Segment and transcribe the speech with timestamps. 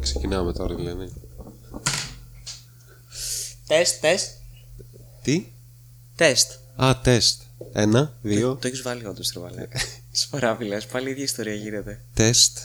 [0.00, 1.12] Ξεκινάμε τώρα δηλαδή.
[3.66, 4.28] Τεστ, τεστ.
[5.22, 5.46] Τι;
[6.16, 6.50] Τεστ.
[6.76, 7.40] Α, τεστ.
[7.72, 8.54] Ένα, δύο.
[8.60, 9.68] Το έχεις βάλει όντως τρεβαλέ.
[10.12, 12.04] Σοβαρά μιλά, πάλι η ίδια ιστορία γίνεται.
[12.14, 12.58] Τεστ.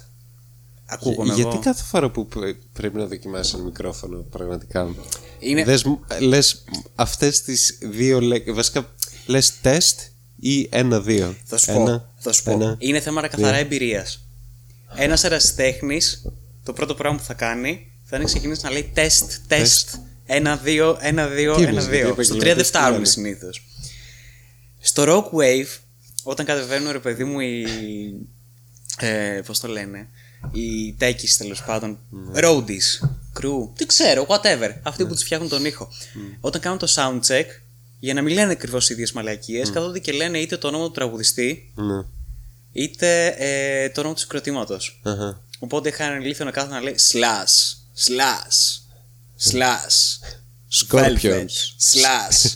[0.85, 1.59] Ακούγομαι Γιατί εγώ.
[1.59, 4.95] κάθε φορά που πρέ- πρέπει να δοκιμάσεις ένα μικρόφωνο, πραγματικά;
[5.39, 5.63] Είναι...
[5.63, 6.63] Δες, μου- λες
[6.95, 8.53] αυτές τις δύο λέξεις.
[8.53, 8.89] Βασικά,
[9.25, 9.99] λες τεστ
[10.39, 11.35] ή ένα-δύο.
[11.43, 12.05] Θα σου Ένα, πω.
[12.17, 12.51] Θα σου πω.
[12.51, 12.75] ένα.
[12.79, 13.59] Είναι θέμα καθαρά δύο.
[13.59, 14.19] εμπειρίας.
[14.95, 16.25] Ένας ερασιτέχνης,
[16.63, 19.89] το πρώτο πράγμα που θα κάνει θα είναι ξεκινήσει να λέει τεστ, τεστ.
[20.25, 22.05] Ένα, δύο, ένα, δύο, Τι ένα, εννοείς, δύο.
[22.05, 23.05] γιατί Στο επαγγελματίες 3 δεν τι φτάνουν λένε.
[23.05, 23.63] συνήθως.
[24.79, 25.77] Στο Rock Wave,
[26.23, 27.65] όταν κατεβαίνουν ρε παιδί μου οι.
[28.99, 30.07] Ε, Πώς το λένε.
[30.51, 31.99] Οι τέκεις τέλος πάντων.
[32.09, 32.39] Ναι.
[32.43, 33.07] Roadies,
[33.39, 34.69] crew, τι ξέρω, whatever.
[34.81, 35.89] Αυτοί που τους φτιάχνουν τον ήχο.
[36.39, 37.45] Όταν κάνουν το sound check,
[37.99, 40.91] για να μην λένε ακριβώς οι ίδιες μαλακίες, κάθονται και λένε είτε το όνομα του
[40.91, 42.03] τραγουδιστή, Ναι.
[42.71, 44.99] είτε ε, το όνομα του συγκροτήματος.
[45.03, 45.41] Αχα.
[45.63, 47.75] Οπότε είχαν ηλίθιο να κάθονται να λέει slash,
[48.07, 48.81] slash,
[49.51, 49.97] slash,
[50.89, 51.55] Scorpions.
[51.93, 52.51] slash.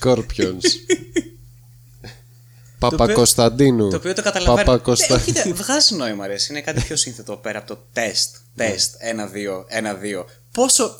[0.00, 0.62] Scorpions.
[2.78, 3.90] Παπα-Κωνσταντίνου.
[3.90, 4.56] Το οποίο το καταλαβαίνω.
[4.64, 6.34] Παπα-Κωνστα- Ε, κοίτα, βγάζει νόημα, ρε.
[6.50, 8.36] Είναι κάτι πιο σύνθετο πέρα από το τεστ.
[8.56, 8.94] Τεστ.
[8.98, 9.64] Ένα-δύο.
[9.68, 10.26] Ένα-δύο.
[10.52, 10.98] Πόσο.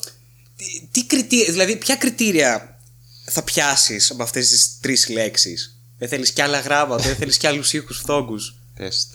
[0.55, 1.51] Τι, τι κριτήρια.
[1.51, 2.79] Δηλαδή, ποια κριτήρια
[3.25, 7.47] θα πιάσεις από αυτές τις τρεις λέξεις; Δεν θέλεις κι άλλα γράμματα, δεν θέλεις κι
[7.47, 9.09] άλλους ήχους φθόγκους; Τεστ.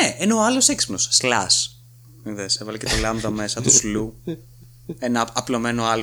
[0.00, 1.08] Ναι, ενώ ο άλλος έξυπνος.
[1.10, 1.80] Slash.
[2.24, 4.14] Είδες, έβαλε και το λάμδα μέσα του σλου.
[4.98, 5.94] Ένα απλωμένο α.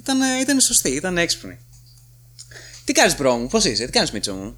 [0.00, 1.58] Ήταν, ήταν σωστή, ήταν έξυπνη.
[2.84, 4.56] Τι κάνεις, bro μου, πώς είσαι, τι κάνεις, Μίτσο μου;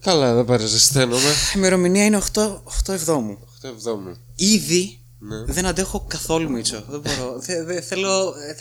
[0.00, 1.28] Καλά, δεν παραζεσταίνομαι.
[1.30, 3.38] Η ημερομηνία είναι 8, 8 Εβδόμου.
[3.62, 4.16] 8 εβδόμου.
[4.34, 5.44] Ήδη Ναι.
[5.44, 6.84] δεν αντέχω καθόλου, Μίτσο.
[6.88, 7.40] Δεν μπορώ.
[7.42, 8.34] Θε- δε- θέλω.
[8.48, 8.56] ε,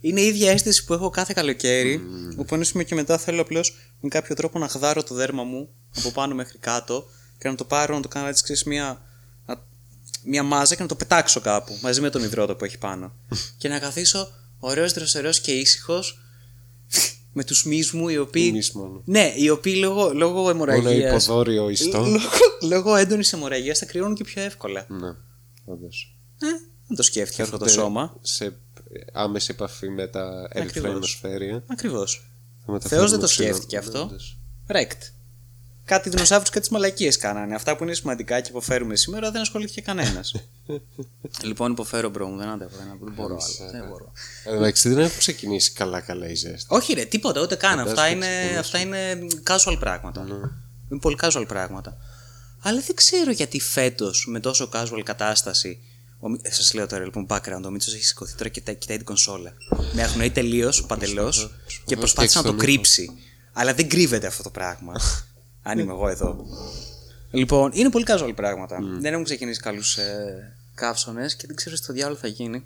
[0.00, 2.00] Είναι η ίδια αίσθηση που έχω κάθε καλοκαίρι.
[2.36, 5.68] Όπου ένα σημείο και μετά θέλω απλώς με κάποιο τρόπο να χδάρω το δέρμα μου
[5.98, 7.04] από πάνω μέχρι κάτω
[7.40, 9.02] και να το πάρω, να το κάνω έτσι, ξέρεις, μια,
[9.46, 9.62] να-
[10.24, 13.12] μια μάζα και να το πετάξω κάπου μαζί με τον υδρότα που έχει πάνω.
[13.58, 16.20] και να καθίσω ωραίος, δροσερός και ήσυχος
[17.32, 18.50] με τους μυς μου οι οποίοι.
[18.52, 19.02] Μυς μόνο.
[19.04, 21.98] Ναι, οι οποίοι λόγω, λόγω Μόνο αιμορραγίας υποδόριο ιστό.
[22.04, 22.18] Λόγω,
[22.62, 24.86] λόγω έντονης αιμορραγίας θα κρυώνουν και πιο εύκολα.
[24.88, 25.14] Ναι,
[25.64, 26.16] όντως.
[26.42, 26.46] Ε,
[26.86, 28.16] δεν το σκέφτηκε αυτό το Έρχονται σώμα.
[28.20, 28.56] Σε
[29.12, 30.90] άμεση επαφή με τα ερυθρά Ακριβώς.
[30.92, 31.64] αιμοσφαίρια.
[31.66, 32.30] Ακριβώς.
[32.66, 33.54] Θα μεταφέρουν Θεός δεν το οξυγόνο.
[33.54, 34.00] σκέφτηκε αυτό.
[34.02, 34.36] Όντως.
[35.90, 36.02] Rekt.
[36.02, 37.54] Κάτι δεινοσαύρους και τις μαλακίες κάνανε.
[37.54, 40.34] Αυτά που είναι σημαντικά και υποφέρουμε σήμερα δεν ασχολήθηκε κανένας.
[41.48, 42.70] λοιπόν, υποφέρω, bro μου, δεν αντέχω.
[42.76, 43.70] Δεν, δεν μπορώ άλλο.
[43.70, 44.12] Δεν μπορώ.
[44.44, 46.66] Ε, Εντάξει, δεν έχουν ξεκινήσει καλά-καλά οι ζέστες.
[46.68, 47.78] Όχι, ρε, τίποτα, ούτε καν.
[47.78, 48.58] Αυτά Φαντάζομαι είναι, ξεκινήσει.
[48.58, 50.24] αυτά είναι casual πράγματα.
[50.24, 50.34] Ναι.
[50.90, 51.96] Είναι πολύ casual πράγματα.
[52.62, 55.78] Αλλά δεν ξέρω γιατί φέτος με τόσο casual κατάσταση.
[56.42, 57.62] Σας λέω τώρα λοιπόν background.
[57.66, 59.52] Ο Μίτσος έχει σηκωθεί τώρα και κοιτάει, κοιτάει την κονσόλα.
[59.92, 61.50] Με αγνοεί τελείως, παντελώς
[61.84, 63.10] και προσπάθησε να το φτιάξει τον κρύψει.
[63.52, 64.92] Αλλά δεν κρύβεται αυτό το πράγμα.
[65.70, 66.46] αν είμαι εγώ εδώ.
[67.30, 68.78] Λοιπόν, είναι πολύ casual πράγματα.
[69.00, 72.64] Δεν έχουν ξεκινήσει καλούς ε, καύσονες και δεν ξέρω στο διάλογο θα γίνει.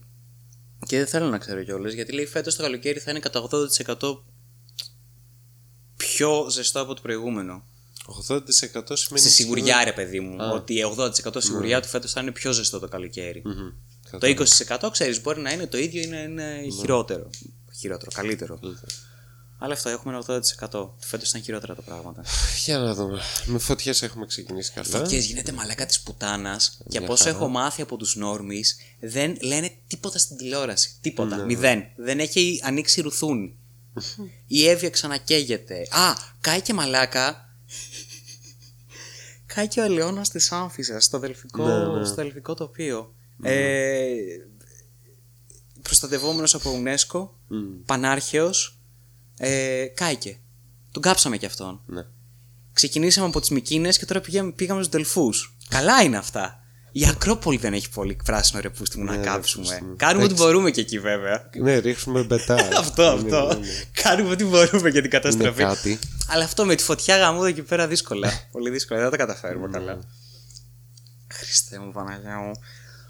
[0.86, 3.48] Και δεν θέλω να ξέρω κιόλας γιατί λέει φέτος το καλοκαίρι θα είναι κατά
[3.98, 4.16] 80%
[5.96, 7.64] πιο ζεστό από το προηγούμενο.
[8.28, 8.38] 80%
[8.92, 8.96] σημαίνει.
[8.96, 10.42] Στη σιγουριά, ρε παιδί μου.
[10.42, 10.50] Α.
[10.50, 13.42] Ότι 80% σιγουριά του φέτος θα είναι πιο ζεστό το καλοκαίρι.
[13.44, 13.70] Μμμ.
[14.18, 14.26] Το
[14.78, 17.30] 20% ξέρεις, μπορεί να είναι το ίδιο ή να είναι χειρότερο.
[17.78, 18.58] Χειρότερο, καλύτερο.
[19.58, 20.88] Αλλά αυτό έχουμε ένα 80%.
[20.98, 22.24] Φέτος ήταν χειρότερα τα πράγματα.
[22.64, 23.20] Για να δούμε.
[23.44, 25.06] Με φωτιές έχουμε ξεκινήσει καλά.
[25.06, 27.36] Και γίνεται μαλάκα της πουτάνας και Μια από όσο χαρά.
[27.36, 28.64] έχω μάθει από τους νόρμη,
[29.00, 30.90] δεν λένε τίποτα στην τηλεόραση.
[31.00, 31.36] Τίποτα.
[31.36, 31.44] Ναι.
[31.44, 31.82] Μηδέν.
[31.96, 33.56] Δεν έχει ανοίξει ρουθούνη.
[34.46, 35.74] Η Εύβοια ξανακαίγεται.
[35.90, 37.48] Α, κάει και μαλάκα.
[39.46, 42.04] κάει και ο Ελαιώνα της Άμφισας στο δελφικό, Ναι, ναι.
[42.04, 43.14] στο δελφικό τοπίο.
[43.42, 44.12] Ε,
[45.82, 47.28] προστατευόμενος από UNESCO,
[47.86, 48.78] πανάρχαιος,
[49.38, 50.38] ε, κάηκε.
[50.92, 51.80] Τον κάψαμε κι αυτόν.
[51.86, 52.02] Ναι.
[52.72, 55.30] Ξεκινήσαμε από τις Μικίνες και τώρα πήγαμε, πήγαμε στους Δελφού.
[55.68, 56.58] Καλά είναι αυτά.
[56.92, 59.64] Η Ακρόπολη δεν έχει πολύ πράσινο ρεπούστι μου να Ναι, κάψουμε.
[59.68, 59.96] ρεπούστι μου.
[59.96, 60.44] Κάνουμε ό,τι Έτσι.
[60.44, 61.50] μπορούμε και εκεί βέβαια.
[61.60, 62.54] Ναι, ρίχνουμε μπετά.
[62.78, 63.46] αυτό, Ναι, αυτό.
[63.54, 63.72] ναι, ναι.
[64.02, 65.62] Κάνουμε ό,τι μπορούμε για την Είναι καταστροφή.
[65.62, 65.98] κάτι.
[66.28, 68.32] Αλλά αυτό με τη φωτιά γαμούδα εκεί πέρα δύσκολα.
[68.52, 69.00] πολύ δύσκολα.
[69.00, 69.30] Δεν θα τα Ναι.
[69.32, 69.98] καταφέρουμε καλά.
[71.32, 72.52] Χριστέ μου, Παναγιά μου.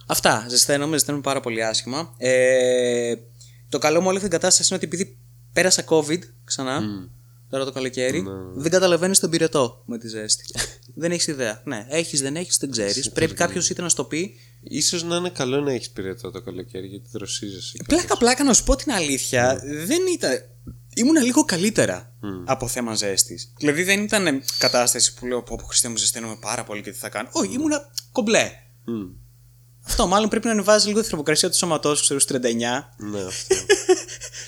[0.06, 0.46] Αυτά.
[0.48, 2.14] Ζεσταίνομαι, ζεσταίνομαι πάρα πολύ άσχημα.
[2.18, 3.14] Ε,
[3.68, 5.18] το καλό μου όλη αυτή την κατάσταση είναι ότι επειδή
[5.54, 6.82] πέρασα COVID ξανά,
[7.50, 8.30] τώρα το καλοκαίρι, Ναι.
[8.54, 10.44] δεν καταλαβαίνεις τον πυρετό με τη ζέστη.
[11.02, 11.62] δεν έχεις ιδέα.
[11.64, 13.10] Ναι, έχεις, δεν έχεις, δεν ξέρεις.
[13.10, 14.34] Πρέπει κάποιος είτε να σου το πει.
[14.62, 17.76] Ίσως να είναι καλό να έχεις πυρετό το καλοκαίρι γιατί δροσίζεσαι.
[17.86, 20.30] Πλάκα, πλάκα, να σου πω την αλήθεια, δεν ήταν.
[20.94, 22.12] Ήμουνα λίγο καλύτερα
[22.44, 23.52] από θέμα ζέστης.
[23.58, 26.98] Δηλαδή δεν ήταν κατάσταση που λέω πω, πω Χριστέ μου ζεσταίνομαι πάρα πολύ και τι
[26.98, 27.28] θα κάνω.
[27.32, 28.50] Όχι, ήμουνα κομπλέ.
[29.86, 29.90] Μμ.
[29.90, 32.40] Αυτό μάλλον πρέπει να ανεβάζει λίγο τη θερμοκρασία του σώματός σου, ξέρω, στου 39.
[32.96, 33.54] Ναι, αυτό.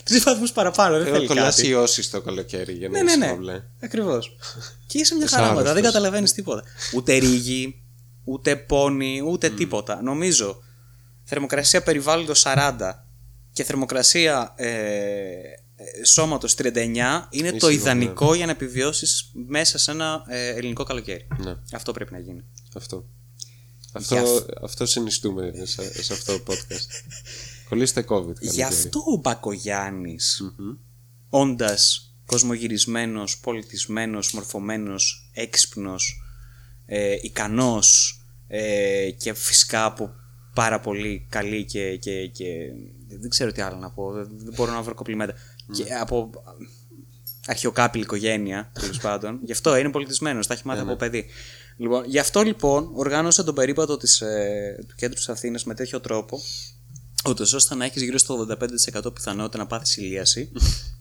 [0.05, 1.69] Τρεις βαθμούς παραπάνω, δεν Θέλω θέλει κολλάς κάτι.
[1.69, 3.29] ιώσεις το καλοκαίρι για να Ναι, ναι, είσαι ναι.
[3.29, 3.63] κομπλέ.
[3.81, 4.37] Ακριβώς.
[4.87, 5.93] και είσαι μια Είσαι χαρά μετά, δεν άρρωστος.
[5.93, 6.63] καταλαβαίνεις τίποτα.
[6.95, 7.83] Ούτε ρίγη,
[8.25, 10.03] ούτε πόνη, ούτε τίποτα.
[10.03, 10.63] Νομίζω
[11.25, 12.73] θερμοκρασία περιβάλλοντος 40
[13.53, 14.67] και θερμοκρασία ε,
[15.77, 16.67] ε, σώματος 39
[17.31, 21.27] είναι το Ισχύει, ιδανικό για να επιβιώσεις μέσα σε ένα ε, ελληνικό καλοκαίρι.
[21.39, 21.57] Ναι.
[21.73, 22.45] Αυτό πρέπει να γίνει.
[22.77, 23.05] Αυτό.
[23.95, 27.15] Για Αυτό, αυτό συνιστούμε σε, σε αυτό το podcast.
[27.69, 28.35] Κολλήστε COVID.
[28.41, 28.63] Γι' καλοκαίρι.
[28.63, 30.43] αυτό ο Μπακογιάννης,
[31.29, 36.23] όντας κοσμογυρισμένος, πολιτισμένος, μορφωμένος, έξυπνος,
[36.87, 40.15] ε, ικανός ε, και φυσικά από
[40.55, 42.47] πάρα πολύ καλή και, και, και
[43.09, 45.35] δεν ξέρω τι άλλο να πω, δεν, δεν μπορώ να βρω κοπλιμέντα.
[45.73, 46.31] Και από
[47.47, 49.41] αρχαιοκάπηλη οικογένεια, τέλος πάντων.
[49.43, 51.27] Γι' αυτό είναι πολιτισμένος, τα έχει μάθει από παιδί.
[51.77, 56.01] Λοιπόν, γι' αυτό λοιπόν οργάνωσα τον περίπατο της, ε, του κέντρου της Αθήνας με τέτοιο
[56.01, 56.41] τρόπο,
[57.29, 60.53] ούτως ώστε να έχεις γύρω στο 85% πιθανότητα να πάθεις ηλίαση,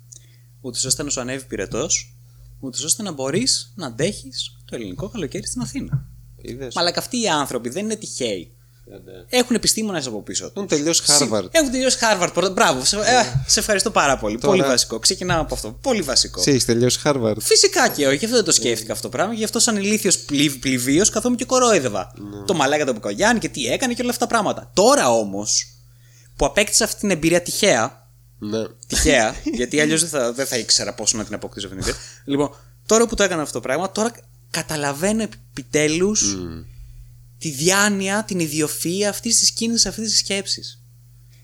[0.62, 2.18] ούτως ώστε να σου ανέβει πυρετός,
[2.60, 6.07] ούτως ώστε να μπορείς να αντέχεις το ελληνικό καλοκαίρι στην Αθήνα.
[6.36, 6.75] Είδες.
[6.75, 8.55] Μα αλλά και αυτοί οι άνθρωποι δεν είναι τυχαίοι.
[8.88, 9.40] Ε, ναι.
[9.40, 10.52] Έχουν επιστήμονες από πίσω του.
[10.56, 11.46] Έχουν τελειώσει Harvard.
[11.52, 12.30] Έχουν τελειώσει Harvard.
[12.34, 12.50] πρώτα.
[12.50, 12.86] Μπράβο.
[12.86, 13.02] Σε, ε,
[13.48, 14.38] σε ευχαριστώ πάρα πολύ.
[14.38, 15.00] Τώρα- Πολύ βασικό.
[15.00, 15.72] Ξεκινάμε από αυτό.
[15.82, 16.40] Πολύ βασικό.
[16.40, 17.36] Εσύ έχεις τελειώσει Harvard.
[17.40, 19.34] Φυσικά και όχι, γι' αυτό δεν το σκέφτηκα αυτό το πράγμα.
[19.34, 20.18] Γι' αυτό σαν ηλίθιος
[20.60, 22.14] πληβίος καθόμουν και κορόιδευα.
[22.46, 24.72] Το μαλάκα του Μπουκογιάννη και τι έκανε και όλα αυτά τα πράγματα.
[24.74, 25.68] Τώρα όμως
[26.36, 28.04] που απέκτησα αυτή την εμπειρία τυχαία.
[28.40, 28.64] Ναι.
[28.88, 32.08] Τυχαία, γιατί αλλιώς δεν θα, δεν θα ήξερα πόσο να την αποκτήσω αυτή την εμπειρία.
[32.26, 32.50] Λοιπόν,
[32.86, 34.12] τώρα που το έκανα αυτό το πράγμα, τώρα
[34.52, 36.38] καταλαβαίνω επιτέλους
[37.45, 40.83] τη διάνοια, την ιδιοφυα αυτής της κίνηση, αυτής της σκέψης.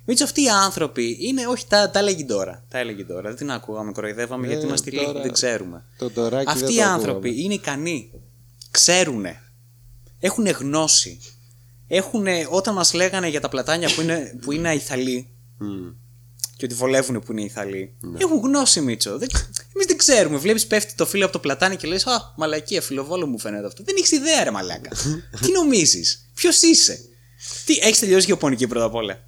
[0.06, 2.64] Μήτσο, αυτοί οι άνθρωποι είναι, όχι, τα, τα έλεγε τώρα.
[2.70, 3.22] Τα έλεγε τώρα.
[3.22, 5.86] Δεν την ακούγαμε, κοροϊδεύαμε γιατί Ε, είμαστε λίγοι, τώρα- δεν ξέρουμε.
[5.98, 7.44] Το ντοράκι δεν Αυτοί οι το άνθρωποι ακούγαμε.
[7.44, 8.12] είναι ικανοί.
[8.72, 9.26] Ξέρουν.
[10.20, 11.20] Έχουν γνώση.
[11.88, 15.28] Έχουν, όταν μας λέγανε για τα πλατάνια που είναι, που είναι αϊθαλοί
[15.58, 15.68] Μμ.
[16.62, 17.94] Και ότι βολεύουν που είναι ηθαλοί.
[18.00, 18.18] Ναι.
[18.22, 19.18] Έχουν γνώση, Μίτσο.
[19.18, 19.28] Δεν...
[19.76, 20.38] Εμείς δεν ξέρουμε.
[20.38, 23.84] Βλέπεις πέφτει το φύλλο από το πλατάνι και λες: Α, μαλακία, φιλοβόλο μου φαίνεται αυτό.
[23.84, 24.90] Δεν έχεις ιδέα, ρε μαλάκα.
[25.42, 27.00] Τι νομίζεις, Ποιος είσαι,
[27.66, 29.26] Τι, έχεις τελειώσει γεωπονική πρώτα απ' όλα;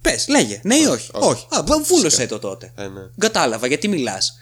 [0.00, 1.10] Πες, λέγε, ναι ή όχι.
[1.12, 1.46] όχι; Όχι.
[1.50, 2.72] Α, βα- βούλωσέ το τότε.
[2.76, 3.00] Ε, ναι.
[3.18, 4.38] Κατάλαβα, γιατί μιλάς.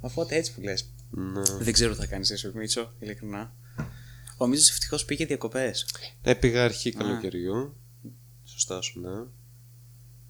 [0.00, 0.90] Οπότε έτσι που λες.
[1.10, 1.42] Ναι.
[1.60, 3.52] Δεν ξέρω τι θα κάνεις εσύ, Μίτσο, ειλικρινά.
[4.36, 5.86] Ο Μίτσος ευτυχώς πήγε διακοπές.
[6.22, 7.76] Ναι, πήγα αρχή καλοκαιριού.
[8.54, 8.78] Σωστό.
[8.94, 9.24] Ναι.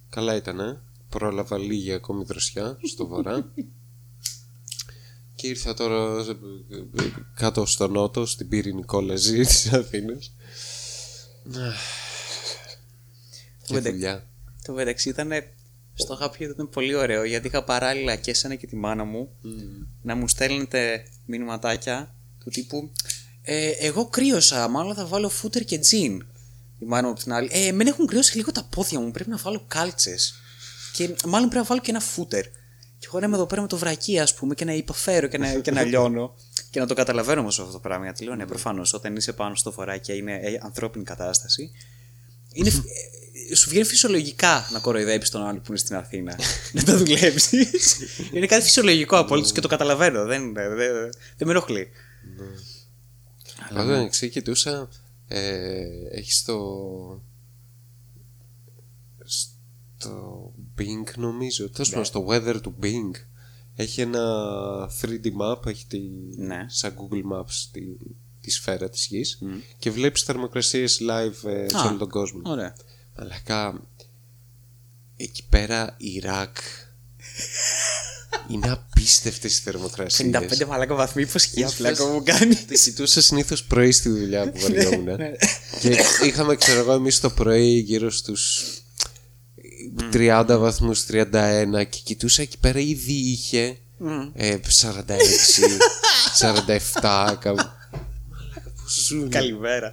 [0.08, 0.82] Καλά ήταν.
[1.08, 3.52] Πρόλαβα λίγη ακόμη δροσιά στο βορρά.
[5.34, 6.30] και ήρθα τώρα ε,
[7.02, 10.34] ε, κάτω στο νότο, στην πυρηνικό λαζί της Αθήνας.
[13.66, 14.26] και Βεντε- δουλειά.
[14.64, 15.30] Το μεταξύ ήταν.
[15.94, 19.04] Στο είχα πει ότι ήταν πολύ ωραίο γιατί είχα παράλληλα και εσένα και τη μάνα
[19.04, 19.36] μου
[20.02, 22.90] να μου στέλνετε μηνυματάκια του τύπου
[23.42, 26.26] ε, Εγώ κρύωσα, μάλλον θα βάλω φούτερ και τζιν.
[26.84, 27.48] Η μάνα μου από την άλλη.
[27.52, 30.34] Ε, εμένα έχουν κρυώσει λίγο τα πόδια μου, πρέπει να βάλω κάλτσες.
[30.92, 32.44] Και μάλλον πρέπει να βάλω και ένα φούτερ.
[32.98, 35.38] Και εγώ να είμαι εδώ πέρα με το βρακί, ας πούμε, και να υποφέρω και
[35.38, 36.34] να, και να λιώνω.
[36.70, 38.04] και να το καταλαβαίνω όμως αυτό το πράγμα.
[38.04, 41.70] Γιατί λέω, ναι, προφανώς όταν είσαι πάνω στο φοράκι και είναι ε, ανθρώπινη κατάσταση,
[42.52, 42.68] είναι,
[43.50, 46.38] ε, σου βγαίνει φυσιολογικά να κοροϊδέψεις τον άλλο που είναι στην Αθήνα.
[46.72, 47.96] να το δουλέψεις.
[48.32, 50.24] είναι κάτι φυσιολογικό απολύτω και το καταλαβαίνω.
[50.24, 50.76] Δεν, δεν,
[51.36, 51.88] δεν με ενοχλεί.
[53.70, 54.88] Αλλά δεν εξή κοιτούσα.
[55.28, 57.22] Ε, έχεις στο.
[59.24, 61.70] Στο Bing νομίζω.
[61.70, 63.10] Τέλος πάντων, στο weather του Bing.
[63.76, 64.22] Έχει ένα
[65.00, 65.66] 3D map.
[65.66, 66.00] Έχει τη,
[66.36, 66.64] Ναι.
[66.68, 67.80] σαν Google Maps τη,
[68.40, 69.38] τη σφαίρα της γης
[69.78, 72.40] και βλέπεις θερμοκρασίες live ε, σε Α, όλο τον κόσμο.
[72.44, 72.74] Ωραία.
[73.14, 73.34] Αλλά
[75.16, 76.56] εκεί πέρα Ιράκ
[78.50, 80.30] είναι απίστευτες οι θερμοκρασίες.
[80.62, 82.54] 55 μαλάκα βαθμοί υποσχεία Αυτές- πλάκα μου κάνει.
[82.54, 85.04] Τη κοιτούσα συνήθως πρωί στη δουλειά που βαριόμουν.
[85.16, 85.30] Ναι.
[85.80, 88.64] και είχαμε, ξέρω εγώ, εμείς το πρωί γύρω στους
[90.12, 93.76] 30 βαθμούς, 31 και κοιτούσα εκεί πέρα ήδη είχε
[94.34, 94.90] ε, 46,
[96.38, 97.34] 47.
[97.40, 97.62] κάπου.
[98.30, 99.28] Μαλάκα, πώς ζουνε.
[99.28, 99.92] Καλημέρα.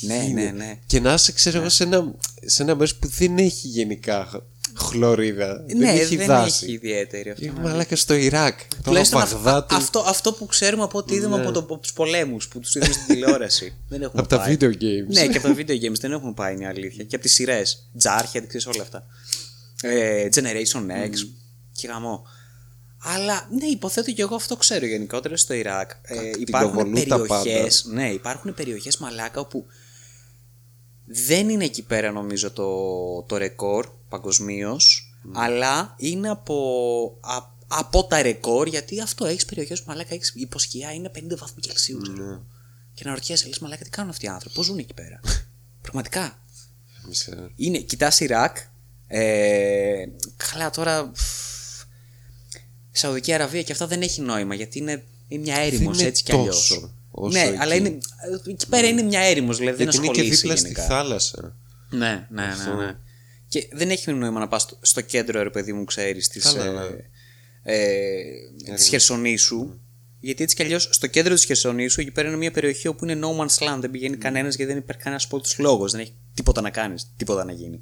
[0.00, 0.78] Ναι, ναι, ναι.
[0.86, 2.14] Και να είσαι, ξέρω εγώ, σε ένα,
[2.44, 4.46] σε ένα μέρος που δεν έχει γενικά
[4.78, 5.64] χλωρίδα.
[5.66, 6.64] δεν Ναι, έχει δεν δάση.
[6.64, 7.44] έχει ιδιαίτερη αυτό.
[7.44, 8.58] Είναι μαλάκα στο Ιράκ.
[8.68, 9.74] Το Τουλάχιστον αυ- Βαγδάτι.
[9.74, 12.92] αυτό, αυτό που ξέρουμε από ό,τι είδαμε από, το, από τους πολέμους που τους είδαμε
[12.92, 13.74] στην τηλεόραση.
[13.88, 14.56] δεν έχουμε Από τα πάει.
[14.60, 15.06] video games.
[15.06, 17.04] Ναι, και από τα video games δεν έχουμε πάει, είναι η αλήθεια.
[17.04, 17.88] Και από τις σειρές.
[17.98, 19.06] Τζάρχια, δεν ξέρεις όλα αυτά.
[19.82, 20.80] Ε, Generation
[21.10, 21.14] X
[21.72, 22.26] και γαμό.
[23.02, 25.90] Αλλά ναι, υποθέτω και εγώ αυτό ξέρω γενικότερα στο Ιράκ.
[26.02, 27.68] Ε, υπάρχουν Ακτινοβολούν τα περιοχέ.
[27.92, 29.66] Ναι, υπάρχουν περιοχές μαλάκα όπου
[31.06, 38.22] δεν είναι εκεί πέρα νομίζω το, το ρεκόρ παγκοσμίως, αλλά είναι από, α- από τα
[38.22, 41.98] ρεκόρ γιατί αυτό έχεις περιοχές που μαλάκα έχεις υποσχεία είναι 50 βαθμοί Κελσίου.
[42.02, 42.24] ξέρω.
[42.30, 42.38] Ναι.
[42.94, 45.20] Και να ρωτιέσαι, λες μαλάκα τι κάνουν αυτοί οι άνθρωποι, πώς ζουν εκεί πέρα;
[45.82, 46.38] Πραγματικά.
[47.04, 48.56] Εμείς, ε, Είναι, κοιτάς Ιράκ.
[49.06, 51.08] Ε, καλά τώρα.
[51.10, 51.84] πφ,
[52.90, 56.22] Σαουδική Αραβία και αυτά δεν έχει νόημα γιατί είναι, είναι μια έρημος δεν είναι έτσι
[56.22, 56.90] κι αλλιώς.
[57.16, 57.56] Τόσο όσο ναι, εκεί.
[57.60, 57.98] αλλά είναι,
[58.48, 60.82] εκεί πέρα είναι μια έρημος, δηλαδή δεν Γιατί είναι και ασχολείσαι δίπλα γενικά.
[60.82, 61.56] στη θάλασσα.
[61.90, 62.96] Ναι, ναι, ναι, ναι.
[63.48, 66.64] Και δεν έχει νόημα να πας στο, στο κέντρο, ρε παιδί μου, ξέρεις, της Καλά,
[66.64, 66.86] ε, ναι.
[67.62, 69.78] ε, της Χερσονήσου.
[70.20, 73.18] Γιατί έτσι κι αλλιώς στο κέντρο της Χερσονήσου εκεί πέρα είναι μια περιοχή όπου είναι
[73.22, 73.80] no man's land.
[73.80, 75.92] Δεν πηγαίνει κανένας γιατί δεν υπάρχει κανένας απόλυτο λόγος.
[75.92, 77.80] Δεν έχει τίποτα να κάνεις, τίποτα να γίνει.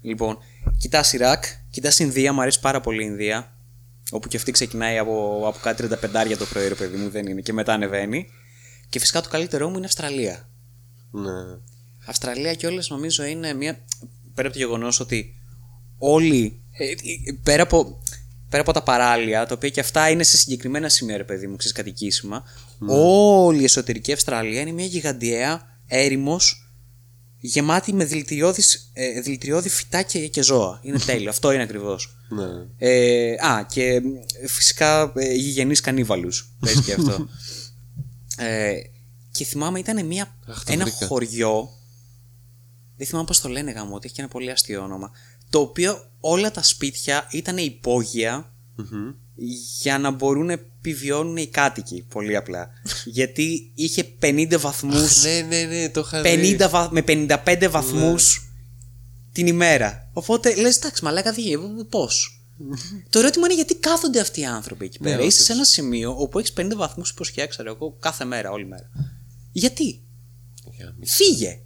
[0.00, 0.38] Λοιπόν,
[0.78, 3.56] κοιτάς Ιράκ, κοιτάς Ινδία, μου αρέσει πάρα πολύ η Ινδία.
[4.10, 7.40] Όπου και αυτή ξεκινάει από, από κάτι 35 το πρωί, ρε παιδί μου, δεν είναι,
[7.40, 8.26] και μετά ανεβαίνει.
[8.88, 10.48] Και φυσικά το καλύτερό μου είναι Αυστραλία.
[11.10, 11.30] Ναι.
[12.06, 13.84] Αυστραλία κιόλας νομίζω είναι μια.
[14.34, 15.34] πέρα από το γεγονός ότι
[15.98, 16.60] όλοι.
[16.70, 16.94] ε, ε,
[17.42, 18.02] πέρα, από,
[18.48, 21.56] πέρα από τα παράλια, τα οποία και αυτά είναι σε συγκεκριμένα σημεία, ρε παιδί μου,
[21.56, 22.44] ξέρεις κατοικήσιμα,
[22.88, 26.66] όλη η εσωτερική Αυστραλία είναι μια γιγαντιαία έρημος
[27.40, 30.80] γεμάτη με δηλητηριώδεις, ε, δηλητηριώδη φυτά και, και ζώα.
[30.82, 31.30] Είναι τέλειο.
[31.30, 32.16] Αυτό είναι ακριβώς.
[32.28, 32.44] ναι.
[32.78, 33.82] Ε, α, και
[34.42, 36.52] ε, φυσικά ε, γηγενείς κανίβαλους.
[36.60, 37.12] Πες και αυτό.
[38.36, 38.74] ε,
[39.30, 41.06] και θυμάμαι ήταν μια, Αχ, το ένα βρήκα.
[41.06, 41.68] χωριό,
[42.96, 45.10] δεν θυμάμαι πώς το λένε γάμο, ότι έχει και ένα πολύ αστείο όνομα,
[45.50, 49.10] το οποίο όλα τα σπίτια ήταν υπόγεια Μμμ.
[49.80, 52.68] για να μπορούν να επιβιώνουν οι κάτοικοι, πολύ απλά.
[53.04, 56.56] Γιατί είχε 50 βαθμούς Ναι, ναι, ναι, το είχα δει.
[56.60, 58.50] 50 βα- με 55 βαθμούς
[59.32, 60.10] την ημέρα.
[60.12, 62.35] Οπότε λες, εντάξει, μαλάκα δεν Πώς;
[63.10, 65.16] Το ερώτημα είναι γιατί κάθονται αυτοί οι άνθρωποι εκεί πέρα.
[65.16, 65.44] Ναι, Είσαι όντως.
[65.46, 68.90] σε ένα σημείο όπου έχεις 50 βαθμούς υποσχέα, ξέρω εγώ, κάθε μέρα, όλη μέρα.
[69.52, 70.02] Γιατί;
[70.76, 71.60] Για μη- Φύγε.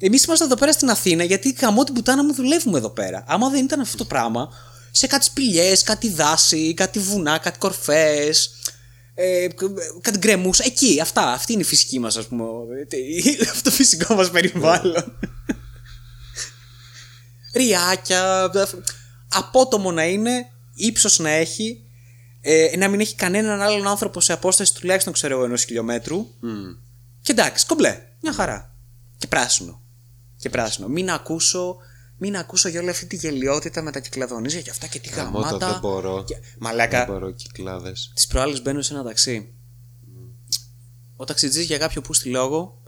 [0.00, 3.24] Εμείς είμαστε εδώ πέρα στην Αθήνα γιατί καμώ την πουτάνα μου δουλεύουμε εδώ πέρα.
[3.26, 4.48] Άμα δεν ήταν αυτό το πράγμα,
[4.90, 8.50] σε κάτι σπηλιές, κάτι δάση, κάτι βουνά, κάτι κορφές,
[9.14, 9.46] ε,
[10.00, 10.58] κάτι γκρεμούς.
[10.58, 11.32] Εκεί, αυτά.
[11.32, 12.44] Αυτή είναι η φυσική μας, ας πούμε.
[12.88, 15.18] ε, Αυτό το φυσικό μας περιβάλλον.
[17.54, 18.50] Ριάκια.
[19.32, 21.84] Απότομο να είναι, ύψος να έχει,
[22.40, 26.18] ε, να μην έχει κανέναν άλλον άνθρωπο σε απόσταση τουλάχιστον ξέρω εγώ ενός χιλιόμετρου.
[26.40, 26.50] Μμ.
[27.20, 28.02] Και εντάξει, κομπλέ.
[28.22, 28.74] Μια χαρά.
[29.16, 29.82] Και πράσινο.
[30.36, 30.88] Και πράσινο.
[30.88, 31.76] Μην ακούσω,
[32.16, 35.46] μην ακούσω για όλη αυτή τη γελιότητα με τα κυκλαδονίζια και αυτά και τι Γαμώτα,
[35.46, 35.70] γαμάτα.
[35.70, 36.24] δεν μπορώ.
[36.24, 36.34] Και...
[36.34, 38.10] Δεν Μαλάκα, μπορώ κυκλάδες.
[38.14, 39.52] τις προάλλες μπαίνω σε ένα ταξί.
[41.16, 42.82] Ο ταξιτζής για κάποιο που στη λόγο.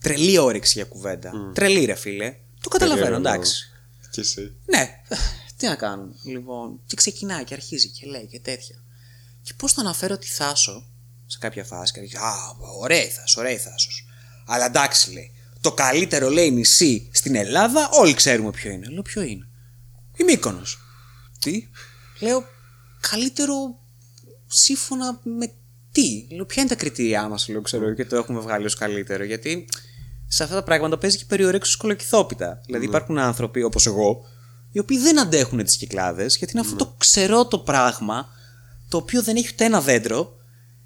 [0.00, 1.32] Τρελή όρεξη για κουβέντα.
[1.54, 2.36] Τρελή, ρε φίλε.
[2.60, 3.28] Το καταλαβαίνω, Περίεργο.
[3.28, 3.70] εντάξει.
[4.10, 4.54] Και εσύ.
[4.64, 4.88] Ναι,
[5.60, 6.14] τι να κάνουμε.
[6.24, 8.76] Λοιπόν, και ξεκινάει και αρχίζει και λέει και τέτοια.
[9.42, 10.86] Και πώς θα αναφέρω τη Θάσο
[11.26, 12.32] σε κάποια φάση και λέει Α,
[12.80, 14.06] ωραία η Θάσος, ωραία η Θάσος.
[14.46, 15.32] Αλλά εντάξει, λέει.
[15.60, 18.88] Το καλύτερο λέει νησί στην Ελλάδα, όλοι ξέρουμε ποιο είναι.
[18.88, 19.48] Λέω ποιο είναι;
[20.16, 20.78] Η Μύκονος.
[21.38, 21.68] Τι;
[22.20, 22.44] Λέω
[23.10, 23.54] καλύτερο
[24.46, 25.52] σύμφωνα με
[25.92, 29.24] τι; Λέω ποια είναι τα κριτήριά μας, λέω ξέρω και το έχουμε βγάλει ως καλύτερο.
[29.24, 29.68] Γιατί
[30.26, 32.60] σε αυτά τα πράγματα παίζει και περιορέξου σκολοκυθόπιτα.
[32.66, 34.26] Δηλαδή υπάρχουν άνθρωποι όπως εγώ,
[34.72, 38.28] οι οποίοι δεν αντέχουν τις κυκλάδες, γιατί είναι αυτό το ξερό το πράγμα,
[38.88, 40.34] το οποίο δεν έχει ούτε ένα δέντρο.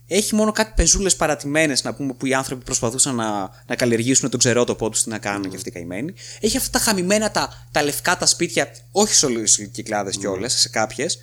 [0.07, 4.39] Έχει μόνο κάτι πεζούλες παρατημένες να πούμε που οι άνθρωποι προσπαθούσαν να, να καλλιεργήσουν τον
[4.39, 6.15] ξερότοπό τους τι να κάνουν και αυτοί οι καημένοι.
[6.41, 10.53] Έχει αυτά τα χαμημένα τα, τα λευκά τα σπίτια, όχι σε όλες τι κυκλάδες κιόλας,
[10.53, 11.19] σε κάποιες.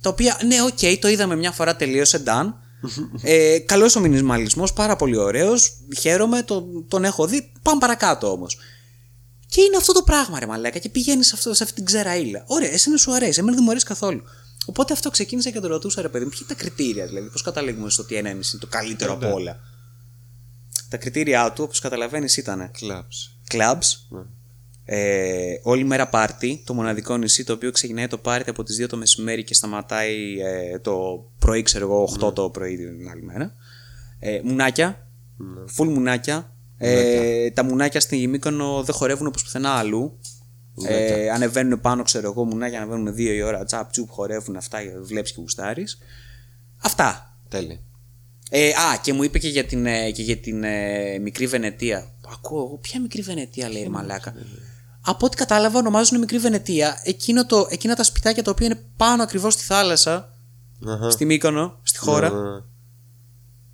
[0.00, 2.52] Τα οποία, ναι, οκ, το είδαμε μια φορά τελείωσε, done.
[3.22, 5.72] ε, Καλός ο μινιμαλισμός, πάρα πολύ ωραίος.
[6.00, 7.52] Χαίρομαι, τον, τον έχω δει.
[7.62, 8.58] Πάμε παρακάτω όμως.
[9.54, 12.44] Και είναι αυτό το πράγμα, ρε Μαλάκα, και πηγαίνεις σε, αυτό, σε αυτή την ξεραίλα.
[12.46, 14.22] Ωραία, εσένα σου αρέσει, εμένα δεν μου αρέσει καθόλου.
[14.66, 17.42] Οπότε αυτό ξεκίνησα και το ρωτούσα, ρε παιδί μου, ποια είναι τα κριτήρια, δηλαδή, πώς
[17.42, 19.60] καταλήγουμε στο ότι ένα είναι το καλύτερο από όλα.
[20.88, 23.36] Τα κριτήριά του, όπως καταλαβαίνεις, ήταν Clubs.
[23.52, 24.20] clubs, Ναι.
[24.84, 28.86] ε, όλη μέρα πάρτι, το μοναδικό νησί το οποίο ξεκινάει το πάρτι από τις 2
[28.88, 33.54] το μεσημέρι και σταματάει ε, το πρωί, ξέρω εγώ, 8 το πρωί την άλλη μέρα.
[34.18, 35.06] Ε, μουνάκια,
[35.76, 36.51] full μουνάκια.
[36.84, 40.18] Ε, τα μουνάκια στη Μύκονο δεν χορεύουν όπως πουθενά αλλού.
[40.88, 45.32] Ε, ανεβαίνουν πάνω, ξέρω εγώ, μουνάκια ανεβαίνουν 2 η ώρα, τσαπ τσουπ, χορεύουν αυτά, βλέπεις
[45.32, 45.98] και γουστάρεις.
[46.82, 47.36] Αυτά.
[47.48, 47.78] Τέλεια.
[48.50, 52.12] Ε, α, και μου είπε και για την, ε, και για την ε, μικρή Βενετία.
[52.32, 54.34] Ακούω εγώ, ποια μικρή Βενετία λέει η μαλάκα.
[55.00, 59.22] Από ό,τι κατάλαβα, ονομάζουν μικρή Βενετία εκείνο το, εκείνα τα σπιτάκια τα οποία είναι πάνω
[59.22, 60.32] ακριβώς στη θάλασσα,
[60.86, 61.10] Αχα.
[61.10, 62.60] στη Μύκονο, στη χώρα, Ναι.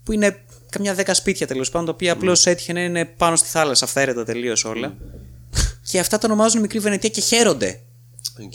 [0.03, 3.49] που είναι καμιά δέκα σπίτια τέλος πάντων, τα οποία απλώς έτυχε να είναι πάνω στη
[3.49, 4.95] θάλασσα, αυθαίρετα τελείως όλα.
[5.91, 7.81] και αυτά τα ονομάζουν μικρή Βενετία και χαίρονται
[8.45, 8.53] Οκ.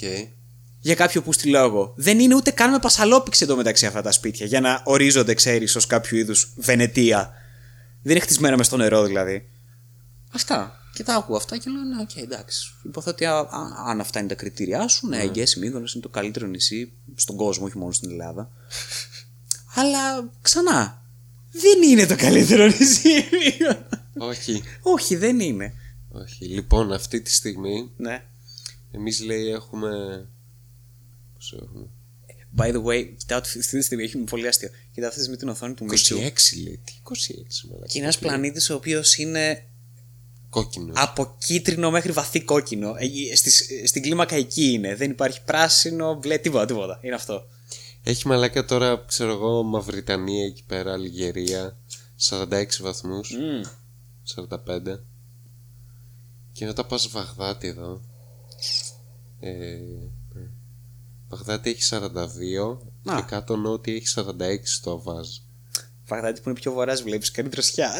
[0.79, 1.93] για κάποιο που στη λόγο.
[1.97, 5.75] Δεν είναι ούτε καν με πασσαλόπηξη εδώ μεταξύ αυτά τα σπίτια για να ορίζονται, ξέρεις,
[5.75, 7.33] ως κάποιο είδους Βενετία.
[8.01, 9.49] Δεν είναι χτισμένα μες στο νερό δηλαδή.
[10.33, 10.77] Αυτά.
[10.93, 12.73] Και τα ακούω αυτά και λέω, ναι, οκ, εντάξει.
[12.83, 15.23] Υποθέτω ότι α- α- αν αυτά είναι τα κριτήριά σου, ναι, ναι.
[15.23, 18.49] η Μύκονος είναι το καλύτερο νησί στον κόσμο, όχι μόνο στην Ελλάδα.
[19.79, 21.02] Αλλά ξανά,
[21.53, 23.85] δεν είναι το καλύτερο νησί η Μύκονος.
[24.17, 24.63] Όχι.
[24.81, 25.73] Όχι, δεν είναι.
[26.09, 26.45] Όχι.
[26.45, 28.23] Λοιπόν, αυτή τη στιγμή Ναι.
[28.91, 29.89] εμείς λέει έχουμε.
[31.33, 31.85] Πόσο έχουμε;
[32.57, 34.69] By the way, κοιτάω αυτή τη στιγμή, έχει πολύ αστείο.
[34.91, 36.17] Κοιτάω αυτή τη στιγμή την οθόνη του Μίτσου.
[36.17, 36.19] 26
[36.63, 36.81] λέει.
[36.85, 37.85] Τι 26 μαλάκα.
[37.87, 39.65] Και είναι ένας πλανήτης ο οποίος είναι
[40.49, 40.95] Κόκκινος.
[40.99, 42.95] από κίτρινο μέχρι βαθύ κόκκινο.
[43.31, 44.95] Ε, στις- στην κλίμακα εκεί είναι.
[44.95, 46.99] Δεν υπάρχει πράσινο, μπλε, τίποτα, τίποτα.
[47.01, 47.45] Είναι αυτό.
[48.03, 51.77] Έχει μαλάκα τώρα, ξέρω εγώ, Μαυριτανία εκεί πέρα, Αλγερία.
[52.29, 53.31] 46 βαθμούς.
[53.31, 53.61] Μμμ.
[54.35, 54.99] 45.
[56.51, 58.01] Και μετά πας Βαγδάτη εδώ.
[59.39, 59.77] Ε,
[61.29, 62.77] Βαγδάτη έχει 42
[63.11, 63.15] Α.
[63.15, 64.21] και κάτω νότια έχει 46
[64.83, 65.27] το Αβάζ.
[66.07, 67.91] Βαγδάτη που είναι πιο βορρά, βλέπεις κάνει τροσιά.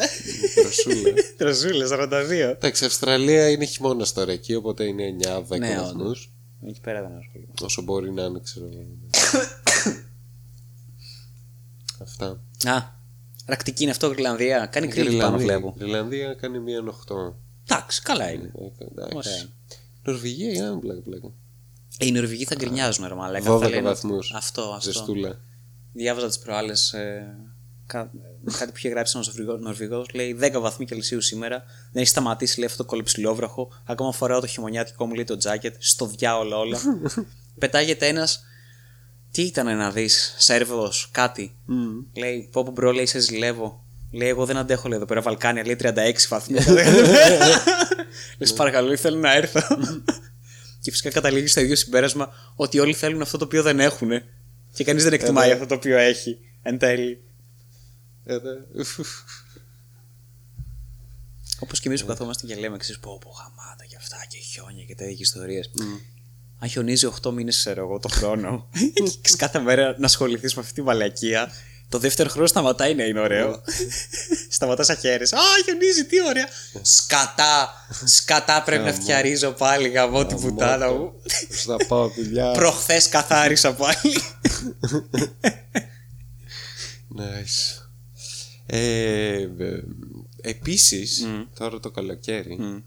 [0.64, 1.12] Ρωσούλα.
[1.36, 2.30] Τροσούλε, 42.
[2.30, 5.16] Εντάξει, Αυστραλία είναι χειμώνας τώρα εκεί, οπότε είναι
[5.48, 6.32] 9-10 Ναι, βαθμούς.
[6.66, 7.52] Εκεί πέρα δεν ασχολούμαι.
[7.62, 8.86] Όσο μπορεί να είναι, ξέρω εγώ.
[12.04, 12.40] Αυτά.
[12.64, 12.82] Α,
[13.46, 14.66] ρακτική είναι αυτό, Γρυλανδία.
[14.66, 15.74] Κάνει κρύο πάνω, βλέπω.
[15.78, 17.34] Γρυλανδία κάνει μείον 8.
[17.68, 18.52] Εντάξει, καλά είναι.
[18.78, 19.16] Ε, εντάξει.
[19.16, 19.44] Ωραία.
[20.02, 21.26] Νορβηγία είναι ένα πλάκα πλάκα.
[21.98, 23.50] Ε, Οι Νορβηγοί θα γκρινιάζουν, ρε Μαλάκα.
[23.50, 24.32] 12 θα λένε- βαθμούς.
[24.34, 24.90] Αυτό, αυτό.
[24.92, 25.38] Ζεστούλα.
[25.92, 26.92] Διάβαζα τις προάλλες.
[26.92, 27.36] Ε,
[27.86, 28.10] κα-
[28.58, 30.06] κάτι που είχε γράψει ένας Νορβηγό.
[30.14, 31.58] Λέει 10 βαθμοί Κελσίου σήμερα.
[31.92, 33.70] Δεν έχει σταματήσει, λέει αυτό το κωλοψιλόβροχο.
[33.86, 35.74] Ακόμα φοράω το χειμωνιάτικο μου, λέει το τζάκετ.
[35.78, 36.78] Στο διάολο όλα.
[37.58, 38.44] Πετάγεται ένας.
[39.34, 41.56] Τι ήταν να δεις, Σέρβος, κάτι;
[42.16, 43.84] Λέει, πω πω bro, λέει, σε ζηλεύω.
[44.12, 45.92] Λέει, εγώ δεν αντέχω, λέει εδώ πέρα Βαλκάνια, λέει 36
[46.28, 46.58] βαθμοί.
[48.38, 49.60] Λες, παρακαλώ, θέλω να έρθω.
[50.80, 54.10] και φυσικά καταλήγει στο ίδιο συμπέρασμα ότι όλοι θέλουν αυτό το οποίο δεν έχουν.
[54.72, 56.38] Και κανείς δεν εκτιμάει αυτό το οποίο έχει.
[56.62, 57.22] Εν τέλει.
[58.24, 58.84] Ε, ναι.
[61.58, 64.84] Όπως και εμείς που καθόμαστε και λέμε, ξέρεις, πω, πω, χαμάτα και αυτά και χιόνια
[64.84, 65.70] και τέτοιες ιστορίες.
[66.58, 68.68] Αν χιονίζει 8 μήνες, ξέρω εγώ, το χρόνο,
[69.22, 71.52] και κάθε μέρα να ασχοληθείς με αυτή τη μαλακία,
[71.88, 73.62] το δεύτερο χρόνο σταματάει να είναι ωραίο.
[74.50, 75.22] Σταματάς σαν χέρι.
[75.22, 76.48] Α, χιονίζει, τι ωραία.
[76.82, 77.72] Σκατά!
[78.04, 81.12] Σκατά πρέπει να φτιαρίζω πάλι γαμώ την πουτάνα μου.
[81.48, 82.50] Πώς θα πάω δουλειά.
[82.58, 84.20] Προχθές καθάρισα πάλι.
[87.18, 87.84] Nice.
[88.66, 89.48] Ε, ε,
[90.40, 91.26] επίσης,
[91.58, 92.84] τώρα το καλοκαίρι,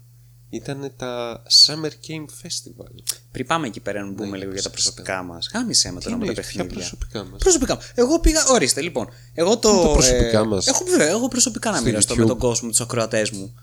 [0.50, 3.02] ήταν τα Summer Game Festival.
[3.32, 5.50] Πριν πάμε εκεί πέρα να μπούμε λίγο για τα προσωπικά μας.
[5.54, 6.74] Γάμισε με τώρα με τα εννοείς, ποια παιχνίδια.
[6.74, 7.80] προσωπικά μας; Προσωπικά μου.
[7.94, 8.40] Εγώ πήγα.
[8.48, 9.08] Ορίστε, λοιπόν.
[9.34, 9.82] Εγώ το.
[9.82, 12.18] τα προσωπικά μας; Έχω, βέβαια, έχω προσωπικά να Στο μοιραστώ YouTube.
[12.18, 13.54] με τον κόσμο, τους ακροατές μου.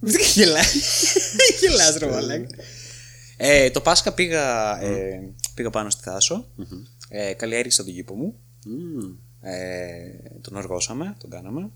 [0.00, 0.62] Δεν γελάει.
[1.60, 2.46] Γελάς ρε μαλάκα.
[3.36, 6.48] Ε, το Πάσχα πήγα, ε, πήγα πάνω στη θάσο.
[7.08, 8.34] Ε, καλλιέργησα τον κήπο μου.
[8.64, 9.14] Μμμ.
[9.40, 11.70] Ε, τον οργώσαμε, τον κάναμε.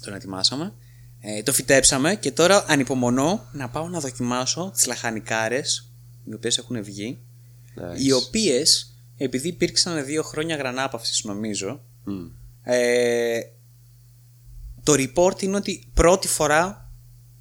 [0.00, 0.72] Τον ετοιμάσαμε.
[1.20, 5.90] Ε, το φυτέψαμε και τώρα ανυπομονώ να πάω να δοκιμάσω τις λαχανικάρες
[6.24, 7.18] οι οποίες έχουν βγει
[7.76, 8.00] Nice.
[8.00, 12.26] οι οποίες επειδή υπήρξαν δύο χρόνια γρανάπαυσης νομίζω Μμ.
[12.62, 13.40] ε,
[14.82, 16.92] το report είναι ότι πρώτη φορά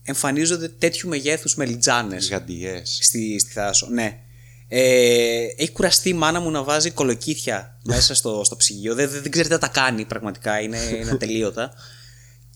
[0.03, 2.99] εμφανίζονται τέτοιου μεγέθους μελιτζάνες Γαντιές.
[3.01, 3.87] στη, στη Θάσο.
[3.91, 4.19] Ναι.
[4.67, 8.95] Ε, έχει κουραστεί η μάνα μου να βάζει κολοκύθια μέσα στο, στο ψυγείο.
[8.95, 10.59] Δεν, δεν, δεν ξέρει τι να τα κάνει πραγματικά.
[10.61, 11.73] Είναι, είναι ατελείωτα.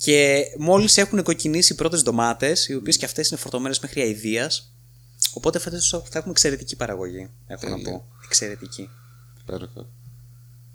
[0.04, 4.74] Και μόλις έχουν κοκκινήσει οι πρώτες ντομάτες, οι οποίες και αυτές είναι φορτωμένες μέχρι αηδίας.
[5.34, 7.30] Οπότε φέτος θα έχουμε εξαιρετική παραγωγή.
[7.48, 7.92] Έχω να Τέλεια.
[7.92, 8.06] πω.
[8.26, 8.90] Εξαιρετική.
[9.42, 9.86] Υπέροχα.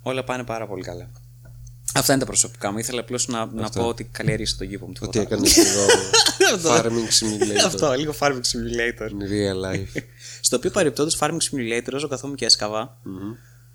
[0.02, 1.10] Όλα πάνε πάρα πολύ καλά.
[1.94, 2.78] Αυτά είναι τα προσωπικά μου.
[2.78, 4.92] Ήθελα απλώς να, να πω ότι καλλιέργησα τον κήπο μου.
[5.00, 5.80] Ότι τίποτα έκανες λίγο
[6.54, 6.70] Αυτό.
[6.76, 7.64] farming simulator.
[7.64, 9.08] Αυτό, λίγο farming simulator.
[9.08, 10.02] In real life.
[10.40, 12.98] Στο οποίο παρεπτόντω Farming Simulator, όσο καθόμουν και έσκαβα,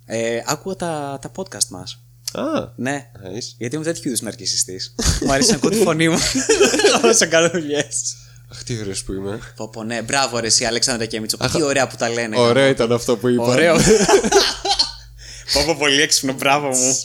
[0.05, 2.03] ε, άκουγα τα, τα podcast μας.
[2.31, 2.43] Α,
[2.75, 3.11] Ναι.
[3.15, 3.53] nice.
[3.57, 4.81] Γιατί είμαι τέτοιου είδους ναρκιστή.
[5.21, 6.17] Μου αρέσει να ακούω τη φωνή μου
[7.03, 7.87] όσο κάνω δουλειέ.
[8.51, 9.39] Αχ, τι ωραίος που είμαι.
[9.55, 11.37] Πω, πω, ναι, μπράβο ρε εσύ Αλέξανδρα και Μίτσο.
[11.53, 12.39] Τι ωραία που τα λένε.
[12.39, 13.43] Ωραίο ήταν αυτό που είπα.
[13.43, 13.75] Ωραίο.
[15.53, 16.97] Πω, πω, πολύ έξυπνο, μπράβο μου.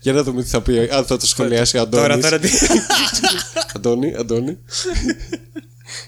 [0.00, 2.06] Για να δούμε τι θα πει, αν θα το σχολιάσει ο Αντώνης.
[2.06, 2.48] τώρα, τώρα τι.
[3.76, 4.58] Αντώνη, Αντώνη.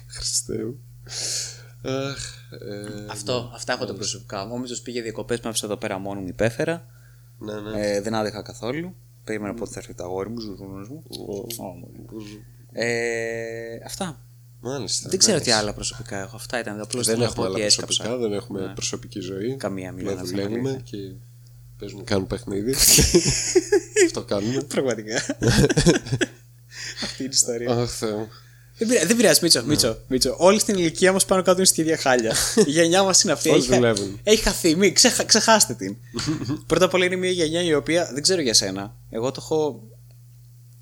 [0.07, 0.79] Χριστέ μου.
[1.83, 2.19] Αχ,
[2.51, 4.53] ε, Αυτό, αυτά έχω τα προσωπικά μου.
[4.55, 6.87] Ο Μίτσο πήγε διακοπές, με άφησε εδώ πέρα μόνο μου, υπέφερα.
[7.39, 7.87] ναι, ναι.
[7.87, 8.95] Ε, δεν άντεχα καθόλου.
[9.25, 11.03] Περίμενα πότε θα έρθει το αγόρι μου, ζουζούνος μου.
[11.59, 12.25] Ω, μωρέ.
[12.73, 14.21] Ε, αυτά.
[14.61, 15.09] Μάλιστα.
[15.09, 15.43] Δεν ξέρω nice.
[15.43, 16.37] τι άλλα προσωπικά έχω.
[16.37, 16.81] Αυτά ήταν.
[16.81, 18.29] Απλώς Δεν θέλω να έχουμε πω άλλα ότι προσωπικά, έσκαψα.
[18.29, 19.57] δεν έχουμε προσωπική ζωή.
[19.57, 20.99] Καμία, μιλάω Απλά να δουλεύουμε αλήθεια.
[20.99, 21.15] και
[21.79, 22.75] παίζουμε, κάνουμε παιχνίδι.
[24.07, 24.63] Αυτό κάνουμε.
[24.63, 25.15] Πραγματικά.
[27.05, 27.71] Αυτή είναι η ιστορία.
[27.73, 28.29] Αχ, Θεέ μου.
[28.81, 30.35] Δεν, πειράζει, δεν πειράζει, Μίτσο, Μίτσο, Μίτσο.
[30.39, 32.35] Όλοι στην ηλικία μας πάνω κάτω είναι στη ίδια χάλια.
[32.67, 33.49] η γενιά μας είναι αυτή.
[33.49, 34.21] Όλοι έχει, χα- δουλεύουν.
[34.23, 34.77] έχει χαθεί.
[34.77, 35.97] Μην, ξεχα, ξεχάστε την.
[36.67, 38.97] Πρώτα απ' όλα είναι μια γενιά η οποία δεν ξέρω για σένα.
[39.11, 39.83] Εγώ το έχω.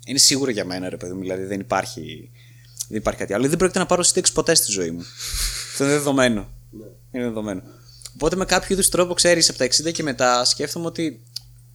[0.05, 1.21] Είναι σίγουρο για μένα, ρε παιδί μου.
[1.21, 2.31] Δηλαδή δεν υπάρχει,
[2.87, 3.47] δεν υπάρχει κάτι άλλο.
[3.47, 5.01] Δεν πρόκειται να πάρω σύνταξη ποτέ στη ζωή μου.
[5.71, 6.49] Αυτό είναι δεδομένο.
[7.11, 7.61] Είναι δεδομένο.
[8.13, 11.21] Οπότε με κάποιο είδους τρόπο, ξέρεις, από τα 60 και μετά σκέφτομαι ότι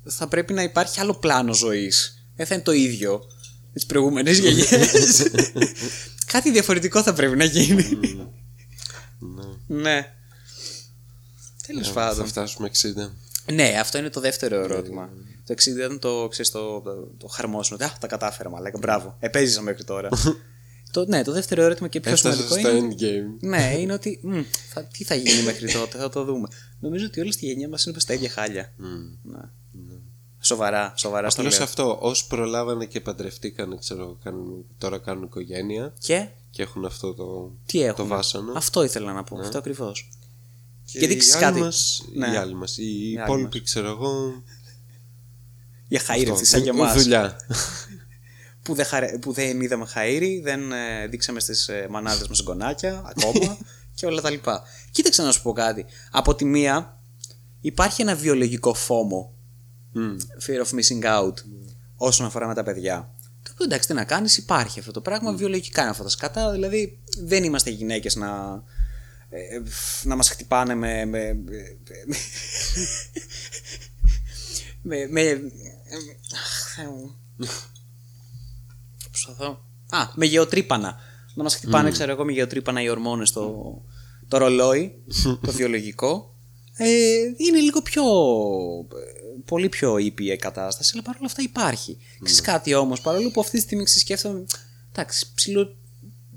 [0.04, 2.26] θα πρέπει να υπάρχει άλλο πλάνο ζωής.
[2.36, 3.22] Δεν θα είναι το ίδιο
[3.72, 4.64] με τι προηγούμενε γενιέ.
[6.26, 7.98] Κάτι διαφορετικό θα πρέπει να γίνει.
[9.66, 10.12] ναι.
[11.66, 12.26] Τέλος Θα πάντων.
[12.26, 13.52] φτάσουμε 60.
[13.52, 15.08] Ναι, αυτό είναι το δεύτερο ερώτημα.
[15.46, 17.84] Το 60 ήταν το, ξέρεις, το, το, το χαρμόσυνο.
[17.84, 18.78] Α, τα κατάφερα, μαλάκα.
[18.78, 19.16] Μπράβο.
[19.20, 20.08] Επέζησα μέχρι τώρα.
[20.92, 22.94] το, ναι, το δεύτερο ερώτημα και πιο Έφτασες σημαντικό στο είναι.
[22.98, 23.36] endgame.
[23.48, 24.20] ναι, είναι ότι.
[24.22, 24.40] μ,
[24.72, 26.48] θα, τι θα γίνει μέχρι τότε, θα το δούμε.
[26.80, 28.72] Νομίζω ότι όλη στη γενιά μας είναι προ τα ίδια χάλια.
[29.22, 29.38] Ναι.
[30.44, 31.62] Σοβαρά, σοβαρά στο Απλώ λέω.
[31.62, 37.52] αυτό, όσοι προλάβανε και παντρευτήκανε, ξέρω, κάνουν, τώρα κάνουν οικογένεια Και; και έχουν αυτό το,
[37.66, 38.52] τι το έχουμε; βάσανο.
[38.56, 39.38] Αυτό ήθελα να πω.
[39.40, 40.08] Αυτό ακριβώς.
[40.84, 41.60] Και γιατί οι ξέρεις άλλοι κάτι.
[41.60, 42.26] Μας, Ναι.
[42.32, 44.42] Οι άλλοι μας, οι άλλοι υπόλοιποι, ξέρω εγώ.
[45.88, 47.02] Για χαΐρευτοι αυτό, σαν και δου- εμάς.
[47.02, 47.36] Δουλειά.
[48.62, 53.02] που, δεν χαρε- που δεν είδαμε χαΐρι, δεν ε, δείξαμε στις ε, μανάδες μας γκονάκια
[53.16, 53.58] ακόμα
[53.94, 54.62] και όλα τα λοιπά.
[54.90, 55.84] Κοίταξε να σου πω κάτι.
[56.10, 56.98] Από τη μία
[57.60, 59.33] υπάρχει ένα βιολογικό φόμο,
[59.94, 60.16] Μμ.
[60.46, 61.34] fear of missing out,
[61.96, 63.14] όσον αφορά με τα παιδιά.
[63.42, 66.52] Το οποίο εντάξει τι να κάνεις υπάρχει αυτό το πράγμα, βιολογικά είναι αυτά τα σκατά,
[66.52, 68.62] δηλαδή δεν είμαστε γυναίκες να...
[69.28, 69.62] ε,
[70.02, 71.32] να μας χτυπάνε με, με,
[74.82, 75.30] με, με, με,
[76.34, 77.16] αχ, Θεέ μου.
[79.10, 79.64] Προσπαθώ.
[79.88, 80.96] Α, με γεωτρύπανα.
[81.34, 83.82] Να μας χτυπάνε, ξέρω εγώ, με γεωτρύπανα οι ορμόνες το,
[84.28, 86.34] το ρολόι, το βιολογικό.
[86.76, 86.86] Ε,
[87.36, 88.02] είναι λίγο πιο.
[89.34, 91.98] Ε, Πολύ πιο ήπια η κατάσταση, αλλά παρόλα αυτά υπάρχει.
[92.22, 94.44] Ξέρεις κάτι όμως, παρόλο που αυτή τη στιγμή ξεσκέφτομαι.
[94.92, 95.76] Εντάξει, ψηλό.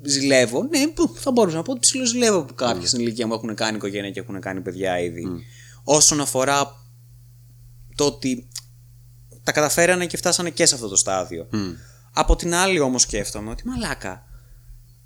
[0.01, 0.63] Ζηλεύω.
[0.63, 3.55] Ναι, που θα μπορούσα να πω ότι ψηλό ζηλεύω που κάποιοι στην ηλικία μου έχουν
[3.55, 5.27] κάνει οικογένεια και έχουν κάνει παιδιά ήδη.
[5.83, 6.71] Όσον αφορά
[7.95, 8.47] το ότι
[9.43, 11.47] τα καταφέρανε και φτάσανε και σε αυτό το στάδιο.
[12.13, 14.25] Από την άλλη όμως σκέφτομαι ότι μαλάκα,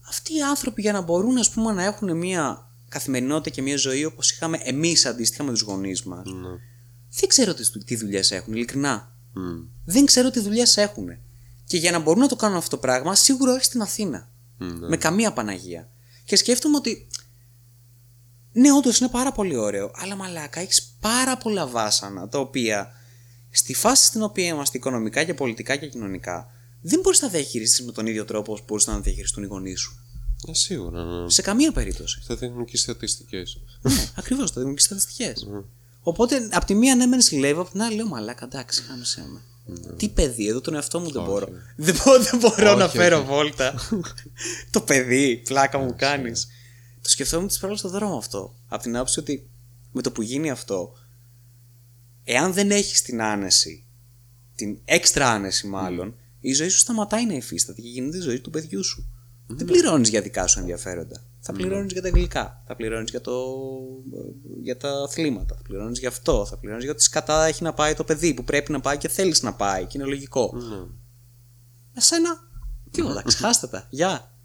[0.08, 4.06] αυτοί οι άνθρωποι για να μπορούν ας πούμε, να έχουν μια καθημερινότητα και μια ζωή
[4.06, 6.50] όπως είχαμε εμείς αντίστοιχα με τους γονείς μας, Ναι.
[7.20, 9.16] Δεν ξέρω τι, τι δουλειές έχουν, ειλικρινά.
[9.34, 9.64] Μμ.
[9.86, 11.10] Δεν ξέρω τι δουλειές έχουν.
[11.66, 14.30] Και για να μπορούν να το κάνουν αυτό το πράγμα, σίγουρα όχι στην Αθήνα.
[14.58, 14.88] Ναι.
[14.88, 15.90] Με καμία Παναγία.
[16.26, 17.08] Και σκέφτομαι ότι.
[18.52, 19.92] Ναι, όντως είναι πάρα πολύ ωραίο.
[19.96, 22.92] Αλλά μαλάκα, έχεις πάρα πολλά βάσανα τα οποία
[23.50, 27.92] στη φάση στην οποία είμαστε οικονομικά και πολιτικά και κοινωνικά δεν μπορείς να διαχειριστείς με
[27.92, 29.96] τον ίδιο τρόπο όπως μπορεί να διαχειριστούν οι γονείς σου.
[30.48, 31.04] Ε, σίγουρα.
[31.04, 31.30] Ναι.
[31.30, 32.22] Σε καμία περίπτωση.
[32.24, 33.60] Θα δείχνουν και στατιστικές.
[33.82, 35.48] ναι, ακριβώς, το δίνουν και στατιστικές.
[36.02, 39.42] Οπότε, από τη μία ναι, μεν ζηλεύω, από την άλλη λέω Μαλάκα, εντάξει, χάμισε με.
[39.98, 41.48] Τι παιδί, εδώ τον εαυτό μου δεν μπορώ.
[41.76, 43.28] Δεν μπορώ, δεν μπορώ να Όχι, φέρω όχι.
[43.28, 43.74] βόλτα.
[44.72, 46.48] το παιδί, πλάκα μου κάνεις.
[47.02, 48.56] Το σκεφτόμουν τη προάλλη στον δρόμο αυτό.
[48.68, 49.50] Από την άποψη ότι
[49.92, 50.94] με το που γίνει αυτό,
[52.24, 53.86] εάν δεν έχεις την άνεση,
[54.56, 58.50] την έξτρα άνεση μάλλον, η ζωή σου σταματάει να υφίσταται και γίνεται η ζωή του
[58.50, 59.08] παιδιού σου.
[59.48, 61.24] Δεν πληρώνεις για δικά σου ενδιαφέροντα.
[61.44, 62.64] Θα πληρώνεις για τα γλυκά.
[62.68, 63.42] Θα πληρώνεις για, το...
[64.62, 65.56] για τα αθλήματα.
[65.56, 66.46] Θα πληρώνεις για αυτό.
[66.46, 69.08] Θα πληρώνεις για ότι σκατά έχει να πάει το παιδί που πρέπει να πάει και
[69.08, 69.86] θέλεις να πάει.
[69.86, 70.52] Και είναι λογικό.
[70.56, 70.86] Ναι.
[71.94, 72.30] Εσένα,
[72.92, 73.22] τίποτα.
[73.28, 73.88] Ξεχάστε τα.
[73.90, 74.36] Γεια.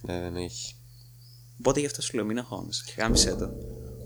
[0.00, 0.74] Ναι, δεν έχει.
[1.58, 2.84] Οπότε γι' αυτό σου λέω μην αγχώνεσαι.
[2.98, 3.50] Γάμισε το.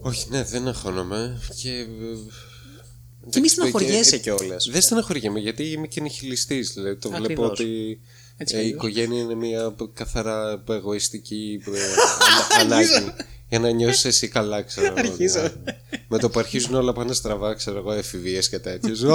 [0.00, 1.40] Όχι, ναι, δεν αγχώνομαι.
[1.56, 1.70] Και.
[1.70, 4.68] ε, Και μη εντάξει, στεναχωριέσαι ε, κιόλας.
[4.70, 6.60] Δεν στεναχωριέμαι γιατί είμαι και νihilιστή.
[6.60, 7.50] Δηλαδή το βλέπω Ακριβώς.
[7.50, 8.00] ότι
[8.42, 8.74] Έτσι ε, η αλλιώς.
[8.76, 11.70] οικογένεια είναι μια καθαρά εγωιστική ε,
[12.60, 13.12] ανα- ανάγκη.
[13.48, 14.94] Για να νιώσεις εσύ καλά, ξέρω εγώ.
[15.08, 15.40] Αρχίζω.
[15.42, 15.50] ναι.
[16.08, 19.02] Με το που αρχίζουν όλα πάνε στραβά, ξέρω εγώ, εφηβείες και τέτοιες.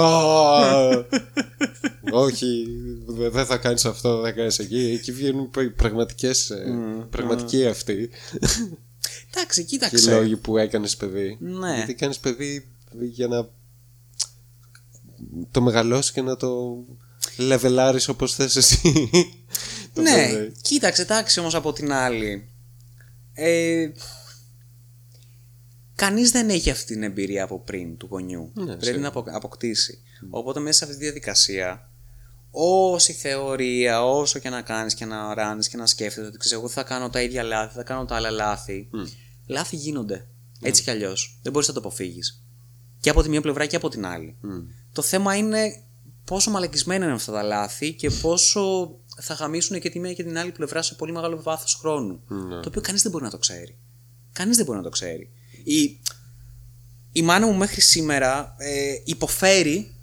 [2.12, 2.66] Όχι,
[3.06, 4.78] δε- δεν θα κάνεις αυτό, δεν θα κάνεις εκεί.
[4.98, 6.52] Εκεί βγαίνουν πραγματικές.
[7.10, 8.10] Πραγματικοί αυτοί.
[9.30, 10.10] Εντάξει, Και οι κοίταξε.
[10.10, 11.36] λόγοι που έκανες παιδί.
[11.40, 11.74] Ναι.
[11.76, 12.68] Γιατί κάνεις παιδί
[13.00, 13.48] για να
[15.50, 16.76] το μεγαλώσεις και να το
[17.36, 19.10] λεβελάρεις όπως θες εσύ.
[19.94, 20.52] το ναι, παιδί.
[20.62, 22.48] κοίταξε, εντάξει όμως από την άλλη.
[23.32, 23.88] Ε,
[25.94, 28.50] κανείς δεν έχει αυτή την εμπειρία από πριν του γονιού.
[28.54, 29.02] Ναι, Πρέπει σίγουρα.
[29.02, 29.98] να απο- αποκτήσει.
[30.30, 31.90] Οπότε μέσα σε αυτή τη διαδικασία,
[32.50, 36.68] όση θεωρία, όσο και να κάνεις και να ράνεις και να σκέφτεσαι ότι ξέρω εγώ
[36.68, 38.88] θα κάνω τα ίδια λάθη, θα κάνω τα άλλα λάθη.
[39.46, 40.26] Λάθη γίνονται.
[40.60, 41.38] Έτσι κι αλλιώς.
[41.42, 42.44] Δεν μπορείς να το αποφύγεις.
[43.00, 44.36] Και από τη μία πλευρά και από την άλλη.
[44.40, 44.58] Μμ.
[44.92, 45.82] Το θέμα είναι
[46.26, 50.38] πόσο μαλακισμένα είναι αυτά τα λάθη και πόσο θα γαμίσουν και τη μία και την
[50.38, 52.20] άλλη πλευρά σε πολύ μεγάλο βάθος χρόνου.
[52.28, 52.60] Ναι.
[52.60, 53.76] Το οποίο κανείς δεν μπορεί να το ξέρει.
[54.32, 55.30] Κανείς δεν μπορεί να το ξέρει.
[55.64, 56.00] Η,
[57.12, 59.94] η μάνα μου μέχρι σήμερα ε, υποφέρει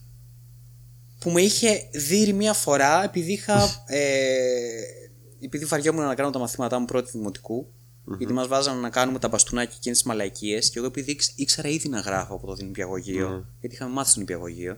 [1.19, 3.83] που με είχε δει μία φορά επειδή είχα.
[3.87, 3.99] Ε,
[5.39, 7.67] επειδή βαριόμουν να κάνω τα μαθήματά μου πρώτη δημοτικού,
[8.17, 11.69] γιατί μας βάζανε να κάνουμε τα μπαστούνάκια εκείνες τις μαλακίες, και εγώ επειδή ήξ- ήξερα
[11.69, 14.77] ήδη να γράφω από το νηπιαγωγείο, γιατί είχαμε μάθει στο νηπιαγωγείο,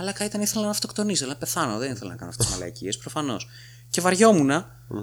[0.00, 3.48] αλλά ήταν ήθελα να αυτοκτονήσω, αλλά πεθάνω, δεν ήθελα να κάνω αυτές τις μαλακίες, προφανώς.
[3.90, 4.50] Και βαριόμουν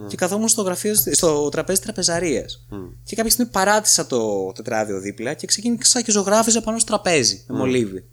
[0.07, 2.65] και καθόμουν στο, γραφείο, στο τραπέζι τραπεζαρίας.
[3.03, 7.57] Και κάποια στιγμή παράτησα το τετράδιο δίπλα και ξεκίνησα και ζωγράφιζα πάνω στο τραπέζι με
[7.57, 8.05] μολύβι.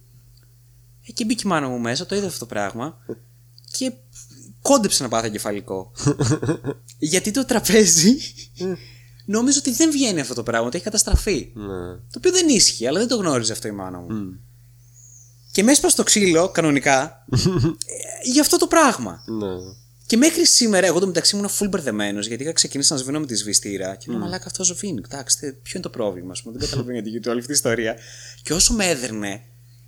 [1.07, 2.97] Ε, και μπήκε η μάνα μου μέσα, το είδε αυτό το πράγμα
[3.77, 3.93] και
[4.61, 5.91] κόντεψε να πάθει εγκεφαλικό.
[6.97, 8.17] Γιατί το τραπέζι
[9.25, 11.51] νόμιζε ότι δεν βγαίνει αυτό το πράγμα, ότι έχει καταστραφεί.
[11.53, 11.95] Ναι.
[11.95, 14.39] Το οποίο δεν ίσχυε, αλλά δεν το γνώριζε αυτό η μάνα μου.
[15.55, 19.23] Και με έσπασε το ξύλο, κανονικά, ε, για αυτό το πράγμα.
[19.25, 19.53] Ναι.
[20.05, 23.25] Και μέχρι σήμερα, εγώ το μεταξύ ήμουν full μπερδεμένος, γιατί είχα ξεκινήσει να σβήνω με
[23.25, 23.95] τη σβηστήρα.
[23.95, 25.01] Και λέω, Μαλάκα, αυτό σβήνει.
[25.01, 26.53] Κοιτάξτε, ποιο είναι το πρόβλημα, ας πούμε.
[26.53, 27.95] Δεν καταλαβαίνω γιατί γίνεται όλη αυτή η ιστορία.
[28.43, 29.41] Και όσο με έδερνε,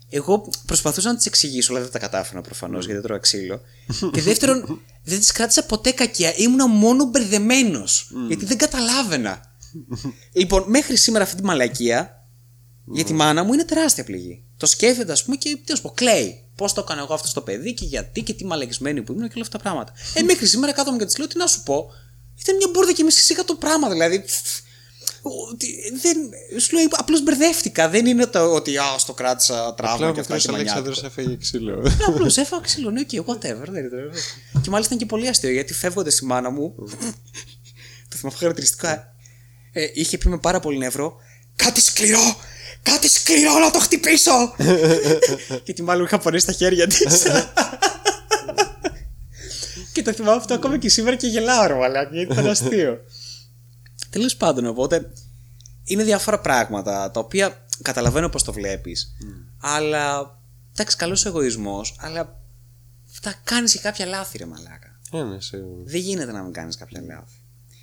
[0.09, 3.61] εγώ προσπαθούσα να της εξηγήσω, αλλά δεν τα κατάφερα προφανώς, γιατί τρώω ξύλο.
[4.13, 6.33] και δεύτερον, δεν της κράτησα ποτέ κακία.
[6.37, 8.11] Ήμουνα μόνο μπερδεμένος.
[8.27, 9.41] Γιατί δεν καταλάβαινα.
[10.33, 12.27] λοιπόν, μέχρι σήμερα αυτή τη μαλακία
[12.85, 14.46] για τη μάνα μου είναι τεράστια πληγή.
[14.57, 16.41] Το σκέφτεται, ας πούμε, και τι να σου πω, κλαίει.
[16.55, 19.33] Πώς το έκανα εγώ αυτό στο παιδί και γιατί και τι μαλακισμένη που ήμουν και
[19.35, 19.93] όλα αυτά τα πράγματα.
[20.13, 21.91] Ε, μέχρι σήμερα κάθομαι και της λέω τι να σου πω.
[22.41, 24.23] Ήταν μια μπουρδα και με συσύγα το πράγμα, δηλαδή.
[25.51, 25.67] ότι
[26.01, 26.17] Δεν,
[26.59, 27.89] σου λέω, απλώς μπερδεύτηκα.
[27.89, 30.79] Δεν είναι το ότι α, στο κράτησα τραύμα Απλά και ο αυτά μικρός και μανιάτικο.
[30.85, 31.91] Αλέξανδρος έφεγε ξύλο.
[32.07, 33.67] Απλώς έφαγα ξύλο, ναι, και whatever.
[33.67, 33.89] Δεν είναι
[34.53, 36.73] το- και μάλιστα ήταν και πολύ αστείο γιατί φεύγοντας η μάνα μου.
[38.09, 39.13] το θυμάμαι χαρακτηριστικά.
[39.71, 41.15] Ε, είχε πει με πάρα πολύ νεύρο.
[41.55, 42.35] Κάτι σκληρό!
[42.91, 44.55] Κάτι σκληρό να το χτυπήσω!
[45.65, 47.27] γιατί μάλλον είχα πονέσει τα χέρια της.
[49.93, 52.99] και το θυμάμαι αυτό ακόμα και σήμερα και γελάω, ρε μαλάκα, γιατί ήταν αστείο.
[54.09, 55.11] Τέλος πάντων, οπότε
[55.83, 59.15] είναι διάφορα πράγματα τα οποία καταλαβαίνω πώς το βλέπεις.
[59.61, 60.35] Αλλά.
[60.71, 62.39] Εντάξει, καλός εγωισμός, αλλά
[63.05, 64.99] θα κάνεις και κάποια λάθη, ρε μαλάκα.
[65.11, 65.83] Ε, ναι, σίγουρα.
[65.83, 67.41] Δεν γίνεται να μην κάνεις κάποια λάθη.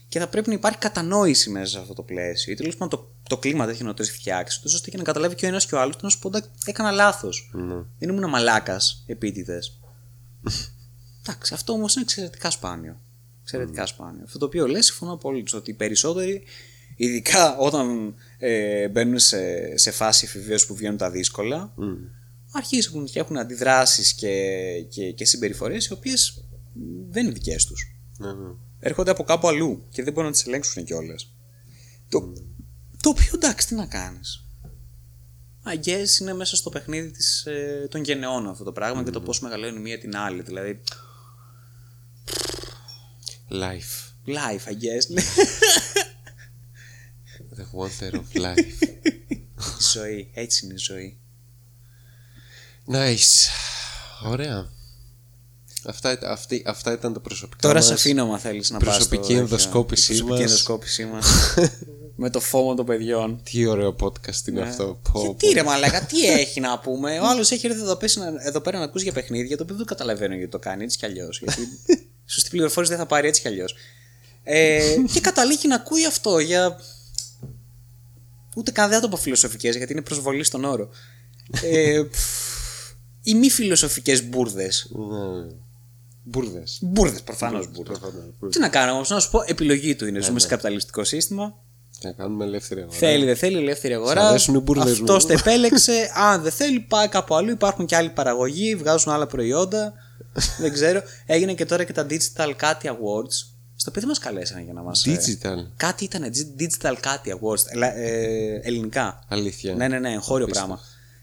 [0.09, 2.53] Και θα πρέπει να υπάρχει κατανόηση μέσα σε αυτό το πλαίσιο.
[2.53, 5.03] Ή τέλος πάντων το, το κλίμα τέτοιο να το έχει φτιάξεις, τόσο ώστε και να
[5.03, 7.51] καταλάβει και ο ένας και ο άλλος να σου πω «Εντάξει, έκανα λάθος.
[7.53, 7.75] Ναι.
[7.99, 9.81] Δεν ήμουν μαλάκας επίτηδες.
[11.21, 13.01] Εντάξει, αυτό όμως είναι εξαιρετικά σπάνιο.
[13.43, 14.23] Εξαιρετικά σπάνιο.
[14.25, 16.43] Αυτό το οποίο λες, συμφωνώ απόλυτα ότι οι περισσότεροι,
[16.97, 21.95] ειδικά όταν ε, μπαίνουν σε, σε φάση εφηβείας που βγαίνουν τα δύσκολα, Μμ.
[22.53, 24.37] αρχίζουν και έχουν αντιδράσεις και,
[24.89, 26.45] και, και συμπεριφορές οι οποίες
[27.11, 27.97] δεν είναι δικές τους.
[28.19, 28.51] Ναι, ναι.
[28.79, 31.35] Έρχονται από κάπου αλλού και δεν μπορούν να τις ελέγξουν κιόλας.
[32.09, 32.33] Το,
[33.05, 34.45] το οποίο εντάξει, τι να κάνεις.
[35.67, 39.21] I guess είναι μέσα στο παιχνίδι της, ε, των γενεών αυτό το πράγμα και το
[39.21, 40.43] πώς μεγαλώνει η μία την άλλη.
[40.43, 40.81] Δηλαδή,
[43.51, 44.13] Life.
[44.27, 45.07] life, I guess.
[45.09, 45.23] ναι.
[47.57, 48.83] The wonder of life.
[49.79, 51.19] η ζωή, έτσι είναι η ζωή.
[52.93, 53.49] Nice.
[54.25, 54.69] Ωραία.
[55.87, 57.87] Αυτά, ήταν- αυτή, αυτά ήταν τα προσωπικά Τώρα μας.
[57.87, 60.51] σε αφήνω, μα θέλεις να πας προσωπική στο- ενδοσκόπησή η προσωπική μας.
[60.51, 61.27] ενδοσκόπησή μας.
[62.17, 63.41] Με το φόβο των παιδιών.
[63.43, 64.69] Τι ωραίο podcast είναι Ναι.
[64.69, 65.01] αυτό.
[65.13, 65.53] Πω, Γιατί πω.
[65.53, 68.79] ρε μαλάκα, τι έχει να πούμε; Ο άλλος έχει έρθει εδώ, πέσει να- εδώ πέρα
[68.79, 71.39] να ακούσει για παιχνίδια, το οποίο δεν καταλαβαίνω γιατί το κάνει έτσι κι αλλιώς.
[71.43, 71.69] Γιατί
[72.27, 73.75] σωστή πληροφόρηση δεν θα πάρει έτσι κι αλλιώς.
[74.43, 76.77] Ε, και καταλήγει να ακούει αυτό για.
[78.57, 80.89] Ούτε καν δεν θα το πω φιλοσοφικές, γιατί είναι προσβολή στον όρο.
[81.63, 82.03] Ε,
[83.23, 84.91] οι μη φιλοσοφικές μπουρδες.
[84.93, 85.47] Ναι.
[86.23, 86.79] Μπουρδες.
[86.83, 87.99] Μπουρδες, προφανώς μπουρδες.
[87.99, 88.57] Προφανώς, μπουρδες.
[88.57, 90.21] Τι να κάνω όμως, να σου πω, επιλογή του είναι.
[90.21, 91.63] Ζούμε σε καπιταλιστικό σύστημα.
[92.07, 92.99] Να κάνουμε ελεύθερη αγορά.
[92.99, 94.21] Θέλει, δεν θέλει, ελεύθερη αγορά.
[94.21, 95.13] Σ' αρέσουν οι μπουρδες μου.
[95.13, 96.11] Αυτό το επέλεξε.
[96.15, 97.51] Αν δεν θέλει, πάει κάπου αλλού.
[97.51, 99.93] Υπάρχουν και άλλοι παραγωγοί, βγάζουν άλλα προϊόντα.
[100.59, 101.03] δεν ξέρω.
[101.27, 103.49] Έγινε και τώρα και τα Digital Κάτι Awards.
[103.77, 105.05] Στο οποίο δεν μας καλέσανε για να μας.
[105.07, 105.71] Digital.
[105.77, 107.65] Κάτι ήταν Digital Κάτι Awards.
[107.73, 109.25] ελα- ε, ελληνικά.
[109.29, 109.75] Αλήθεια.
[109.75, 110.79] Ναι, ναι, ναι, εγχώριο Απίστευτο.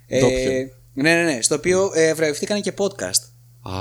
[0.09, 0.29] πράγμα.
[0.29, 0.51] Ντόπιο.
[0.51, 1.41] Ε, ναι, ναι, ναι.
[1.41, 3.21] Στο οποίο ε, βραβευτήκαν και podcast.
[3.61, 3.73] Α,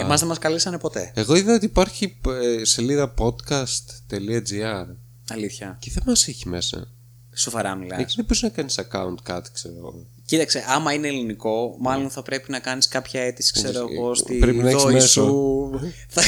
[0.00, 1.12] Εμάς δεν μας καλέσανε ποτέ.
[1.14, 2.18] Εγώ είδα ότι υπάρχει
[2.60, 4.86] ε, σελίδα podcast.gr
[5.34, 5.76] Αλήθεια.
[5.80, 6.88] και δεν μας έχει μέσα.
[7.34, 8.00] Σοβαρά μιλάς.
[8.00, 10.06] Εκεί δεν μπορείς να κάνεις account κάτι, ξέρω εγώ.
[10.26, 14.34] Κοίταξε, άμα είναι ελληνικό, μάλλον θα πρέπει να κάνεις κάποια αίτηση, ξέρω Ε, εγώ, στη
[14.38, 15.22] πρέπει να έχεις δόη μέσο.
[15.22, 15.92] σου.
[16.08, 16.22] Θα-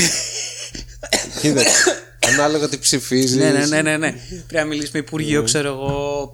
[1.40, 3.36] Κοίταξε, ανάλογα τι ψηφίζεις.
[3.36, 4.10] ναι, ναι, ναι, ναι, ναι.
[4.28, 6.30] Πρέπει να μιλήσεις με υπουργείο, ξέρω εγώ.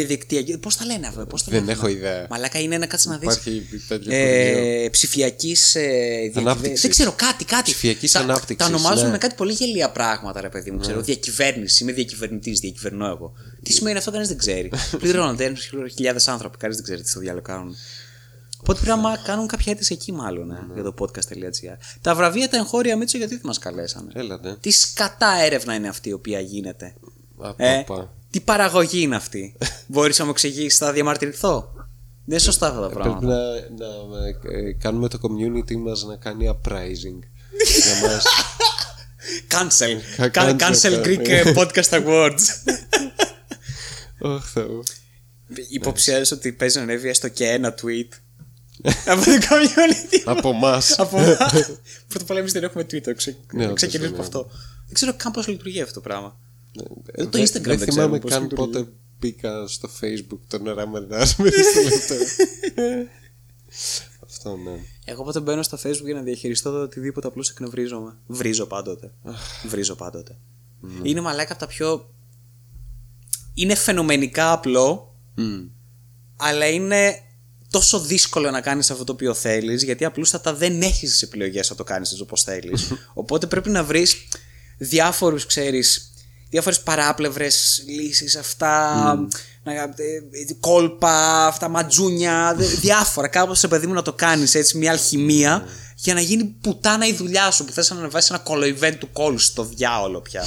[0.00, 0.58] Ε, πώς- ε, πφ, διαδικτυακή.
[0.58, 1.96] Πώς τα λένε αυτό, πώς τα Δεν λένε έχω αυτά.
[1.98, 2.26] ιδέα.
[2.30, 3.34] Μαλάκα είναι ένα κάτσε να δεις.
[3.34, 4.84] Υπάρχει τέτοιο υπουργείο.
[4.84, 6.80] Ε, Ψηφιακής ε, Ανάπτυξης.
[6.80, 7.62] Δεν ξέρω, κάτι, κάτι.
[7.70, 9.10] Ψηφιακής τα, ανάπτυξης, Τα ονομάζουν ναι.
[9.10, 10.78] με κάτι πολύ γελία πράγματα, ρε παιδί μου.
[10.80, 11.82] Ξέρω, διακυβέρνηση.
[11.82, 13.32] Είμαι διακυβερνητής, διακυβερνώ εγώ.
[13.62, 14.70] Τι σημαίνει αυτό, κανείς δεν ξέρει.
[14.98, 15.52] Πληρώνονται
[15.94, 17.74] χιλιάδες άνθρωποι, κανείς δεν ξέρει τι στο διάλογο κάνουν.
[18.60, 21.76] Οπότε πρέπει να κάνουν κάποια αίτηση εκεί, μάλλον, ε, για το podcast.gr.
[22.00, 24.56] Τα βραβεία τα εγχώρια Μίτσο, γιατί δεν μας καλέσανε; Έλατε.
[24.60, 26.94] Τι σκατά έρευνα είναι αυτή η οποία γίνεται;
[27.38, 28.14] Απα, Ε, απα.
[28.36, 29.56] Τι παραγωγή είναι αυτή;
[29.92, 31.84] Μπορείς να μου εξηγήσεις, θα διαμαρτυρηθώ; Δεν
[32.26, 33.36] είναι σωστά αυτά τα Πρέπει πράγματα.
[33.78, 33.86] να,
[34.18, 34.26] να
[34.58, 37.18] ε, κάνουμε το community μας να κάνει uprising.
[37.82, 38.24] για μας.
[39.52, 40.00] Cancel.
[40.16, 41.34] Κα- Κα- cancel, Cancel Greek ναι.
[41.40, 42.40] ε, Podcast Awards.
[44.18, 44.82] Ωχ, Θεού.
[45.68, 48.08] Υποψιάζεσαι ότι παίζει να ανέβει έστω και ένα tweet.
[49.06, 50.22] Από το community.
[50.24, 50.82] Από εμά.
[50.96, 51.16] Από
[52.08, 53.12] Πρώτα απ' όλα εμείς δεν έχουμε Twitter.
[53.16, 53.36] Ξε...
[53.52, 54.24] Ναι, όντως, Ξεκινήσουμε ναι.
[54.24, 54.50] από αυτό.
[54.86, 56.38] Δεν ξέρω καν πώς λειτουργεί αυτό το πράγμα.
[56.82, 58.70] Το Δεν- Instagram Δεν δεν θυμάμαι ξέρουμε πώς καν λειτουργεί.
[58.72, 58.88] πότε
[59.20, 62.14] μπήκα στο facebook τον Ραμενάς με στο λεπτό.
[64.26, 64.80] Αυτό ναι.
[65.04, 68.16] Εγώ όταν μπαίνω στο Facebook για να διαχειριστώ το οτιδήποτε απλώς εκνευρίζομαι.
[68.26, 69.12] Βρίζω πάντοτε.
[69.66, 70.38] Βρίζω πάντοτε.
[71.02, 72.10] Είναι μαλάκα από τα πιο.
[73.54, 75.64] Είναι φαινομενικά απλό, Μμ.
[76.36, 77.20] αλλά είναι
[77.70, 81.76] τόσο δύσκολο να κάνεις αυτό το οποίο θέλεις, γιατί απλούστατα δεν έχεις τις επιλογές να
[81.76, 82.92] το κάνεις έτσι όπως θέλεις.
[83.14, 84.16] Οπότε πρέπει να βρεις
[84.78, 86.12] διάφορους, ξέρεις,
[86.50, 88.94] διάφορες παράπλευρες λύσεις, αυτά,
[89.62, 89.82] να, ε,
[90.30, 93.28] ε, κόλπα, αυτά ματζούνια, δε- διάφορα.
[93.28, 95.64] Κάπως σε παιδί μου να το κάνεις έτσι, μια αλχημία,
[95.96, 99.38] για να γίνει πουτάνα η δουλειά σου, που θες να ανεβάσεις ένα κολοϊβέν του κόλου
[99.38, 100.44] στο διάολο πια.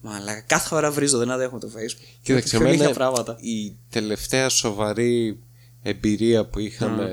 [0.00, 2.18] Μαλάκα, κάθε ώρα βρίζω, δεν αντέχω το facebook.
[2.22, 3.36] Κοίταξε, Πιο λίγα εμένα πράγματα.
[3.40, 5.40] η τελευταία σοβαρή
[5.82, 7.10] εμπειρία που είχαμε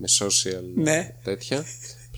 [0.00, 1.14] με social Ναι.
[1.24, 1.64] τέτοια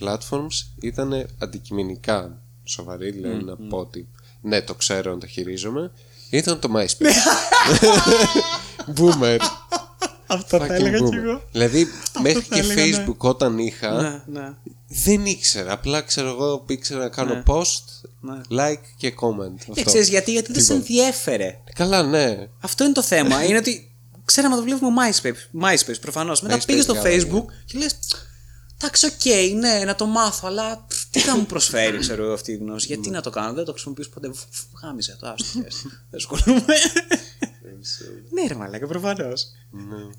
[0.01, 4.07] platforms ήταν αντικειμενικά σοβαρή, δηλαδή να πω ότι
[4.47, 5.91] ναι, το ξέρω να το χειρίζομαι.
[6.29, 7.07] Ήταν το MySpace.
[8.97, 9.37] Boomer.
[10.27, 11.39] Αυτό Fucking boomer.
[11.51, 11.87] Δηλαδή,
[12.21, 13.05] μέχρι θα και έλεγα, ναι.
[13.07, 14.49] Facebook όταν είχα, Ναι, ναι.
[14.87, 15.71] δεν ήξερα.
[15.71, 17.43] Απλά ξέρω εγώ, ήξερα να κάνω Ναι.
[17.45, 17.83] post,
[18.19, 18.41] Ναι.
[18.51, 19.57] like και comment.
[19.65, 19.83] Και Αυτό.
[19.83, 20.87] ξέρεις γιατί, γιατί δεν σε Τίποτα.
[20.93, 21.59] ενδιέφερε.
[21.75, 22.47] Καλά, ναι.
[22.61, 23.43] Αυτό είναι το θέμα.
[23.45, 23.91] είναι ότι
[24.25, 26.41] ξέραμε να το βλέπουμε MySpace, MySpace προφανώς.
[26.41, 27.95] Μετά MySpace πήγες στο καλά, Facebook και λες.
[28.81, 32.51] Εντάξει, οκ, ναι, να το μάθω, αλλά πφ, τι θα μου προσφέρει, ξέρω εγώ, αυτή
[32.51, 34.33] η γνώση; Γιατί να το κάνω, δεν το χρησιμοποιήσω ποτέ.
[34.33, 35.61] Φ, φ, Γάμησέ το, άστο.
[35.61, 35.81] χες.
[36.09, 36.63] Δεν ασχολούμαι.
[38.33, 39.45] ναι, ρε Μαλάκα, προφανώς.
[39.71, 40.09] ναι.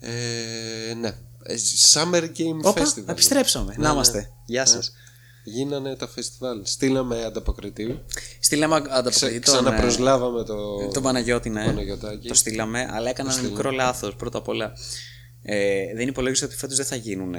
[0.00, 1.08] Ε, ναι.
[1.42, 1.54] Ε,
[1.92, 3.08] Summer Game Όπα, Festival.
[3.08, 3.70] επιστρέψαμε.
[3.76, 3.92] Ναι, Να ναι.
[3.94, 4.30] είμαστε.
[4.44, 4.92] Γεια σας.
[5.44, 6.60] Γίνανε τα φεστιβάλ.
[6.64, 8.00] Στείλαμε ανταποκριτή.
[8.40, 10.88] Στείλαμε Ξα, ανταποκριτή τον, ε, ξαναπροσλάβαμε το.
[10.88, 11.64] τον Παναγιώτη, ναι.
[11.64, 12.28] Παναγιωτάκη.
[12.28, 14.72] Το στείλαμε, αλλά έκανα ένα μικρό λάθος πρώτα απ' όλα.
[15.42, 17.34] Ε, δεν υπολόγισα ότι φέτος δεν θα γίνουν.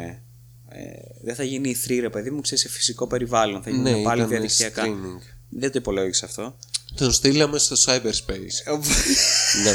[0.73, 0.81] Ε,
[1.21, 3.61] δεν θα γίνει η 3, ρε παιδί μου, ξέρεις σε φυσικό περιβάλλον.
[3.63, 4.83] Θα γίνουν Ναι, πάλι ήταν διαδικτυακά.
[4.85, 5.21] streaming.
[5.49, 6.57] Δεν το υπολόγισα αυτό.
[6.95, 8.77] Τον στείλαμε στο cyberspace.
[9.63, 9.71] ναι.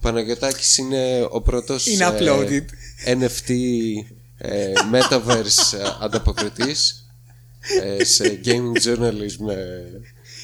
[0.00, 2.64] Παναγιωτάκης είναι ο πρώτος Είναι ε, uploaded.
[3.06, 3.50] NFT
[4.38, 7.06] ε, metaverse ε, ανταποκριτής
[7.82, 9.82] ε, σε gaming journalism ε,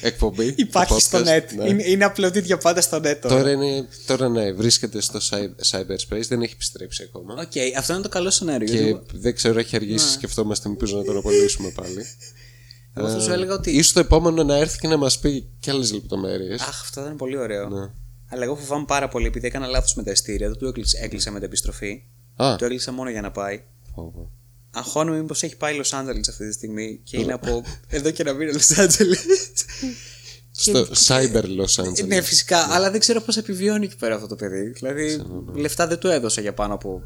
[0.03, 0.53] εκπομπή.
[0.57, 1.55] Υπάρχει το στο podcast, net.
[1.55, 1.69] ναι.
[1.69, 3.17] Είναι, είναι uploaded για πάντα στο net.
[3.21, 3.35] τώρα.
[3.35, 7.33] Τώρα, είναι, τώρα ναι, βρίσκεται στο cy- cyberspace, δεν έχει επιστρέψει ακόμα.
[7.33, 8.67] Οκ, αυτό είναι το καλό σενάριο.
[8.67, 12.05] Και γιατί εγώ- δεν ξέρω, έχει αργήσει, σκεφτόμαστε μήπως να τον απολύσουμε πάλι.
[12.95, 13.71] Εγώ θα σου έλεγα ότι.
[13.71, 16.61] Ίσως το επόμενο να έρθει και να μας πει και άλλες λεπτομέρειες.
[16.61, 17.69] Αχ, αυτό θα είναι πολύ ωραίο.
[17.69, 17.89] Ναι.
[18.29, 20.47] Αλλά εγώ φοβάμαι πάρα πολύ επειδή έκανα λάθος με τα ειστήρια.
[20.47, 22.03] Δεν του έκλεισα, έκλεισα με την επιστροφή.
[22.35, 23.61] Α, Το έκλεισα μόνο για να πάει.
[23.95, 24.31] φόβο.
[24.75, 28.33] Αγχώνομαι μήπως έχει πάει Los Angeles αυτή τη στιγμή και είναι από εδώ και να
[28.33, 29.17] μείνει Los Angeles.
[30.51, 32.07] Στο cyber Los Angeles.
[32.07, 34.69] Ναι, φυσικά, αλλά δεν ξέρω πώς επιβιώνει εκεί πέρα αυτό το παιδί.
[34.69, 35.21] Δηλαδή,
[35.55, 37.03] λεφτά δεν του έδωσα για πάνω από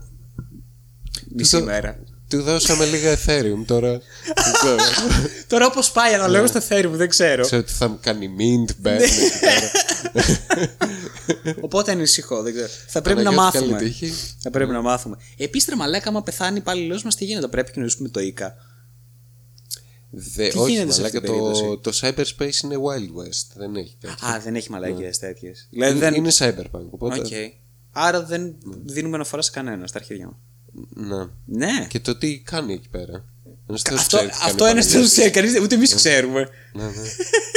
[1.36, 2.00] μισή το- μέρα.
[2.30, 3.90] Του δώσαμε λίγα Ethereum τώρα.
[3.92, 4.78] δεν ξέρω.
[5.48, 7.42] Τώρα όπως πάει αναλόγως στο Ethereum, δεν ξέρω.
[7.44, 9.00] Ξέρω ότι θα μου κάνει mint, bad.
[9.02, 9.72] εκεί πέρα.
[11.66, 12.68] Οπότε ανησυχώ, δεν ξέρω.
[12.88, 13.90] Θα πρέπει να Παναγιώτη, καλή μάθουμε.
[13.90, 14.14] τύχη.
[14.40, 15.18] Θα πρέπει να μάθουμε.
[15.38, 18.56] Επίσης, μαλάκα, άμα πεθάνει πάλι μας, τι γίνεται, πρέπει να κοινωνήσουμε το ΙΚΑ.
[20.10, 23.48] Δε, Τι όχι, γίνεται σε μαλάκα, αυτή την το, το cyberspace είναι Wild West.
[23.56, 24.28] Δεν έχει τέτοιο.
[24.28, 25.68] Α, δεν έχει μαλακίες τέτοιες.
[25.72, 26.14] Δηλαδή είναι, δεν.
[26.14, 26.86] είναι cyberpunk.
[26.90, 27.26] Οπότε, Οκ.
[27.92, 30.38] Άρα δεν δίνουμε αναφορά σε κανένα στα αρχίδια μου.
[30.90, 31.26] Ναι.
[31.46, 31.86] Ναι.
[31.90, 33.26] Και το τι κάνει εκεί πέρα.
[33.70, 35.24] Ένας θεός Αυτό, ξέρει τι κάνει αυτό ο είναι στο Παναγιώτης.
[35.24, 36.50] σε κανείς, ούτε εμείς ξέρουμε.
[36.74, 36.92] Ναι, ναι.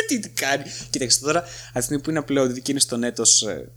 [0.09, 0.63] τι, τι κάνει.
[0.91, 3.71] Κοίταξε τώρα, από τη στιγμή που είναι uploaded και είναι στο net ως, ε,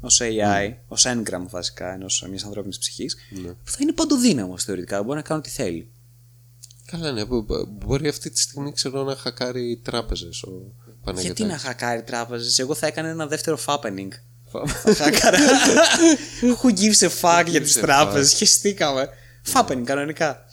[0.00, 3.52] ως AI, ως engram βασικά, ενός μιας ανθρώπινης ψυχής, Ναι.
[3.64, 5.02] θα είναι παντοδύναμο θεωρητικά.
[5.02, 5.90] Μπορεί να κάνει ό,τι θέλει.
[6.86, 7.24] Καλά, ναι.
[7.24, 10.50] μπο- μπο- Μπορεί αυτή τη στιγμή ξέρω να χακάρει τράπεζες ο
[11.04, 11.22] Παναγιώτης.
[11.38, 14.08] Γιατί να χακάρει τράπεζες, εγώ θα έκανα ένα δεύτερο fappening.
[14.50, 15.38] Θα χάκαρα.
[16.62, 19.08] Who gives a fuck για τις gives a τράπεζες, χεστήκαμε.
[19.52, 20.44] Fappening κανονικά.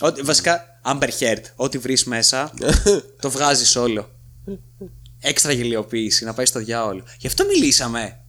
[0.00, 2.52] Ότι, βασικά, Amber Heard, ό,τι βρεις μέσα,
[3.20, 4.10] το βγάζεις όλο.
[5.20, 7.04] Έξτρα γελιοποίηση, να πάει στο διάολο.
[7.18, 8.20] Γι' αυτό μιλήσαμε.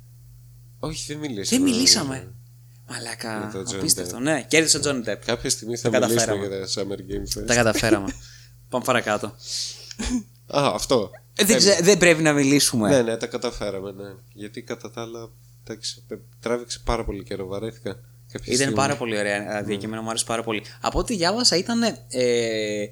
[0.80, 1.64] Όχι, δεν μιλήσαμε.
[1.64, 2.34] Δεν μιλήσαμε.
[2.90, 4.20] Μαλάκα, Με τον Johnny απίστευτο.
[4.20, 5.18] Ναι, κέρδισε ο Τζόνι Depp.
[5.26, 6.48] Κάποια στιγμή θα Τα μιλήσουμε καταφέραμε.
[6.48, 7.46] για τα Summer Game Fest.
[7.48, 8.14] Τα καταφέραμε.
[8.70, 9.28] Πάμε παρακάτω.
[10.48, 11.10] Α, αυτό.
[11.36, 12.90] Ε, δεν, ξέ- δεν πρέπει να μιλήσουμε.
[12.90, 14.14] Ναι, ναι, τα καταφέραμε, ναι.
[14.34, 15.30] Γιατί κατά τα άλλα,
[15.64, 16.04] εντάξει,
[16.40, 17.92] τράβηξε πάρα πολύ καιρό, βαρέθηκα.
[18.32, 18.76] Κάποια Ήταν στιγμή.
[18.76, 20.64] πάρα πολύ ωραία αηδία και εμένα μου άρεσε πάρα πολύ.
[20.82, 22.86] Από ό,τι διάβασα ήταν ε,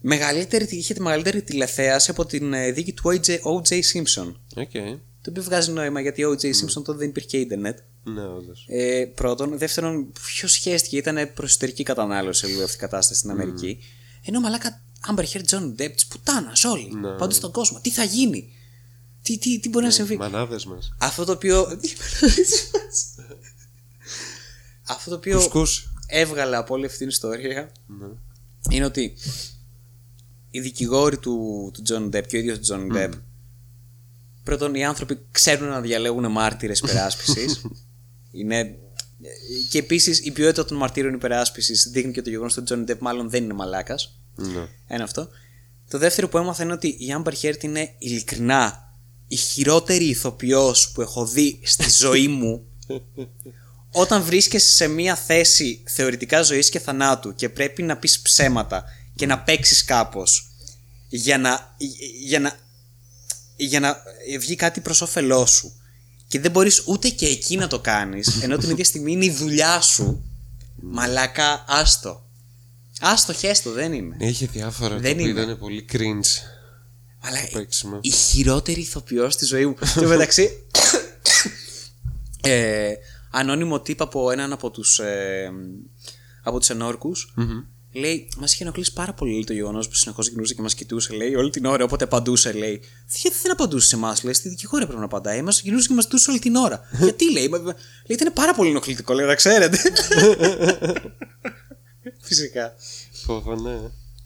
[0.00, 4.34] μεγαλύτερη, είχε τη μεγαλύτερη τηλεθέαση από την ε, δίκη του OJ, OJ Simpson.
[4.56, 4.70] Οκ.
[5.22, 7.78] Το οποίο βγάζει νόημα γιατί ο OJ Simpson τότε δεν υπήρχε ίντερνετ.
[8.04, 8.66] Ναι, όντως.
[8.68, 9.58] Ε, πρώτον.
[9.58, 13.78] Δεύτερον, ποιος χέστηκε, ήταν προς εσωτερική κατανάλωση λίγο αυτή η κατάσταση στην Αμερική.
[14.24, 16.90] Ενώ μαλάκα Amber Heard, John Depp, της πουτάνας όλοι.
[16.94, 17.10] Ναι.
[17.10, 17.80] Παντού στον κόσμο.
[17.80, 18.52] Τι θα γίνει,
[19.22, 20.92] τι, τι, τι μπορεί να συμβεί; Μανάδες μας.
[20.98, 21.66] Αυτό το οποίο.
[24.88, 25.92] Αυτό το οποίο Κουσκούς.
[26.06, 28.06] έβγαλα από όλη αυτή την ιστορία Ναι.
[28.70, 29.14] είναι ότι
[30.50, 33.10] οι δικηγόροι του, του John Depp και ο ίδιος του John Depp
[34.44, 37.64] πρώτον οι άνθρωποι ξέρουν να διαλέγουν μάρτυρες υπεράσπισης
[38.32, 38.78] είναι
[39.70, 42.98] και επίσης η ποιότητα των μαρτύρων υπεράσπισης δείχνει και το γεγονός ότι ο John Depp
[42.98, 44.68] μάλλον δεν είναι μαλάκας Ναι.
[44.86, 45.28] ένα αυτό.
[45.90, 48.94] Το δεύτερο που έμαθα είναι ότι η Amber Heard είναι ειλικρινά
[49.28, 52.64] η χειρότερη ηθοποιός που έχω δει στη ζωή μου.
[53.92, 58.84] Όταν βρίσκεσαι σε μια θέση θεωρητικά ζωής και θανάτου και πρέπει να πεις ψέματα
[59.14, 60.50] και να παίξεις κάπως
[61.08, 61.76] για να,
[62.24, 62.58] για να,
[63.56, 64.02] για να
[64.38, 65.72] βγει κάτι προς όφελό σου
[66.28, 69.30] και δεν μπορείς ούτε και εκεί να το κάνεις ενώ την ίδια στιγμή είναι η
[69.30, 70.24] δουλειά σου
[70.82, 72.29] μαλάκα άστο
[73.00, 75.40] άστο χέστο δεν είναι Είχε διάφορα Δεν τα οποία είναι.
[75.40, 76.42] ήταν πολύ cringe.
[77.20, 77.98] αλλά παίξιμο.
[78.02, 79.74] η χειρότερη ηθοποιός στη ζωή μου.
[79.98, 80.50] Και μεταξύ.
[82.42, 82.92] ε,
[83.30, 84.98] ανώνυμο τύπο από έναν από τους.
[84.98, 85.50] Ε,
[86.42, 87.12] από τους ενορκου
[87.92, 91.12] Λέει, μας είχε ενοχλήσει πάρα πολύ λέει, το γεγονός που συνεχώς γυρνούσε και μας κοιτούσε.
[91.12, 92.80] Λέει, όλη την ώρα, όποτε απαντούσε, λέει.
[93.22, 95.42] Γιατί δεν απαντούσε σε εμάς, λέει, στη δικηγόρη πρέπει να απαντάει.
[95.42, 96.80] Μας γυρνούσε και μας κοιτούσε όλη την ώρα.
[97.02, 97.74] Γιατί, λέει, μα- λέει,
[98.08, 99.78] ήταν πάρα πολύ ενοχλητικό, λέει, να ξέρετε.
[102.20, 102.74] Φυσικά.
[103.12, 103.80] Φόβο, ναι.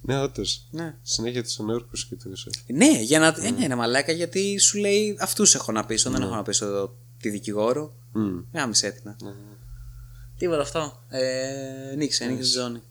[0.07, 0.67] Ναι, όντως.
[0.71, 0.95] Ναι.
[1.03, 2.51] Συνέχεια του ενόρκου κοιτούσε.
[2.67, 3.27] Ναι, για να.
[3.27, 6.67] Ε, ναι, ναι, μαλάκα, γιατί σου λέει αυτούς έχω να πείσω, δεν έχω να πείσω
[6.67, 7.95] εδώ τη δικηγόρο.
[8.13, 8.41] Μμ.
[8.53, 9.17] Με άμυσε έτοινα.
[10.39, 11.03] Τίποτα αυτό.
[11.09, 12.83] Ε, νίξε, νίξε Τζόνι.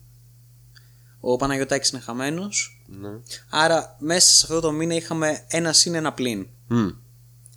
[1.19, 2.83] Ο Παναγιώτάκης είναι χαμένος.
[2.87, 3.09] Ναι.
[3.49, 6.47] Άρα μέσα σε αυτό το μήνα είχαμε ένα συν ένα πλήν.
[6.67, 6.89] Μμ.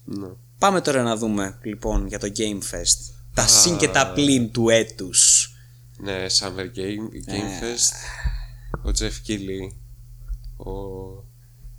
[0.04, 0.28] Ναι.
[0.58, 3.14] Πάμε τώρα να δούμε λοιπόν για το Game Fest.
[3.34, 5.35] Τα συν και τα πλήν του έτους.
[5.98, 7.92] Ναι, Summer Game, Game Fest.
[8.84, 9.72] Ο Jeff Keighley.
[10.56, 10.70] Ο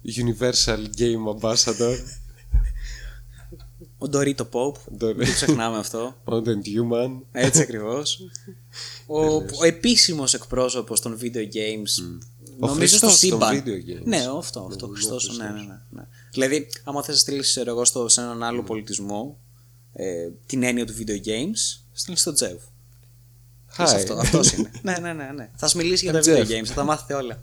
[0.06, 1.96] Universal Game Ambassador.
[3.98, 4.76] Ο Ντορίτο Πόπ.
[4.98, 6.16] Το- Δεν το ξεχνάμε αυτό.
[6.26, 7.20] Modern Human.
[7.32, 8.20] Έτσι ακριβώς.
[9.06, 12.18] ο, ο επίσημος εκπρόσωπος των video games.
[12.60, 13.64] Ο Νομίζω στο Χριστός των σύμπαν.
[13.66, 14.04] video games.
[14.06, 14.88] Ναι, αυτό, αυτό.
[14.88, 15.68] Ναι, Χριστός, ο ναι, ναι, Χριστός.
[15.68, 16.08] ναι, ναι.
[16.32, 19.38] Δηλαδή, άμα θες να στείλεις εγώ στο, σε έναν άλλο πολιτισμό
[19.94, 22.60] ε, την έννοια του video games, στείλει στο Τζεβ.
[23.78, 23.84] Hi.
[23.84, 24.72] Αυτό, αυτός είναι.
[24.82, 25.50] ναι, ναι, ναι, ναι.
[25.56, 26.38] Θα σου μιλήσει για τα Jeff.
[26.38, 27.40] video games, θα τα μάθετε όλα.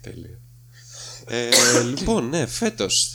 [0.00, 0.38] Τέλεια.
[1.26, 1.48] Ε,
[1.82, 3.14] λοιπόν, ναι, φέτος.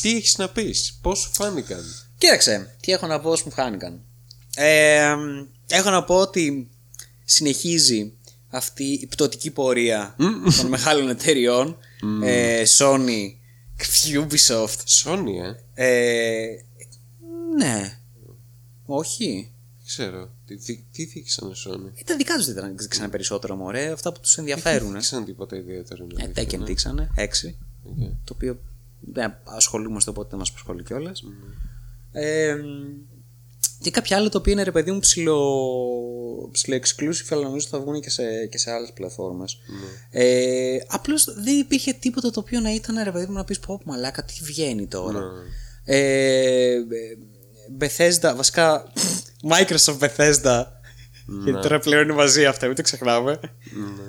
[0.00, 1.84] Τι έχεις να πεις, πώς σου φάνηκαν;
[2.18, 4.00] Κοίταξε, τι έχω να πω όσο μου χάνηκαν.
[4.56, 5.14] Ε,
[5.68, 6.68] έχω να πω ότι
[7.24, 8.12] συνεχίζει
[8.50, 10.16] αυτή η πτωτική πορεία
[10.56, 11.78] των μεγάλων εταιριών
[12.22, 13.34] ε, Sony,
[14.12, 15.84] Ubisoft Sony, ε.
[15.84, 16.64] ε,
[17.56, 17.98] ναι
[18.86, 19.57] όχι Δεν
[19.88, 20.30] ξέρω.
[20.46, 21.90] Τι, τι, τι δείξανε Sony.
[21.94, 24.98] ε, τα δικά τους δεν δείξανε περισσότερο μωρέ αυτά που τους ενδιαφέρουν Δεν ε.
[24.98, 26.06] δείξανε τίποτα ιδιαίτερο.
[26.14, 26.64] να ε, δείξουν, Tekken ε.
[26.64, 27.20] δείξανε, 6
[27.84, 27.96] Οκ.
[28.24, 28.58] το οποίο
[29.00, 31.22] δεν ασχολούμαστε οπότε δεν μας απασχολεί κιόλας.
[32.12, 32.56] Ε,
[33.80, 35.38] και κάποια άλλα τα οποία είναι ρε παιδί μου ψιλο,
[36.52, 39.58] ψιλο exclusive αλλά νομίζω θα βγουν και σε, και σε άλλες πλατφόρμες.
[40.10, 43.80] Ε, απλώς δεν υπήρχε τίποτα το οποίο να ήταν ρε παιδί μου να πεις πω
[43.84, 45.22] πω, μαλάκα τι βγαίνει τώρα.
[45.84, 46.78] Ε,
[47.78, 48.92] Bethesda, βασικά
[49.42, 50.64] Microsoft Bethesda
[51.44, 53.38] γιατί τώρα πλέον είναι μαζί αυτά, μην το ξεχνάμε.
[53.72, 54.04] Ναι.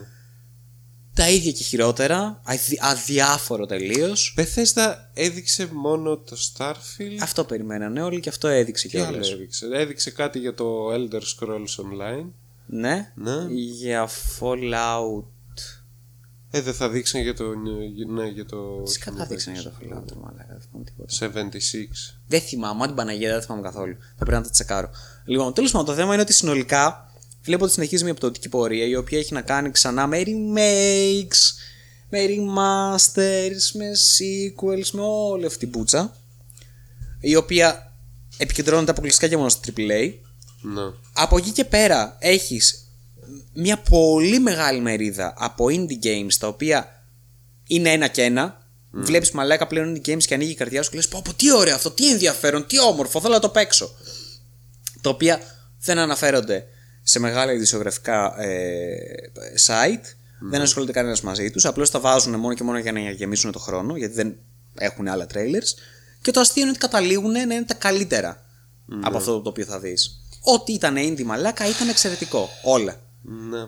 [1.14, 4.36] Τα ίδια και χειρότερα, αδι- αδιάφορο τελείως.
[4.38, 7.18] Bethesda έδειξε μόνο το Starfield.
[7.22, 9.32] Αυτό περιμένανε όλοι και αυτό έδειξε Τι άλλο κιόλας.
[9.32, 12.26] έδειξε; Έδειξε κάτι για το Elder Scrolls Online.
[12.66, 13.12] Ναι.
[13.16, 13.46] Ναι.
[13.54, 14.10] Για
[14.40, 15.24] Fallout.
[16.52, 17.44] Ε, δεν θα δείξουν για το.
[18.08, 18.82] Ναι, για το.
[18.84, 21.58] Τι κατά δείξανε για το Fallout, ρε μαλάκα, δεν θυμάμαι τίποτα.
[21.58, 22.18] 76.
[22.28, 23.96] Δεν θυμάμαι, αν την Παναγία δεν θυμάμαι καθόλου.
[24.18, 24.90] Θα πρέπει να τα τσεκάρω.
[25.30, 27.12] Λοιπόν, τέλος πάντων, το θέμα είναι ότι συνολικά
[27.44, 31.38] βλέπω ότι συνεχίζει μια πτωτική πορεία η οποία έχει να κάνει ξανά με remakes,
[32.10, 36.16] με remasters, με sequels, με όλη αυτή την πουτσα.
[37.20, 37.94] Η οποία
[38.38, 40.14] επικεντρώνεται αποκλειστικά και μόνο στο AAA.
[40.62, 40.82] Ναι.
[41.14, 42.88] Από εκεί και πέρα έχεις
[43.54, 47.04] μια πολύ μεγάλη μερίδα από indie games τα οποία
[47.68, 48.68] είναι ένα και ένα.
[48.92, 51.54] Βλέπεις μαλάκα πλέον indie games και ανοίγει η καρδιά σου και λες πω, πω τι
[51.54, 53.92] ωραίο αυτό, τι ενδιαφέρον, τι όμορφο, θέλω να το παίξω.
[55.02, 55.40] Τα οποία
[55.82, 56.66] δεν αναφέρονται
[57.02, 58.98] σε μεγάλα ειδησιογραφικά ε,
[59.66, 60.06] site,
[60.40, 63.60] δεν ασχολείται κανένας μαζί τους, απλώς τα βάζουν μόνο και μόνο για να γεμίσουν το
[63.60, 64.36] χρόνο, γιατί δεν
[64.78, 65.80] έχουν άλλα trailers.
[66.22, 68.44] Και το αστείο είναι ότι καταλήγουν να είναι τα καλύτερα
[69.02, 70.24] από αυτό το οποίο θα δεις.
[70.42, 72.50] Ό,τι ήταν indie μαλάκα ήταν εξαιρετικό.
[72.64, 72.96] Όλα.
[73.22, 73.68] Ναι.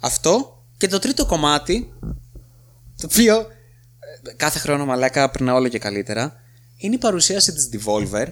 [0.00, 1.92] Αυτό και το τρίτο κομμάτι,
[2.96, 6.42] το οποίο ε, κάθε χρόνο μαλάκα περνά όλο και καλύτερα,
[6.76, 8.26] είναι η παρουσίαση της Devolver,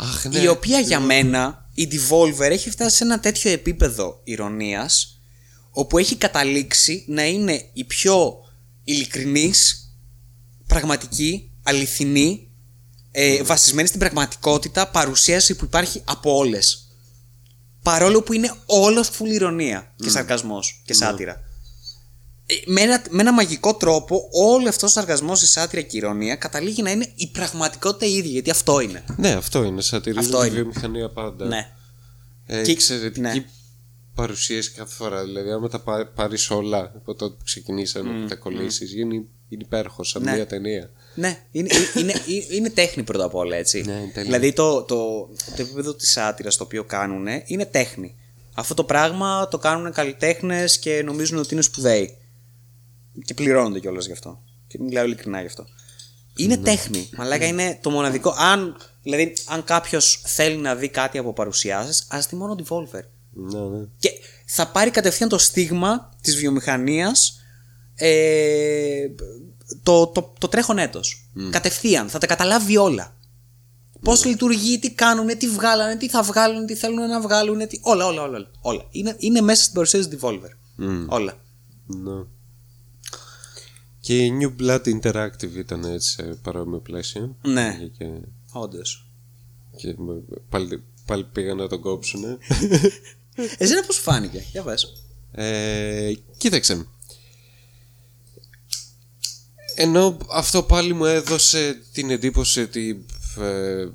[0.00, 0.38] Αχ, ναι.
[0.38, 5.20] η οποία για μένα, η Devolver έχει φτάσει σε ένα τέτοιο επίπεδο ηρωνίας,
[5.70, 8.34] όπου έχει καταλήξει να είναι η πιο
[8.84, 9.90] ειλικρινής,
[10.66, 12.48] πραγματική, αληθινή,
[13.10, 16.88] ε, βασισμένη στην πραγματικότητα παρουσίαση που υπάρχει από όλες.
[17.82, 21.32] Παρόλο που είναι όλο full ηρωνία και σαρκασμός και σάτυρα.
[21.32, 21.49] Ε,
[22.66, 26.34] Με ένα, με ένα μαγικό τρόπο όλο αυτός ο σαρκασμός, η σάτυρα και η ηρωνία
[26.36, 29.04] καταλήγει να είναι η πραγματικότητα η ίδια, γιατί αυτό είναι.
[29.16, 29.80] Ναι, αυτό είναι.
[29.80, 30.54] Σατυρίζει Αυτό τη είναι.
[30.54, 31.44] βιομηχανία πάντα.
[31.46, 31.72] Ναι.
[32.46, 33.44] Ε, Και- εξαιρετική ναι.
[34.14, 35.24] παρουσίαση κάθε φορά.
[35.24, 38.96] Δηλαδή, άμα τα πάρεις όλα από τότε που ξεκινήσαμε mm, και τα κολλήσεις, mm.
[38.98, 40.32] είναι, είναι υπέροχο, σαν Ναι.
[40.34, 40.90] μια ταινία.
[41.14, 43.82] Ναι, είναι, είναι, είναι, είναι τέχνη πρώτα απ' όλα, έτσι.
[43.86, 44.22] Ναι, είναι τέλεια.
[44.22, 44.96] δηλαδή το, το,
[45.56, 48.14] το επίπεδο της άτυρα το οποίο κάνουν είναι τέχνη.
[48.54, 52.16] Αυτό το πράγμα το κάνουν καλλιτέχνες και νομίζουν ότι είναι σπουδαίοι.
[53.24, 54.42] Και πληρώνονται κιόλας γι' αυτό.
[54.66, 55.66] Και μιλάω ειλικρινά γι' αυτό.
[56.36, 56.62] Είναι Ναι.
[56.62, 57.08] τέχνη.
[57.16, 58.34] Μαλάκα είναι το μοναδικό.
[58.38, 63.02] Αν, δηλαδή, αν κάποιος θέλει να δει κάτι από παρουσιάσεις, ας δει μόνο Devolver.
[63.32, 63.84] Ναι, ναι.
[63.98, 64.10] Και
[64.46, 67.40] θα πάρει κατευθείαν το στίγμα της βιομηχανίας
[67.94, 69.08] ε,
[69.82, 71.30] το, το, το τρέχον έτος.
[71.50, 72.08] Κατευθείαν.
[72.08, 73.14] Θα τα καταλάβει όλα.
[74.00, 77.68] Πώς λειτουργεί, τι κάνουν, τι βγάλανε, τι θα βγάλουν, τι θέλουν να βγάλουν.
[77.68, 77.78] Τι...
[77.82, 78.36] Όλα, όλα, όλα.
[78.36, 78.50] όλα.
[78.60, 78.86] όλα.
[78.90, 80.50] Είναι, είναι μέσα στην παρουσίαση Devolver.
[81.08, 81.38] Όλα.
[81.86, 82.24] Ναι.
[84.10, 87.36] Και η New Blood Interactive ήταν έτσι σε παρόμοιο πλαίσιο.
[87.42, 87.88] Ναι.
[87.98, 88.10] Και,
[88.52, 89.06] Όντως.
[89.76, 92.22] και με- πάλι, πάλι πήγαν να τον κόψουν.
[93.58, 94.92] Εσένα πώς σου φάνηκε, για πες.
[95.32, 96.86] Ε, κοίταξε.
[99.74, 103.04] Ενώ αυτό πάλι μου έδωσε την εντύπωση ότι
[103.40, 103.88] ε,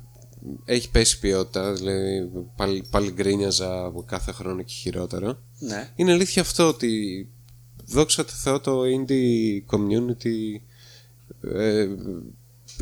[0.64, 5.38] έχει πέσει ποιότητα, δηλαδή πάλι, πάλι γκρίνιαζα από κάθε χρόνο και χειρότερο.
[5.58, 5.90] Ναι.
[5.96, 7.28] Είναι αλήθεια αυτό ότι
[7.86, 10.60] δόξα τω Θεώ το indie community
[11.54, 11.88] ε,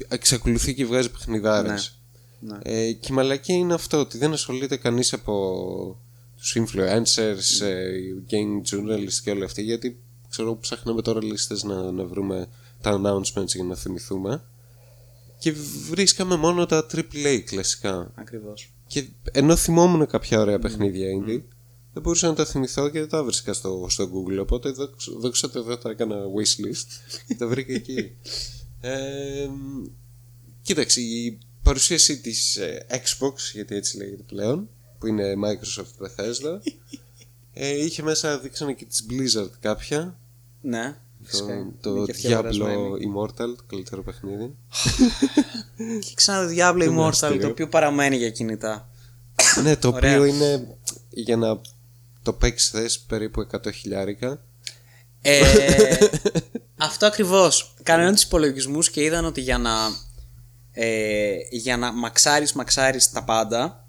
[0.08, 1.98] εξακολουθεί και βγάζει παιχνιδάρες.
[2.40, 2.58] Ναι.
[2.62, 5.96] Ε, και η μαλακία είναι αυτό ότι δεν ασχολείται κανείς από
[6.36, 7.90] τους influencers, ε,
[8.30, 9.98] game journalists και όλα αυτοί γιατί
[10.30, 12.48] ξέρω ψάχναμε τώρα λίστες να, να βρούμε
[12.80, 14.44] τα announcements για να θυμηθούμε
[15.38, 15.52] και
[15.90, 18.72] βρίσκαμε μόνο τα AAA κλασικά Ακριβώς.
[18.86, 21.40] και ενώ θυμόμουν κάποια ωραία παιχνίδια indie
[21.94, 25.50] δεν μπορούσα να τα θυμηθώ και δεν τα βρίσκα στο, στο Google οπότε δόξα- δόξα
[25.50, 26.86] τω Θεώ τα έκανα wishlist
[27.26, 28.16] και τα βρήκα εκεί
[28.80, 29.48] ε,
[30.62, 34.68] κοίταξε η παρουσίαση της ε, Xbox γιατί έτσι λέγεται πλέον
[34.98, 36.58] που είναι Microsoft Bethesda
[37.52, 40.18] ε, είχε μέσα δείξανε και της Blizzard κάποια
[40.60, 40.96] Ναι.
[41.18, 41.72] το, φυσικά.
[41.80, 43.12] το Είναι και αυτή Diablo αγορασμένη.
[43.14, 44.54] Immortal το καλύτερο παιχνίδι
[46.04, 47.38] Και ξανά το Diablo Immortal, αστείο.
[47.38, 48.88] το οποίο παραμένει για κινητά.
[49.62, 50.10] ναι το Ωραία.
[50.12, 50.76] οποίο είναι
[51.10, 51.60] για να
[52.24, 54.44] το παίξει θες περίπου 100 χιλιάρικα
[55.22, 55.40] Ε,
[56.76, 57.74] αυτό ακριβώς.
[57.82, 59.72] Κάνανε τους υπολογισμούς και είδαν ότι για να,
[60.72, 63.88] ε, για να μαξάρεις, μαξάρεις τα πάντα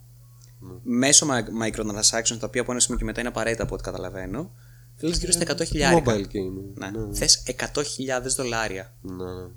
[0.83, 4.51] μέσω mi- microtransactions, τα οποία από ένα σημείο και μετά είναι απαραίτητα από ό,τι καταλαβαίνω,
[4.95, 6.13] θέλει γύρω στα 100 χιλιάρικα.
[6.15, 6.89] mobile game Ναι.
[6.89, 8.93] ναι, Θες 100.000 δολάρια.
[9.01, 9.47] ναι.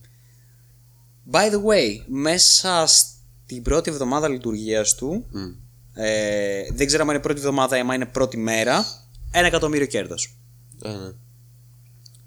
[1.31, 5.51] By the way, μέσα στην πρώτη εβδομάδα λειτουργίας του, Μμ.
[6.01, 8.87] Ε, δεν ξέρω αν είναι πρώτη εβδομάδα ή αν είναι πρώτη μέρα,
[9.31, 10.39] ένα εκατομμύριο κέρδος.
[10.85, 11.11] Α, ναι.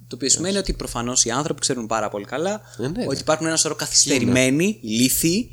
[0.07, 3.17] Το οποίο σημαίνει ότι προφανώς οι άνθρωποι ξέρουν πάρα πολύ καλά Ε, ναι, ότι ναι.
[3.19, 5.49] υπάρχουν ένα σωρό καθυστερημένοι, λύθοι,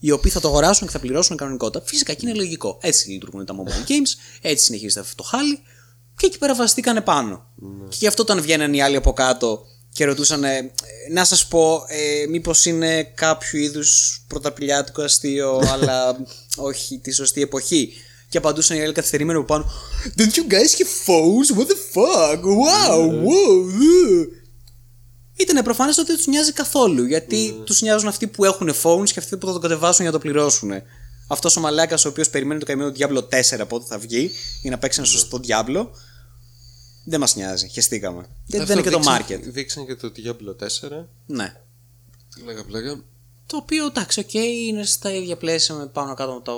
[0.00, 1.84] οι οποίοι θα το αγοράσουν και θα πληρώσουν κανονικότητα.
[1.86, 2.78] Φυσικά και είναι λογικό.
[2.80, 5.58] Έτσι λειτουργούν τα mobile games, έτσι συνεχίζεται αυτό το χάλι
[6.16, 7.46] και εκεί πέρα βασιστήκανε πάνω.
[7.54, 7.88] Ναι.
[7.88, 9.66] Και γι' αυτό όταν βγαίνανε οι άλλοι από κάτω
[9.98, 10.70] και ρωτούσαν, ε,
[11.10, 16.16] να σας πω, ε, μήπως είναι κάποιο είδους πρωταπηλιάτικο αστείο, αλλά
[16.56, 17.92] όχι τη σωστή εποχή.
[18.28, 19.70] Και απαντούσαν οι άλλοι καθυστερημένοι από πάνω,
[20.16, 21.58] Don't you guys have phones?
[21.58, 22.40] What the fuck?
[22.42, 23.66] Wow, wow.
[23.66, 24.26] uh."
[25.36, 27.04] Ήταν προφανές ότι δεν τους νοιάζει καθόλου.
[27.04, 27.64] Γιατί Ναι.
[27.64, 30.18] τους νοιάζουν αυτοί που έχουν phones και αυτοί που θα το κατεβάσουν για να το
[30.18, 30.70] πληρώσουν.
[31.28, 33.28] Αυτός ο μαλάκας ο οποίος περιμένει το καημένο Diablo
[33.60, 34.30] 4 πότε θα βγει
[34.62, 35.14] για να παίξει ένα Ναι.
[35.18, 35.86] σωστό Diablo.
[37.08, 37.68] Δεν μας νοιάζει.
[37.68, 38.26] Χεστήκαμε.
[38.46, 39.52] Γιατί Αυτό δεν είναι και το δείξαν- market.
[39.52, 41.54] Δείξαν και το Diablo 4 Ναι.
[42.44, 43.00] Λέγα πλέγα
[43.46, 46.52] Το οποίο εντάξει, οκ, είναι στα ίδια πλαίσια με πάνω κάτω από τα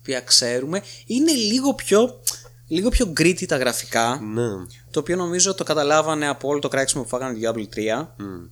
[0.00, 0.82] οποία ξέρουμε.
[1.06, 2.20] Είναι λίγο πιο,
[2.66, 4.20] λίγο πιο gritty τα γραφικά.
[4.20, 4.48] Ναι
[4.90, 8.14] Το οποίο νομίζω το καταλάβανε από όλο το κράξιμο που φάγανε το Diablo 3.
[8.16, 8.44] Μμ.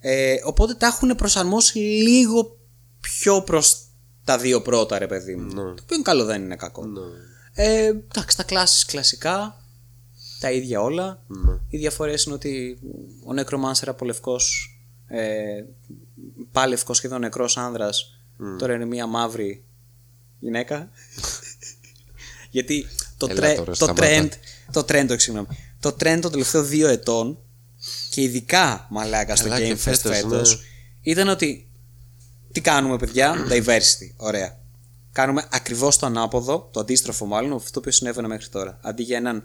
[0.00, 2.56] Ε, οπότε τα έχουν προσαρμόσει λίγο
[3.00, 3.76] πιο προς
[4.24, 5.46] τα δύο πρώτα, ρε παιδί μου.
[5.46, 5.54] Ναι.
[5.54, 6.86] Το οποίο είναι καλό, δεν είναι κακό.
[6.86, 7.00] Ναι
[7.54, 9.60] Ε, εντάξει, τα κλάσεις κλασικά,
[10.40, 11.22] τα ίδια όλα.
[11.26, 11.52] Ναι.
[11.68, 12.78] Οι διαφορές είναι ότι
[13.24, 14.76] ο Necromancer από λευκός,
[15.06, 15.64] ε,
[16.52, 18.20] πάλευκος σχεδόν νεκρός άνδρας,
[18.58, 19.64] τώρα είναι μία μαύρη
[20.38, 20.90] γυναίκα.
[22.50, 24.06] Γιατί το, Έλα τρε, τώρα, το σταμάτα.
[24.06, 24.28] trend,
[24.72, 25.48] το trend, όχι, συγγνώμη,
[25.80, 27.38] το trend των τελευταίων δύο ετών
[28.10, 30.62] και ειδικά μαλάκα στο Καλά, Game και Fest φέτος, φέτος, ναι.
[31.10, 31.68] ήταν ότι
[32.52, 34.58] τι κάνουμε παιδιά, diversity, ωραία.
[35.12, 38.78] Κάνουμε ακριβώς το ανάποδο, το αντίστροφο μάλλον, από αυτό που συνέβαινε μέχρι τώρα.
[38.82, 39.44] Αντί για έναν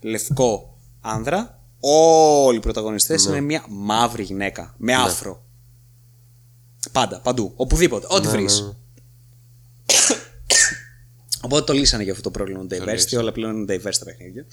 [0.00, 3.30] λευκό άνδρα, όλοι οι πρωταγωνιστές Ναι.
[3.30, 5.42] είναι μια μαύρη γυναίκα, με άφρο.
[6.92, 8.60] Πάντα, παντού, οπουδήποτε, ό,τι Ναι, βρεις.
[8.60, 8.72] ναι.
[11.42, 12.92] Οπότε το λύσανε για αυτό το πρόβλημα του diversity.
[12.92, 13.22] λύσανε.
[13.22, 14.46] Όλα πλέον είναι diverse τα παιχνίδια.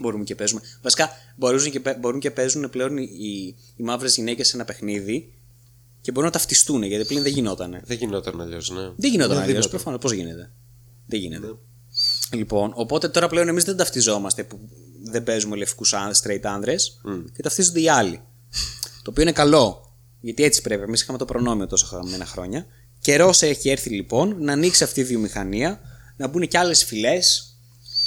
[0.00, 0.60] Μπορούμε και παίζουμε.
[0.82, 4.64] Βασικά μπορούν και, παί- μπορούν και παίζουν πλέον οι, οι, οι μαύρες γυναίκες σε ένα
[4.64, 5.32] παιχνίδι
[6.00, 7.82] και μπορούν να ταυτιστούν γιατί πλέον δεν γινότανε.
[7.84, 8.90] Δεν γινόταν αλλιώς, ναι.
[8.96, 9.48] Δεν γινόταν Ναι, αλλιώς.
[9.48, 9.70] γινόταν.
[9.70, 10.50] Προφανώς πώς γίνεται;
[11.06, 11.46] Δεν γίνεται.
[12.32, 14.58] Λοιπόν, οπότε τώρα πλέον εμείς δεν ταυτιζόμαστε που
[15.02, 17.00] δεν παίζουμε λευκούς straight άνδρες
[17.34, 18.20] και ταυτίζονται οι άλλοι.
[19.02, 19.80] το οποίο είναι καλό.
[20.20, 20.82] Γιατί έτσι πρέπει.
[20.82, 22.66] Εμείς είχαμε το προνόμιο τόσο χαμένα χρόνια.
[23.00, 25.80] Καιρό έχει έρθει λοιπόν να ανοίξει αυτή η βιομηχανία,
[26.16, 27.56] να μπουν και άλλες φυλές,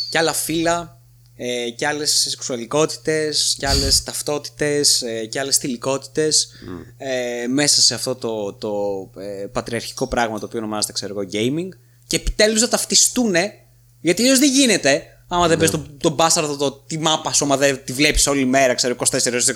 [0.10, 1.02] και άλλα φύλλα,
[1.36, 6.52] ε, και άλλες σεξουαλικότητες, και άλλες ταυτότητες, ε, και άλλες θηλυκότητες
[6.98, 11.70] ε, μέσα σε αυτό το, το ε, πατριαρχικό πράγμα το οποίο ονομάζεται ξέρω εγώ gaming.
[12.08, 13.36] Και επιτέλους να ταυτιστούν,
[14.02, 15.04] γιατί αλλιώς δεν γίνεται.
[15.32, 18.46] Άμα δεν πες τον, τον μπάσταρδο, το, τη μάπα σου, άμα δεν τη βλέπεις όλη
[18.46, 19.54] μέρα, ξέρω 24 ώρες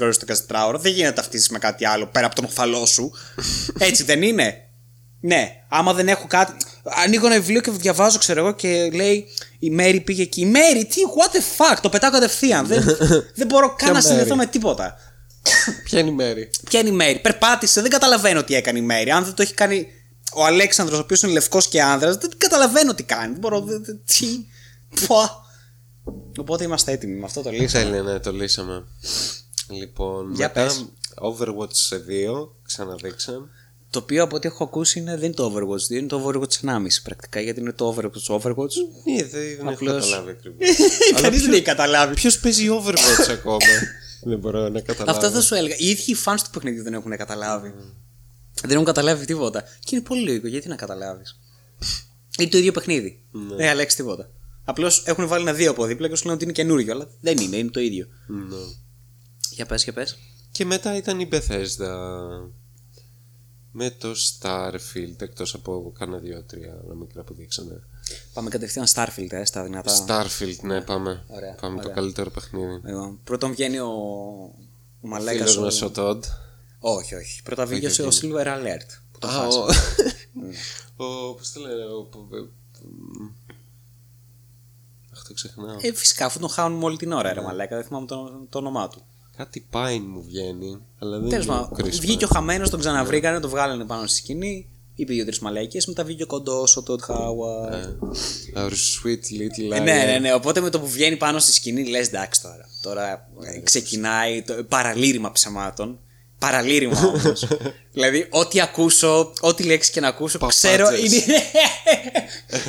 [0.50, 3.12] 24 ώρα, δεν γίνεται να ταυτίσει με κάτι άλλο πέρα από τον οφαλό σου.
[3.88, 4.58] Έτσι δεν είναι.
[5.20, 6.54] Ναι, άμα δεν έχω κάτι.
[6.84, 9.26] Ανοίγω ένα βιβλίο και διαβάζω, ξέρω εγώ, και λέει
[9.60, 10.42] η Μέρη πήγε εκεί.
[10.42, 12.66] Η Μέρη, τι, what the fuck, το πετάω κατευθείαν.
[12.66, 12.84] δεν,
[13.40, 14.98] δεν μπορώ καν να Ποια συνδεθώ Μέρη; με τίποτα.
[15.84, 19.12] Ποια είναι η μέρη; Ποια είναι η Μέρη; Περπάτησε, δεν καταλαβαίνω τι έκανε η Μέρη.
[19.12, 19.88] Αν δεν το έχει κάνει
[20.36, 23.32] ο Αλέξανδρος, ο οποίος είναι λευκός και άνδρας, δεν καταλαβαίνω τι κάνει.
[23.32, 23.62] Δεν μπορώ.
[23.62, 24.46] δεν- δεν- Τι.
[25.08, 25.16] Πω.
[26.38, 27.84] Οπότε είμαστε έτοιμοι με αυτό το λύσαμε.
[27.86, 28.84] Τέλεια, ναι, το λύσαμε.
[29.70, 30.86] Λοιπόν, Για μετά πες.
[31.16, 33.50] Overwatch σε 2, ξαναδείξαν.
[33.90, 36.60] Το οποίο από ό,τι έχω ακούσει είναι, δεν είναι το Overwatch 2, είναι το Overwatch
[36.62, 37.40] 1,5 πρακτικά.
[37.40, 38.76] Γιατί είναι το Overwatch Overwatch.
[39.06, 40.68] Ναι, δεν, δεν έχω Απλώς- καταλάβει ακριβώς.
[41.22, 42.14] Κανείς δεν έχει καταλάβει.
[42.14, 43.58] Ποιος παίζει Overwatch ακόμα;
[44.30, 45.18] δεν μπορώ να καταλάβω.
[45.18, 45.76] Αυτό θα σου έλεγα.
[45.78, 47.74] Οι ίδιοι οι fans του παιχνιδιού δεν έχουν καταλάβει.
[48.62, 49.62] Δεν έχουν καταλάβει τίποτα.
[49.62, 50.48] Και είναι πολύ λογικό.
[50.48, 51.40] Γιατί να καταλάβεις;
[52.40, 53.24] Είναι το ίδιο παιχνίδι.
[53.32, 54.30] Δεν έχει αλλάξει τίποτα.
[54.66, 56.94] Απλώς έχουν βάλει ένα δύο από δίπλα και σου λένε ότι είναι καινούριο.
[56.94, 58.08] Αλλά δεν είναι, είναι το ίδιο.
[58.28, 58.56] Ναι.
[59.50, 60.18] Για πες, για πες.
[60.52, 61.90] Και μετά ήταν η Bethesda
[63.72, 67.84] με το Starfield εκτός από κάνα δύο-τρία άλλα μικρά που δείξανε.
[68.34, 70.06] Πάμε κατευθείαν Starfield, ε, στα δυνατά.
[70.08, 71.24] Starfield, ναι, πάμε.
[71.28, 71.94] Ωραία, πάμε το ωραία.
[71.96, 72.82] καλύτερο παιχνίδι.
[72.86, 73.92] Λοιπόν, πρώτον βγαίνει ο,
[75.02, 75.52] ο Μαλέκας.
[75.52, 76.20] Φίλος μας ο Todd.
[76.86, 77.42] Όχι, όχι.
[77.44, 78.88] Πρώτα βγήκε ο Silver Alert.
[79.12, 79.58] Που το Α, χάσε.
[79.58, 79.66] ο...
[81.06, 81.34] ο...
[81.34, 81.98] Πώς το λένε, ο...
[81.98, 82.50] ο-
[85.14, 85.78] Αχ, το ξεχνάω.
[85.82, 87.76] Ε, φυσικά, αφού τον χάνουμε όλη την ώρα, ρε Μαλέκα.
[87.76, 89.02] Δεν θυμάμαι το, το όνομά του.
[89.38, 92.02] Κάτι Pine μου βγαίνει, αλλά δεν Τέλος είναι πάντων, κρίσιμο.
[92.02, 94.68] βγήκε ο χαμένος, τον ξαναβρήκανε, τον βγάλανε πάνω στη σκηνή.
[94.96, 97.74] Είπε δύο-τρεις μαλακίες, μετά βγήκε ο κοντός, ο Τότ Χάουαρ.
[97.74, 97.98] Ε,
[98.56, 99.82] Our sweet little Ε, liar.
[99.84, 100.34] ναι, ναι, ναι.
[100.34, 102.66] Οπότε με το που βγαίνει πάνω στη σκηνή, λες εντάξει τώρα.
[102.82, 106.00] Τώρα ε, ξεκινάει το παραλήρημα ψεμάτων.
[106.44, 107.48] Παραλήρημα όμως.
[107.94, 110.70] δηλαδή, ό,τι ακούσω, ό,τι λέξη και να ακούσω, Παπάτσες.
[110.72, 110.88] ξέρω.
[110.96, 111.24] Είναι,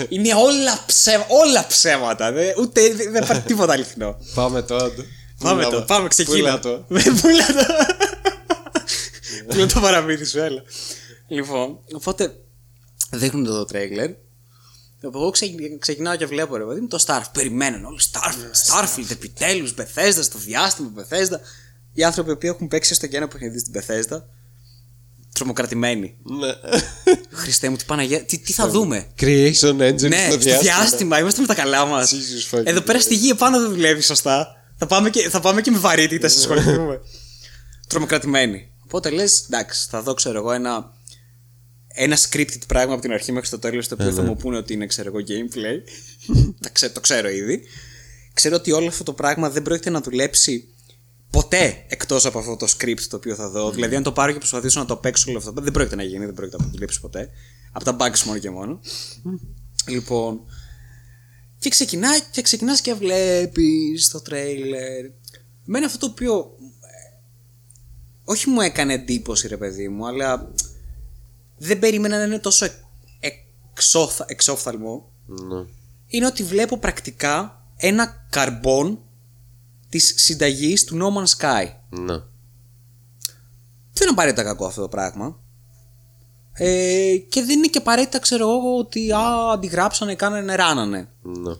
[0.14, 2.32] είναι όλα, ψέμα, όλα ψέματα.
[2.32, 4.18] Δεν, ούτε δεν δεν υπάρχει τίποτα αληθινό.
[4.34, 4.92] Πάμε Todd.
[5.38, 5.84] Πάμε Πούλα το, μα.
[5.84, 6.36] πάμε, ξεκίνα.
[6.36, 6.84] Πούλα το.
[7.20, 7.66] Πούλα το.
[9.48, 10.62] Πούλα το παραμύθι σου, έλα.
[11.28, 12.34] Λοιπόν, οπότε
[13.10, 14.10] δείχνουν το τρέγκλερ.
[15.00, 17.22] Εγώ ξεκι- ξεκινάω και βλέπω ρε παιδί μου το Starfield.
[17.32, 21.38] Περιμένουν όλοι Starfield, Starfield, επιτέλους, Bethesda, στο διάστημα, Bethesda.
[21.94, 24.22] Οι άνθρωποι που έχουν παίξει στο και ένα παιχνίδι στην Bethesda,
[25.34, 26.16] τρομοκρατημένοι.
[26.22, 26.52] Ναι.
[27.30, 31.40] Χριστέ μου, τι, Παναγία, τι, τι θα δούμε; Creation engine Ναι, στο στο διάστημα, είμαστε
[31.40, 32.14] με τα καλά μας.
[32.14, 34.48] Jesus fucking Εδώ πέρα στη γη επάνω δεν δουλεύει σωστά.
[34.76, 37.00] Θα πάμε και, θα πάμε και με βαρύτητα σε σχολιαστούμε.
[37.88, 38.72] Τρομοκρατημένοι.
[38.84, 40.92] Οπότε λες, εντάξει, θα δω, ξέρω εγώ, ένα,
[41.88, 44.72] ένα scripted πράγμα από την αρχή μέχρι το τέλος, το οποίο θα μου πούνε ότι
[44.72, 45.78] είναι, ξέρω εγώ, gameplay.
[46.62, 47.62] Τα ξέ- το ξέρω ήδη.
[48.34, 50.73] Ξέρω ότι όλο αυτό το πράγμα δεν πρόκειται να δουλέψει
[51.34, 53.70] ποτέ εκτός από αυτό το script το οποίο θα δω.
[53.70, 56.24] Δηλαδή, αν το πάρω και προσπαθήσω να το παίξω όλο αυτό, δεν πρόκειται να γίνει,
[56.24, 57.30] δεν πρόκειται να δουλέψει ποτέ.
[57.72, 58.80] Από τα bugs μόνο και μόνο.
[59.88, 60.40] Λοιπόν,
[61.58, 65.04] και ξεκινάει και ξεκινάς και βλέπεις το τρέιλερ.
[65.68, 67.16] Εμένα αυτό το οποίο ε,
[68.24, 70.50] όχι μου έκανε εντύπωση ρε παιδί μου, αλλά
[71.58, 72.82] δεν περίμενα να είναι τόσο εκ-
[73.72, 75.10] εξόθα, εξόφθαλμο.
[75.26, 75.64] Ναι.
[76.06, 78.98] Είναι ότι βλέπω πρακτικά ένα καρμπόν
[79.94, 81.66] της συνταγής του No Man's Sky.
[81.88, 82.12] Ναι.
[83.92, 85.40] Δεν είναι απαραίτητα κακό αυτό το πράγμα.
[86.52, 91.08] Ε, και δεν είναι και απαραίτητα ξέρω εγώ ότι α, αντιγράψανε, κάνανε, ράνανε.
[91.22, 91.54] Ναι.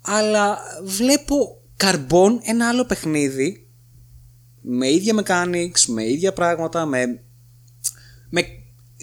[0.00, 3.68] αλλά βλέπω καρμπόν ένα άλλο παιχνίδι
[4.60, 7.22] με ίδια mechanics, με ίδια πράγματα, με,
[8.30, 8.42] με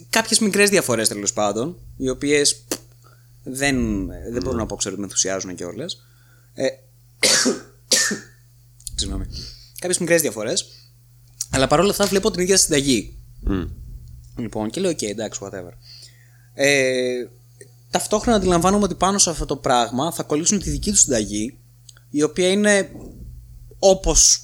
[0.09, 2.65] κάποιες μικρές διαφορές τέλος πάντων, οι οποίες
[3.43, 5.85] δεν, δεν μπορώ να πω ξέρω ότι με ενθουσιάζουν κιόλα.
[6.53, 6.67] Ε,
[8.97, 9.25] Συγγνώμη.
[9.79, 10.65] Κάποιες μικρές διαφορές,
[11.49, 13.15] αλλά παρόλα αυτά βλέπω την ίδια συνταγή.
[13.39, 13.63] Μμ.
[14.37, 15.71] Λοιπόν, και λέω: OK, εντάξει, whatever.
[16.53, 17.27] Ε,
[17.89, 21.57] ταυτόχρονα αντιλαμβάνομαι ότι πάνω σε αυτό το πράγμα θα κολλήσουν τη δική του συνταγή,
[22.09, 22.91] η οποία είναι
[23.79, 24.41] όπως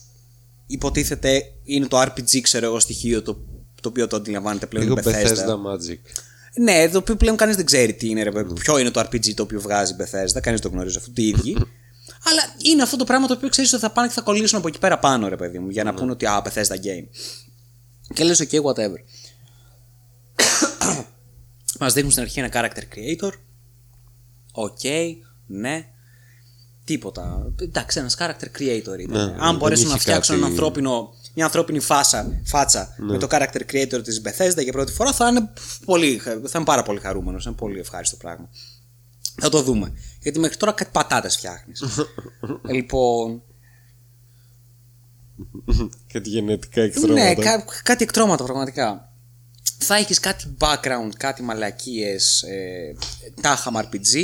[0.68, 3.38] υποτίθεται είναι το RPG, ξέρω εγώ, στοιχείο το,
[3.82, 5.28] το οποίο το αντιλαμβάνεται πλέον Λίγο η Bethesda.
[5.28, 6.00] Bethesda Magic.
[6.62, 9.34] Ναι, το οποίο πλέον κανείς δεν ξέρει τι είναι, ρε, παιδί, ποιο είναι το RPG
[9.34, 11.58] το οποίο βγάζει η Bethesda, κανείς δεν το γνωρίζει αυτό, τι ίδιοι.
[12.24, 12.42] Αλλά
[12.72, 14.80] είναι αυτό το πράγμα το οποίο ξέρεις ότι θα πάνε και θα κολλήσουν από εκεί
[14.80, 17.08] πέρα πάνω, ρε παιδί μου, για να πούνε ότι α, Bethesda game.
[18.14, 18.98] Και λες, ok, whatever.
[21.80, 23.32] Μας δείχνουν στην αρχή ένα character creator.
[24.52, 24.80] Οκ,
[25.48, 25.86] ναι.
[26.86, 27.54] τίποτα.
[27.62, 29.10] Εντάξει, ένας character creator ήταν.
[29.10, 33.12] Ναι, Αν δεν μπορέσουν να είχε φτιάξουν κάτι- ένα ανθρώπινο, μια ανθρώπινη φάσα, φάτσα Ναι.
[33.12, 35.50] με το character creator της Bethesda για πρώτη φορά, θα είναι,
[35.86, 37.46] πολύ, θα είναι πάρα πολύ χαρούμενος.
[37.46, 38.50] Είναι πολύ ευχάριστο πράγμα.
[39.42, 39.94] Θα το δούμε.
[40.24, 41.84] Γιατί μέχρι τώρα κάτι πατάτες φτιάχνεις.
[42.76, 43.42] λοιπόν.
[46.14, 47.14] Κάτι γενετικά εκτρώματα.
[47.24, 49.08] Ναι, κά- κάτι εκτρώματα πραγματικά.
[49.78, 52.96] Θα έχεις κάτι background, κάτι μαλακίες, ε,
[53.42, 54.16] τάχα μου RPG.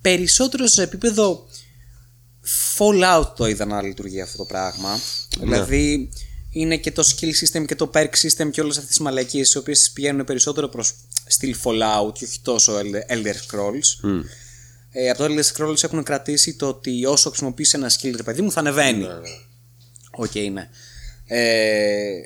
[0.00, 1.46] Περισσότερο σε επίπεδο
[2.78, 4.98] Fallout το είδα να λειτουργεί αυτό το πράγμα.
[5.40, 6.10] Δηλαδή
[6.50, 9.58] είναι και το skill system και το perk system και όλες αυτές τις μαλακίες οι
[9.58, 10.94] οποίες πηγαίνουν περισσότερο προς
[11.26, 12.78] στυλ Fallout και όχι τόσο
[13.08, 14.10] Elder Scrolls.
[14.94, 18.42] Ε, από το Elder Scrolls έχουν κρατήσει το ότι όσο χρησιμοποιείς ένα skill, ρε παιδί
[18.42, 19.06] μου, θα ανεβαίνει.
[20.10, 20.68] Οκ, ναι.
[21.26, 22.20] Ε,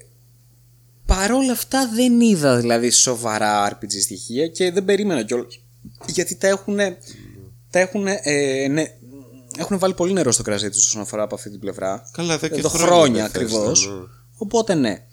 [1.07, 5.61] παρόλα αυτά δεν είδα δηλαδή σοβαρά RPG στοιχεία και δεν περίμενα κιόλας.
[6.07, 6.77] Γιατί τα έχουν.
[7.71, 8.85] Τα έχουν, ε, ναι,
[9.59, 12.11] έχουν βάλει πολύ νερό στο κρασί τους όσον αφορά από αυτή την πλευρά.
[12.13, 13.87] Καλά, εδώ και Εδώ χρόνια χρόνια Bethesda, ακριβώς.
[13.89, 13.93] ναι.
[14.37, 15.07] Οπότε ναι.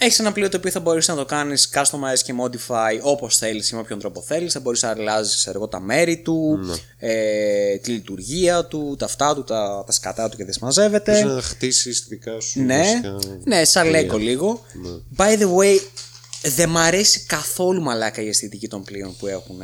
[0.00, 3.70] Έχεις ένα πλοίο το οποίο θα μπορείς να το κάνεις customize και modify όπως θέλεις
[3.70, 4.52] ή με όποιον τρόπο θέλεις.
[4.52, 6.74] Θα μπορείς να αλλάζεις τα μέρη του, Ναι.
[6.98, 11.12] ε, τη λειτουργία του, τα αυτά του, τα, τα σκατά του και δεν συμμαζεύεται.
[11.12, 12.62] Μπορείς να χτίσεις δικά σου.
[12.62, 14.00] Ναι, βασικά ναι, σαν πλοία.
[14.00, 14.60] λέκο λίγο.
[14.82, 14.90] Ναι.
[15.16, 15.80] By the way,
[16.42, 19.56] δεν μ' αρέσει καθόλου μαλάκα η αισθητική των πλοίων που έχουν.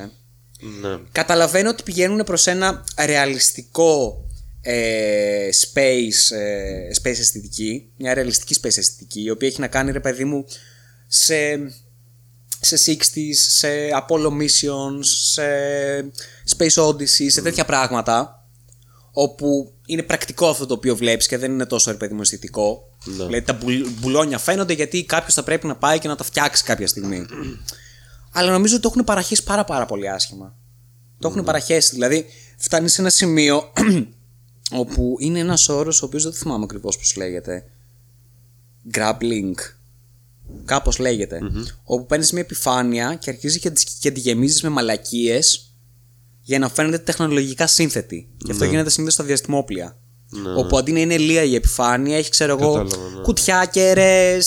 [0.81, 0.99] Ναι.
[1.13, 4.25] Καταλαβαίνω ότι πηγαίνουν προς ένα ρεαλιστικό
[4.67, 10.01] ε, space, ε, space αισθητική, μια ρεαλιστική space αισθητική, η οποία έχει να κάνει ρε
[10.01, 10.45] παιδί μου
[11.07, 11.37] σε,
[12.61, 15.45] σε 60s, σε Apollo Missions, σε
[16.57, 18.47] Space Odyssey, σε τέτοια πράγματα,
[19.13, 22.89] όπου είναι πρακτικό αυτό το οποίο βλέπεις και δεν είναι τόσο ρε παιδί μου αισθητικό.
[23.05, 23.25] Ναι.
[23.25, 26.65] Δηλαδή τα μπουλ- μπουλόνια φαίνονται γιατί κάποιος θα πρέπει να πάει και να τα φτιάξει
[26.65, 27.27] κάποια στιγμή.
[28.37, 30.57] Αλλά νομίζω ότι το έχουν παραχέσει πάρα πάρα πολύ άσχημα.
[31.19, 31.91] Το έχουν παραχέσει.
[31.93, 33.73] Δηλαδή, φτάνει σε ένα σημείο
[34.73, 37.65] όπου είναι ένας όρος ο οποίος δεν θυμάμαι ακριβώς πώς λέγεται.
[38.95, 39.53] Grappling.
[40.65, 40.99] Κάπως
[41.85, 45.75] Όπου παίρνεις μια επιφάνεια και αρχίζεις και, τις- και τη γεμίζεις με μαλακίες
[46.43, 48.29] για να φαίνεται τεχνολογικά σύνθετη.
[48.37, 49.97] Και αυτό γίνεται συνήθως στα διαστημόπλια.
[50.29, 50.55] Ναι.
[50.57, 53.23] Όπου αντί να είναι λία η επιφάνεια, έχει ξέρω εγώ Κατάλαβα, ναι.
[53.23, 54.39] κουτιάκερε,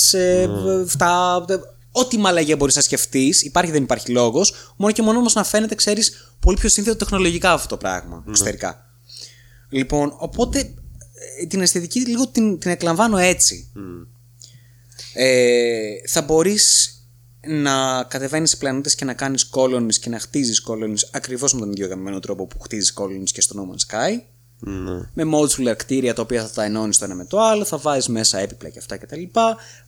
[0.84, 1.45] αυτά.
[1.91, 4.53] Ό,τι μαλαγία μπορείς να σκεφτείς, υπάρχει δεν υπάρχει λόγος.
[4.78, 8.87] Μόνο και μόνο όμως να φαίνεται, ξέρεις, πολύ πιο σύνθετο τεχνολογικά αυτό το πράγμα εξωτερικά.
[9.70, 10.59] Λοιπόν, οπότε
[11.39, 13.72] ε, την αισθητική λίγο την, την εκλαμβάνω έτσι.
[15.13, 16.91] Ε, θα μπορείς
[17.47, 21.72] να κατεβαίνεις σε πλανήτες και να κάνεις colonies και να χτίζεις colonies ακριβώς με τον
[21.72, 24.20] ίδιο γαμμένο τρόπο που χτίζεις colonies και στο No Man's Sky
[24.59, 25.09] Ναι.
[25.13, 28.07] με modular κτίρια τα οποία θα τα ενώνεις το ένα με το άλλο, θα βάζεις
[28.07, 29.22] μέσα έπιπλα και αυτά κτλ.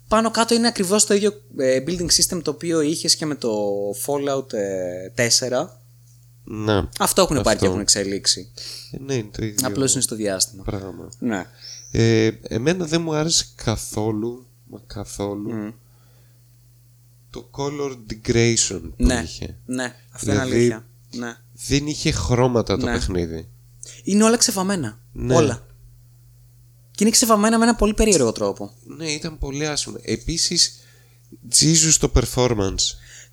[0.07, 3.51] Πάνω κάτω είναι ακριβώς το ίδιο ε, building system το οποίο είχες και με το
[4.05, 5.67] Fallout ε, 4.
[6.51, 6.87] Ναι.
[6.99, 7.65] Αυτό έχουν πάρει και Αυτό.
[7.65, 8.51] έχουν εξελίξει.
[8.91, 10.63] Ε, Ναι, είναι το ίδιο Απλώς είναι στο διάστημα.
[10.63, 11.09] πράγμα.
[11.19, 11.45] Ναι.
[11.91, 15.73] Ε, εμένα δεν μου άρεσε καθόλου, μα καθόλου,
[17.29, 19.57] το color degradation που Ναι, είχε.
[19.65, 20.85] ναι, αυτό Δηλαδή- είναι αλήθεια.
[21.13, 21.35] Ναι.
[21.67, 22.91] Δεν είχε χρώματα το Ναι.
[22.91, 23.47] παιχνίδι.
[24.03, 24.99] Είναι όλα ξεφαμμένα.
[25.11, 25.35] Ναι.
[25.35, 25.67] Όλα.
[26.91, 28.73] Και είναι ξεφαμμένα με ένα πολύ περίεργο τρόπο.
[28.97, 29.95] Ναι, ήταν πολύ άσχημο.
[30.01, 30.79] Επίσης,
[31.55, 32.75] Jesus το performance.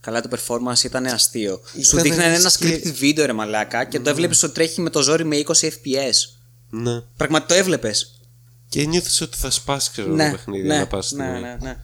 [0.07, 1.61] Καλά, το performance ήταν αστείο.
[1.73, 4.91] Σου Ήταν δείχνανε ένα και- scripted βίντεο, ρε μαλάκα, και το έβλεπες ότι τρέχει με
[4.91, 6.37] το ζόρι με 20 FPS.
[6.71, 7.01] Ναι.
[7.17, 8.21] Πραγματικά το έβλεπες.
[8.69, 11.41] Και νιώθεις ότι θα σπάσει ξέρω, Ναι, το παιχνίδι ναι, να πας ναι, στιγμή.
[11.41, 11.77] ναι, ναι.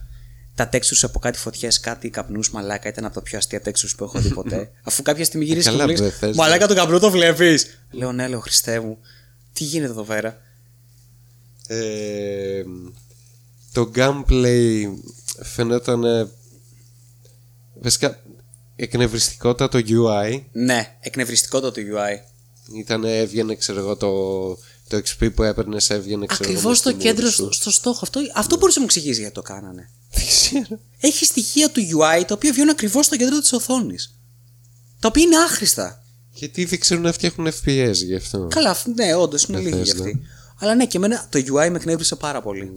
[0.55, 4.05] Τα textures από κάτι φωτιές, κάτι καπνούς, μαλάκα ήταν από τα πιο αστεία textures που
[4.05, 4.71] έχω δει ποτέ.
[4.89, 6.35] Αφού κάποια στιγμή γυρίσεις και καλά, μου λες, Bethesda.
[6.35, 7.67] Μαλάκα το καπνό το βλέπεις.
[7.91, 8.99] Λέω ναι, λέω Χριστέ μου.
[9.53, 10.39] Τι γίνεται εδώ πέρα;
[11.67, 12.63] Ε,
[13.73, 14.83] το gameplay
[15.43, 16.29] φαινόταν ε,
[17.83, 18.23] βασικά
[18.77, 22.17] εκνευριστικότητα το UI Ναι, εκνευριστικό το UI.
[22.77, 24.09] ήταν έβγαινε ξέρω εγώ το,
[24.89, 27.43] το XP που έπαιρνες έβγαινε ξέρω εγώ, Ακριβώς μες στο στη κέντρο, μούρη σου.
[27.43, 27.99] στο, στο στόχο.
[28.03, 29.91] Αυτό, αυτό μπορούσε να μου εξηγήσεις γιατί το κάνανε.
[30.11, 34.19] δεν ξέρω Έχει στοιχεία του UI τα οποία βγαίνουν ακριβώς στο κέντρο της οθόνης.
[35.01, 36.03] Τα οποία είναι άχρηστα.
[36.33, 39.77] γιατί δεν ξέρουν να φτιάχνουν FPS γι' αυτό Καλά, αυ- ναι, όντως είναι Δεν λίγοι
[39.79, 40.15] θες, γι' αυτοί.
[40.15, 40.21] ναι.
[40.59, 42.73] Αλλά ναι, και εμένα το UI με εκνεύρισε πάρα πολύ.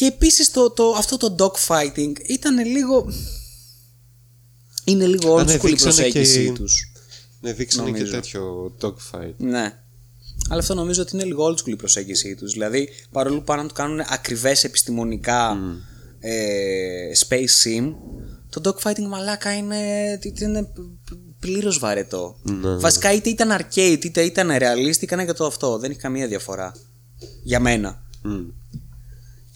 [0.00, 3.06] Και επίσης το, το, αυτό το dogfighting ήταν λίγο.
[4.84, 6.92] Είναι λίγο Α, old ναι, school η δείξανε προσέγγιση και- τους.
[7.40, 8.12] ναι δείξανε και Νομίζω.
[8.12, 9.78] τέτοιο dogfight Ναι.
[10.48, 12.52] Αλλά αυτό νομίζω ότι είναι λίγο old school η προσέγγιση τους.
[12.52, 15.58] Δηλαδή, παρόλο που πάνε να το κάνουν ακριβές επιστημονικά
[16.20, 17.94] ε, space sim,
[18.48, 19.78] το dogfighting μαλάκα είναι,
[20.40, 20.72] είναι
[21.38, 22.36] πλήρως βαρετό.
[22.42, 22.76] Ναι.
[22.76, 25.78] Βασικά είτε ήταν arcade είτε ήταν realist, έκανε και το αυτό.
[25.78, 26.74] Δεν έχει καμία διαφορά.
[27.42, 28.02] Για μένα.
[28.22, 28.38] Μμ.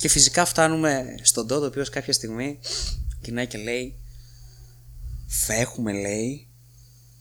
[0.04, 2.58] Και φυσικά φτάνουμε στον Τόντο, ο οποίος κάποια στιγμή
[3.20, 3.94] κοινάει και λέει:
[5.26, 6.48] Θα έχουμε, λέει,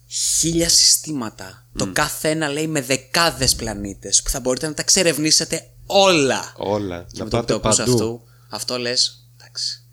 [0.07, 1.67] χίλια συστήματα.
[1.77, 6.53] Το κάθε ένα λέει με δεκάδες πλανήτες που θα μπορείτε να τα εξερευνήσετε όλα.
[6.57, 7.05] Όλα.
[7.11, 7.91] Και να με το που πάτε το ακούς παντού.
[7.91, 9.27] αυτού, αυτό λες.
[9.39, 9.83] Εντάξει.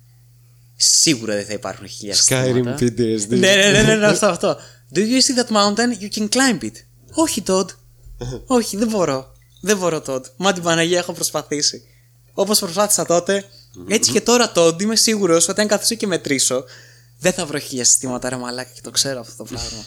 [0.77, 2.77] Σίγουρα δεν θα υπάρχουν χίλια Skyrim συστήματα.
[2.81, 3.29] PTSD.
[3.29, 4.59] Ναι, ναι, ναι, ναι, ναι, αυτό, αυτό.
[4.95, 6.03] Do you see that mountain?
[6.03, 6.75] You can climb it.
[7.13, 7.67] Όχι, Todd.
[8.59, 9.33] Όχι, δεν μπορώ.
[9.61, 10.23] Δεν μπορώ, Todd.
[10.37, 11.85] Μα την Παναγία έχω προσπαθήσει.
[12.41, 13.45] Όπως προσπάθησα τότε,
[13.89, 16.65] έτσι και τώρα, Todd, είμαι σίγουρος ότι αν καθίσω και μετρήσω,
[17.19, 19.85] δεν θα βρω χίλια συστήματα, ρε μαλάκα, και το ξέρω αυτό το πράγμα.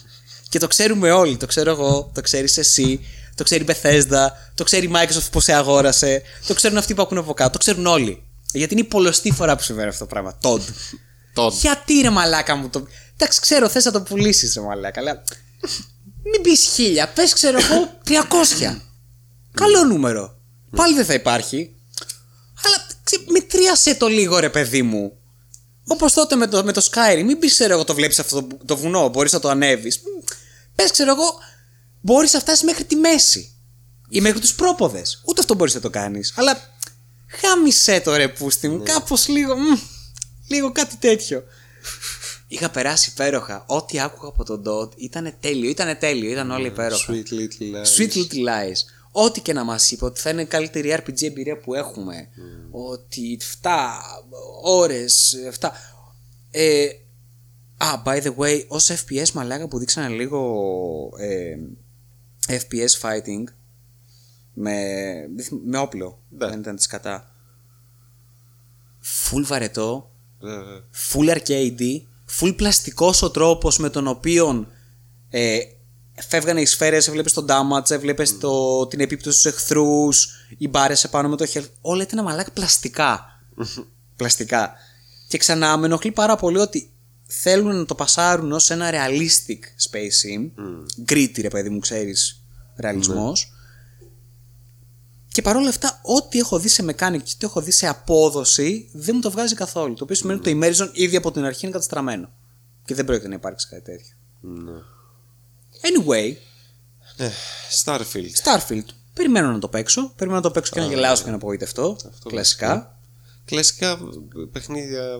[0.49, 1.37] και το ξέρουμε όλοι.
[1.37, 5.39] Το ξέρω εγώ, το ξέρεις εσύ, το ξέρει η Bethesda, το ξέρει η Microsoft πώ
[5.39, 8.23] σε αγόρασε, το ξέρουν αυτοί που ακούνε από κάτω, το ξέρουν όλοι.
[8.53, 10.37] Γιατί είναι η πολλωστή φορά που συμβαίνει αυτό το πράγμα.
[10.41, 10.61] Todd.
[11.35, 11.51] Todd.
[11.51, 12.87] Γιατί ρε μαλάκα μου το.
[13.13, 15.23] Εντάξει, ξέρω, θες να το πουλήσεις ρε μαλάκα, αλλά.
[16.31, 18.81] Μην πεις χίλια, πες ξέρω εγώ 300.
[19.53, 20.37] Καλό νούμερο.
[20.75, 21.75] Πάλι δεν θα υπάρχει.
[23.03, 25.17] Αλλά ξε- μετρίασε το λίγο ρε παιδί μου.
[25.87, 28.57] Όπως τότε με το, με το Skyrim, μην πεις ξέρω εγώ το βλέπεις αυτό το,
[28.65, 30.01] το βουνό, μπορείς να το ανέβεις.
[30.75, 31.33] Πες ξέρω εγώ,
[32.01, 33.47] μπορείς να φτάσεις μέχρι τη μέση.
[34.09, 35.21] Ή μέχρι τους πρόποδες.
[35.25, 36.33] Ούτε αυτό μπορείς να το κάνεις.
[36.35, 36.57] Αλλά
[37.27, 39.55] χάμισε το ρε πούστη μου, κάπως λίγο.
[39.57, 39.79] μμ,
[40.47, 41.43] λίγο κάτι τέτοιο.
[42.47, 43.63] Είχα περάσει υπέροχα.
[43.67, 45.69] Ό,τι άκουγα από τον Dot ήταν τέλειο.
[45.69, 46.31] Ήταν τέλειο.
[46.31, 47.13] Ήταν όλα υπέροχα.
[47.13, 47.97] Sweet little lies.
[47.97, 48.77] Sweet Little Lies.
[49.15, 52.29] Ό,τι και να μας είπε, ότι θα είναι η καλύτερη RPG εμπειρία που έχουμε.
[52.71, 53.69] Ότι 7
[54.63, 55.69] ώρες, 7.
[56.51, 56.87] Ε,
[57.77, 60.39] α, by the way, ως FPS μαλάκα που δείξανε λίγο
[61.17, 61.55] ε,
[62.47, 63.43] FPS fighting
[64.53, 64.75] με,
[65.65, 66.21] με όπλο.
[66.29, 66.47] Ναι.
[66.47, 67.31] Δεν ήταν της κατά.
[69.03, 70.83] Full βαρετό, Βέβαια.
[71.11, 72.01] full arcade,
[72.39, 74.67] full πλαστικός ο τρόπος με τον οποίο
[75.29, 75.59] ε,
[76.27, 81.29] φεύγανε οι σφαίρες, έβλεπες το damage, έβλεπες το, την επίπτωση στους εχθρούς, οι μπάρες επάνω
[81.29, 83.41] με το health, όλα ήταν μαλάκα πλαστικά.
[84.17, 84.73] πλαστικά.
[85.27, 86.91] Και ξανά με ενοχλεί πάρα πολύ ότι
[87.25, 90.51] θέλουν να το πασάρουν ως ένα realistic space sim,
[91.09, 92.43] gritty ρε παιδί μου ξέρεις,
[92.75, 93.53] ρεαλισμός,
[95.33, 99.15] και παρόλα αυτά, ό,τι έχω δει σε mechanic και ό,τι έχω δει σε απόδοση δεν
[99.15, 99.93] μου το βγάζει καθόλου.
[99.93, 102.29] Το οποίο σημαίνει ότι το immersion ήδη από την αρχή είναι καταστραμμένο.
[102.85, 104.15] Και δεν πρόκειται να υπάρξει κάτι τέτοιο.
[104.41, 104.71] Ναι.
[105.87, 106.33] Anyway,
[107.17, 107.31] Ναι,
[107.83, 108.31] Starfield.
[108.43, 108.85] Starfield.
[109.13, 110.11] Περιμένω να το παίξω.
[110.15, 111.97] Περιμένω να το παίξω και να γελάσω και να απογοητευτώ.
[112.09, 112.97] Αυτό Κλασικά.
[113.45, 113.99] Κλασικά
[114.51, 115.17] παιχνίδια ε,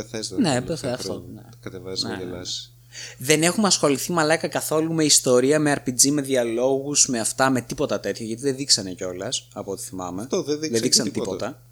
[0.00, 0.38] Bethesda.
[0.38, 1.24] Ναι, το Bethesda, αυτό, χρόνο.
[1.34, 1.40] ναι.
[1.42, 2.72] Τα κατεβάζεις να γελάσεις.
[3.18, 8.00] Δεν έχουμε ασχοληθεί μαλάκα καθόλου με ιστορία, με RPG, με διαλόγους, με αυτά, με τίποτα
[8.00, 8.26] τέτοιο.
[8.26, 10.22] Γιατί δεν δείξανε κιόλας, από ό,τι θυμάμαι.
[10.22, 11.46] Αυτό, δεν δείξανε δείξανε τίποτα.
[11.46, 11.62] τίποτα.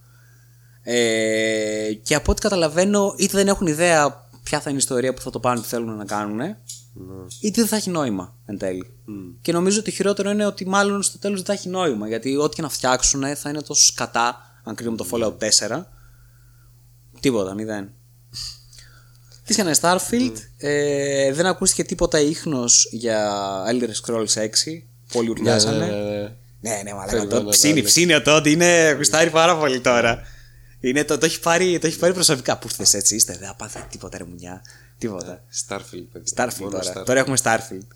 [0.83, 5.21] Ε, και από ό,τι καταλαβαίνω, είτε δεν έχουν ιδέα ποια θα είναι η ιστορία που
[5.21, 6.57] θα το πάνε, τι θέλουν να κάνουν,
[6.99, 7.25] Ναι.
[7.41, 8.91] είτε δεν θα έχει νόημα εν τέλει.
[9.41, 12.09] Και νομίζω ότι χειρότερο είναι ότι μάλλον στο τέλος δεν θα έχει νόημα.
[12.09, 15.37] Γιατί ό,τι και να φτιάξουν θα είναι τόσο σκατά, αν κρίνουμε το Fallout
[15.69, 15.83] 4.
[17.21, 17.91] Τίποτα, μηδέν.
[19.45, 23.39] Τι έκανε Starfield, ε, δεν ακούστηκε τίποτα ίχνος για
[23.71, 24.49] Elder Scrolls 6.
[25.13, 25.87] Πολύ ουρλιάζανε.
[25.87, 26.37] Ναι, ναι, ναι.
[26.61, 27.11] Ναι, ναι, μαλάκα.
[27.11, 27.89] Περιμένω Το να ψήνει, είναι.
[27.89, 28.51] ψήνει ο Τόντι.
[28.51, 30.23] Είναι, γουστάρει πάρα πολύ τώρα.
[30.81, 32.59] Είναι, το, το, έχει πάρει, το έχει πάρει προσωπικά.
[32.59, 34.63] Πού ήρθες έτσι, είστε, δεν θα πάθει τίποτα ρε μουνιά.
[34.99, 35.45] Τίποτα.
[35.67, 36.33] Starfield, παιδιά.
[36.37, 36.93] Starfield Μόνο τώρα.
[36.93, 37.05] Starfield.
[37.05, 37.87] Τώρα έχουμε Starfield.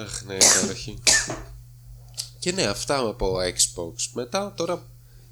[0.00, 0.98] Αχ, ναι, υπέροχη.
[2.38, 3.94] και ναι, αυτά από Xbox.
[4.12, 4.86] Μετά τώρα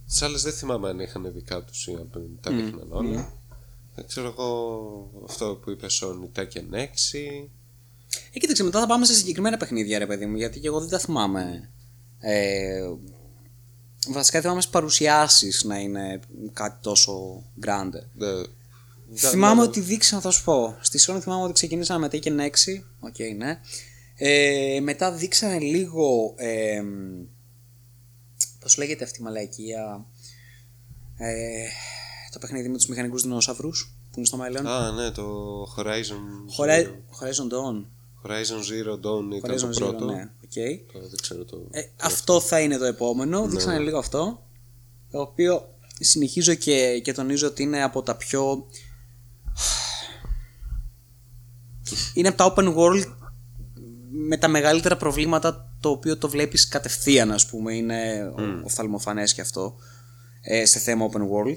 [0.07, 3.33] τις άλλες δεν θυμάμαι αν είχαν δικά τους ή αν τα δείχναν όλα.
[3.95, 6.87] Δεν ξέρω εγώ αυτό που είπε Sony Tekken 6.
[8.33, 10.89] Ε, κοίταξε, μετά θα πάμε σε συγκεκριμένα παιχνίδια, ρε παιδί μου, γιατί και εγώ δεν
[10.89, 11.71] τα θυμάμαι.
[12.19, 12.81] Ε,
[14.09, 16.21] βασικά θυμάμαι στις παρουσιάσεις να είναι
[16.53, 18.03] κάτι τόσο grande.
[18.15, 18.29] Ναι.
[19.17, 20.77] Θυμάμαι ναι, ότι δείξα, θα σου πω.
[20.81, 22.49] Στη Sony θυμάμαι ότι ξεκινήσαμε με Tekken 6.
[23.01, 23.61] Οκ, ναι.
[24.17, 26.35] Ε, μετά δείξανε λίγο.
[26.37, 26.83] Ε,
[28.61, 30.07] Πώς λέγεται αυτή η μαλακία.
[31.17, 31.67] Ε,
[32.33, 34.67] το παιχνίδι με τους μηχανικούς δεινόσαυρους που είναι στο μέλλον.
[34.67, 35.25] Α, ναι, το
[35.77, 36.21] Horizon.
[36.59, 37.27] Horizon, Zero.
[37.27, 37.85] Horizon Dawn.
[38.25, 40.05] Horizon Zero Dawn ήταν Horizon το Zero, πρώτο.
[40.05, 40.31] ναι.
[40.45, 40.93] οκ.
[40.93, 41.67] Το, δεν ξέρω το.
[41.71, 43.47] Ε, αυτό θα είναι το επόμενο.
[43.49, 44.47] Δείξανε λίγο αυτό.
[45.11, 48.67] Το οποίο συνεχίζω και, και τονίζω ότι είναι από τα πιο.
[52.15, 53.05] Είναι από τα open world
[54.11, 58.61] με τα μεγαλύτερα προβλήματα το οποίο το βλέπεις κατευθείαν ας πούμε είναι mm.
[58.65, 59.77] οφθαλμοφανές και αυτό
[60.41, 61.57] ε, σε θέμα open world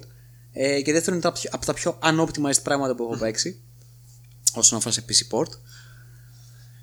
[0.51, 3.61] ε, και δεύτερον είναι τα πιο- από τα πιο unoptimized πράγματα που έχω παίξει
[4.53, 5.49] όσον αφορά σε PC port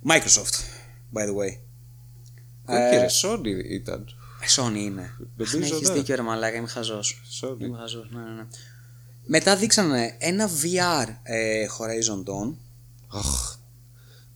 [0.09, 0.61] Microsoft
[1.15, 1.59] by the way
[2.65, 4.07] Όχι, ρε, Sony ήταν.
[4.41, 5.17] ε, Sony είναι.
[5.37, 5.95] Νομίζω, Ναι, έχεις ναι.
[5.95, 7.23] δίκιο ρε μαλάκα, είμαι χαζός.
[7.41, 7.57] Sony.
[7.61, 8.47] Είμαι χαζός, ναι, ναι, ναι.
[9.25, 12.55] Μετά δείξανε ένα VR ε, Horizon Dawn.
[13.09, 13.57] Αχ.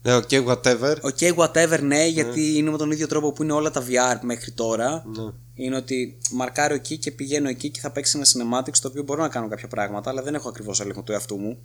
[0.01, 0.95] Ναι, οκ, whatever.
[1.01, 4.51] Οκ, whatever, ναι, γιατί είναι με τον ίδιο τρόπο που είναι όλα τα VR μέχρι
[4.51, 5.03] τώρα.
[5.15, 5.31] Ναι.
[5.53, 9.21] Είναι ότι μαρκάρω εκεί και πηγαίνω εκεί και θα παίξει ένα cinematics το οποίο μπορώ
[9.21, 11.57] να κάνω κάποια πράγματα, αλλά δεν έχω ακριβώς έλεγχο του εαυτού μου.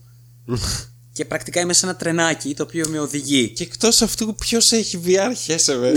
[1.13, 3.49] και πρακτικά είμαι σε ένα τρενάκι το οποίο με οδηγεί.
[3.49, 5.89] Και εκτός αυτού, ποιος έχει VR, χέσε με.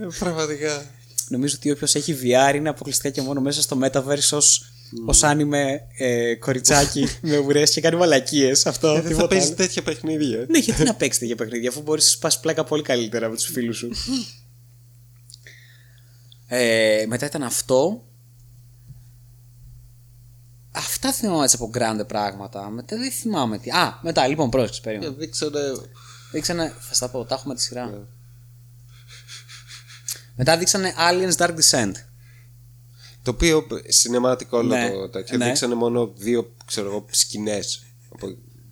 [0.00, 0.84] Ε, Πραγματικά.
[1.30, 4.72] Νομίζω ότι όποιος έχει VR είναι αποκλειστικά και μόνο μέσα στο Metaverse ως,
[5.06, 8.66] ως άνιμε ε, κοριτσάκι με ουρές και κάνει μαλακίες.
[8.66, 9.56] Αυτό Ε, Δεν θα τίποτα παίζεις άλλο.
[9.56, 10.46] τέτοια παιχνίδια.
[10.48, 13.44] Ναι, γιατί να παίξεις τέτοια παιχνίδια, αφού μπορείς να σπάσει πλάκα πολύ καλύτερα με τους
[13.44, 13.90] φίλους σου.
[16.46, 18.04] ε, μετά ήταν αυτό.
[20.72, 22.70] Αυτά θυμάμαι έτσι από grande πράγματα.
[22.70, 23.70] Μετά δεν θυμάμαι τι.
[23.70, 25.12] Α, μετά λοιπόν, πρόσεξε, περίμενα.
[25.12, 25.58] Δείξανε.
[26.32, 26.74] Δείξανε.
[26.80, 28.06] Θα στα πω, τα έχουμε τη σειρά.
[30.42, 31.92] Μετά δείξανε Aliens Dark Descent.
[33.22, 35.38] Το οποίο σινεμάτικο όλο Ναι, το τέτοιο.
[35.38, 35.44] ναι.
[35.44, 37.82] Δείξανε μόνο δύο ξέρω εγώ, σκηνές
[38.14, 38.26] από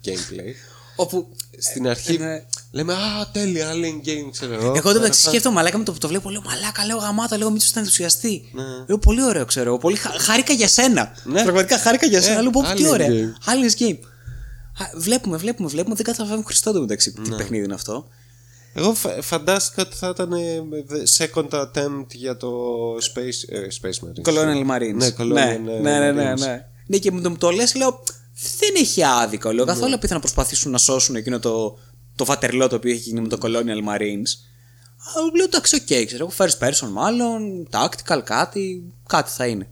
[0.04, 0.52] gameplay.
[0.96, 1.28] Όπου.
[1.58, 2.42] Στην αρχή ναι.
[2.70, 4.64] λέμε Α, τέλεια, Alien Game, ξέρω εγώ.
[4.66, 6.30] Εγώ το Τώρα μεταξύ θα- σκέφτομαι μαλάκα με το που το βλέπω.
[6.30, 8.50] Λέω μαλάκα, λέω γαμάτα, λέω Μίτσο θα ενθουσιαστεί.
[8.52, 8.62] Ναι.
[8.86, 9.68] Λέω πολύ ωραίο, ξέρω.
[9.68, 11.16] εγώ, Πολύ χα- χάρηκα για σένα.
[11.24, 11.42] Ναι.
[11.42, 12.38] Πραγματικά χάρηκα για σένα.
[12.38, 13.08] Ε, λέω πω τι Alien ωραία.
[13.08, 13.48] Game.
[13.50, 13.98] Aliens Game.
[14.78, 15.94] Α, Βλέπουμε, βλέπουμε, βλέπουμε.
[15.94, 17.12] Δεν καταλαβαίνουμε Χριστό το μεταξύ.
[17.12, 17.36] Τι Ναι.
[17.36, 18.08] παιχνίδι είναι αυτό.
[18.72, 20.62] Εγώ φα- φαντάστηκα ότι θα ήταν ε,
[21.18, 22.50] second attempt για το
[22.94, 24.32] Space, ε, space Marines.
[24.32, 24.94] Colonial Marines.
[24.94, 26.38] Ναι, Colonial ναι, ναι, ναι, ναι, Marines.
[26.38, 26.66] ναι.
[26.86, 28.02] Ναι, και μου το, μου το λες, λέω.
[28.58, 29.52] Δεν έχει άδικο.
[29.52, 31.78] Λέω καθόλου απίθανο να προσπαθήσουν να σώσουν εκείνο το,
[32.16, 34.30] το βατερλό το οποίο έχει γίνει με το Colonial Marines.
[34.98, 36.32] Α, λέω εντάξει, οκ, ξέρω εγώ.
[36.36, 39.68] First person μάλλον, tactical, κάτι, κάτι θα είναι.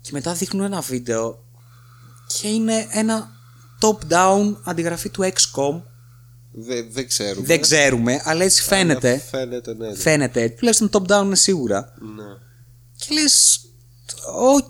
[0.00, 1.44] Και μετά δείχνουν ένα βίντεο
[2.40, 3.30] και είναι ένα
[3.80, 5.82] top-down αντιγραφή του XCOM.
[6.52, 7.46] Δε- δεν ξέρουμε.
[7.46, 9.10] Δεν ξέρουμε, αλλά έτσι φαίνεται.
[9.10, 9.94] Αλλά Φαίνεται, ναι.
[9.94, 10.48] Φαίνεται.
[10.48, 11.94] Τουλάχιστον top-down είναι σίγουρα.
[12.16, 12.22] ναι.
[12.96, 13.60] Και λες,
[14.36, 14.64] οκ,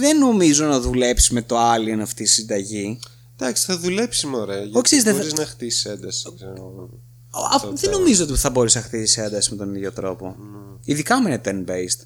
[0.00, 2.98] δεν νομίζω να δουλέψει με το Alien αυτή η συνταγή.
[3.38, 4.62] Εντάξει, θα δουλέψει μωρέ.
[4.64, 6.32] Γιατί ξέρεις, δεν μπορείς θα- να χτίσεις ένταση.
[6.36, 6.90] ξέρω εγώ.
[7.30, 10.36] Α, δεν νομίζω ότι θα μπορείς να χτίσεις ένταση με τον ίδιο τρόπο.
[10.84, 12.00] Ειδικά αν είναι 10-based.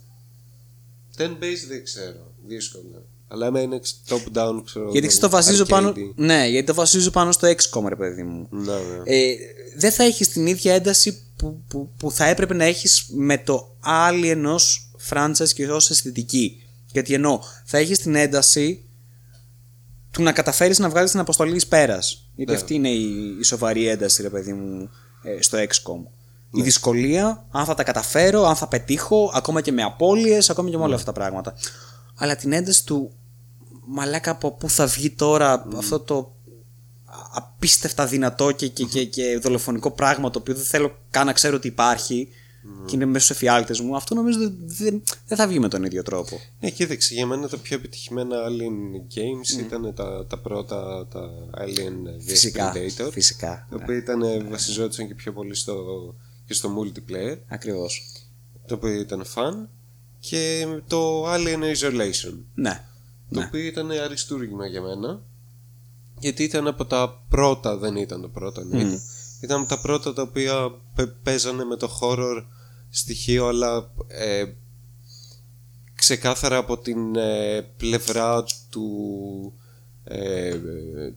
[1.16, 2.32] 10 base δεν ξέρω.
[2.46, 3.06] Δύσκολο.
[3.28, 5.68] Αλλά άμα είναι top down, ξέρω Γιατί εγώ, ξέρεις, το βασίζω arcade.
[5.68, 5.92] πάνω.
[6.16, 8.46] Ναι, γιατί το βασίζω πάνω στο XCOM, ρε παιδί μου.
[8.50, 9.02] Ναι, ναι.
[9.04, 9.34] Ε,
[9.76, 13.76] δεν θα έχεις την ίδια ένταση που, που, που θα έπρεπε να έχεις με το
[14.10, 14.56] Alien ω
[15.10, 16.62] franchise και ως αισθητική.
[16.92, 18.84] Γιατί εννοώ, θα έχεις την ένταση
[20.10, 22.28] του να καταφέρεις να βγάλεις την αποστολή ει πέρας.
[22.36, 22.56] Γιατί Ναι.
[22.58, 24.90] αυτή είναι η, η σοβαρή ένταση, ρε παιδί μου,
[25.22, 26.08] ε, στο XCOM.
[26.56, 30.76] Η δυσκολία, αν θα τα καταφέρω, αν θα πετύχω, ακόμα και με απώλειες, ακόμα και
[30.76, 31.54] με όλα αυτά τα πράγματα.
[32.14, 33.12] Αλλά την ένταση του
[33.86, 36.34] μαλάκα από πού θα βγει τώρα αυτό το
[37.32, 41.56] απίστευτα δυνατό και, και, και, και δολοφονικό πράγμα το οποίο δεν θέλω καν να ξέρω
[41.56, 42.28] ότι υπάρχει
[42.86, 45.84] και είναι μέσα στους εφιάλτες μου, αυτό νομίζω δεν, δεν, δεν θα βγει με τον
[45.84, 46.40] ίδιο τρόπο.
[46.60, 52.18] Ναι, κοίταξε, για μένα τα πιο επιτυχημένα Alien Games ήταν τα, τα πρώτα, τα Alien
[52.18, 52.72] vs Φυσικά.
[52.72, 53.08] Predator.
[53.12, 53.66] Φυσικά.
[53.70, 55.74] Τα οποία ήταν, ε, βασιζόντουσαν και πιο πολύ στο,
[56.46, 58.02] και στο multiplayer, Ακριβώς.
[58.66, 59.66] το οποίο ήταν fun.
[60.28, 62.84] Και το Alien Isolation, Ναι.
[63.30, 63.44] το ναι.
[63.46, 65.22] οποίο ήταν αριστούργημα για μένα.
[66.18, 69.00] Γιατί ήταν από τα πρώτα, δεν ήταν το πρώτο εννοείται.
[69.40, 72.44] Ήταν από τα πρώτα τα οποία πε- παίζανε με το horror
[72.90, 74.44] στοιχείο, αλλά ε,
[75.94, 78.88] ξεκάθαρα από την ε, πλευρά του,
[80.04, 80.54] ε, ε,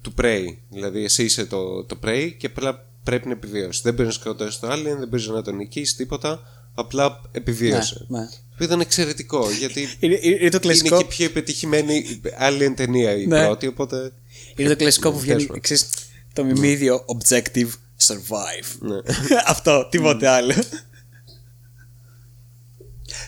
[0.01, 0.45] του prey.
[0.69, 3.81] Δηλαδή εσύ είσαι το, το prey και απλά πρέπει να επιβιώσεις.
[3.81, 6.41] Δεν μπορεί να σκοτώσεις το alien, δεν μπορεί να τον νικήσεις τίποτα,
[6.75, 8.05] απλά επιβίωσε.
[8.07, 8.27] Ναι, ναι.
[8.57, 12.73] Που ήταν εξαιρετικό γιατί Είναι, είναι, είναι το είναι κλασικό, και η πιο επιτυχημένη alien
[12.75, 13.45] ταινία η Ναι.
[13.45, 14.11] πρώτη, οπότε.
[14.55, 15.89] είναι το κλασικό που βγαίνει, Πες ξέρεις,
[16.33, 17.69] το μιμίδιο objective
[18.07, 18.77] survive.
[18.79, 18.95] Ναι.
[19.45, 20.53] αυτό, τίποτε άλλο.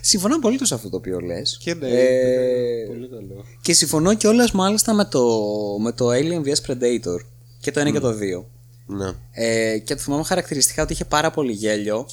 [0.02, 1.58] Συμφωνώ πολύ σε αυτό το οποίο λες.
[1.64, 3.46] Και ναι, Ε, πολύ καλό.
[3.62, 5.40] Και συμφωνώ κιόλας μάλιστα με το,
[5.82, 7.20] με το Alien vs Predator.
[7.60, 8.44] Και το 1 και το 2.
[8.86, 9.12] Ναι.
[9.32, 12.08] Ε, και το θυμάμαι χαρακτηριστικά ότι είχε πάρα πολύ γέλιο.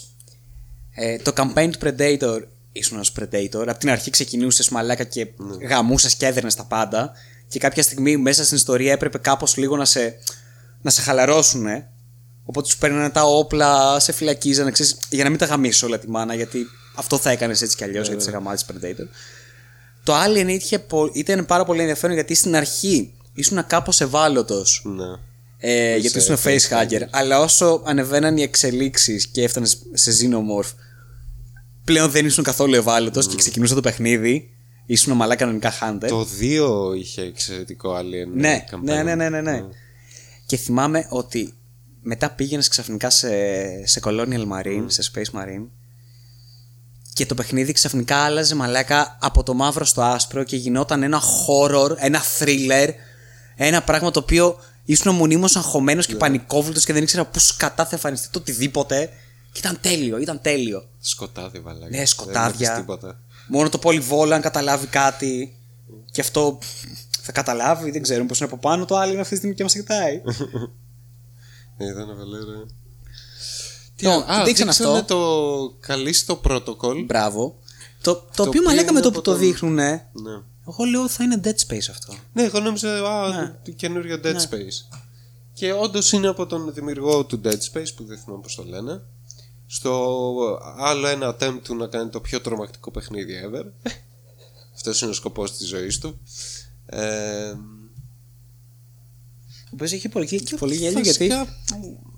[0.94, 2.40] Ε, το campaign του Predator
[2.79, 3.64] ήσουν ένας Predator.
[3.68, 5.66] Από την αρχή ξεκινούσες μαλάκα και Ναι.
[5.66, 7.12] γαμούσες και έδερνες τα πάντα.
[7.49, 10.18] Και κάποια στιγμή μέσα στην ιστορία έπρεπε κάπως λίγο να σε,
[10.83, 11.66] να σε χαλαρώσουν.
[12.45, 16.09] Οπότε σου παίρνανε τα όπλα, σε φυλακίζανε, ξέρεις, για να μην τα γαμίσεις όλα τη
[16.09, 16.66] μάνα, γιατί
[16.97, 19.07] αυτό θα έκανες έτσι κι αλλιώς, γιατί σε γαμάζει Predator.
[20.03, 24.83] Το Alien είχε, πο- ήταν πάρα πολύ ενδιαφέρον γιατί στην αρχή ήσουν κάπως ευάλωτος.
[24.85, 25.05] ναι.
[25.59, 27.03] Ε, γιατί σε ήσουν facehugger.
[27.11, 30.70] Αλλά όσο ανεβαίναν οι εξελίξεις και έφτανες σε Xenomorph,
[31.87, 34.51] πλέον δεν ήσουν καθόλου ευάλωτος και ξεκινούσε το παιχνίδι.
[34.87, 36.09] Ήσουν ομαλά κανονικά Hunter.
[36.09, 36.26] Το
[36.93, 38.28] 2 είχε εξαιρετικό alien.
[38.34, 38.78] Ναι, campaign.
[38.82, 39.64] ναι, ναι, ναι, ναι, ναι.
[40.47, 41.55] Και θυμάμαι ότι
[42.03, 43.28] μετά πήγαινες ξαφνικά σε,
[43.87, 45.66] σε Colonial Marine, σε Space Marine.
[47.12, 51.97] Και το παιχνίδι ξαφνικά άλλαζε μαλάκα από το μαύρο στο άσπρο και γινόταν ένα horror,
[51.97, 52.89] ένα thriller.
[53.57, 57.91] Ένα πράγμα το οποίο ήσουν μονίμως αγχωμένος και πανικόβλητος και δεν ήξερα πού σκατά θα
[57.93, 59.11] εμφανιστεί το οτιδήποτε.
[59.57, 60.88] Και ήταν τέλειο, ήταν τέλειο.
[60.98, 61.90] Σκοτάδι, βαλάκι.
[61.90, 62.57] Ναι, Δεν σκοτάδια.
[62.57, 63.20] βλέπεις τίποτα.
[63.48, 65.57] Μόνο το πολυβόλο αν καταλάβει κάτι.
[66.11, 66.59] Και αυτό
[67.20, 69.62] Θα καταλάβει, δεν ξέρω, πώς είναι από πάνω το άλλο είναι αυτή τη στιγμή και
[69.62, 70.22] μας κοιτάει.
[71.78, 72.66] Ναι, ήταν βαλέρα.
[73.96, 77.04] Τι Το- άλλο, το α, δείξανε δείξανε αυτό; το καλύστο protocol.
[77.07, 77.59] Μπράβο.
[78.02, 80.07] Το, το, οποίο οποίο μαλάκα με είναι το από που το τον- δείχνουν, Ναι.
[80.68, 82.14] εγώ λέω θα είναι Dead Space αυτό.
[82.32, 83.54] Ναι, εγώ νόμιζα α, Ναι.
[83.64, 84.42] το καινούριο Dead Ναι.
[84.50, 84.98] Space.
[85.52, 89.00] Και όντως είναι από τον δημιουργό του Dead Space που δεν θυμάμαι πώς το λένε.
[89.66, 93.64] Στο άλλο ένα attempt του να κάνει το πιο τρομακτικό παιχνίδι ever.
[94.74, 96.20] Αυτός είναι ο σκοπός της ζωής του.
[96.86, 97.50] Ε,
[99.66, 101.56] Ο οποίος έχει πολύ, και πολύ γέλιο γιατί βασικά,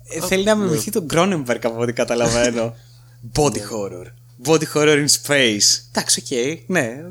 [0.03, 2.75] ε, θέλει να μιμηθεί τον Cronenberg από ό,τι καταλαβαίνω.
[3.35, 4.05] Body horror.
[4.45, 5.79] Body horror in space.
[5.89, 7.03] Εντάξει, οκ, ναι.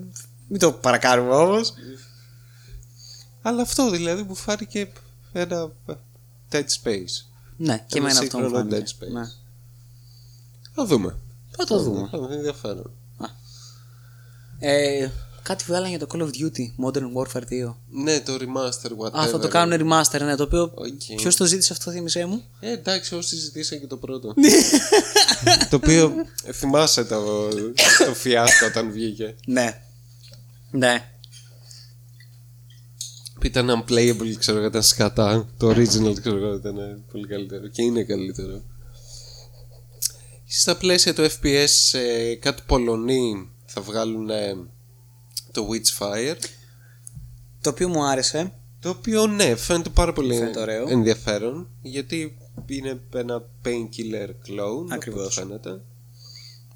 [0.48, 1.72] Μην το παρακάνουμε όμως.
[3.42, 4.88] Αλλά αυτό δηλαδή μου φάνηκε
[5.32, 5.70] ένα
[6.50, 7.24] Dead Space.
[7.56, 8.84] Ναι, και Ένα εμένα αυτό μου σύγχρονο φάνηκε.
[9.00, 9.10] Dead Space.
[9.12, 9.30] Ναι.
[10.78, 11.16] Θα δούμε.
[11.50, 12.08] Θα το δούμε.
[12.10, 12.90] Θα δούμε, ενδιαφέρον.
[14.58, 15.08] Ε,
[15.42, 17.74] κάτι βγάλανε για το Call of Duty Modern Warfare 2.
[17.90, 19.18] Ναι, το remaster, whatever.
[19.18, 20.62] Α, θα το κάνουν remaster, ναι, το οποίο.
[20.62, 21.16] Οκ.
[21.16, 24.34] Ποιος το ζήτησε αυτό, θύμισέ μου; Ε, εντάξει, όσοι ζητήσαν και το πρώτο.
[24.36, 24.48] Ναι.
[25.70, 26.12] το οποίο
[26.44, 27.48] ε, θυμάσαι το,
[28.06, 29.34] το φιάσκο όταν βγήκε.
[29.46, 29.82] Ναι.
[30.70, 31.10] Ναι.
[33.34, 35.48] Που ήταν unplayable, ξέρω εγώ, ήταν σκατά.
[35.56, 37.66] Το original, ξέρω εγώ, ήταν ε, πολύ καλύτερο.
[37.66, 38.62] Και είναι καλύτερο.
[40.50, 44.56] Στα πλαίσια του FPS, ε, κάτι Πολωνοί θα βγάλουν ε,
[45.50, 46.36] το Witchfire.
[47.60, 48.52] Το οποίο μου άρεσε.
[48.80, 50.88] Το οποίο ναι, φαίνεται πάρα πολύ Φαίνεται ωραίο.
[50.88, 51.68] ενδιαφέρον.
[51.82, 52.36] Γιατί
[52.66, 54.86] είναι ένα painkiller clone.
[54.90, 55.22] Ακριβώς.
[55.22, 55.70] όπως φαίνεται.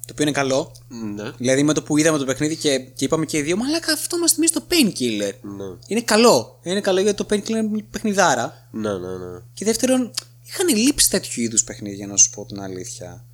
[0.05, 0.71] Το οποίο είναι καλό.
[0.87, 1.31] Ναι.
[1.31, 4.17] Δηλαδή με το που είδαμε το παιχνίδι και, και είπαμε και οι δύο, Μαλάκα αυτό
[4.17, 5.33] μας θυμίζει το Painkiller.
[5.41, 5.77] Ναι.
[5.87, 6.59] Είναι καλό.
[6.63, 8.67] Είναι καλό γιατί το Painkiller είναι παιχνιδάρα.
[8.71, 9.39] Ναι, ναι, ναι.
[9.53, 10.11] Και δεύτερον,
[10.45, 13.25] είχαν λείψει τέτοιου είδους παιχνίδια, να σου πω την αλήθεια.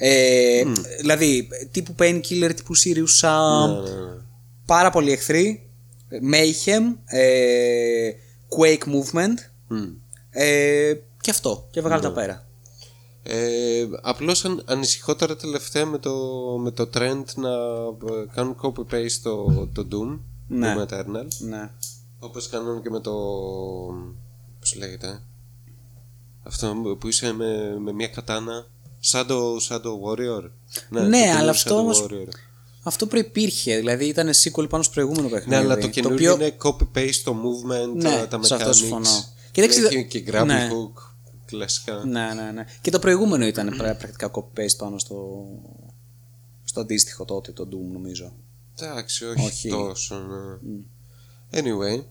[0.00, 0.62] Ε,
[1.00, 4.16] Δηλαδή, τύπου Painkiller, τύπου Sirius Sam, Ναι, ναι, ναι.
[4.66, 5.70] πάρα πολλοί εχθροί.
[6.10, 8.10] Mayhem, ε,
[8.48, 9.36] Quake Movement.
[9.68, 9.84] Μμ.
[10.30, 11.68] Ε, και αυτό.
[11.70, 12.46] Και βγάλε τα πέρα.
[13.22, 16.14] Ε, απλώς αν, ανησυχώ τώρα τελευταία με το,
[16.62, 20.18] με το trend να ε, κάνουν copy-paste το, το Doom,
[20.48, 20.74] Ναι.
[20.78, 21.70] Doom Eternal, Ναι.
[22.18, 23.12] όπως κάνουν και με το...
[24.60, 25.20] πώς λέγεται,
[26.42, 28.66] αυτό που είσαι με, με μια κατάνα,
[29.04, 30.50] Shadow, Shadow Warrior.
[30.88, 32.28] Ναι, το καινούριο αλλά αυτό Shadow όμως- Warrior.
[32.82, 33.76] Αυτό προπήρχε.
[33.76, 35.50] Δηλαδή ήταν sequel πάνω στο προηγούμενο παιχνίδι.
[35.50, 38.74] Ναι, αλλά το καινούριο οποίο- είναι copy-paste το movement, Ναι, τα σε αυτό mechanics.
[38.74, 39.08] συμφωνώ.
[39.52, 40.68] Κοίταξε, Έχει και grapple ναι.
[40.72, 41.02] hook,
[41.46, 42.04] κλασικά.
[42.04, 42.64] Ναι, ναι, ναι.
[42.80, 45.46] Και το προηγούμενο ήταν πρά- πρακτικά copy-paste πάνω στο,
[46.64, 48.32] στο αντίστοιχο τότε, το Doom νομίζω.
[48.80, 49.68] Εντάξει, όχι, Όχι.
[49.68, 50.14] τόσο.
[50.62, 51.60] Ναι.
[51.60, 52.02] Anyway,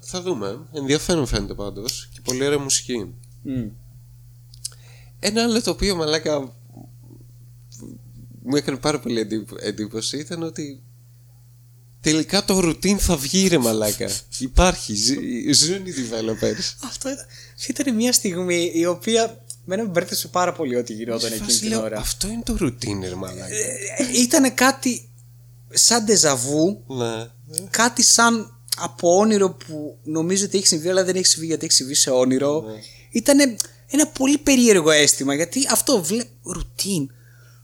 [0.00, 0.58] θα δούμε.
[0.72, 3.14] Ενδιαφέρον φαίνεται πάντως και πολύ ωραία μουσική.
[3.42, 3.68] Μμ.
[5.20, 6.40] Ένα άλλο το οποίο μαλάκα
[8.42, 10.82] μου έκανε πάρα πολύ εντύπω- εντύπωση ήταν ότι
[12.00, 14.10] τελικά το routine θα βγει ρε μαλάκα.
[14.38, 16.74] Υπάρχει, ζ- ζουν οι developers.
[16.84, 17.26] Αυτό ήταν,
[17.68, 21.68] ήταν μια στιγμή η οποία μένα με μπέρδεψε πάρα πολύ ό,τι γινόταν εκείνη Φάση την
[21.68, 21.98] λέω, ώρα.
[21.98, 23.46] Αυτό είναι το routine ρε μαλάκα.
[24.14, 25.08] Ήταν κάτι
[25.70, 27.26] σαν ντεζαβού, ναι.
[27.70, 31.74] κάτι σαν από όνειρο που νομίζω ότι έχει συμβεί, αλλά δεν έχει συμβεί γιατί έχει
[31.74, 32.60] συμβεί σε όνειρο.
[32.60, 32.80] Ναι.
[33.10, 33.56] Ήταν
[33.90, 36.30] ένα πολύ περίεργο αίσθημα γιατί αυτό βλέπω.
[36.56, 37.06] Routine.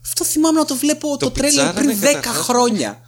[0.03, 2.45] Αυτό θυμάμαι να το βλέπω το, Το τρέλερ πιτσάρανε πριν 10 καταρχάς.
[2.45, 3.01] χρόνια.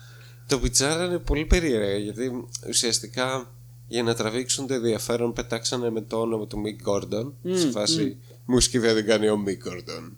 [0.47, 2.31] Το πιτσάρα είναι πολύ περίεργα γιατί
[2.69, 3.51] ουσιαστικά
[3.87, 8.77] για να τραβήξουν το ενδιαφέρον πετάξανε με το όνομα του Μικ Gordon σε φάση μουσική
[8.77, 10.11] δεν την κάνει ο Mick Gordon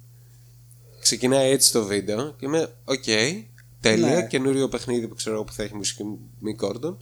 [1.02, 3.04] ξεκινάει έτσι το βίντεο και είμαι οκ
[3.80, 4.28] τέλεια Ναι.
[4.28, 6.04] καινούριο παιχνίδι που ξέρω που θα έχει μουσική
[6.39, 6.96] Mick Gordon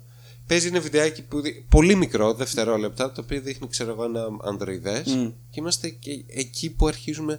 [0.49, 5.03] παίζει ένα βιντεάκι που δει- πολύ μικρό δευτερόλεπτα το οποίο δείχνει ξέρω εγώ ένα ανδροειδές
[5.49, 7.33] και είμαστε και εκεί που αρχίζουμε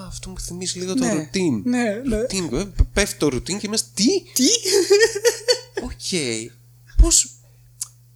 [0.00, 1.62] Α, αυτό μου θυμίζει λίγο το Ναι, Routine.
[1.64, 2.20] ναι, ναι.
[2.22, 4.44] Routine, ε, πέφτει το Routine και είμαστε τι, Τι;
[5.84, 6.40] Οκ.
[7.02, 7.30] Πώς...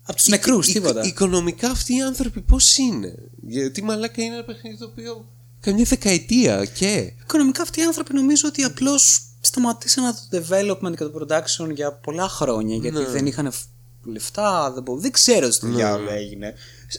[0.02, 1.02] Από τους νεκρούς, Οικο- τίποτα.
[1.06, 3.14] Οικονομικά αυτοί οι άνθρωποι πώς είναι;
[3.47, 5.26] Γιατί μαλάκα είναι ένα παιχνίδι το οποίο
[5.60, 7.12] καμιά δεκαετία και.
[7.22, 12.28] Οικονομικά αυτοί οι άνθρωποι νομίζω ότι απλώς σταματήσαν το development και το production για πολλά
[12.28, 13.05] χρόνια γιατί Ναι.
[13.05, 13.64] δεν είχαν φ-
[14.05, 16.55] λεφτά, δεν, μπο- δεν ξέρω τι διάλογο έγινε.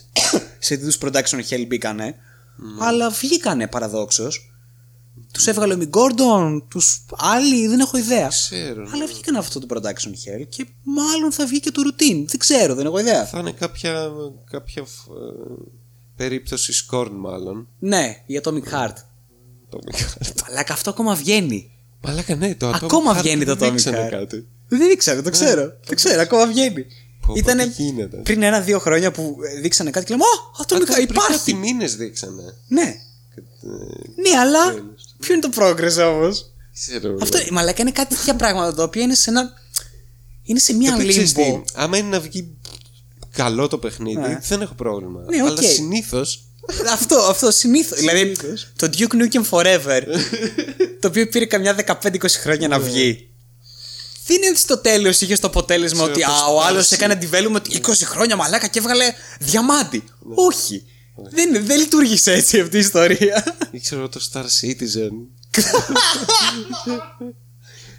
[0.58, 2.04] σε τι είδους production hell μπήκανε.
[2.56, 2.84] Ναι.
[2.86, 4.46] Αλλά βγήκανε παραδόξως.
[5.32, 8.28] Τους έβγαλε ο Μι Γκόρντον, τους άλλοι δεν έχω ιδέα.
[8.28, 8.88] Ξέρω.
[8.92, 12.24] Αλλά βγήκαν αυτό το production hell και μάλλον θα βγει και το routine.
[12.26, 13.24] Δεν ξέρω, δεν έχω ιδέα.
[13.26, 14.10] Θα είναι κάποια,
[14.50, 15.62] κάποια ε,
[16.16, 17.68] περίπτωση scorn μάλλον.
[17.78, 18.94] Ναι, για Atomic Heart.
[19.68, 20.42] Το Atomic Heart.
[20.48, 21.70] Αλλά αυτό ακόμα βγαίνει.
[22.00, 24.10] Μαλάκα ναι, το Atomic Ακόμα Heart βγαίνει το δεν Atomic δείξανε Heart.
[24.10, 24.48] κάτι.
[24.76, 25.72] Δεν ήξερα, το ξέρω.
[25.86, 26.86] το ξέρω, ακόμα βγαίνει.
[27.26, 28.16] πω, Ήτανε τι γίνεται.
[28.16, 31.38] πριν ένα-δύο χρόνια που ε, δείξανε κάτι και λέμε Ω, αυτό είναι Ακόμα πριν υπάρχει.
[31.38, 32.42] κάτι μήνες δείξανε.
[32.68, 35.14] Ναι, Ε, ναι, αλλά Τέλος.
[35.20, 37.16] ποιο είναι το progress όμως; Ξέρω.
[37.22, 39.52] Αυτό μαλάκα είναι κάτι τέτοια πράγματα τα οποία είναι σε ένα.
[40.42, 41.62] Είναι σε μία Και ξέρεις τι, limbo.
[41.74, 42.56] άμα είναι να βγει
[43.32, 44.38] καλό το παιχνίδι, Ναι.
[44.48, 45.20] δεν έχω πρόβλημα.
[45.28, 45.48] Ναι, οκ.
[45.48, 46.22] Αλλά συνήθω.
[46.92, 47.98] αυτό, αυτό συνήθως.
[47.98, 48.36] δηλαδή
[48.76, 50.02] το Duke Nukem Forever,
[51.00, 52.76] το οποίο πήρε καμιά 15-20 χρόνια Ναι.
[52.76, 53.30] να βγει.
[54.26, 56.92] Δεν είναι ότι στο τέλος είχε το αποτέλεσμα Ξέρω, ότι το α, ο άλλος Starseed.
[56.92, 59.04] έκανε development 20 χρόνια μαλάκα και έβγαλε
[59.40, 60.04] διαμάντι.
[60.26, 60.34] Ναι.
[60.36, 60.84] Όχι.
[61.30, 63.56] Δεν, δεν λειτουργήσε έτσι αυτή η ιστορία.
[63.70, 65.10] ήξερα το Star Citizen.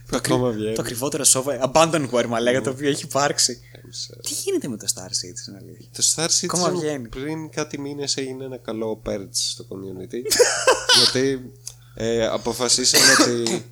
[0.07, 0.75] που ακόμα βγαίνει.
[0.75, 2.63] το ακριβότερο software, abandonware μαλάκα, Ναι.
[2.63, 3.59] το οποίο έχει υπάρξει.
[3.83, 4.15] Έμεισα.
[4.21, 7.07] Τι γίνεται με το Star Citizen, αλήθεια; Το Star Ακόμα Citizen βγαίνει.
[7.07, 10.21] πριν κάτι μήνες έγινε ένα καλό purge στο community.
[11.03, 11.51] γιατί
[11.95, 13.65] ε, αποφασίσαμε ότι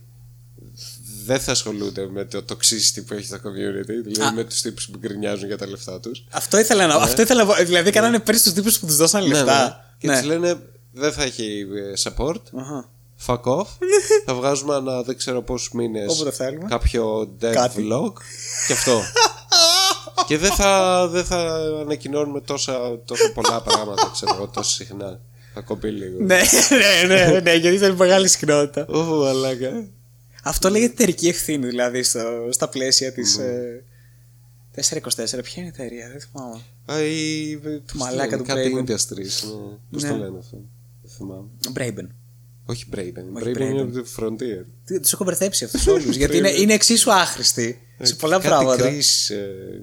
[1.25, 4.97] δεν θα ασχολούνται με το toxicity που έχει το community, δηλαδή με τους τύπους που
[4.97, 6.23] γκρινιάζουν για τα λεφτά τους.
[6.31, 6.95] Αυτό ήθελα να.
[6.95, 7.53] Αυτό ήθελα να.
[7.53, 9.33] Δηλαδή, κάνανε πέρυσι τους τύπους που τους δώσαν Ναι, ναι.
[9.33, 9.85] λεφτά.
[9.97, 10.55] Και τους λένε
[10.91, 12.41] δεν θα έχει ε, support.
[12.59, 12.89] Αχα.
[13.25, 13.65] Fuck off.
[14.25, 16.65] θα βγάζουμε ανά δεν ξέρω πόσους μήνες Όποτε θέλουμε.
[16.69, 17.87] κάποιο dev Κάτι.
[17.91, 18.13] vlog.
[18.67, 19.01] και αυτό.
[20.27, 21.37] και δεν θα, δεν θα
[21.81, 25.19] ανακοινώνουμε τόσα, τόσο πολλά πράγματα, ξέρω εγώ, τόσο συχνά.
[25.53, 26.17] Θα κοπεί λίγο.
[26.23, 26.39] Ναι,
[27.07, 28.85] ναι, ναι, ναι, γιατί ήταν μεγάλη συχνότητα.
[28.87, 29.87] Ω, αλάκα.
[30.43, 33.37] Αυτό λέγεται εταιρική ευθύνη, δηλαδή, στο, στα πλαίσια της.
[33.37, 33.45] Ναι.
[33.45, 33.83] Ε,
[34.75, 36.61] 424, ποια είναι η εταιρεία, δεν θυμάμαι.
[36.85, 37.57] Α, η.
[37.57, 38.79] Του μαλάκα του Κάτι Braben.
[38.89, 39.17] Industries.
[39.17, 39.77] Ναι.
[39.91, 40.09] Πώς Ναι.
[40.09, 40.57] το λένε αυτό.
[41.01, 41.47] Δεν θυμάμαι.
[41.73, 42.07] Braben.
[42.65, 43.23] Όχι Braben.
[43.33, 43.87] Όχι Braben είναι Braben.
[43.87, 44.65] από το Frontier.
[44.85, 46.15] Του έχω μπερδέψει αυτούς όλους.
[46.21, 48.89] γιατί είναι, είναι εξίσου άχρηστοι σε πολλά Κάτι πράγματα.
[48.89, 49.81] Chris, ε,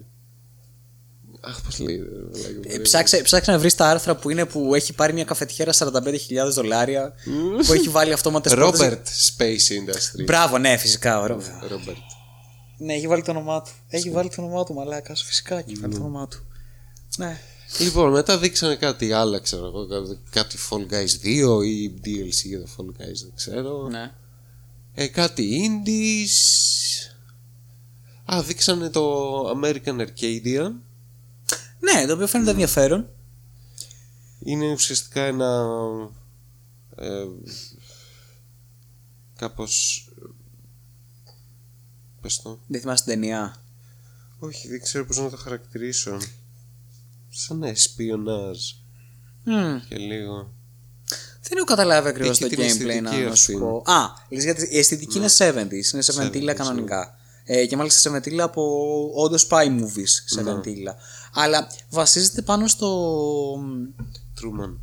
[1.48, 1.96] Αχ, πώς λέει.
[1.96, 5.24] ρε, μαλάκα, Ε, Ψάξε, ψάξε να βρεις τα άρθρα που είναι που έχει πάρει μια
[5.24, 7.14] καφετιέρα 45.000 δολάρια.
[7.66, 8.80] που έχει βάλει αυτόματες πόρτες.
[8.80, 9.02] Robert
[9.42, 10.24] Space Industries.
[10.24, 11.20] Μπράβο, ναι, φυσικά.
[11.20, 11.38] ωραίο.
[11.70, 11.96] Robert.
[12.78, 13.70] Ναι, έχει βάλει το όνομά του.
[13.88, 15.14] Έχει βάλει το όνομά του, μαλάκα.
[15.14, 16.46] Φυσικά έχει βάλει το όνομά του.
[17.16, 17.40] Ναι.
[17.78, 19.86] Λοιπόν, μετά δείξανε κάτι άλλο, ξέρω εγώ.
[19.86, 23.88] κάτι- Κάτι Fall Guys 2 ή DLC για το Fall Guys, δεν ξέρω.
[23.88, 24.10] ναι.
[24.94, 26.34] Ε, κάτι Indies.
[28.34, 30.70] Α, δείξανε το American Arcadia.
[31.80, 33.09] Ναι, το οποίο φαίνεται ενδιαφέρον.
[34.38, 35.66] Είναι ουσιαστικά ένα.
[36.96, 37.24] Ε,
[39.36, 40.02] κάπως...
[42.20, 42.59] Πες το.
[42.66, 43.56] Δεν θυμάσαι την ταινία;
[44.38, 46.18] Όχι, δεν ξέρω πώς να το χαρακτηρίσω.
[47.28, 48.59] Σαν εσπιονάζ
[49.44, 49.80] Μμμ.
[49.88, 50.52] και λίγο.
[51.42, 53.64] Δεν έχω καταλάβει ακριβώς Έχει το την gameplay αισθητική, να, να ας σου πούμε.
[53.64, 53.92] πω.
[53.92, 57.17] Α, λες γιατί η αισθητική είναι 70s, είναι 70 70s, κανονικά.
[57.50, 58.62] Ε, και μάλιστα 70 από
[59.14, 60.52] όντως spy movies 70
[61.32, 62.88] Αλλά βασίζεται πάνω στο.
[64.34, 64.80] Τρούμαν.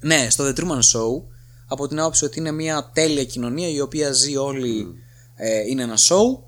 [0.00, 1.22] Ναι, στο The Truman Show.
[1.66, 4.86] Από την άποψη ότι είναι μια τέλεια κοινωνία η οποία ζει όλη.
[5.36, 6.42] Ε, είναι ένα show.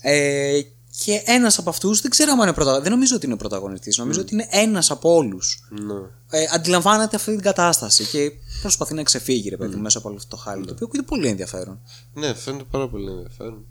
[0.00, 0.60] Ε,
[1.04, 2.88] και ένας από αυτούς δεν ξέρω αν είναι πρωταγωνιστή.
[2.88, 3.98] Δεν νομίζω ότι είναι πρωταγωνιστής.
[3.98, 5.68] Νομίζω ότι είναι ένας από όλους.
[5.70, 5.94] Ναι.
[6.30, 10.36] Ε, αντιλαμβάνεται αυτή την κατάσταση και προσπαθεί να ξεφύγει, ρε παιδί, μέσα από όλο αυτό
[10.36, 10.66] το χάλι.
[10.66, 11.80] Το οποίο ακούγεται πολύ ενδιαφέρον.
[12.14, 13.66] Ναι, φαίνεται πάρα πολύ ενδιαφέρον.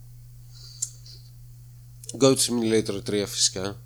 [2.20, 3.82] Goat Simulator 3 φυσικά.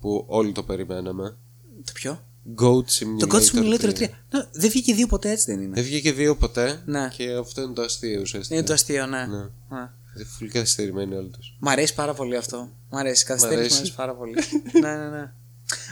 [0.00, 1.36] Που όλοι το περιμέναμε.
[1.84, 2.24] Το ποιο;
[2.60, 3.98] Goat Simulator, Το God Simulator 3.
[4.00, 4.08] Ναι,
[4.52, 5.74] δεν βγήκε δύο ποτέ έτσι δεν είναι.
[5.74, 6.82] Δεν βγήκε δύο ποτέ.
[6.86, 7.08] Ναι.
[7.16, 8.54] Και αυτό είναι το αστείο ουσιαστικά.
[8.58, 9.26] Είναι το αστείο, ναι.
[9.26, 9.36] Ναι.
[9.68, 9.90] Ναι.
[10.16, 11.56] Είναι φουλ καθυστερημένοι όλοι τους.
[11.58, 12.70] Μ' αρέσει πάρα πολύ αυτό.
[12.90, 13.22] Μ' αρέσει.
[13.22, 13.74] Η καθυστέρηση αρέσει.
[13.74, 14.34] μου αρέσει πάρα πολύ.
[14.80, 15.32] ναι, ναι, ναι.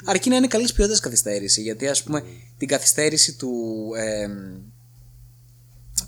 [0.04, 1.62] Αρκεί να είναι καλής ποιότητας καθυστέρηση.
[1.62, 2.24] Γιατί ας πούμε
[2.58, 3.52] την καθυστέρηση του.
[3.96, 4.28] Ε,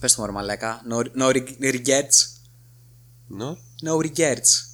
[0.01, 0.81] Πες το μωρό μαλάκα.
[0.91, 2.27] No, no regrets.
[3.27, 3.47] Ναι.
[3.85, 4.72] No regrets.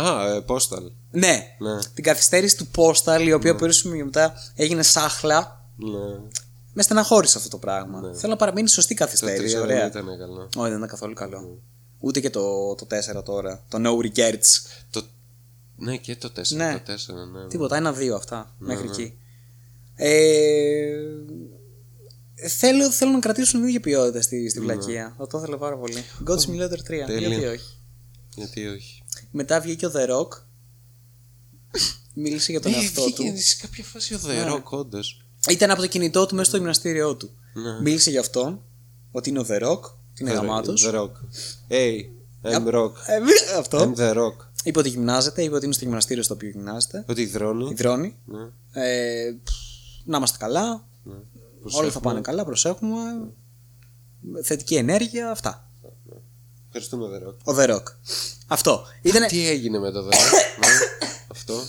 [0.00, 0.90] Α, ε, Postal.
[1.10, 1.56] Ναι.
[1.58, 1.78] Ναι.
[1.94, 5.64] Την καθυστέρηση του Postal, η οποία περίπου μετά έγινε σάχλα.
[5.76, 6.20] Ναι.
[6.72, 8.00] Με στεναχώρησε αυτό το πράγμα.
[8.14, 9.54] Θέλω να παραμείνει σωστή Το καθυστέρηση.
[9.54, 9.90] τρία Ωραία.
[9.90, 10.48] δεν ήταν καλό.
[10.56, 11.58] Όχι, δεν ήταν καθόλου καλό.
[11.98, 12.86] Ούτε και το, το
[13.18, 13.64] 4 τώρα.
[13.68, 14.66] Το No Regrets.
[14.90, 15.02] Το...
[15.76, 16.42] Ναι, και το 4.
[16.48, 16.82] Ναι.
[16.84, 16.96] Το 4,
[17.32, 17.48] ναι.
[17.48, 18.54] Τίποτα, ένα-δύο αυτά.
[18.58, 19.18] μέχρι εκεί.
[19.94, 20.96] Ε,
[22.48, 25.14] θέλω, θέλω να κρατήσουν την ίδια ποιότητα στη, στη βλακεία.
[25.18, 26.04] Θα το ήθελα πάρα πολύ.
[26.26, 27.06] God Simulator 3.
[27.06, 27.28] τέλεια.
[27.28, 27.76] Γιατί όχι;
[28.34, 29.02] Γιατί όχι;
[29.36, 30.28] Μετά βγήκε ο The Rock.
[32.14, 33.40] Μίλησε για τον Ε, εαυτό βγήκε του.
[33.42, 35.24] σε κάποια φάση ο The Rock, όντως.
[35.50, 37.30] Ήταν από το κινητό του μέσα στο γυμναστήριό του.
[37.54, 37.80] Ναι.
[37.80, 38.60] Μίλησε για αυτόν.
[39.10, 39.80] Ότι είναι ο The Rock.
[39.80, 40.86] Ότι είναι The- γαμάτος.
[40.88, 41.10] The Rock.
[41.68, 42.00] Hey,
[42.42, 42.92] I'm Rock.
[43.06, 43.78] Ε, μη- αυτό.
[43.78, 44.34] I'm the Rock.
[44.64, 47.04] Είπε ότι γυμνάζεται, είπε ότι είναι στο γυμναστήριο στο οποίο γυμνάζεται.
[47.08, 47.70] Ότι υδρώνει.
[47.70, 48.16] Υδρώνει.
[48.24, 48.48] Ναι.
[48.82, 49.36] Ε,
[50.04, 50.84] να είμαστε καλά.
[51.04, 51.14] ναι.
[51.72, 53.00] Όλα θα πάνε καλά, προσέχουμε.
[54.42, 55.65] Θετική ενέργεια, αυτά.
[56.76, 57.54] Ευχαριστούμε The Rock.
[57.54, 57.82] Ο The Rock.
[58.46, 58.86] Αυτό.
[59.02, 59.26] Ήτανε...
[59.26, 60.16] Τι έγινε με το The Rock.
[60.60, 60.66] ναι.
[61.28, 61.62] Αυτό.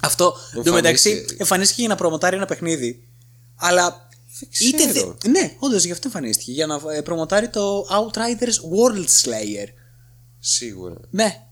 [0.00, 0.34] Αυτό.
[0.56, 1.42] Εν τω μεταξύ, Εμφανίστηκε.
[1.42, 3.08] εμφανίστηκε για να προμοτάρει ένα παιχνίδι.
[3.56, 4.08] Αλλά.
[4.38, 5.16] Δεν Είτε ξέρω.
[5.20, 5.28] δε...
[5.28, 6.52] Ναι, όντως γι' αυτό εμφανίστηκε.
[6.52, 9.68] Για να ε, προμοτάρει το Outriders World Slayer.
[10.38, 10.94] Σίγουρα.
[11.10, 11.46] Ναι.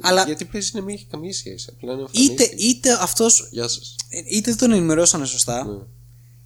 [0.00, 1.66] Αλλά Γιατί παίζει να μην έχει καμία σχέση.
[1.76, 2.66] Απλά να είτε, εμφανίστηκε.
[2.66, 3.26] είτε αυτό.
[3.50, 3.96] Γεια σας.
[4.30, 5.78] Είτε δεν τον ενημερώσανε σωστά, Ναι.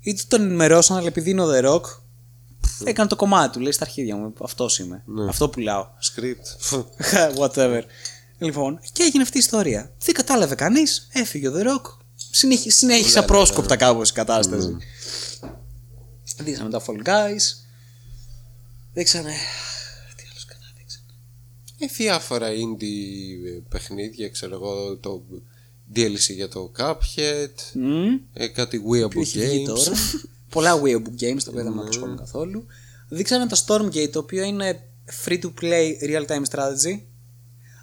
[0.01, 1.83] είτε τον ενημερώσαν, αλλά επειδή είναι ο The Rock,
[2.85, 3.61] έκανε το κομμάτι του.
[3.61, 4.33] Λέει στα αρχίδια μου.
[4.43, 5.03] Αυτός είμαι.
[5.07, 5.29] Ναι.
[5.29, 5.87] Αυτό πουλάω.
[6.03, 6.75] Script.
[7.41, 7.83] Whatever.
[8.39, 9.93] Λοιπόν, και έγινε αυτή η ιστορία.
[10.05, 11.97] Δεν κατάλαβε κανείς, έφυγε ο The Rock.
[12.31, 14.77] Συνέχι, συνέχισε απρόσκοπτα κάπως η κατάσταση.
[16.39, 17.43] Δείξαμε τα Fall Guys.
[18.93, 19.33] Δείξανε.
[20.17, 21.05] Τι άλλος καλά δείξανε.
[21.79, 25.23] Ε, διάφορα indie παιχνίδια, ξέρω εγώ, το
[25.95, 28.19] DLC για το Cuphead, Μμμ.
[28.33, 29.67] ε, κάτι Weeaboo Που έχει βγει Games.
[29.67, 29.93] τώρα;
[30.51, 32.67] Πολλά Weeaboo Games, τα οποία δεν με απασχολούν καθόλου.
[33.09, 34.83] Δείξανε το Stormgate, το οποίο είναι
[35.25, 37.01] free to play real time strategy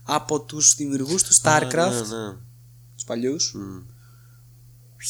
[0.03, 2.35] από τους δημιουργούς του Starcraft, Ναι, ναι.
[2.95, 3.53] τους παλιούς.
[3.55, 3.77] Μμ.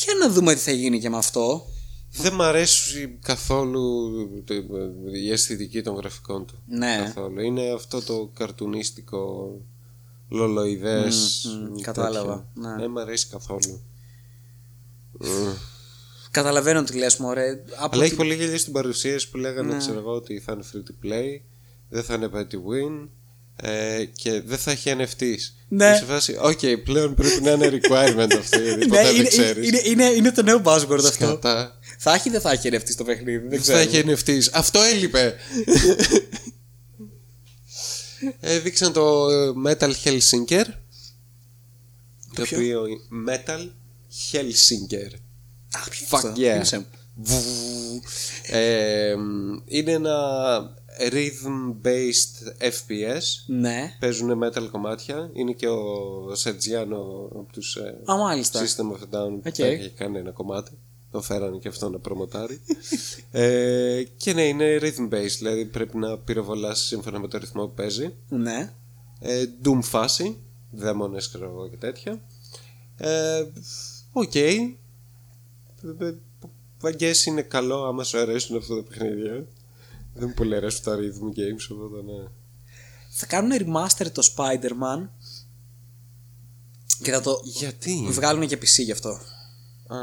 [0.06, 1.66] Για να δούμε τι θα γίνει και με αυτό.
[2.12, 4.10] Δεν μ' αρέσει καθόλου
[4.46, 4.54] το-
[5.14, 6.62] η αισθητική των γραφικών του.
[6.68, 7.02] Ναι.
[7.06, 7.40] Καθόλου.
[7.42, 9.52] Είναι αυτό το καρτουνίστικο
[10.30, 11.46] λολοειδές.
[11.46, 11.82] Μμ, μμ, τέτοιο.
[11.84, 12.76] κατάλαβα, ναι.
[12.80, 13.82] Δεν μ' αρέσει καθόλου.
[16.40, 16.44] Μμ.
[16.44, 17.64] Καταλαβαίνω τι λες μωρέ.
[17.76, 19.78] Από Αλλά έχει τη- πολύ γέλιο στην παρουσίαση που λέγανε, Ναι.
[19.78, 21.42] ξέρω εγώ, ότι θα είναι free to play,
[21.90, 23.08] δεν θα είναι pay to win
[23.62, 25.36] ε, και δεν θα έχει NFTs.
[25.68, 25.92] Ναι.
[25.92, 29.28] Και σε φάση, οκ, πλέον πρέπει να είναι requirement αυτό, γιατί Ναι, ποτέ δεν είναι,
[29.28, 29.68] ξέρεις.
[29.68, 31.12] είναι, είναι, είναι το νέο buzzword αυτό.
[31.12, 31.80] Σκατά.
[31.98, 33.38] Θα έχει ή δεν θα έχει NFT στο παιχνίδι.
[33.38, 34.12] Δεν Δεν θα ξέρω.
[34.12, 34.50] έχει NFTs.
[34.54, 35.36] Αυτό έλειπε.
[38.40, 40.66] ε, δείξαν το ε, Metal Hellsinger.
[42.36, 42.84] Το ποιο; οποίο
[43.30, 43.68] Metal
[44.32, 45.12] Hellsinger.
[45.78, 46.52] Αχ, ποιο Fuck είναι αυτό; yeah.
[46.52, 46.86] Θύμισε μου.
[47.16, 48.02] Βου.
[48.52, 49.16] Ε,
[49.66, 50.16] είναι ένα
[51.12, 53.24] rhythm-based FPS.
[53.46, 53.96] Ναι.
[54.00, 55.30] Παίζουν metal κομμάτια.
[55.34, 55.82] Είναι και ο
[56.36, 56.98] Serj Tankian
[57.32, 58.62] από τους ε, Α, μάλιστα.
[58.62, 59.54] System of a Down που Οκ.
[59.58, 60.72] θα έχει κάνει ένα κομμάτι.
[61.12, 62.62] Το φέρανε και αυτό να προμοτάρει.
[63.32, 68.14] ε, και ναι, είναι rhythm-based, δηλαδή πρέπει να πυροβολάς σύμφωνα με το ρυθμό που παίζει.
[68.30, 68.74] Ναι.
[69.20, 70.38] Ε, Doom φάση,
[70.72, 72.22] δαίμονες ξέρω εγώ και τέτοια.
[72.98, 73.44] Ε,
[74.12, 74.36] Οκ.
[74.36, 74.76] Ε, ε,
[76.80, 79.46] Βαγγές είναι καλό άμα σου αρέσουν αυτά τα παιχνίδια.
[80.14, 82.28] Δεν μου πολύ αρέσουν τα rhythm games, οπότε ναι.
[83.10, 85.08] Θα κάνουν remaster το Spider-Man
[87.02, 89.10] και θα το Γιατί; βγάλουν και PC γι' αυτό.
[89.88, 89.98] Α,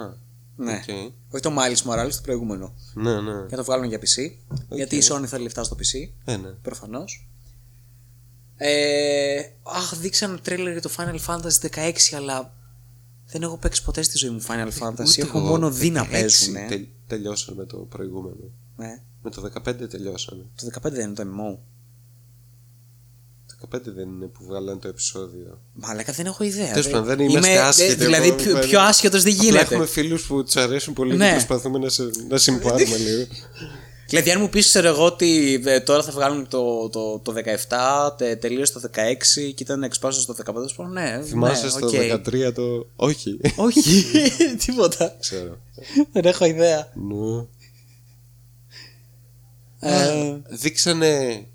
[0.57, 0.73] Ναι.
[0.73, 0.89] οκ.
[1.31, 2.75] Όχι το Miles Morales, το προηγούμενο.
[2.95, 3.41] Ναι, ναι.
[3.43, 4.31] Και θα το βγάλουν για PC.
[4.69, 6.11] Γιατί η Sony θέλει λεφτά στο PC.
[6.25, 6.49] Ε, ναι.
[6.49, 7.29] Προφανώς.
[8.57, 12.55] Ε, αχ, δείξανε τρέλερ για το Final Fantasy 16, αλλά
[13.39, 15.07] δεν έχω παίξει ποτέ στη ζωή μου Final Fantasy.
[15.09, 15.47] Ούτε έχω εγώ.
[15.49, 16.55] μόνο δει να 16 παίζουν.
[16.69, 18.37] τε- τελειώσαμε το προηγούμενο.
[18.77, 19.01] Ναι.
[19.23, 20.43] Με το 15 τελειώσαμε.
[20.57, 21.59] Το 15 δεν είναι το MMO.
[23.47, 25.61] Το 15 δεν είναι που βγάλαν το επεισόδιο.
[25.73, 26.69] Μαλάκα δεν έχω ιδέα.
[26.71, 29.45] Τέλος Δεν- πάντων, δεν είμαστε Είμαι- άσχετοι δε- Δηλαδή από- πιο, πιο άσχετος δεν Απλά
[29.45, 29.63] γίνεται.
[29.65, 31.27] έχουμε φίλους που τους αρέσουν πολύ Ναι.
[31.27, 33.27] και προσπαθούμε να, σε, να συμπάρουμε λίγο.
[34.15, 37.35] Δηλαδή, αν μου πεις, ξέρω εγώ, ότι ε, τώρα θα βγάλουν το, το, το
[37.69, 38.97] 17, τε, τελείωσε το 16
[39.33, 41.23] και ήταν εξπάνσιο στο 15, θα πω ναι.
[41.25, 41.93] Θυμάσαι ναι, στο οκ.
[41.95, 42.87] 13 το.
[42.97, 43.41] Όχι.
[43.57, 44.05] Όχι,
[44.65, 45.17] τίποτα.
[45.21, 45.59] Ξέρω.
[46.13, 46.93] δεν έχω ιδέα.
[46.95, 47.49] No.
[49.79, 51.47] Ε, Δείξανε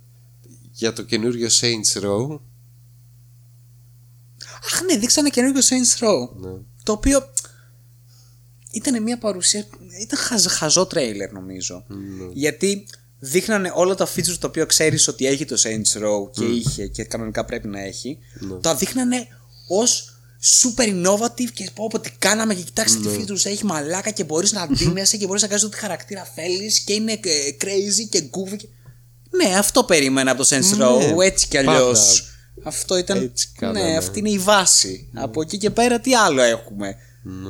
[0.72, 2.40] για το καινούριο Saints Row.
[4.66, 6.30] αχ, ναι, δείξανε καινούργιο Saints Row.
[6.40, 6.52] Ναι.
[6.84, 7.20] Το οποίο
[8.72, 9.66] ήταν μια παρουσία.
[10.02, 11.86] ήταν χαζ, χαζό τρέιλερ νομίζω.
[12.34, 12.86] Γιατί
[13.20, 17.04] δείχνανε όλα τα features τα οποία ξέρεις ότι έχει το Saints Row και είχε και
[17.04, 18.18] κανονικά πρέπει να έχει.
[18.62, 19.28] Τα δείχνανε
[19.68, 20.14] ως
[20.62, 24.52] super innovative και πω πω τι κάναμε και κοιτάξτε τι features έχει μαλάκα και μπορείς
[24.52, 27.18] να ντύνεσαι και μπορείς να κάνεις ό,τι χαρακτήρα θέλεις και είναι ε,
[27.62, 28.56] crazy και goofy.
[28.58, 28.68] και-
[29.44, 31.72] Ναι, αυτό περίμενα από το Saints Ναι, Row, έτσι κι πάντα.
[31.72, 32.24] αλλιώς.
[32.64, 33.22] Αυτό ήταν.
[33.24, 33.90] Έτσι κάνανε.
[33.90, 35.10] ναι, αυτή είναι η βάση.
[35.14, 36.96] Από εκεί και πέρα τι άλλο έχουμε;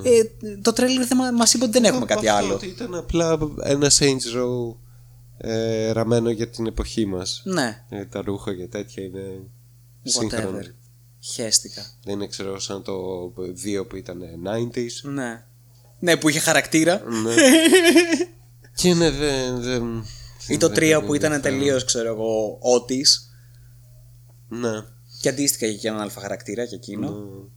[0.04, 0.22] Ε,
[0.62, 2.54] το τρέλερ δεν μα μας είπε ότι δεν έχουμε κάτι Αυτό άλλο.
[2.54, 4.76] ότι Ήταν απλά ένα Saints Row
[5.38, 7.41] ε, ραμμένο για την εποχή μας.
[7.46, 9.20] Ναι, Ε, τα ρούχα και τέτοια είναι
[10.04, 10.10] whatever.
[10.30, 10.64] σύγχρονα.
[11.20, 11.86] Χαίστηκα.
[12.04, 12.94] Δεν είναι ξέρω σαν το
[13.82, 15.10] 2 που ήταν 90s.
[15.12, 15.44] Ναι.
[16.00, 17.02] Ναι, που είχε χαρακτήρα.
[17.24, 17.34] Ναι.
[18.76, 19.62] και ναι, δεν.
[19.62, 20.04] δεν
[20.48, 21.60] Ή το δεν 3 με που ήταν ενδιαφέρει.
[21.60, 23.06] τελείως, ξέρω εγώ, ότη.
[24.48, 24.84] Ναι.
[25.22, 27.10] Και αντίστοιχα είχε και έναν άλφα χαρακτήρα και εκείνο.
[27.12, 27.48] Ναι.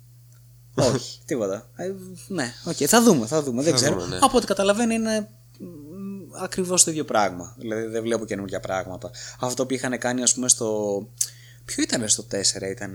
[0.75, 1.69] Όχι, τίποτα.
[1.77, 1.91] Ε,
[2.29, 3.63] ναι, οκ, θα δούμε, θα δούμε.
[3.63, 4.01] δεν Θα ξέρω.
[4.01, 4.19] δούμε, ναι.
[4.23, 5.29] Από ό,τι καταλαβαίνω είναι
[6.43, 7.55] ακριβώς το ίδιο πράγμα.
[7.59, 9.11] Δηλαδή δεν βλέπω καινούργια πράγματα.
[9.41, 10.67] Αυτό που είχαν κάνει, ας πούμε, στο.
[11.65, 12.95] Ποιο ήταν στο 4, ήταν.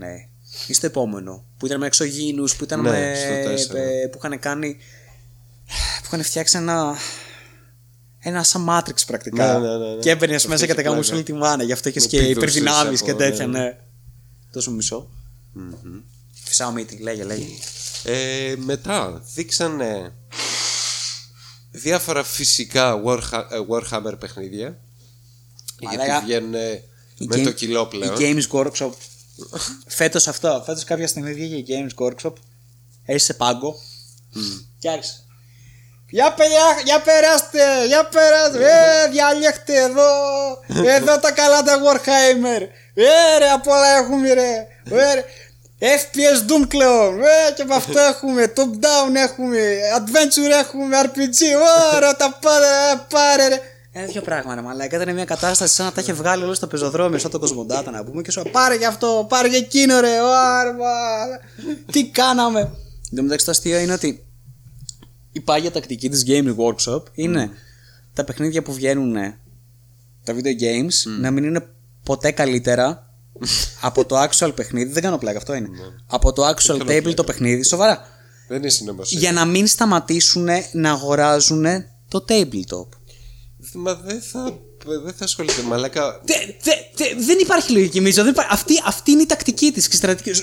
[0.66, 1.44] ή στο επόμενο.
[1.58, 3.14] Που ήταν με εξωγήινους, που ήταν Ναι, με.
[3.58, 3.78] στο 4.
[3.78, 4.74] ε, που είχαν κάνει.
[6.00, 6.94] που είχαν φτιάξει ένα.
[8.20, 9.58] Ένα σαν Matrix πρακτικά.
[9.58, 10.00] Ναι, ναι, ναι, ναι.
[10.00, 11.14] Και έμπαινε Αυτό μέσα και είχε τα καμούσε πλάκα.
[11.30, 11.62] όλη τη μάνα.
[11.62, 13.58] Γι' αυτό είχες Με και πηδούσες υπερδυνάμεις από- και τέτοια, ναι.
[13.58, 13.76] ναι.
[14.52, 15.08] Τόσο μισό.
[16.48, 17.46] Φυσάω μύτη, λέγε, λέγε.
[18.04, 20.12] Ε, μετά δείξανε
[21.70, 24.78] διάφορα φυσικά Warha- ε, Warhammer παιχνίδια.
[25.82, 26.04] Μαλάκα.
[26.04, 26.82] Γιατί βγαίνουν ε,
[27.18, 28.20] Η με Game- το κιλό πλέον.
[28.20, 28.90] Η Games Workshop.
[29.86, 30.62] φέτος αυτό.
[30.66, 32.32] Φέτος κάποια στιγμή βγήκε η Games Workshop.
[33.04, 33.74] Έτσι σε πάγκο.
[34.78, 35.22] Και άρχισε.
[36.10, 40.08] Για, παιδιά, για περάστε, για περάστε, ε, διαλέχτε εδώ,
[40.90, 42.60] εδώ τα καλά τα Warhammer,
[42.94, 45.24] ε, ρε, απ' όλα έχουμε, ρε, ε, ρε.
[45.78, 49.58] FPS Doom Clone, ε, και από αυτό έχουμε, Top Down έχουμε,
[49.98, 51.40] Adventure έχουμε, RPG,
[51.96, 53.60] ωραία τα πάρε, ε, πάρε ρε.
[53.92, 56.66] Ένα τέτοιο πράγμα ρε μαλάκα, ήταν μια κατάσταση σαν να τα είχε βγάλει όλο στο
[56.66, 60.20] πεζοδρόμιο, σαν το Κοσμοντάτα να πούμε και σου πάρε και αυτό, πάρε και εκείνο ρε,
[60.20, 61.44] ωραία, μαλάκα.
[61.92, 62.60] τι κάναμε.
[62.60, 64.26] Εν τω μεταξύ το αστείο είναι ότι
[65.32, 67.50] η πάγια τακτική της Games Workshop είναι
[68.12, 69.14] τα παιχνίδια που βγαίνουν
[70.24, 71.66] τα video games να μην είναι
[72.04, 73.07] ποτέ καλύτερα
[73.80, 74.92] από το actual παιχνίδι.
[74.92, 75.68] Δεν κάνω πλάκα, αυτό είναι.
[76.06, 78.06] Από το actual table το παιχνίδι, σοβαρά.
[78.48, 79.18] Δεν είναι συνωμοσία.
[79.18, 81.64] Για να μην σταματήσουν να αγοράζουν
[82.08, 82.88] το tabletop.
[83.72, 84.58] Μα δεν θα,
[85.04, 86.20] δεν θα ασχολείται μαλάκα.
[86.24, 88.22] Δε, δε, δε, δεν υπάρχει λογική, Μίζο.
[88.22, 88.50] Δεν υπάρχει.
[88.52, 89.88] Αυτή, αυτή είναι η τακτική της.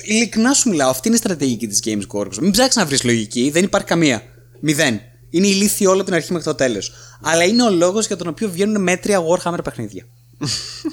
[0.04, 0.90] Ειλικρινά σου μιλάω.
[0.90, 2.38] Αυτή είναι η στρατηγική της Games Workshop.
[2.40, 3.50] Μην ψάξεις να βρεις λογική.
[3.50, 4.24] Δεν υπάρχει καμία.
[4.60, 5.02] Μηδέν.
[5.30, 6.92] Είναι ηλίθιο όλο από την αρχή μέχρι το τέλος.
[7.22, 10.06] Αλλά είναι ο λόγος για τον οποίο βγαίνουν μέτρια Warhammer παιχνίδια.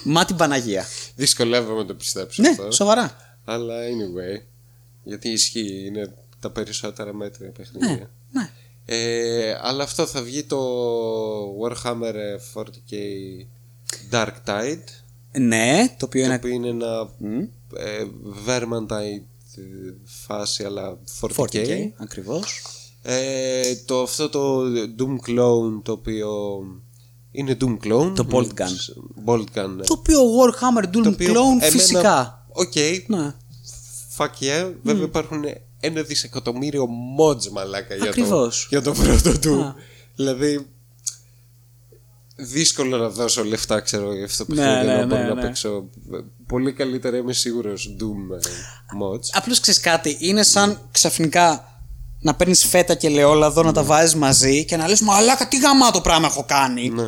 [0.05, 0.85] Μα την Παναγία.
[1.17, 2.71] Δυσκολεύομαι να το πιστέψω Ναι, αυτό.
[2.71, 3.17] σοβαρά.
[3.45, 4.43] Αλλά anyway.
[5.05, 7.89] Γιατί ισχύει, είναι τα περισσότερα μέτρια παιχνίδια.
[7.89, 8.09] Ναι,
[8.41, 8.51] ναι.
[8.85, 10.59] Ε, αλλά αυτό θα βγει το
[11.63, 12.15] Warhammer
[12.55, 12.95] 40k
[14.11, 14.85] Dark Tide.
[15.39, 16.35] Ναι, το οποίο Το είναι.
[16.35, 17.39] οποίο είναι ένα Μμ,
[17.77, 18.07] ε,
[18.47, 19.23] Vermintide
[19.57, 21.31] ε, φάση αλλά 40k.
[21.37, 22.63] 40k, ακριβώς.
[23.03, 24.63] Ε, το, αυτό το
[24.99, 26.61] Doom Clone το οποίο
[27.33, 28.13] είναι Doom Clone.
[28.15, 28.75] Το Bolt Gun.
[29.27, 29.83] Bolt Gun, ναι.
[29.85, 32.47] Το οποίο Warhammer Doom Το οποίο Clone εμένα- φυσικά.
[32.53, 32.73] Οκ,
[33.07, 33.35] Ναι.
[34.17, 34.73] fuck yeah.
[34.83, 35.45] Βέβαια υπάρχουν
[35.81, 36.89] ένα δισεκατομμύριο
[37.19, 38.67] mods μαλάκα για το, Ακριβώς.
[38.71, 39.61] για το πρώτο του.
[39.61, 39.75] Α.
[40.17, 40.67] Δηλαδή
[42.37, 45.35] δύσκολο να δώσω λεφτά ξέρω για αυτό το Ναι, παιχνίδι ναι, να μπορώ ναι, να
[45.35, 45.41] ναι.
[45.43, 45.85] παίξω.
[46.47, 48.39] Πολύ καλύτερα είμαι σίγουρος Doom ε,
[49.05, 49.25] mods.
[49.33, 51.72] Απλώς ξέρεις κάτι, είναι σαν ξαφνικά
[52.23, 56.01] να παίρνεις φέτα και ελαιόλαδο, να τα βάζεις μαζί και να λες Μαλάκα, τι γαμάτο
[56.01, 56.89] πράγμα έχω κάνει.
[56.89, 57.05] Ναι.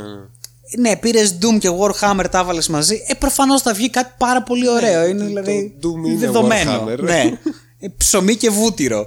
[0.78, 3.05] Ναι, πήρες Doom και Warhammer, τα έβαλες μαζί.
[3.09, 5.07] Ε, προφανώς θα βγει κάτι πάρα πολύ ωραίο.
[5.07, 5.78] είναι το δηλαδή.
[5.82, 6.85] Doom είναι δεδομένο.
[6.86, 6.99] Warhammer.
[6.99, 7.23] Ναι.
[7.78, 9.07] Ε, Ψωμί και βούτυρο.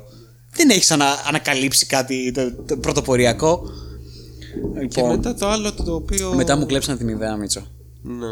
[0.52, 3.62] Δεν έχεις ανα, ανακαλύψει κάτι το, το πρωτοποριακό.
[4.74, 6.34] Και Λοιπόν, μετά το άλλο το οποίο.
[6.34, 7.68] μετά μου κλέψανε την ιδέα, Μίτσο.
[8.02, 8.28] Ναι.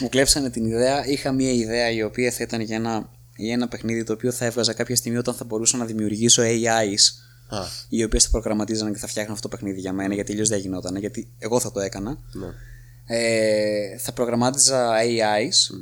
[0.00, 1.06] Μου κλέψανε την ιδέα.
[1.06, 3.10] Είχα μια ιδέα η οποία θα ήταν για ένα,
[3.44, 7.24] για ένα παιχνίδι το οποίο θα έβγαζα κάποια στιγμή όταν θα μπορούσα να δημιουργήσω AIs
[7.48, 7.58] Α,
[7.88, 10.58] οι οποίες θα προγραμματίζαν και θα φτιάχνουν αυτό το παιχνίδι για μένα γιατί αλλιώς δεν
[10.58, 10.96] γινόταν.
[10.96, 12.18] Γιατί εγώ θα το έκανα.
[12.32, 12.46] ναι.
[13.12, 15.74] Ε, θα προγραμμάτιζα AIs.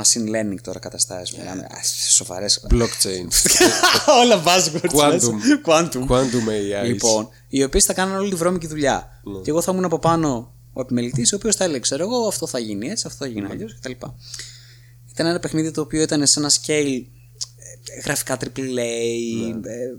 [0.00, 1.36] Machine learning τώρα καταστάσεις.
[1.36, 1.66] Μιλάμε.
[2.08, 2.66] Σοβαρές.
[2.70, 3.26] Blockchain.
[4.22, 4.90] Όλα buzzwords.
[4.96, 5.10] Quantum.
[5.10, 5.60] λες.
[5.66, 6.06] Quantum.
[6.08, 6.86] Quantum AI.
[6.86, 9.20] Λοιπόν, οι οποίες θα κάνουν όλη τη βρώμικη δουλειά.
[9.24, 9.40] Ναι.
[9.40, 12.46] Και εγώ θα ήμουν από πάνω ο επιμελητής, ο οποίος θα έλεγε: Ξέρω εγώ, αυτό
[12.46, 13.90] θα γίνει έτσι, αυτό θα γίνει αλλιώς κτλ.
[15.12, 17.02] Ήταν ένα παιχνίδι το οποίο ήταν σε ένα scale
[17.96, 19.70] ε, γραφικά AAA, Ναι.
[19.70, 19.96] ε, ε,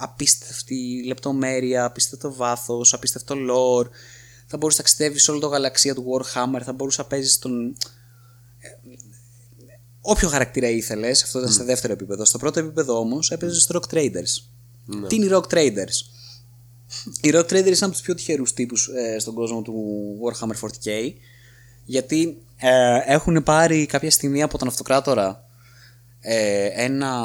[0.00, 3.86] απίστευτη λεπτομέρεια, απίστευτο βάθος, απίστευτο lore.
[4.46, 7.76] Θα μπορούσε να ταξιδεύεις όλο το γαλαξία του Warhammer, θα μπορούσε να παίζεις τον.
[8.58, 8.68] ε,
[10.00, 12.24] Όποιο χαρακτήρα ήθελες, αυτό ήταν στο δεύτερο επίπεδο.
[12.24, 14.42] Στο πρώτο επίπεδο όμως έπαιζες στο Rock Traders.
[14.84, 15.06] Ναι.
[15.06, 15.96] Τι είναι οι Rock Traders;
[17.20, 19.74] Οι Rock Traders είναι από τους πιο τυχερούς τύπους ε, στον κόσμο του
[20.22, 21.12] Warhammer 40k.
[21.84, 25.44] Γιατί ε, έχουν πάρει κάποια στιγμή από τον Αυτοκράτορα
[26.20, 27.24] ε, ένα,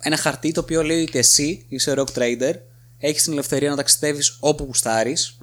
[0.00, 2.54] ένα χαρτί το οποίο λέει ότι εσύ είσαι Rock Trader,
[2.98, 5.38] έχεις την ελευθερία να ταξιδεύεις όπου γουστάρεις,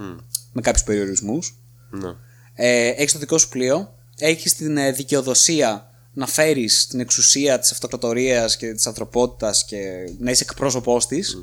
[0.51, 1.57] με κάποιους περιορισμούς.
[1.89, 2.09] Ναι.
[2.53, 7.71] Ε, έχεις το δικό σου πλοίο, έχεις την ε, δικαιοδοσία να φέρεις την εξουσία της
[7.71, 11.37] αυτοκρατορίας και της ανθρωπότητας και να είσαι εκπρόσωπός της.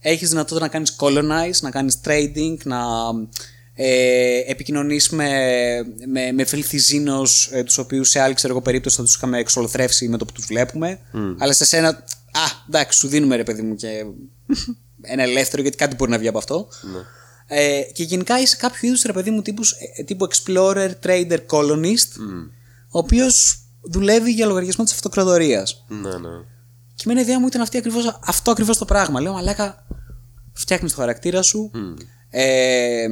[0.00, 2.78] Έχεις δυνατότητα να κάνεις colonize, να κάνεις trading, να
[3.78, 5.30] ε, επικοινωνείς με,
[6.06, 10.08] με, με φιλθιζίνους ε, τους οποίους σε άλλη ξέρω εγώ περίπτωση θα τους είχαμε εξολοθρεύσει
[10.08, 10.98] με το που τους βλέπουμε.
[11.38, 14.04] Αλλά σε σένα α εντάξει σου δίνουμε ρε παιδί μου και
[15.02, 16.68] ένα ελεύθερο γιατί κάτι μπορεί να βγει από αυτό.
[17.46, 22.10] Ε, και γενικά είσαι κάποιο είδους ρε παιδί μου τύπους, ε, τύπου explorer, trader, colonist
[22.88, 25.84] ο οποίος δουλεύει για λογαριασμό της αυτοκρατορίας.
[25.88, 26.28] Ναι, ναι.
[26.94, 29.20] και εμένα η ιδέα μου ήταν αυτή ακριβώς, αυτό ακριβώς το πράγμα.
[29.20, 29.86] Λέω, Μαλάκα,
[30.52, 31.70] φτιάχνεις το χαρακτήρα σου.
[32.30, 33.06] Ε,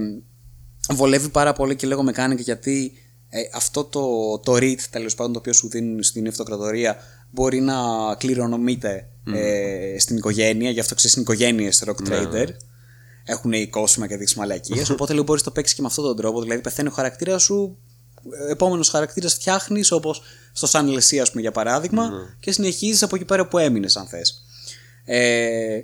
[0.92, 2.92] βολεύει πάρα πολύ και λέγω mechanic γιατί
[3.28, 6.96] ε, αυτό το, το read τέλος πάντων το οποίο σου δίνουν στην αυτοκρατορία
[7.30, 7.74] μπορεί να
[8.18, 10.70] κληρονομείται ε, στην οικογένεια.
[10.70, 12.48] Γι' αυτό ξέρεις είναι οικογένειε rock trader.
[13.24, 14.90] Έχουν οικόσημα και δείξεις μαλακίες.
[14.90, 16.42] οπότε λέω μπορείς να το παίξεις και με αυτόν τον τρόπο.
[16.42, 17.78] Δηλαδή πεθαίνει ο χαρακτήρας σου,
[18.50, 23.24] επόμενος χαρακτήρας φτιάχνεις όπως στο Σαν Λεσία, ας πούμε, για παράδειγμα, και συνεχίζεις από εκεί
[23.24, 24.44] πέρα που έμεινες, αν θες.
[25.04, 25.80] Ε,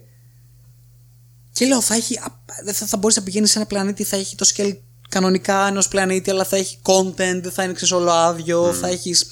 [1.53, 4.17] και λέω, θα, έχει, α, δεν θα, θα μπορείς να πηγαίνεις σε ένα πλανήτη, θα
[4.17, 4.77] έχει το scale
[5.11, 9.27] κανονικά ενός πλανήτη, αλλά θα έχει content, δεν θα είναι ξέρεις, όλο άδειο, θα έχεις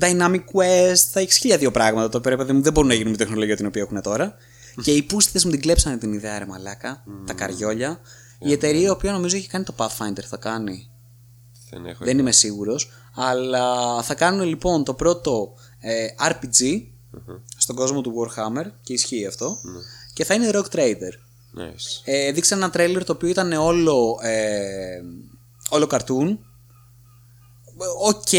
[0.00, 3.10] dynamic quest, θα έχεις χίλια δύο πράγματα το οποίο παιδί μου δεν μπορούν να γίνουν
[3.10, 4.34] με την τεχνολογία την οποία έχουν τώρα.
[4.82, 8.00] και οι πούστιδε μου την κλέψανε την ιδέα, ρε Μαλάκα, τα καριόλια.
[8.38, 10.90] Η εταιρεία η οποία νομίζω έχει κάνει το Pathfinder θα κάνει.
[11.70, 16.82] Δεν έχω Δεν είμαι σίγουρος Αλλά θα κάνουν λοιπόν το πρώτο ε, RPG
[17.56, 19.58] στον κόσμο του Warhammer και ισχύει αυτό.
[20.12, 21.25] Και θα είναι Rogue Trader.
[21.56, 22.00] Nice.
[22.04, 25.00] Ε, δείξαν ένα τρέλερ το οποίο ήταν όλο, ε,
[25.70, 26.36] όλο cartoon.
[28.02, 28.32] OK.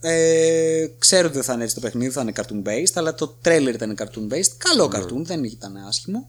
[0.00, 3.26] Ε, ξέρω ότι δεν θα είναι έτσι το παιχνίδι, θα είναι cartoon based, αλλά το
[3.28, 4.52] τρέλερ ήταν cartoon based.
[4.56, 6.28] Καλό cartoon, δεν ήταν άσχημο.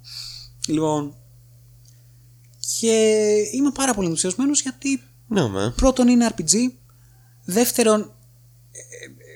[0.67, 1.15] Λοιπόν.
[2.79, 5.73] Και είμαι πάρα πολύ ενθουσιασμένος γιατί Ναι, μα.
[5.75, 6.53] πρώτον είναι RPG.
[7.45, 8.01] Δεύτερον,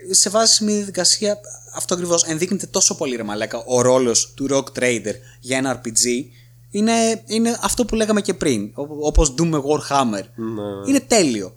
[0.09, 1.39] ε, σε βάση σε μια διαδικασία,
[1.75, 6.25] αυτό ακριβώς ενδείκνυται τόσο πολύ ρε μαλάκα, ο ρόλος του Rock Trader για ένα RPG.
[6.69, 8.71] Είναι, είναι αυτό που λέγαμε και πριν,
[9.03, 10.23] όπως Doom με Warhammer.
[10.35, 10.89] Ναι.
[10.89, 11.53] Είναι τέλειο.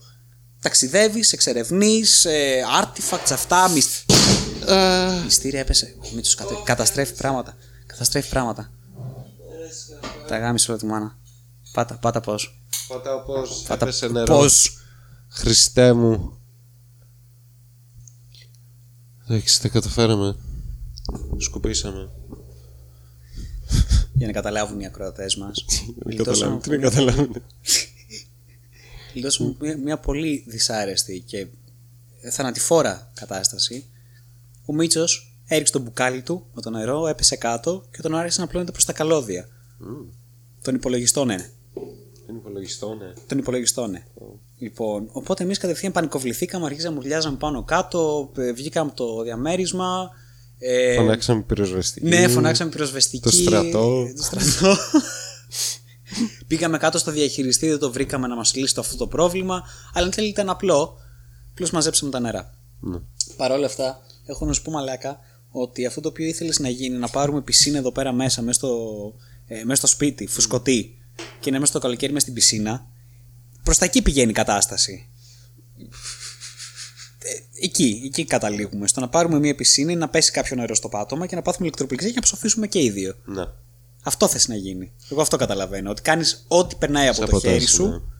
[0.60, 4.04] Ταξιδεύεις, εξερευνείς, ε, artifacts αυτά, μυσ...
[4.70, 5.94] Α, μυστήρια έπεσε.
[5.98, 6.54] Ο Μίτσος κατε...
[6.64, 7.56] καταστρέφει πράγματα.
[7.86, 8.70] Καταστρέφει πράγματα.
[10.28, 11.18] Τα γάμισε όλα τη μάνα.
[11.72, 12.64] Πάτα, πάτα πώς.
[12.88, 13.64] Πατάω πώς.
[13.68, 14.36] Πάτα Έπεσε νερό.
[14.36, 14.78] πώς.
[15.28, 16.38] Χριστέ μου.
[19.28, 20.36] Εντάξει, τα καταφέραμε.
[21.38, 22.10] Σκουπίσαμε.
[24.22, 25.64] Για να καταλάβουν οι ακροατές μας.
[26.04, 26.60] Δεν καταλάβουν.
[26.60, 27.32] Τι να καταλάβουν.
[29.12, 31.46] Γλιτώσαμε μια, μια πολύ δυσάρεστη και
[32.30, 33.86] θανατηφόρα κατάσταση.
[34.66, 38.46] Ο Μίτσος έριξε το μπουκάλι του με το νερό, έπεσε κάτω και τον άρχισε να
[38.46, 39.48] πλώνεται προς τα καλώδια.
[40.62, 41.50] Των υπολογιστών, ναι.
[42.28, 43.12] Είναι υπολογιστό, ναι.
[43.26, 44.04] Των υπολογιστών, ναι.
[44.58, 50.10] Λοιπόν, οπότε εμείς κατευθείαν πανικοβληθήκαμε, αρχίσαμε, μουρλιάζαμε πάνω κάτω, ε, βγήκαμε από το διαμέρισμα.
[50.64, 52.06] Ε, Φωνάξαμε πυροσβεστική.
[52.06, 53.22] ναι, φωνάξαμε πυροσβεστική.
[53.22, 54.12] Το στρατό.
[54.16, 54.76] Το στρατό.
[56.46, 59.62] Πήγαμε κάτω στο διαχειριστή, δεν το βρήκαμε να μας λύσει το αυτό το πρόβλημα.
[59.92, 60.96] Αλλά αν θέλει ήταν απλό.
[61.50, 62.54] Απλώς μαζέψαμε τα νερά.
[62.80, 62.98] Ναι.
[63.36, 65.18] Παρ' όλα αυτά, έχω να σου πω μαλάκα
[65.50, 68.78] ότι αυτό το οποίο ήθελες να γίνει, να πάρουμε πισίνα εδώ πέρα μέσα, μέσα στο,
[69.46, 70.98] ε, μέσα στο σπίτι, φουσκωτή,
[71.40, 72.86] και να είμαστε το καλοκαίρι μέσα στην πισίνα,
[73.62, 75.08] προς τα εκεί πηγαίνει η κατάσταση.
[77.24, 78.86] Ε, Εκεί, εκεί καταλήγουμε.
[78.88, 82.08] Στο να πάρουμε μια πισίνα, να πέσει κάποιο νερό στο πάτωμα και να πάθουμε ηλεκτροπληξία
[82.10, 83.14] και να ψοφήσουμε και οι δύο.
[83.24, 83.44] Ναι.
[84.02, 84.92] Αυτό θες να γίνει.
[85.10, 85.90] Εγώ αυτό καταλαβαίνω.
[85.90, 88.12] Ότι κάνεις ό,τι περνάει από το χέρι σου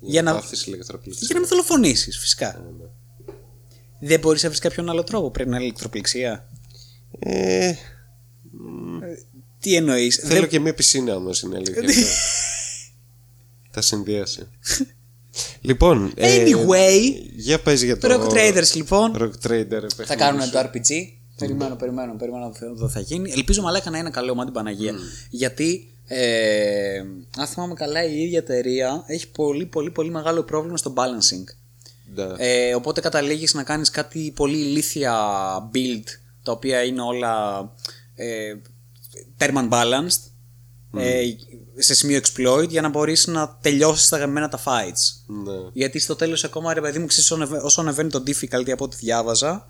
[0.00, 1.26] για να, Πάθεις ηλεκτροπληξία.
[1.26, 2.64] για να με δολοφονήσεις, φυσικά.
[4.00, 5.30] Δεν μπορείς να βρεις κάποιον άλλο τρόπο.
[5.30, 6.48] Πρέπει να είναι ηλεκτροπληξία.
[7.18, 7.74] Ε,
[9.60, 11.80] Τι εννοείς; θέλω και μια πισίνα όμως είναι αλήθεια.
[11.88, 12.00] αυτό.
[13.72, 14.48] Τα συνδύασε.
[15.60, 16.12] Λοιπόν.
[16.14, 17.00] ε, Anyway.
[17.36, 18.08] για πες για το.
[18.10, 19.82] Rock Traders λοιπόν Rock Trader.
[20.04, 20.88] θα κάνουν το RPG.
[21.36, 23.30] Περιμένω, περιμένω, περιμένω να δω θα γίνει.
[23.30, 24.94] Ελπίζω μαλάκα να είναι καλό μα την Παναγία.
[25.30, 26.98] Γιατί, ε,
[27.36, 31.44] αν θυμάμαι καλά, η ίδια εταιρεία έχει πολύ, πολύ, πολύ μεγάλο πρόβλημα στο balancing.
[32.14, 32.24] Ναι.
[32.36, 35.14] Ε, οπότε καταλήγεις να κάνεις κάτι πολύ ηλίθια
[35.74, 36.04] build
[36.42, 37.60] τα οποία είναι όλα
[38.14, 38.54] ε,
[39.38, 40.30] term unbalanced
[40.96, 41.20] ε,
[41.82, 45.34] σε σημείο exploit για να μπορείς να τελειώσεις τα γραμμένα τα fights.
[45.44, 45.52] Ναι.
[45.72, 48.84] Γιατί στο τέλος ακόμα ρε παιδί μου ξέρεις, όσο ανεβα- όσο ανεβαίνει το difficulty από
[48.84, 49.68] ό,τι διάβαζα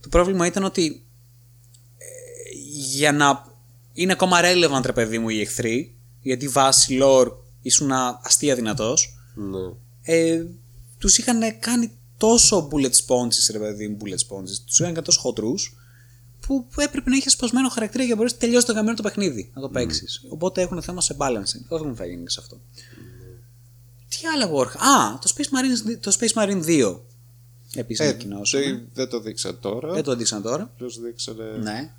[0.00, 1.04] το πρόβλημα ήταν ότι
[1.98, 2.04] ε,
[2.94, 3.44] για να
[3.92, 7.92] είναι ακόμα relevant ρε παιδί μου οι εχθροί γιατί βάσει lore ήσουν
[8.22, 9.58] αστεία δυνατός Ναι.
[10.02, 10.44] ε,
[10.98, 15.20] τους είχαν κάνει τόσο bullet sponges, ρε παιδί μου, bullet sponges, τους είχαν κάνει τόσο
[15.20, 15.76] χοντρούς,
[16.58, 19.50] που έπρεπε να έχει σπασμένο χαρακτήρα για να μπορέσεις να τελειώσεις το γαμμένο το παιχνίδι,
[19.54, 20.24] να το παίξεις.
[20.28, 21.64] Οπότε έχουν θέμα σε balancing.
[21.68, 22.60] Όχι μου θα γίνει και σε αυτό.
[24.08, 24.78] Τι άλλα Warhammer;
[25.14, 27.00] Α, το Space Marine, το Space Marine 2.
[27.74, 28.64] Επίσης Ε, ανακοινώσαμε.
[28.64, 29.92] δεν- δεν το δείξα τώρα.
[29.92, 30.62] Δεν το έδειξαν τώρα.
[30.62, 31.90] Απλώς δείξανε; Ναι.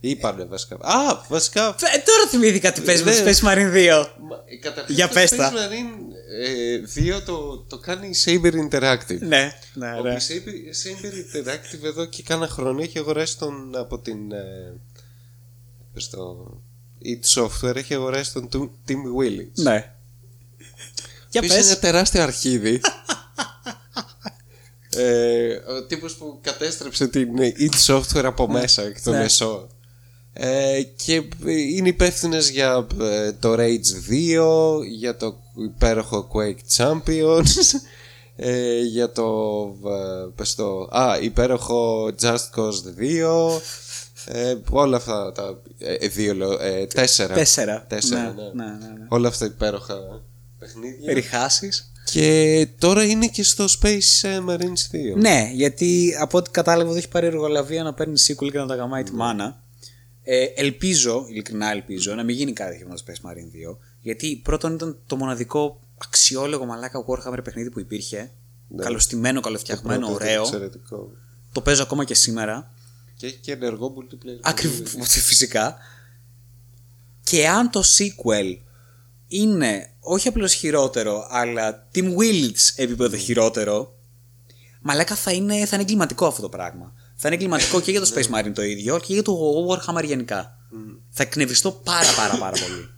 [0.00, 0.74] Είπανε βασικά.
[0.80, 1.66] Α, βασικά.
[1.68, 3.30] Ε, τώρα θυμήθηκα τι παίζεις με το Ναι.
[3.30, 4.06] Space Marine 2.
[4.28, 5.52] Μα, ε, καταρχάς Για το πες Space τα.
[5.52, 6.14] Marine
[6.44, 6.80] ε,
[7.18, 9.18] 2 το, το κάνει η Saber Interactive.
[9.18, 10.12] Ναι, ναι, Ο ναι.
[10.12, 14.32] η Saber, Saber Interactive εδώ και κάνα χρόνο έχει αγοράσει τον από την.
[14.32, 14.72] Ε,
[15.94, 16.50] πες το.
[17.04, 19.62] It Software έχει αγοράσει τον του- Tim Willits.
[19.62, 19.92] Ναι.
[21.30, 21.78] Για Επίσης είναι πες.
[21.78, 22.80] τεράστιο αρχίδι.
[24.96, 29.22] ε, ο τύπος που κατέστρεψε την It Software από μέσα εκ των Ναι.
[29.24, 29.68] εσώ.
[30.38, 31.22] Ε, και
[31.76, 37.44] είναι υπεύθυνες για ε, το Rage 2, για το υπέροχο Quake Champions,
[38.36, 39.24] ε, για το,
[39.86, 43.60] ε, πες το α, υπέροχο Just Cause 2,
[44.28, 47.34] ε, όλα αυτά τα, ε, δύο λέω, ε, τέσσερα.
[47.34, 47.84] Τέσσερα.
[47.88, 48.64] Τέσσερα, Ναι, ναι.
[48.64, 49.06] ναι, ναι, ναι.
[49.08, 50.22] Όλα αυτά υπέροχα
[50.58, 51.12] παιχνίδια.
[51.12, 51.92] Ριχάσεις.
[52.12, 55.16] Και τώρα είναι και στο Space ε, Marines 2.
[55.16, 58.74] Ναι, γιατί από ό,τι κατάλαβα δεν έχει πάρει εργολαβία να παίρνει sequel και να τα
[58.74, 59.64] γαμάει τη μάνα.
[60.28, 63.76] Ε, ελπίζω, ειλικρινά ελπίζω, να μην γίνει κάτι τέτοιο με το Space Marine 2.
[64.00, 68.30] Γιατί πρώτον ήταν το μοναδικό αξιόλογο μαλάκα Warhammer παιχνίδι που υπήρχε.
[68.68, 68.82] Ναι.
[68.82, 70.42] Καλοστημένο, καλοφτιαγμένο, Πρώτο ήταν ωραίο.
[70.42, 71.12] Εξαιρετικό.
[71.52, 72.72] Το παίζω ακόμα και σήμερα.
[73.16, 74.38] Και έχει και ενεργό multiplayer.
[74.40, 75.76] Ακριβώς, φυσικά.
[77.22, 78.56] Και αν το sequel
[79.28, 83.98] είναι όχι απλώς χειρότερο, αλλά Team Willits επίπεδο χειρότερο,
[84.80, 86.92] μαλάκα θα είναι, θα είναι εγκληματικό αυτό το πράγμα.
[87.18, 89.38] Θα είναι κλιματικό και για το Space Marine το ίδιο και για το
[89.68, 90.58] Warhammer γενικά.
[91.10, 92.88] Θα εκνευριστώ πάρα πάρα πάρα πολύ.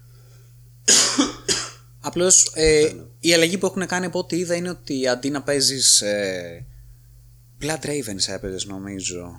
[2.01, 6.01] Απλώς ε, η αλλαγή που έχουν κάνει από ό,τι είδα είναι ότι αντί να παίζεις.
[6.01, 6.67] Ε,
[7.61, 9.31] Blood Ravens έπαιζες νομίζω.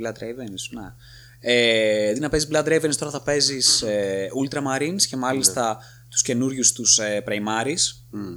[0.00, 0.94] Blood Ravens, να.
[1.40, 5.84] Ε, αντί να παίζεις Blood Ravens, τώρα θα παίζεις ε, Ultramarines και μάλιστα Ναι.
[6.08, 7.80] τους του καινούριους τους ε, Primaris,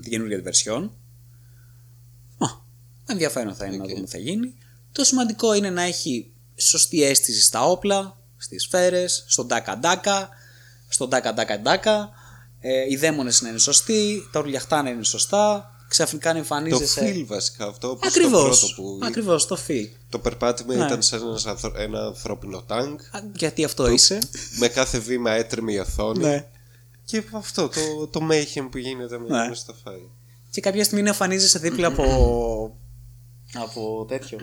[0.02, 0.90] την καινούργια version.
[2.38, 2.48] Α,
[3.08, 4.54] ενδιαφέρον θα είναι να δούμε τι θα γίνει.
[4.92, 10.30] Το σημαντικό είναι να έχει σωστή αίσθηση στα όπλα, στις σφαίρες, στον τάκα ντάκα,
[10.88, 12.10] στον τάκα ντάκα ντάκα.
[12.60, 17.02] Ε, οι δαίμονες να είναι σωστοί, τα ουρλιαχτά να είναι σωστά, ξαφνικά να Το εμφανίζεσαι.
[17.16, 17.90] feel βασικά αυτό.
[17.90, 19.88] όπως το Ακριβώς, πρώτο που ακριβώς, το feel.
[20.10, 20.86] το περπάτημα Ναι.
[20.86, 23.00] ήταν σαν ένας ανθρο- ένα ανθρώπινο τάγκ.
[23.12, 24.20] Α, Γιατί αυτό είσαι.
[24.60, 26.24] Με κάθε βήμα έτρεμε η οθόνη.
[26.24, 26.46] Ναι.
[27.06, 29.48] Και αυτό το, το mayhem που γίνεται με, Ναι.
[29.48, 30.00] με στο φάι.
[30.50, 32.04] Και κάποια στιγμή να εμφανίζεσαι δίπλα από.
[33.54, 34.38] από τέτοιο.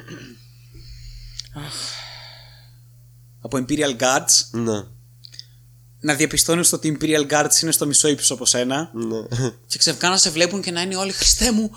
[1.55, 1.74] Αχ.
[3.40, 4.48] από Imperial Guards.
[4.51, 4.82] Ναι.
[6.01, 8.90] Να διαπιστώνεις ότι οι Imperial Guards είναι στο μισό ύψος από σένα.
[8.94, 9.48] ναι.
[9.66, 11.70] Και ξαφνικά να σε βλέπουν και να είναι όλοι Χριστέ μου.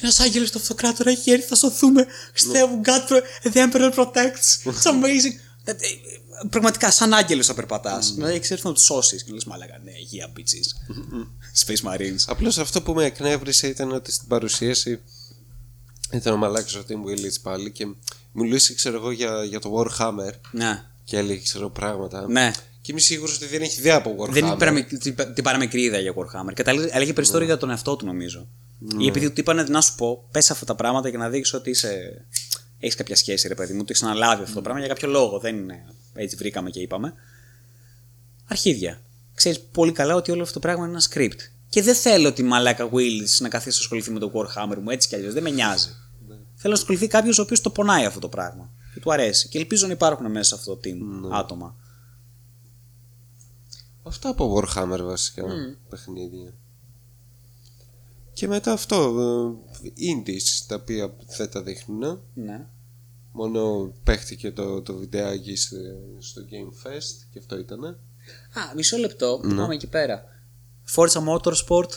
[0.00, 2.06] Ένας άγγελος του αυτοκράτορα έχει έρθει, θα σωθούμε.
[2.30, 4.64] Χριστέ μου, God, pro- the Emperor protects.
[4.64, 5.38] It's amazing.
[5.64, 5.76] Ε, ε,
[6.50, 8.12] Πραγματικά, σαν άγγελος θα περπατάς.
[8.14, 10.94] Δηλαδή, έχει έρθει να τους σώσεις και λες, μαλάκα, ναι, yeah, bitches.
[11.66, 12.24] Space Marines.
[12.26, 15.00] Απλώς αυτό που με εκνεύρισε ήταν ότι στην παρουσίαση
[16.16, 17.86] ήταν ο μαλάκας ο Tim Willits πάλι και
[18.32, 20.84] μιλούσε ξέρω εγώ για, για το Warhammer Ναι.
[21.04, 22.26] και έλεγε ξέρω πράγματα.
[22.28, 22.50] Ναι.
[22.80, 24.30] Και είμαι σίγουρος ότι δεν έχει ιδέα από Warhammer.
[24.32, 26.52] Δεν είναι παραμικ- την- την παραμικρή ιδέα για Warhammer.
[26.54, 28.48] Και τα έλεγε- έλεγε περισσότερο για τον εαυτό του, νομίζω.
[28.98, 31.70] Ή επειδή του είπανε να σου πω, πες αυτά τα πράγματα για να δείξει ότι
[31.70, 32.24] είσαι.
[32.78, 35.38] Έχεις κάποια σχέση, ρε παιδί μου, το έχεις αναλάβει αυτό το πράγμα για κάποιο λόγο.
[35.38, 35.84] Δεν είναι
[36.14, 37.14] έτσι βρήκαμε και είπαμε.
[38.48, 39.00] Αρχίδια.
[39.34, 41.40] Ξέρεις πολύ καλά ότι όλο αυτό το πράγμα είναι ένα script.
[41.68, 45.08] Και δεν θέλω τη μαλάκα Willis να καθίσει να ασχοληθεί με το Warhammer μου έτσι
[45.08, 45.32] κι αλλιώς.
[45.32, 45.88] Δεν με νοιάζει.
[46.64, 48.70] Θέλω να ασχοληθεί κάποιος ο οποίος το πονάει αυτό το πράγμα.
[48.94, 49.48] Και του αρέσει.
[49.48, 51.76] Και ελπίζω να υπάρχουν μέσα σε αυτό το team άτομα.
[54.02, 55.44] Αυτά από Warhammer βασικά
[55.88, 56.54] παιχνίδια.
[58.32, 58.96] Και μετά αυτό,
[59.82, 62.20] ε, indies τα οποία δεν τα δείχνουν.
[62.34, 62.66] Ναι.
[63.32, 65.76] Μόνο παίχτηκε το, το βιντεάκι στο,
[66.18, 67.88] στο Game Fest και αυτό ήτανε.
[67.88, 69.40] Α, μισό λεπτό.
[69.56, 70.24] Πάμε εκεί πέρα.
[70.94, 71.90] Forza Motorsport.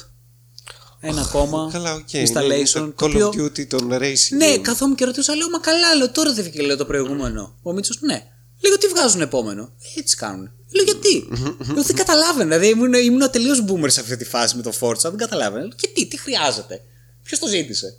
[0.99, 1.69] Ένα ακόμα.
[1.73, 2.07] Καλά, OK.
[2.11, 2.75] Installation.
[2.75, 4.35] είναι το το Call οποίο- of Duty των Racing.
[4.37, 4.59] Ναι, Game.
[4.61, 7.55] καθόμουν και ρωτούσα, λέω, μα καλά, λέω, τώρα δεν βγήκε λέω, το προηγούμενο.
[7.61, 8.23] Ο Μίτσος, ναι.
[8.67, 10.51] Λέω, τι βγάζουν επόμενο; Έτσι κάνουν.
[10.71, 11.27] Λέω, γιατί;
[11.73, 12.57] λέω, δεν καταλάβαινα.
[12.57, 14.99] Δηλαδή, ήμουν, ήμουν τελείως boomer σε αυτή τη φάση με το Forza.
[15.01, 15.61] Δεν καταλάβαινα.
[15.65, 16.81] Λέω, και τι, τι χρειάζεται;
[17.23, 17.97] Ποιος το ζήτησε;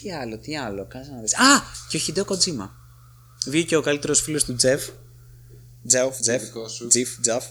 [0.00, 0.86] Τι άλλο, τι άλλο.
[0.86, 1.34] Κάτσε να δεις.
[1.34, 2.72] Α, και ο Χιντέο Κοτζίμα.
[3.46, 4.88] Βγήκε ο καλύτερος φίλος του Τζεφ.
[5.86, 6.42] Τζεφ, Τζεφ.
[6.42, 6.86] δικό σου.
[6.86, 7.44] Τζιφ, Τζαφ.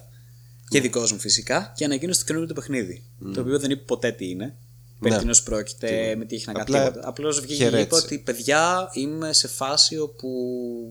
[0.70, 1.74] Και δικό μου φυσικά.
[1.76, 3.04] Και ανακοίνωσε το καινούργιο του παιχνίδι.
[3.34, 4.56] Το οποίο δεν είπε ποτέ τι είναι.
[5.00, 5.20] Περί Ναι.
[5.20, 6.64] τίνος πρόκειται, με τι έχει να κάνει.
[6.70, 7.08] Απλά τίποτα.
[7.08, 8.02] Απλώς βγήκε και είπε χαιρέτησε.
[8.06, 10.30] ότι παιδιά είμαι σε φάση όπου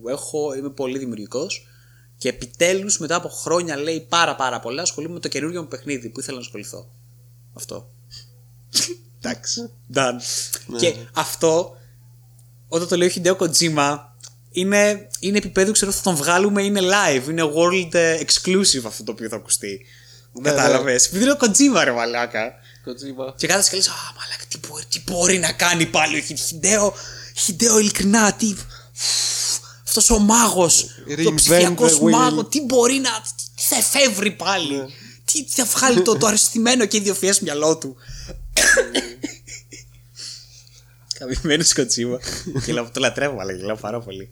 [0.09, 1.66] έχω, είμαι πολύ δημιουργικός.
[2.19, 6.09] Και επιτέλους μετά από χρόνια λέει πάρα πάρα πολλά ασχολούμαι με το καινούργιο μου παιχνίδι
[6.09, 6.90] που ήθελα να ασχοληθώ.
[7.53, 7.90] Αυτό.
[9.19, 9.70] Εντάξει.
[9.94, 10.20] Done.
[10.78, 11.77] Και αυτό,
[12.69, 14.15] όταν το λέει ο Χιντέο Κοτζίμα,
[14.61, 19.12] είναι, είναι επίπεδο, ξέρω, θα τον βγάλουμε, είναι live, είναι world ε, exclusive αυτό το
[19.12, 19.81] οποίο θα ακουστεί.
[20.33, 21.07] Ναι, Κατάλαβες.
[21.07, 22.53] Επειδή είναι ο Κοτζίμα, ρε μαλάκα.
[22.87, 23.37] Kojima.
[23.37, 26.39] Και κάθεσαι και λες, Α, μαλάκα, τι μπορεί, τι μπορεί να κάνει πάλι ο Χι-
[26.39, 26.95] Χιντέο.
[27.37, 28.55] Χιντέο, ειλικρινά, τι.
[29.87, 30.87] Αυτός ο μάγος.
[31.09, 32.11] Reinvent Το ψηφιακός the wheel.
[32.11, 33.11] μάγο, τι μπορεί να.
[33.55, 34.83] Τι θα εφεύρει πάλι.
[35.24, 37.97] Τι, τι θα βγάλει το, το αριστημένο και ιδιοφιέ μυαλό του.
[41.19, 42.19] Καβημένο Κοτσίμα.
[42.65, 44.31] Γελάω, το λατρεύω, αλλά γελάω πάρα πολύ.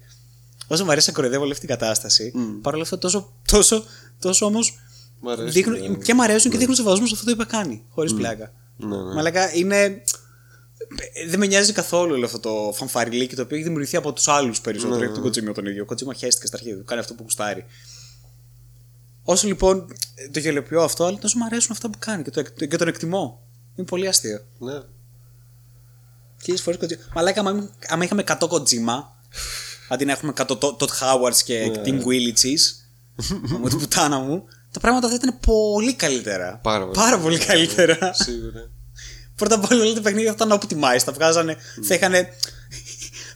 [0.66, 2.32] Όσο μου αρέσει να κοροϊδεύω όλη αυτή την κατάσταση,
[2.62, 3.84] παρόλα αυτά τόσο, τόσο,
[4.20, 4.78] τόσο όμως.
[5.20, 5.96] Μ' αρέσει, Δείχνουν, ναι.
[5.96, 7.84] και μ' αρέσουν και δείχνουν σεβασμό σε αυτό το που είπα κάνει.
[7.90, 8.52] Χωρίς πλάκα.
[8.76, 9.14] Ναι, ναι.
[9.14, 10.02] Μαλάκα είναι.
[11.28, 14.60] Δεν με νοιάζει καθόλου όλο αυτό το φανφαριλίκι το οποίο έχει δημιουργηθεί από τους άλλους
[14.60, 14.98] περισσότερο.
[14.98, 15.82] Ναι, από τον Κοτσίμιο τον ίδιο.
[15.82, 16.84] Ο Κοτσίμιο χαίστηκε στα αρχίδια του.
[16.84, 17.64] Κάνει αυτό που κουστάρει.
[19.22, 19.86] Όσο λοιπόν
[20.32, 22.88] το γελιοποιώ αυτό, αλλά τόσο μου αρέσουν αυτά που κάνει και, το, εκ- και τον
[22.88, 23.42] εκτιμώ.
[23.76, 24.40] Είναι πολύ αστείο.
[24.58, 24.80] Ναι.
[26.42, 27.12] Χίλιε φορές Kojima.
[27.14, 29.02] Μαλάκα, άμα, άμα είχαμε 100 Kojima,
[29.88, 31.82] αντί να έχουμε 100 Todd Howards και Ναι.
[31.84, 32.58] Tim Willits,
[33.58, 36.60] μου την πουτάνα μου, τα πράγματα θα ήταν πολύ καλύτερα.
[36.62, 38.12] Πάρα πολύ πολύ καλύτερα.
[38.14, 38.70] Σίγουρα.
[39.36, 40.98] Πρώτα απ' όλα όλα τα παιχνίδια θα ήταν optimized.
[41.04, 41.56] Θα βγάζανε.
[41.86, 42.12] θα είχαν.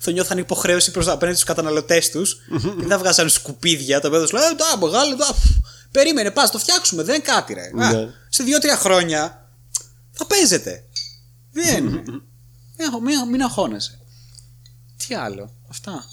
[0.01, 2.35] θα νιώθαν υποχρέωση προς, απέναντι στους καταναλωτές τους.
[2.49, 5.27] και δεν θα βγάζανε σκουπίδια τα οποία θα σου λένε Τα μεγάλο, τα.
[5.91, 7.03] Περίμενε, πας, το φτιάξουμε.
[7.03, 7.85] Δεν είναι κάτι, ρε.
[7.85, 8.09] Α, Ναι.
[8.29, 9.49] σε δύο-τρία χρόνια
[10.11, 10.85] θα παίζετε.
[11.53, 12.03] Δεν είναι.
[12.79, 13.99] Μην, μην, μην αγχώνεσαι.
[15.07, 15.53] Τι άλλο.
[15.71, 16.05] Αυτά.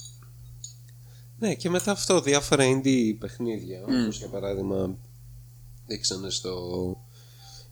[1.39, 3.81] Ναι, και μετά αυτό διάφορα indie παιχνίδια.
[3.83, 4.97] Όπως για παράδειγμα
[5.87, 6.57] δείξανε στο,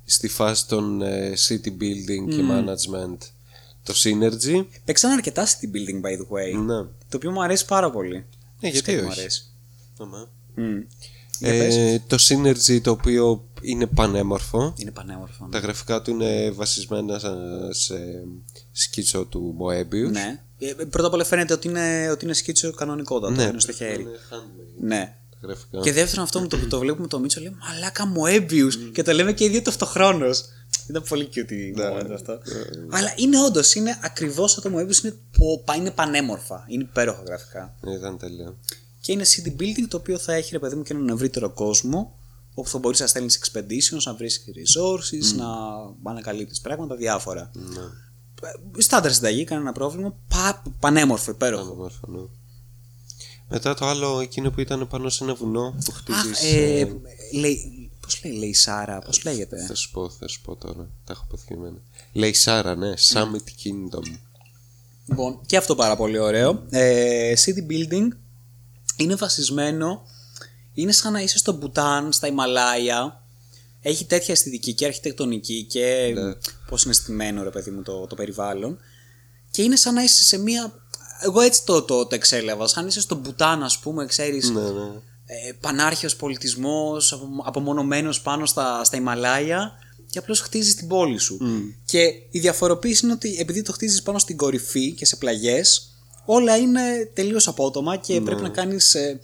[0.06, 3.18] στη φάση των ε, city building και management
[3.84, 4.66] το Synergy.
[4.86, 6.64] Παίξαν αρκετά city building, by the way.
[6.66, 6.82] Ναι.
[6.84, 8.26] Το οποίο μου αρέσει πάρα πολύ.
[8.60, 9.46] Ναι, γιατί Φυσικά και όχι; Μου αρέσει.
[10.00, 10.30] Αμά.
[10.56, 10.80] Μμ.
[11.40, 11.76] Για πες.
[11.76, 14.74] Ε, το Synergy το οποίο είναι πανέμορφο.
[14.78, 15.48] Είναι πανέμορφο.
[15.52, 17.96] Τα γραφικά του είναι βασισμένα σε- σε
[18.72, 20.12] σκίτσο του Moebius.
[20.12, 20.42] Ναι.
[20.70, 23.34] Ε, Πρώτα απ' όλα φαίνεται ότι είναι, ότι είναι σκίτσο κανονικότατο.
[23.34, 24.02] Ναι, είναι στο χέρι.
[24.02, 25.16] είναι handmade Ναι.
[25.42, 25.80] τα γραφικά.
[25.80, 28.92] Και δεύτερον, αυτό με το που το βλέπουμε το Μίτσο λέει Μαλάκα Moebius.
[28.94, 30.30] Και το λέμε και οι δύο ταυτοχρόνω.
[30.90, 31.90] Ήταν πολύ cute η Ναι.
[31.90, 32.40] moment αυτό.
[32.92, 35.04] Αλλά είναι όντως, είναι ακριβώς σαν το Moebius.
[35.04, 36.66] Είναι, πο- είναι πανέμορφα.
[36.68, 37.76] Είναι υπέροχα γραφικά.
[37.98, 38.58] Ήταν τέλειο.
[39.02, 42.18] Και είναι city building το οποίο θα έχει ρε παιδί μου και έναν ευρύτερο κόσμο
[42.54, 45.48] όπου θα μπορείς να στέλνεις expeditions, να βρεις resources, να
[46.12, 47.52] ανακαλύπτεις πράγματα, διάφορα.
[47.54, 47.82] Ναι.
[48.78, 50.16] Ε, Στάνταρ συνταγή, κανένα πρόβλημα.
[50.28, 51.64] Πα, πανέμορφο, υπέροχο.
[51.64, 52.20] Πανέμορφο, ναι.
[53.50, 56.54] Μετά το άλλο, εκείνο που ήταν πάνω σε ένα βουνό που Αχ, χτίζεις...
[56.54, 56.88] ε, ε,
[57.40, 60.90] λέει, πώς λέει, λέει Σάρα, πώς λέγεται; Θα σου πω, θα σου πω τώρα.
[61.04, 61.78] Τα έχω αποθυμένα.
[62.14, 62.94] Λέει Σάρα, ναι.
[63.14, 64.18] Summit Kingdom.
[65.06, 66.64] Λοιπόν, και αυτό πάρα πολύ ωραίο.
[66.70, 68.08] Ε, city building
[68.96, 70.02] είναι βασισμένο,
[70.74, 73.23] είναι σαν να είσαι στο Μπουτάν, στα Ιμαλάια.
[73.86, 76.34] Έχει τέτοια αισθητική και αρχιτεκτονική και Ναι.
[76.70, 78.78] πώς είναι στημένο ρε παιδί μου το, το περιβάλλον.
[79.52, 80.74] Και είναι σαν να είσαι σε μία...
[81.22, 82.68] Εγώ έτσι το, το, το εξέλαβα.
[82.68, 84.68] Σαν να είσαι στο Μπουτάν, ας πούμε, ξέρεις, Ναι, ναι.
[85.26, 89.72] ε, πανάρχαιος πολιτισμός, απο, απομονωμένος πάνω στα, στα Ιμαλάια
[90.10, 91.38] και απλώς χτίζεις την πόλη σου.
[91.86, 92.00] Και
[92.32, 95.88] η διαφοροποίηση είναι ότι επειδή το χτίζεις πάνω στην κορυφή και σε πλαγιές,
[96.26, 96.82] όλα είναι
[97.14, 98.96] τελείως απότομα και πρέπει να κάνεις...
[98.96, 99.20] Ε,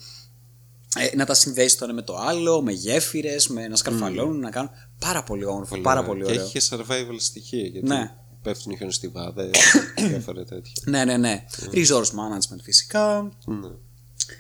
[0.98, 4.50] ε, να τα συνδέσει το ένα με το άλλο, με γέφυρες, με να σκαρφαλώνουν, να
[4.50, 4.70] κάνουν.
[5.00, 6.12] Πάρα πολύ όμορφο, πάρα ωραίο.
[6.12, 6.44] πολύ Και ωραίο.
[6.44, 7.68] έχει και survival στοιχεία.
[7.68, 8.16] Γιατί Ναι.
[8.42, 9.50] πέφτουν χιονοστιβάδε,
[10.10, 10.74] διάφορα τέτοια.
[10.86, 11.46] Ναι, ναι, ναι.
[11.72, 13.68] Resource management φυσικά Ναι.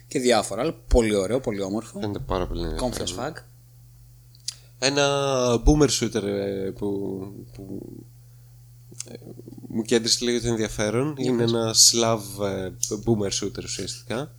[0.07, 0.61] και διάφορα.
[0.61, 1.99] Αλλά πολύ ωραίο, πολύ όμορφο.
[1.99, 2.91] Φαίνεται πάρα πολύ ενδιαφέρον.
[2.93, 3.43] Comfort fag.
[4.79, 5.05] Ένα
[5.65, 6.87] boomer shooter ε, που,
[7.53, 7.95] που
[9.07, 9.13] ε,
[9.67, 11.15] μου κέντρισε λίγο το ενδιαφέρον.
[11.17, 12.69] Είναι ένα Slav ε,
[13.05, 14.31] boomer shooter ουσιαστικά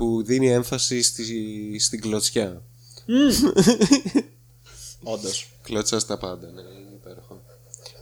[0.00, 2.62] που δίνει έμφαση στη, στην κλωτσιά.
[5.02, 5.48] Όντως.
[5.62, 7.42] Κλωτσά στα πάντα, ναι, είναι υπέροχο.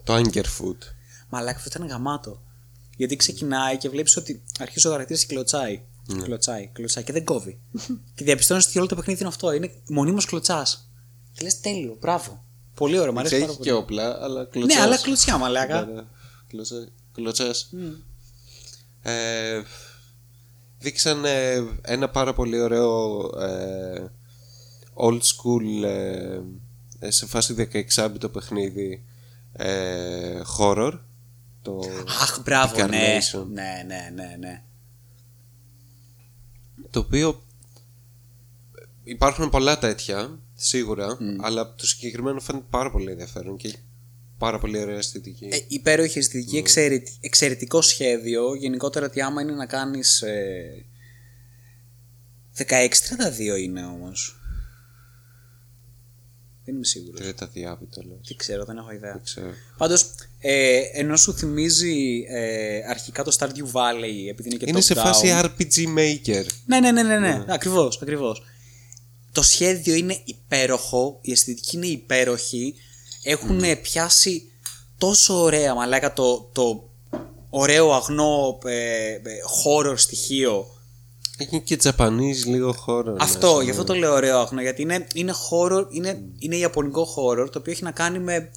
[0.05, 0.79] Το Angerfoot.
[1.29, 2.43] Μαλάκα αυτό ήταν γαμάτο.
[2.97, 5.83] Γιατί ξεκινάει και βλέπεις ότι αρχίζει ο χαρακτήρας και κλωτσάει.
[6.07, 6.23] Ναι.
[6.23, 7.61] Κλωτσάει, κλωτσάει και δεν κόβει.
[8.15, 9.53] και διαπιστώνεις ότι όλο το παιχνίδι είναι αυτό.
[9.53, 10.91] Είναι μονίμως κλωτσάς.
[11.33, 12.45] Και λες τέλειο, μπράβο.
[12.75, 13.69] Πολύ ωραίο, μου αρέσει πάρα Έχει πολύ.
[13.71, 14.77] και όπλα, αλλά κλωτσάς.
[14.77, 15.85] Ναι, αλλά κλωτσιά, μαλάκα.
[15.85, 16.03] Ναι, ναι.
[16.49, 17.71] Κλωτσά- Κλωτσάς.
[19.03, 19.63] Ε,
[20.79, 24.11] δείξαν ε, ένα πάρα πολύ ωραίο ε,
[24.95, 26.41] old school ε,
[26.99, 29.05] ε, σε φάση 16 το παιχνίδι
[29.53, 30.99] ε, horror
[31.63, 33.19] το Αχ, μπράβο, ναι.
[33.19, 33.47] Incarnation.
[33.47, 34.63] Ναι, ναι, ναι, ναι.
[36.91, 37.43] το οποίο
[39.05, 43.79] υπάρχουν πολλά τέτοια σίγουρα αλλά το συγκεκριμένο φαίνεται πάρα πολύ ενδιαφέρον και έχει
[44.39, 46.59] πάρα πολύ ωραία αισθητική Ε, υπέροχη αισθητική, Ναι.
[46.59, 48.55] εξαιρετ- εξαιρετικό σχέδιο.
[48.55, 50.23] Γενικότερα ότι άμα είναι να κάνεις.
[50.23, 50.85] Ε,
[52.57, 54.33] 16-32 είναι όμως.
[56.65, 57.21] Δεν είμαι σίγουρος.
[57.21, 58.27] τρίτα διάβητα λες.
[58.27, 59.13] Τι ξέρω, δεν έχω ιδέα.
[59.13, 59.51] Δεν ξέρω.
[59.77, 64.95] Πάντως, ε, ενώ σου θυμίζει ε, αρχικά το Stardew Valley, επειδή είναι και είναι σε
[64.95, 65.03] top-down.
[65.03, 67.45] φάση RPG Maker Ναι, ναι, ναι, ναι, ναι.
[67.49, 68.43] Ακριβώς, ακριβώς.
[69.33, 72.75] Το σχέδιο είναι υπέροχο, η αισθητική είναι υπέροχη.
[73.31, 74.51] Έχουν πιάσει
[74.99, 76.91] τόσο ωραία, μαλάκα, το, το
[77.51, 79.21] ωραίο αγνό ε, ε,
[79.65, 80.67] horror στοιχείο.
[81.39, 83.17] Έχει και Japanese λίγο χώρο.
[83.19, 87.51] Αυτό, γι' αυτό το λέω ωραίο αγνό, γιατί είναι, είναι horror, είναι, είναι ιαπωνικό horror,
[87.51, 88.51] το οποίο έχει να κάνει με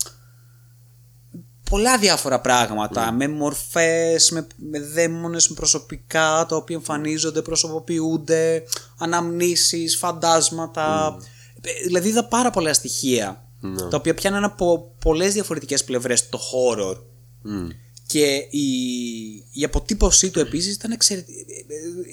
[1.70, 8.64] πολλά διάφορα πράγματα, με μορφές, με, με δαίμονες, με προσωπικά, τα οποία εμφανίζονται, προσωποποιούνται,
[8.98, 11.18] αναμνήσεις, φαντάσματα,
[11.62, 13.90] Ε, δηλαδή είδα πάρα πολλά στοιχεία, Ναι.
[13.90, 16.96] τα οποία πιάνουν από πολλές διαφορετικές πλευρές το horror.
[18.08, 18.68] Και η,
[19.52, 21.26] η αποτύπωσή του επίσης ήταν, εξαιρε-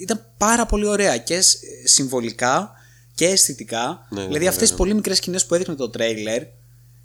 [0.01, 2.71] ήταν πάρα πολύ ωραία και σ- συμβολικά
[3.15, 4.07] και αισθητικά.
[4.09, 4.77] Ναι, ναι, δηλαδή ναι, αυτές τις ναι.
[4.77, 6.43] πολύ μικρές σκηνές που έδειχνε το τρέιλερ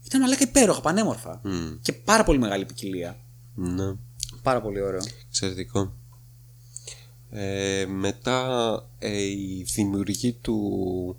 [0.05, 1.41] ήταν μαλάκα υπέροχα, πανέμορφα.
[1.83, 3.17] Και πάρα πολύ μεγάλη ποικιλία.
[3.55, 3.95] Ναι,
[4.43, 5.01] Πάρα πολύ ωραίο.
[5.29, 5.93] εξαιρετικό.
[7.31, 8.47] Ε, μετά
[8.99, 11.17] ε, η δημιουργή του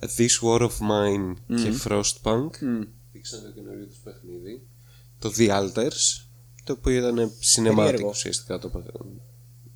[0.00, 2.50] This War of Mine και Frostpunk
[3.12, 4.62] δείξαν το καινούριο τους παιχνίδι.
[5.18, 6.24] Το The Alters
[6.64, 8.08] το οποίο ήταν cinematic Περίεργο.
[8.08, 8.82] ουσιαστικά το πα-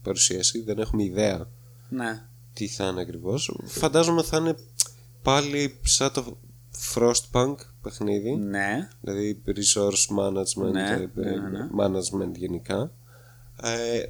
[0.03, 0.63] παρουσίαση.
[0.63, 1.51] Δεν έχουμε ιδέα
[1.89, 2.23] Ναι.
[2.53, 3.59] τι θα είναι ακριβώς.
[3.65, 4.55] Φαντάζομαι θα είναι
[5.23, 6.37] πάλι σαν το
[6.95, 8.37] Frostpunk παιχνίδι.
[8.37, 8.89] Ναι.
[9.01, 11.69] δηλαδή resource management, Ναι, ε, ναι, ναι, ναι.
[11.79, 12.93] management γενικά.
[13.63, 14.03] Ε,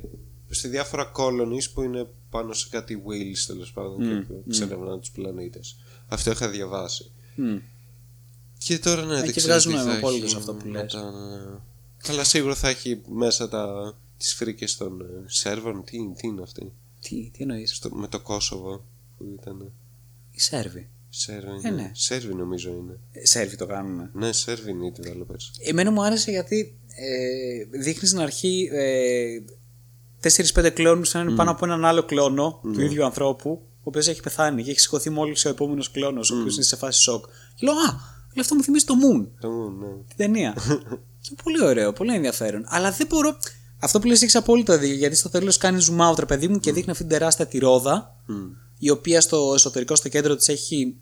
[0.50, 5.76] σε διάφορα colonies που είναι πάνω σε κάτι wheels τέλος πάντων και εξερευνάνε τους πλανήτες
[6.10, 7.56] αυτό είχα διαβάσει Μμ.
[8.58, 10.82] και τώρα ναι δεν Εκεί ξέρω βγάζουν τι θα απόλυτος έχει αυτό που λες.
[10.82, 11.58] μετά, ναι.
[12.02, 15.84] Καλά, σίγουρα θα έχει μέσα τα, τις φρίκες των ε, Σέρβων.
[15.84, 18.84] Τι, τι είναι αυτή; Τι, τι εννοείς; Στο, με το Κόσοβο
[19.18, 19.72] που ήταν.
[20.30, 20.88] Οι Σέρβοι.
[21.08, 21.90] Σέρβοι, Ε, ναι.
[21.94, 22.98] Σέρβοι νομίζω είναι.
[23.12, 24.10] Ε, Σέρβοι το κάνουν.
[24.12, 25.64] Ναι, Σέρβοι είναι οι developers.
[25.68, 29.38] Εμένα μου άρεσε γιατί ε, δείχνεις στην αρχή ε,
[30.54, 34.20] 4-5 κλόνους να είναι πάνω από έναν άλλο κλόνο του ίδιου ανθρώπου, ο οποίος έχει
[34.20, 37.24] πεθάνει και έχει σηκωθεί μόλις ο επόμενος κλόνος, ο οποίος είναι σε φάση σοκ.
[37.54, 37.86] Και λέω, Α,
[38.34, 39.86] λέει, αυτό μου θυμίζει το Moon, Το μου, ναι.
[39.86, 40.54] την ταινία.
[41.24, 42.64] και πολύ ωραίο, πολύ ενδιαφέρον.
[42.68, 43.36] Αλλά δεν μπορώ.
[43.78, 46.60] Αυτό που λες έχει απόλυτο δίκιο, γιατί στο τέλος κάνεις zoom out, ρε παιδί μου,
[46.60, 48.16] και δείχνει αυτή την τεράστια τη ρόδα,
[48.78, 50.96] η οποία στο εσωτερικό, στο κέντρο της έχει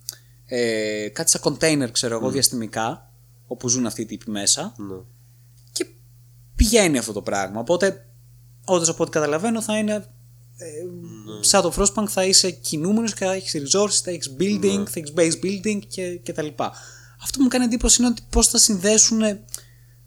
[0.47, 3.13] ε, κάτι σαν container, ξέρω εγώ, διαστημικά,
[3.47, 4.97] όπου ζουν αυτοί οι τύποι μέσα ναι.
[5.73, 5.87] και
[6.57, 7.61] πηγαίνει αυτό το πράγμα.
[7.61, 8.07] Οπότε,
[8.65, 10.07] όντως από ό,τι καταλαβαίνω, θα είναι.
[10.61, 10.69] Ε,
[11.41, 15.13] Σαν το Frostpunk θα είσαι κινούμενος και θα έχεις resources, θα έχεις building, θα έχεις
[15.17, 16.73] base building και, και τα λοιπά.
[17.23, 19.21] Αυτό που μου κάνει εντύπωση είναι ότι πώς θα συνδέσουν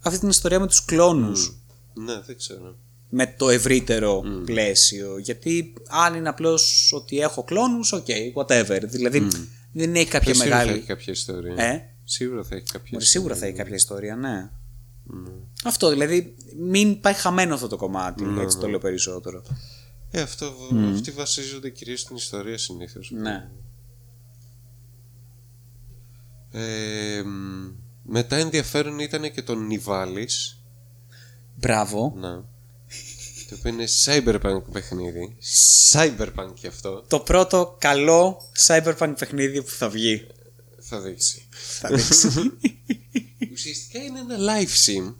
[0.02, 1.56] αυτή την ιστορία με τους κλόνους
[1.94, 2.76] Ναι, δεν ξέρω.
[3.10, 5.18] με το ευρύτερο πλαίσιο.
[5.18, 8.06] Γιατί αν είναι απλώς ότι έχω κλόνους, οκ,
[8.36, 8.80] whatever.
[8.84, 9.28] Δηλαδή
[9.72, 10.78] δεν έχει κάποια Σίγουρα θα μεγάλη.
[10.78, 11.64] έχει κάποια ιστορία.
[11.64, 13.08] Ε; Σίγουρα θα έχει κάποια Μωρέ, ιστορία.
[13.08, 14.50] σίγουρα θα έχει κάποια ιστορία, ναι.
[15.64, 18.24] Αυτό δηλαδή, μην πάει χαμένο αυτό το κομμάτι.
[18.40, 19.44] έτσι το λέω περισσότερο.
[20.12, 20.54] Ε, αυτό,
[20.94, 23.12] αυτοί βασίζονται κυρίως στην ιστορία συνήθως.
[23.12, 23.50] Ναι.
[26.52, 27.72] Ε, μ,
[28.04, 30.62] μετά ενδιαφέρον ήταν και το Νιβάλης.
[31.56, 32.14] Μπράβο.
[32.18, 32.36] Να.
[33.50, 35.38] το οποίο είναι cyberpunk παιχνίδι.
[35.92, 37.04] Cyberpunk κι αυτό.
[37.08, 40.28] Το πρώτο καλό cyberpunk παιχνίδι που θα βγει.
[40.80, 41.48] Θα δείξει.
[41.80, 42.28] Θα δείξει.
[43.54, 45.16] Ουσιαστικά είναι ένα live sim.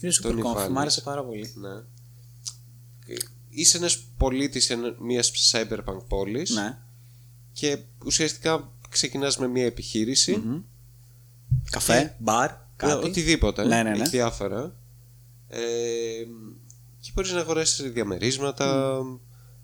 [0.00, 0.68] Είναι super Τον comfy, Ιβάνης.
[0.70, 1.52] μου άρεσε πάρα πολύ.
[1.54, 1.82] Ναι.
[3.56, 6.78] Ε, Είσαι ένας πολίτης ένα- μιας cyberpunk πόλης Ναι.
[7.52, 10.42] και ουσιαστικά ξεκινάς με μια επιχείρηση
[11.70, 13.06] Καφέ, μπαρ, Ε, κάτι.
[13.06, 13.64] Οτιδήποτε.
[13.66, 14.00] Ναι, ναι, ναι.
[14.02, 14.74] Έχει διάφορα.
[15.48, 15.58] Ε,
[17.00, 18.98] και μπορείς να αγοράσεις διαμερίσματα,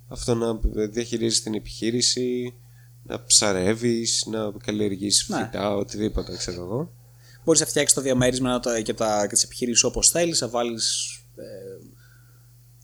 [0.08, 0.58] αυτό να
[0.88, 2.54] διαχειρίζεις την επιχείρηση,
[3.02, 5.36] να ψαρεύεις, να καλλιεργείς Ναι.
[5.44, 6.92] φυτά, οτιδήποτε, ξέρω εγώ.
[7.44, 10.48] Μπορείς να φτιάξεις το διαμέρισμα να το- και, τα, και τις επιχειρήσει όπως θέλεις, να
[10.48, 11.42] βάλεις ε,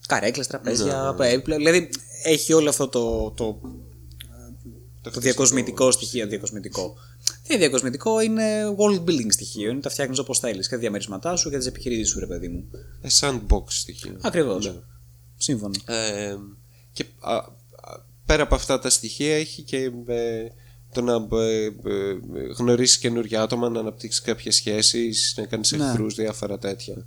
[0.07, 1.55] καρέκλες, τραπέζια, Ναι, έπιπλα.
[1.55, 1.89] Δηλαδή
[2.23, 3.59] έχει όλο αυτό το, το,
[5.11, 6.27] το διακοσμητικό στοιχείο.
[6.27, 6.97] Διακοσμητικό.
[7.25, 9.69] Δεν είναι διακοσμητικό, είναι world building στοιχείο.
[9.69, 10.67] Είναι τα φτιάχνεις όπως θέλεις.
[10.67, 12.67] Και τα διαμερίσματά σου και τις επιχειρήσεις σου, ρε παιδί μου.
[13.01, 14.17] Ε, sandbox στοιχείο.
[14.21, 14.65] Ακριβώς.
[14.65, 14.73] Ναι.
[15.37, 15.73] Σύμφωνο.
[15.85, 16.35] Ε,
[16.91, 17.45] και α, α,
[18.25, 20.47] πέρα από αυτά τα στοιχεία έχει και ε,
[20.91, 21.71] το να ε, ε,
[22.57, 25.85] γνωρίσεις καινούργια άτομα, να αναπτύξεις κάποιες σχέσεις, να κάνεις Ναι.
[25.85, 27.05] εχθρούς, διάφορα τέτοια.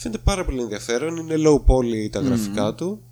[0.00, 3.02] Φαίνεται πάρα πολύ ενδιαφέρον, είναι low poly τα γραφικά του.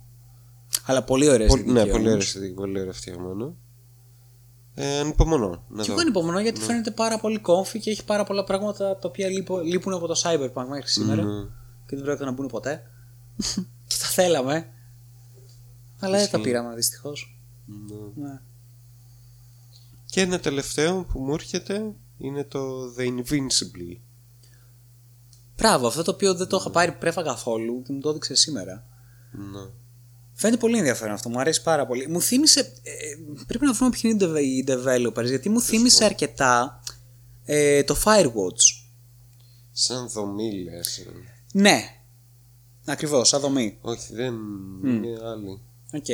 [0.85, 2.05] Αλλά πολύ ωραία Πολύ, αισθητική ναι, πολύ όμως.
[2.05, 3.55] ωραία αισθητική, πολύ ωραία φτιαγμένο.
[4.73, 5.91] Ε, ανυπομονώ να Και δω.
[5.91, 6.41] εγώ ανυπομονώ Ναι.
[6.41, 10.07] γιατί φαίνεται πάρα πολύ comfy και έχει πάρα πολλά πράγματα τα οποία λείπω- λείπουν από
[10.07, 11.41] το Cyberpunk μέχρι σήμερα Ναι.
[11.85, 12.81] και δεν πρόκειται να μπουν ποτέ.
[13.87, 14.69] και τα θέλαμε.
[15.99, 17.39] Αλλά δεν τα πήραμε δυστυχώς.
[17.65, 18.27] Ναι.
[18.27, 18.39] Ναι.
[20.05, 23.97] Και ένα τελευταίο που μου έρχεται είναι το The Invincible.
[25.57, 28.85] Μπράβο, αυτό το οποίο δεν το είχα πάρει πρέφα καθόλου και μου το έδειξε σήμερα.
[29.31, 29.69] Ναι.
[30.33, 32.07] Φαίνεται πολύ ενδιαφέρον αυτό, μου αρέσει πάρα πολύ.
[32.07, 32.59] Μου θύμισε.
[32.59, 32.93] ε,
[33.47, 36.79] πρέπει να βρούμε ποιοι είναι οι deve- οι developers, γιατί μου θύμισε αρκετά
[37.45, 38.85] ε, το Firewatch.
[39.71, 40.97] Σαν δομή λες.
[40.97, 41.03] ε.
[41.53, 41.81] Ναι.
[42.85, 43.77] Ακριβώς, σαν δομή.
[43.81, 44.33] Όχι, δεν
[44.83, 45.61] είναι άλλη.
[45.93, 46.05] Οκ.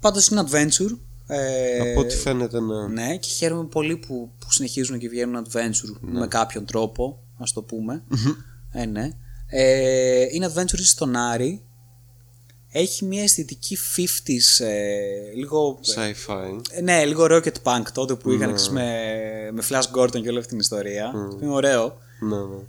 [0.00, 0.98] Πάντως είναι adventure.
[1.26, 2.88] Ε, Από ό,τι φαίνεται να.
[2.88, 7.62] Ναι, και χαίρομαι πολύ που, που συνεχίζουν και βγαίνουν adventure με κάποιον τρόπο, ας το
[7.62, 8.02] πούμε.
[8.72, 9.10] ε, ναι.
[9.48, 11.60] Ε, είναι adventure στον Άρη.
[12.68, 15.78] Έχει μια αισθητική 50s, ε, λίγο.
[15.94, 16.60] Sci-fi.
[16.70, 20.38] ε, ναι, λίγο rocket punk τότε που είχαν ξέρεις, με, με Flash Gordon και όλη
[20.38, 21.12] αυτή την ιστορία.
[21.42, 21.98] Είναι ωραίο.
[22.20, 22.62] Ναι, ναι.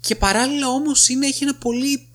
[0.00, 2.06] Και παράλληλα όμως είναι, έχει ένα πολύ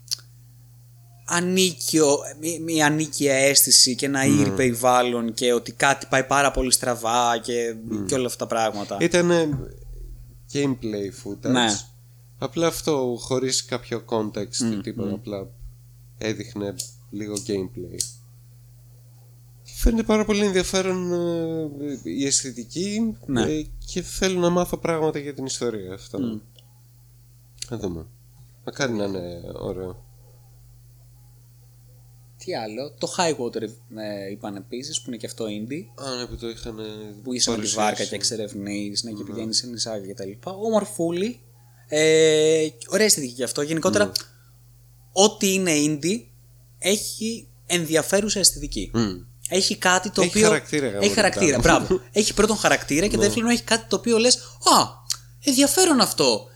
[1.26, 6.72] ανίκιο, μια, μια ανίκια αίσθηση και ένα ήρι περιβάλλον και ότι κάτι πάει πάρα πολύ
[6.72, 7.76] στραβά και,
[8.08, 8.98] και όλα αυτά τα πράγματα.
[9.00, 9.28] Ήταν
[10.58, 11.52] gameplay footage.
[11.52, 11.68] Ναι.
[12.38, 15.14] Απλά αυτό χωρίς κάποιο context τίποτα.
[15.14, 15.48] Απλά
[16.18, 16.76] έδειχνε
[17.10, 17.98] λίγο gameplay.
[19.64, 23.42] Φαίνεται πάρα πολύ ενδιαφέρον ε, η αισθητική Ναι.
[23.42, 26.20] ε, και θέλω να μάθω πράγματα για την ιστορία αυτό.
[27.70, 28.06] Να δούμε.
[28.66, 30.06] Μακάρι να είναι ωραίο.
[32.48, 36.04] Τι άλλο, το Highwater ε, είπαν επίσης που είναι και αυτό indie.
[36.06, 36.76] Α, ναι, που το είχαν
[37.24, 37.76] Που είσαι με τη παρουσιάσει.
[37.76, 40.50] βάρκα και εξερευνείς ναι, και πηγαίνεις σε νησάκια κτλ.
[40.66, 41.40] Ομορφούλη.
[41.88, 43.62] Ε, ωραία αισθητική και αυτό.
[43.62, 44.12] Γενικότερα,
[45.12, 46.22] ό,τι είναι indie
[46.80, 48.92] έχει ενδιαφέρουσα αισθητική.
[48.94, 49.16] Μμ.
[49.50, 50.48] Έχει κάτι το Έχει οποίο.
[50.48, 51.86] χαρακτήρα, γαμώ Έχει το χαρακτήρα, πράγμα.
[51.86, 52.04] μπράβο.
[52.12, 54.36] έχει πρώτον χαρακτήρα και δεύτερον έχει κάτι το οποίο λες.
[54.36, 54.86] Α,
[55.44, 56.48] ενδιαφέρον αυτό.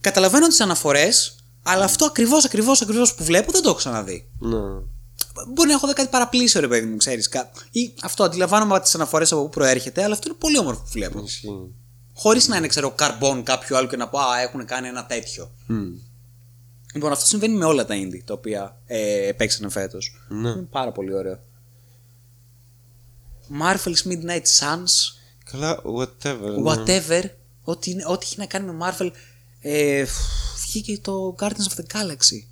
[0.00, 4.28] καταλαβαίνω τις αναφορές, αλλά αυτό ακριβώς, ακριβώς, ακριβώς που βλέπω δεν το έχω ξαναδεί.
[4.38, 4.58] Ναι.
[5.54, 7.28] Μπορεί να έχω δει κάτι παραπλήσιο, ρε παιδί μου, ξέρεις.
[7.70, 11.22] Ή αυτό αντιλαμβάνομαι τις αναφορές από πού προέρχεται, αλλά αυτό είναι πολύ όμορφο που βλέπω.
[11.24, 11.74] Ισχύει.
[12.14, 15.50] Χωρίς να είναι, ξέρω, καρμπόν κάποιο άλλο και να πω Α, έχουν κάνει ένα τέτοιο.
[15.66, 15.92] Μμ.
[16.94, 20.12] Λοιπόν, αυτό συμβαίνει με όλα τα indie τα οποία ε, παίξανε φέτος.
[20.28, 20.48] Ναι.
[20.48, 21.38] Είναι πάρα πολύ ωραίο.
[23.62, 25.14] Marvel's Midnight Suns,
[25.50, 26.40] Καλά, whatever.
[26.62, 26.72] ναι.
[26.72, 27.22] whatever,
[27.62, 29.10] ό,τι, είναι- ό,τι έχει να κάνει με Marvel.
[29.60, 30.10] Ε, φ,
[30.66, 32.44] βγήκε το Guardians of the Galaxy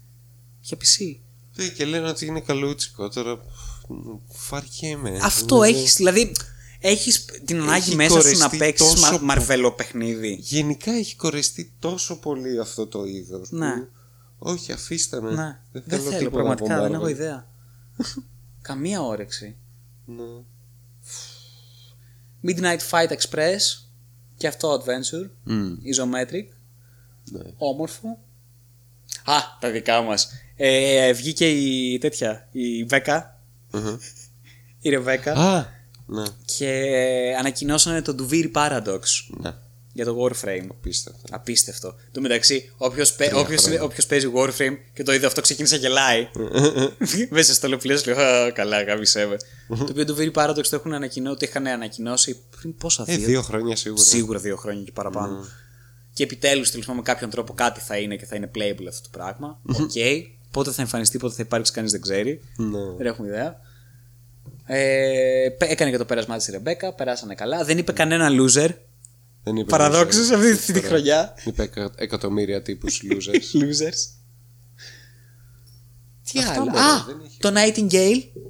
[0.61, 1.17] για PC.
[1.55, 3.41] Ναι, Και λένε ότι είναι καλούτσικο τώρα.
[4.33, 5.19] Φαρκέμαι.
[5.23, 6.33] Αυτό Δηλαδή, έχεις, δηλαδή.
[6.81, 10.39] Έχεις την ανάγκη Έχει μέσα σου να κορεστεί παίξεις τόσο μα, μαρβέλο παιχνίδι.
[10.41, 13.51] Γενικά έχει κορεστεί τόσο πολύ αυτό το είδος.
[13.51, 13.87] Ναι.
[14.39, 15.31] Όχι, αφήστε με.
[15.31, 17.11] Ναι, Δεν δεν θέλω, θέλω, τίποτα πραγματικά από δεν έχω Marvel.
[17.11, 17.49] ιδέα.
[18.63, 19.57] Καμία όρεξη.
[20.05, 20.25] Ναι.
[22.45, 23.59] Midnight Fight Express
[24.37, 25.31] και αυτό adventure.
[25.45, 26.47] Μμ, Isometric.
[27.31, 27.43] ναι.
[27.57, 28.19] Όμορφο.
[29.25, 30.31] Α, τα δικά μας.
[30.63, 33.97] Ε, βγήκε η τέτοια, η Βέκα, Μμμ.
[34.81, 35.67] η Ρεβέκα Α,
[36.07, 36.23] ναι.
[36.57, 36.69] και
[37.39, 39.55] ανακοινώσανε το Duviri Paradox Ναι,
[39.93, 40.67] για το Warframe.
[40.71, 41.21] απίστευτο.
[41.31, 41.89] Απίστευτο.
[41.89, 43.83] Εν τω μεταξύ, όποιος χρόνια.
[43.83, 46.29] όποιος παίζει Warframe και το είδε αυτό ξεκίνησε να γελάει.
[47.31, 49.37] Μέσα στο λεπτό λέει: «Α, Καλά, γάμισέ με.
[49.77, 53.27] το οποίο το Duviri Paradox το έχουν ανακοινώσει, το είχαν ανακοινώσει πριν πόσα Ε, δύο.
[53.27, 54.03] δύο χρόνια σίγουρα.
[54.03, 55.45] Σίγουρα δύο χρόνια και παραπάνω.
[56.13, 59.03] Και επιτέλους, τέλος πάντων, με κάποιον τρόπο κάτι θα είναι και θα είναι playable αυτό
[59.03, 59.61] το πράγμα.
[59.67, 59.91] Οκ.
[60.51, 62.41] Πότε θα εμφανιστεί, πότε θα υπάρξει, κανείς δεν ξέρει.
[62.57, 62.79] Ναι.
[62.97, 63.61] Δεν έχουμε ιδέα.
[64.67, 67.65] Ε, πέ- έκανε και το πέρασμά της η Ρεμπέκα, περάσανε καλά.
[67.65, 68.69] Δεν είπε κανένα loser.
[69.43, 70.35] Δεν είπε Παραδόξως loser.
[70.35, 71.35] αυτή τη χρονιά.
[71.45, 73.61] Είπε εκα- εκατομμύρια τύπους losers.
[73.63, 74.15] Losers.
[76.33, 77.39] Τι Αυτό άλλο; μωρέ, Α, δεν έχει.
[77.39, 78.41] το Nightingale.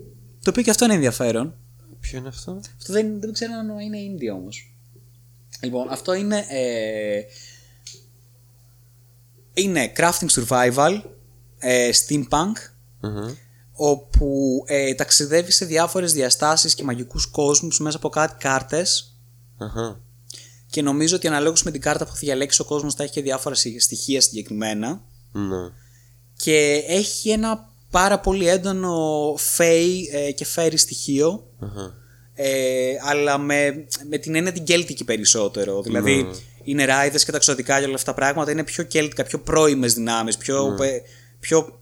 [0.43, 1.55] Το οποίο και αυτό είναι ενδιαφέρον.
[2.01, 4.74] Ποιο είναι αυτό; Αυτό δεν, δεν ξέρω αν είναι indie όμως.
[5.60, 6.44] Λοιπόν, αυτό είναι.
[6.48, 7.20] Ε,
[9.55, 11.01] είναι crafting survival,
[11.62, 12.53] ε, steampunk,
[13.01, 13.31] Μμμ.
[13.73, 19.16] όπου ε, ταξιδεύει σε διάφορες διαστάσεις και μαγικούς κόσμους μέσα από κάτι κάρτες
[19.59, 20.01] Αχα.
[20.66, 23.23] και νομίζω ότι αναλόγως με την κάρτα που θα διαλέξει ο κόσμος θα έχει και
[23.23, 25.57] διάφορα συ- στοιχεία συγκεκριμένα Ναι.
[26.37, 31.95] και έχει ένα πάρα πολύ έντονο φέι ε, και φέρι στοιχείο Αχα.
[32.35, 35.82] ε, αλλά με, με την έννοια την κέλτικη περισσότερο.
[35.82, 36.31] Δηλαδή Ναι.
[36.65, 39.95] είναι ράιδε και τα ξωτικά και όλα αυτά τα πράγματα είναι πιο κέλτικα, πιο πρώιμες
[39.95, 40.77] δυνάμεις, πιο, Ναι.
[41.41, 41.79] Ε, πιο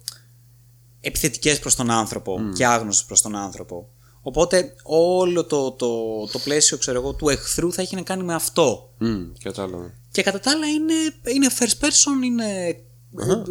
[1.00, 2.52] επιθετικές προς τον άνθρωπο Ναι.
[2.52, 3.88] και άγνωστες προς τον άνθρωπο.
[4.22, 5.88] Οπότε όλο το, το,
[6.26, 8.92] το πλαίσιο ξέρω εγώ, του εχθρού θα έχει να κάνει με αυτό.
[8.98, 9.94] Μμ, Κατάλαβα.
[10.10, 10.94] Και κατά τα άλλα είναι,
[11.34, 13.42] είναι first person, είναι ε,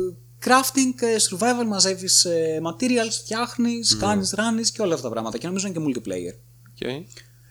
[0.46, 4.00] crafting, ε, survival, μαζεύεις ε, materials, φτιάχνεις, Ναι.
[4.00, 5.38] κάνεις, ράνεις και όλα αυτά τα πράγματα.
[5.38, 6.36] Και νομίζω είναι και multiplayer.
[6.80, 7.04] Okay.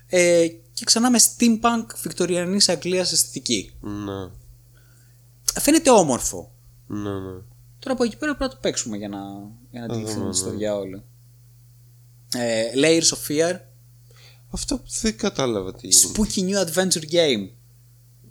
[0.07, 3.73] Ε, και ξανά με steampunk βικτοριανή Αγγλίας αισθητική.
[3.81, 4.31] Ναι.
[5.61, 6.53] Φαίνεται όμορφο.
[6.87, 7.41] Ναι, ναι.
[7.87, 9.19] Τώρα από εκεί πέρα πρέπει να το παίξουμε για να,
[9.71, 10.57] για να δούμε, αντιληφθούμε στο ναι.
[10.57, 11.05] διάολο.
[12.35, 13.59] Ε, Layers of Fear,
[14.51, 16.15] Αυτό που δεν κατάλαβα τι είναι.
[16.15, 17.49] spooky new adventure game.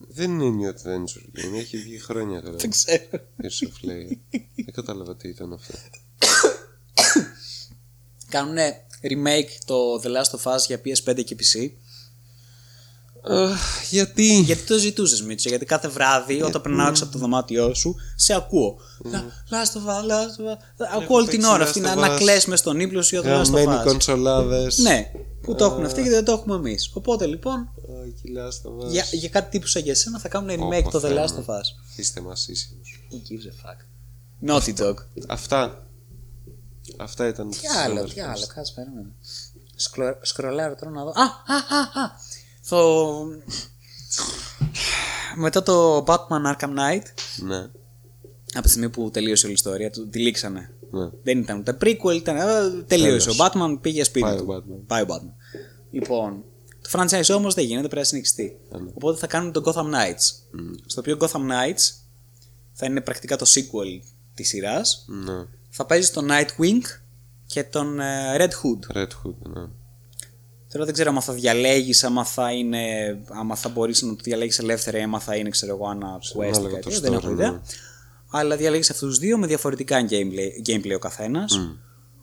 [0.07, 1.57] Δεν είναι New Adventure Game.
[1.57, 2.57] Έχει βγει χρόνια τώρα.
[2.57, 3.03] Δεν ξέρω.
[3.11, 4.17] Gears of Layer.
[4.55, 5.73] δεν κατάλαβα τι ήταν αυτό.
[8.29, 8.57] Κάνουν
[9.01, 11.69] remake το The Last of Us για PS5 και PC.
[13.27, 17.73] Αχ, γιατί; Γιατί το ζητούσες, Μίτσο, γιατί κάθε βράδυ όταν περνάω έξω από το δωμάτιό
[17.73, 18.77] σου, σε ακούω.
[19.49, 20.85] Last of Us, Last of Us.
[21.01, 22.17] Ακούω όλη την παίξει ώρα Last αυτή of να, να Us.
[22.17, 23.85] κλαις μες στον ύπνο σου για το Last of Γραμμένοι Us.
[23.85, 24.77] κονσολάδες.
[24.77, 25.11] Ναι,
[25.41, 26.91] που το έχουν αυτοί και δεν το έχουμε εμείς.
[26.93, 27.69] Οπότε λοιπόν,
[28.01, 28.89] Όχι, Last of Us.
[28.91, 31.31] για, για κάτι τύπου σαν για εσένα θα κάνουν remake Ω, το The Θεέ Last
[31.31, 31.45] μου.
[31.47, 31.61] of Us.
[31.95, 32.99] Είστε μας ήσυχους.
[33.11, 33.79] Who gives a fuck.
[34.49, 34.93] Naughty Dog.
[35.27, 35.87] Αυτά.
[36.97, 39.11] Αυτά ήταν Τι άλλο, τι άλλο, κάτσε περίμενε.
[39.75, 41.09] Σκλο- Σκρολάρω τώρα να δω.
[41.09, 42.11] Α, α, α, α.
[42.69, 43.25] Το...
[45.35, 47.03] Μετά το Batman Arkham Knight,
[47.43, 47.57] Ναι.
[48.53, 50.73] από τη στιγμή που τελείωσε όλη η ιστορία, του τη λήξανε.
[50.91, 51.09] Ναι.
[51.23, 52.35] Δεν ήταν ούτε prequel, ήταν.
[52.37, 53.27] ε, Τελείωσε.
[53.29, 53.39] Τέλος.
[53.39, 54.45] Ο Batman πήγε σπίτι Πάει του.
[54.49, 54.79] ο Batman.
[54.87, 55.33] Πάει ο Batman.
[55.91, 56.43] Λοιπόν,
[56.81, 58.57] το franchise όμως δεν γίνεται, πρέπει να συνεχιστεί.
[58.71, 58.89] Ναι.
[58.93, 60.33] Οπότε θα κάνουν το Gotham Knights.
[60.85, 61.93] Στο οποίο Gotham Knights
[62.73, 64.01] θα είναι πρακτικά το sequel
[64.33, 65.05] της σειράς.
[65.07, 65.45] Ναι.
[65.69, 66.81] Θα παίζει τον Nightwing
[67.45, 68.97] και τον ε, Red Hood.
[68.97, 69.61] Red Hood, ναι.
[70.75, 72.79] Τώρα δεν ξέρω άμα θα διαλέγεις, άμα θα είναι,
[73.27, 76.45] άμα θα μπορείς να το διαλέγεις ελεύθερα ή άμα θα είναι ξέρω εγώ ένα quest
[76.45, 77.51] ή Ανάλογα κάτι το τέτοιο, δεν story, έχω ιδέα.
[77.51, 77.59] ναι.
[78.31, 81.57] Αλλά διαλέγεις αυτούς τους δύο με διαφορετικά gameplay, gameplay ο καθένας.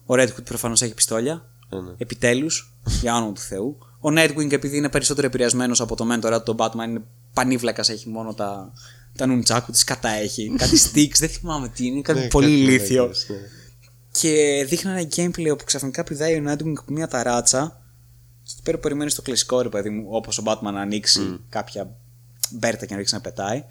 [0.06, 1.44] Ο Red Hood προφανώς έχει πιστόλια.
[1.68, 1.90] Ε, ναι.
[1.96, 3.78] Επιτέλους, για όνομα του Θεού.
[4.00, 7.02] Ο Nightwing επειδή είναι περισσότερο επηρεασμένος από το Mentor, το Batman είναι
[7.34, 8.72] πανίβλακας, έχει μόνο τα,
[9.16, 12.58] τα νουντσάκου, τις κατά έχει, κάτι sticks, δεν θυμάμαι τι είναι, κάτι Ναι, πολύ κάτι
[12.58, 13.06] ηλίθιο.
[13.06, 13.40] τέτοιο, ναι.
[14.20, 17.76] Και δείχνανε gameplay όπου ξαφνικά πηδάει ο Nightwing από μια ταράτσα.
[18.52, 21.90] Στο πέρα περιμένεις το κλασικό ρε παιδί μου, όπως ο Batman να ανοίξει κάποια
[22.50, 23.64] μπέρτα και να ρίξει να πετάει.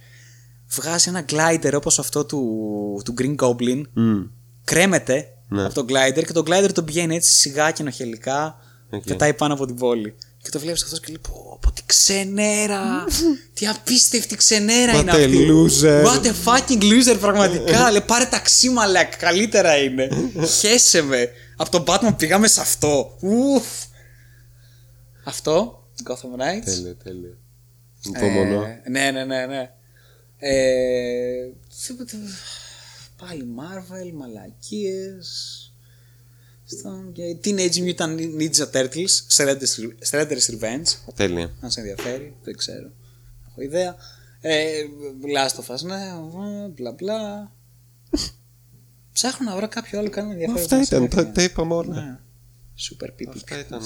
[0.69, 3.81] βγάζει ένα glider όπως αυτό του, του Green Goblin.
[3.93, 4.21] Μμ.
[4.63, 5.63] Κρέμεται Ναι.
[5.65, 8.55] από τον glider και τον glider τον πηγαίνει έτσι σιγά και ενοχελικά.
[8.89, 9.03] Οκ.
[9.03, 10.15] Πετάει πάνω από την πόλη.
[10.43, 13.03] Και το βλέπεις αυτός και λέει πω, πω τι ξενέρα.
[13.53, 15.47] τι απίστευτη ξενέρα What είναι a αυτή.
[15.51, 16.05] loser.
[16.05, 17.89] What a fucking loser πραγματικά.
[17.91, 20.09] λέει πάρε ταξί μαλακ, καλύτερα είναι.
[20.59, 21.29] Χέσε με.
[21.57, 23.17] Από τον Batman πήγαμε σε αυτό.
[23.19, 23.65] Ουφ.
[25.23, 25.85] Αυτό.
[26.03, 26.63] Gotham Knights.
[26.65, 27.37] Τέλεια, τέλεια.
[28.05, 28.63] Υπομονή.
[28.63, 29.71] Ε, ναι, ναι, ναι, ναι.
[30.37, 32.19] Ε, θε- θε-
[33.17, 35.65] πάλι Marvel, μαλακίες.
[36.65, 41.13] Στον- και Teenage Mutant Ninja Turtles, Shredder's- Shredder's Revenge.
[41.15, 41.51] Τέλεια.
[41.61, 42.91] Αν σε ενδιαφέρει, δεν ξέρω.
[43.49, 43.95] Έχω ιδέα.
[44.41, 44.71] Ε,
[45.35, 45.99] Last of Us, ναι,
[46.75, 47.51] μπλα μπλα.
[49.13, 50.61] Ψάχνω να βρω κάποιο άλλο κανένα ενδιαφέρον.
[50.63, 51.23] Αυτά που μας ήταν, έκανε.
[51.23, 51.93] τα, τα είπαμε όλα.
[52.05, 52.17] Ναι.
[52.89, 53.27] Super Pipi.
[53.35, 53.81] Αυτά ήταν.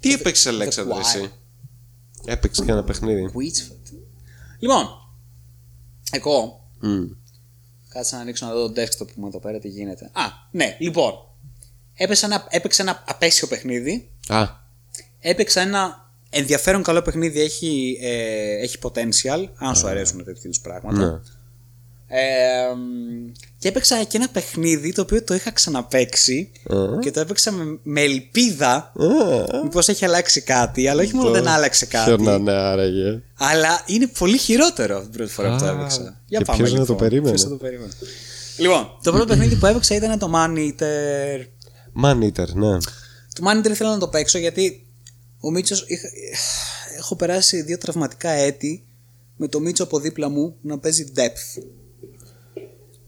[0.00, 0.98] Τι έπαιξες, Αλέξανδρε, Wire.
[1.00, 1.32] εσύ;
[2.24, 3.30] Έπαιξες και ένα παιχνίδι.
[3.34, 3.92] Witchfoot.
[4.58, 4.86] Λοιπόν,
[6.10, 7.04] εγώ Μμ.
[7.88, 10.10] Κάτσε να ανοίξω να δω το desktop μου εδώ πέρα τι γίνεται.
[10.12, 11.12] Α, ναι, λοιπόν.
[11.94, 14.10] Έπαιξα ένα, έπαιξα ένα απέσιο παιχνίδι.
[14.28, 14.46] Α,
[15.20, 17.40] Έπαιξα ένα ενδιαφέρον καλό παιχνίδι.
[17.40, 21.06] Έχει, ε, έχει potential, αν σου αρέσουν τέτοιου είδους πράγματα.
[21.12, 21.20] ναι.
[22.10, 26.98] Ε, μ, και έπαιξα και ένα παιχνίδι το οποίο το είχα ξαναπαίξει Α.
[27.00, 28.92] και το έπαιξα με, με ελπίδα Α,
[29.62, 33.22] μήπως έχει αλλάξει κάτι, αλλά όχι μόνο δεν άλλαξε κάτι, Ποιο να είναι άραγε.
[33.34, 36.20] αλλά είναι πολύ χειρότερο από την πρώτη φορά που το Α, έπαιξα.
[36.28, 37.90] και ποιος να το περίμενε; Ποιος θα το περίμενε;
[38.58, 41.40] Λοιπόν, το πρώτο παιχνίδι που έπαιξα ήταν το Man Eater.
[42.04, 42.76] Man Eater, ναι.
[43.34, 44.86] Το Man Eater ήθελα να το παίξω γιατί
[45.40, 46.08] ο Μίτσος είχα-
[46.98, 48.86] έχω περάσει δύο τραυματικά έτη
[49.36, 51.62] με το Μίτσο από δίπλα μου να παίζει depth.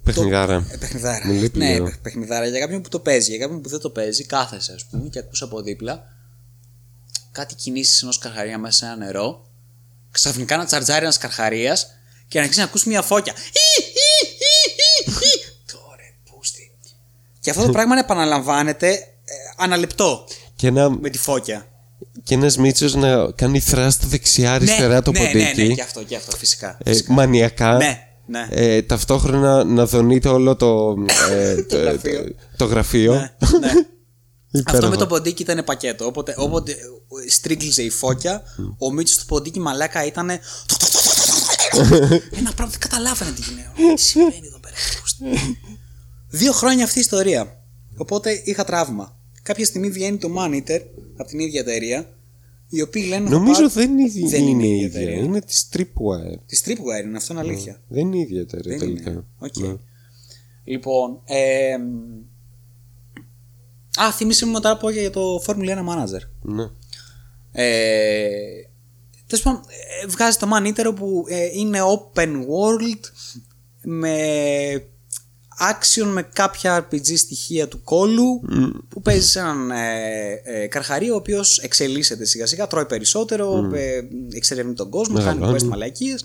[0.05, 0.67] Παιχνιδάρα.
[0.71, 1.27] Ε, παιχνιδάρα.
[1.27, 1.85] Μου λείπει ναι, λίγο.
[1.85, 2.47] παι- παιχνιδάρα.
[2.47, 5.19] Για κάποιον που το παίζει, για κάποιον που δεν το παίζει, κάθεσαι, ας πούμε, και
[5.19, 6.05] ακούς από δίπλα
[7.33, 9.47] κάτι κινήσεις ενός καρχαρία μέσα σε ένα νερό.
[10.11, 11.87] Ξαφνικά να τσαρτζάρει ένας καρχαρίας
[12.29, 13.33] και να αρχίσει να ακούς μια φώκια.
[13.33, 15.45] Ι, ι, ι, ι, ι.
[15.73, 16.71] Τώρα, πούστη.
[17.41, 19.03] Και αυτό το πράγμα να επαναλαμβάνεται ε,
[19.57, 21.67] αναλεπτό Και, ένα, με τη φώκια.
[22.23, 25.61] και ένας Μίτσος να κάνει θράστα δεξιά-αριστερά το ναι, ποντίκι.
[25.63, 26.79] Ναι, ναι, και αυτό, και αυτό, φυσικά.
[26.85, 27.13] ε, φυσικά.
[27.13, 27.77] μανιακά.
[27.77, 28.47] Ναι, ναι.
[28.51, 30.97] Ε, ταυτόχρονα να δονείται όλο το,
[31.31, 32.25] ε, το, γραφείο.
[32.25, 33.13] το- το γραφείο.
[33.13, 33.19] ναι,
[33.61, 33.69] ναι.
[34.53, 34.91] Αυτό Υπέροχο.
[34.91, 36.07] με το ποντίκι ήταν πακέτο.
[36.07, 36.77] Όποτε, όποτε
[37.29, 38.43] στρίγκλιζε η φώκια,
[38.79, 40.31] ο Μίτσος του ποντίκι μαλάκα ήταν.
[40.31, 40.41] Ένα
[42.55, 43.71] πράγμα δεν καταλάβαινε τι γίνεται.
[43.95, 44.75] Τι συμβαίνει εδώ πέρα.
[46.29, 47.63] Δύο χρόνια αυτή η ιστορία.
[47.97, 49.17] Οπότε είχα τραύμα.
[49.43, 50.81] Κάποια στιγμή βγαίνει το Maneater
[51.17, 52.09] από την ίδια εταιρεία.
[52.73, 53.25] Οι οποίοι λένε.
[53.29, 55.01] θα Νομίζω πάρω- δεν είναι, η- Δεν είναι η η ίδια.
[55.01, 55.23] εταιρεία.
[55.23, 56.39] Είναι της Tripwire.
[56.47, 57.81] Της Tripwire είναι, αυτό είναι αλήθεια.
[57.89, 59.11] Δεν είναι η ίδια εταιρεία Δεν τελικά.
[59.11, 59.25] είναι.
[59.39, 59.57] Οκ.
[59.59, 59.77] Ναι.
[60.65, 61.21] Λοιπόν.
[61.25, 61.73] Ε,
[64.03, 66.21] α, θύμισε μου τώρα πω για το Formula 1 Manager.
[66.43, 66.65] Ναι.
[67.53, 68.29] Ε,
[69.27, 69.61] τέλος πάντων,
[70.03, 73.01] ε, βγάζει το Man Eater που ε, είναι open world
[73.83, 74.17] με
[75.61, 78.41] action με κάποια RPG στοιχεία του κόλου
[78.89, 84.01] που παίζει έναν ε, ε, καρχαρίο ο οποίος εξελίσσεται σιγά σιγά, τρώει περισσότερο, ε,
[84.33, 85.65] εξερευνεί τον κόσμο, κάνει Μεγαλώνει.
[85.65, 86.25] quest μαλακίες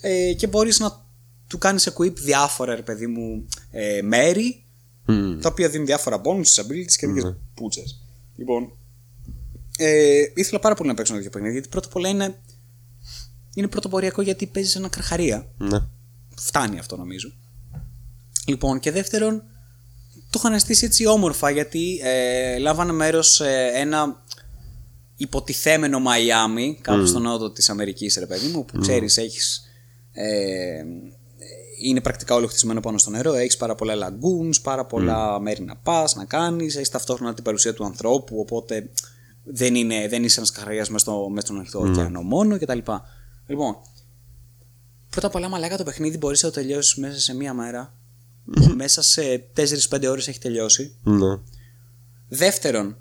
[0.00, 1.06] ε, και μπορείς να
[1.46, 4.64] του κάνεις equip διάφορα ρε παιδί μου ε, μέρη
[5.06, 5.38] Μμ.
[5.40, 8.00] τα οποία δίνουν διάφορα bonus, abilities και τέτοιες πούτσες.
[8.36, 8.72] Λοιπόν,
[9.78, 12.40] ε, ήθελα πάρα πολύ να παίξω ένα τέτοιο παιχνίδι γιατί πρώτα απ' όλα είναι,
[13.54, 15.46] είναι πρωτοποριακό γιατί παίζεις ένα καρχαρία.
[15.58, 15.78] Ναι.
[16.36, 17.32] Φτάνει αυτό νομίζω.
[18.46, 19.42] Λοιπόν, και δεύτερον,
[20.30, 24.22] το είχα αναστήσει έτσι όμορφα γιατί ε, λάβανε μέρος σε ένα
[25.16, 29.66] υποτιθέμενο Μαϊάμι, κάπου στο νότο της Αμερικής, ρε παιδί μου, που ξέρεις έχεις...
[30.12, 30.84] Ε,
[31.82, 33.34] είναι πρακτικά όλο χτισμένο πάνω στο νερό.
[33.34, 36.76] Έχεις πάρα πολλά lagoons, πάρα πολλά μέρη να πας, να κάνεις.
[36.76, 38.88] Έχεις ταυτόχρονα την παρουσία του ανθρώπου, οπότε
[39.44, 42.78] δεν, είναι, δεν είσαι ένας καρχαρία μέσα, στο, μέσα στον ανοιχτό ωκεανό μόνο κτλ.
[43.46, 43.76] Λοιπόν,
[45.10, 47.94] πρώτα απ' όλα, μαλάκα το παιχνίδι μπορείς να το τελειώσεις μέσα σε μία μέρα.
[48.76, 50.94] Μέσα σε 4-5 ώρες έχει τελειώσει.
[51.02, 51.38] Ναι.
[52.28, 52.96] Δεύτερον,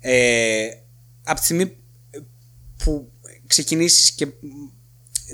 [0.00, 0.68] ε,
[1.24, 1.76] από τη στιγμή
[2.84, 3.10] που
[3.46, 4.26] ξεκινήσεις και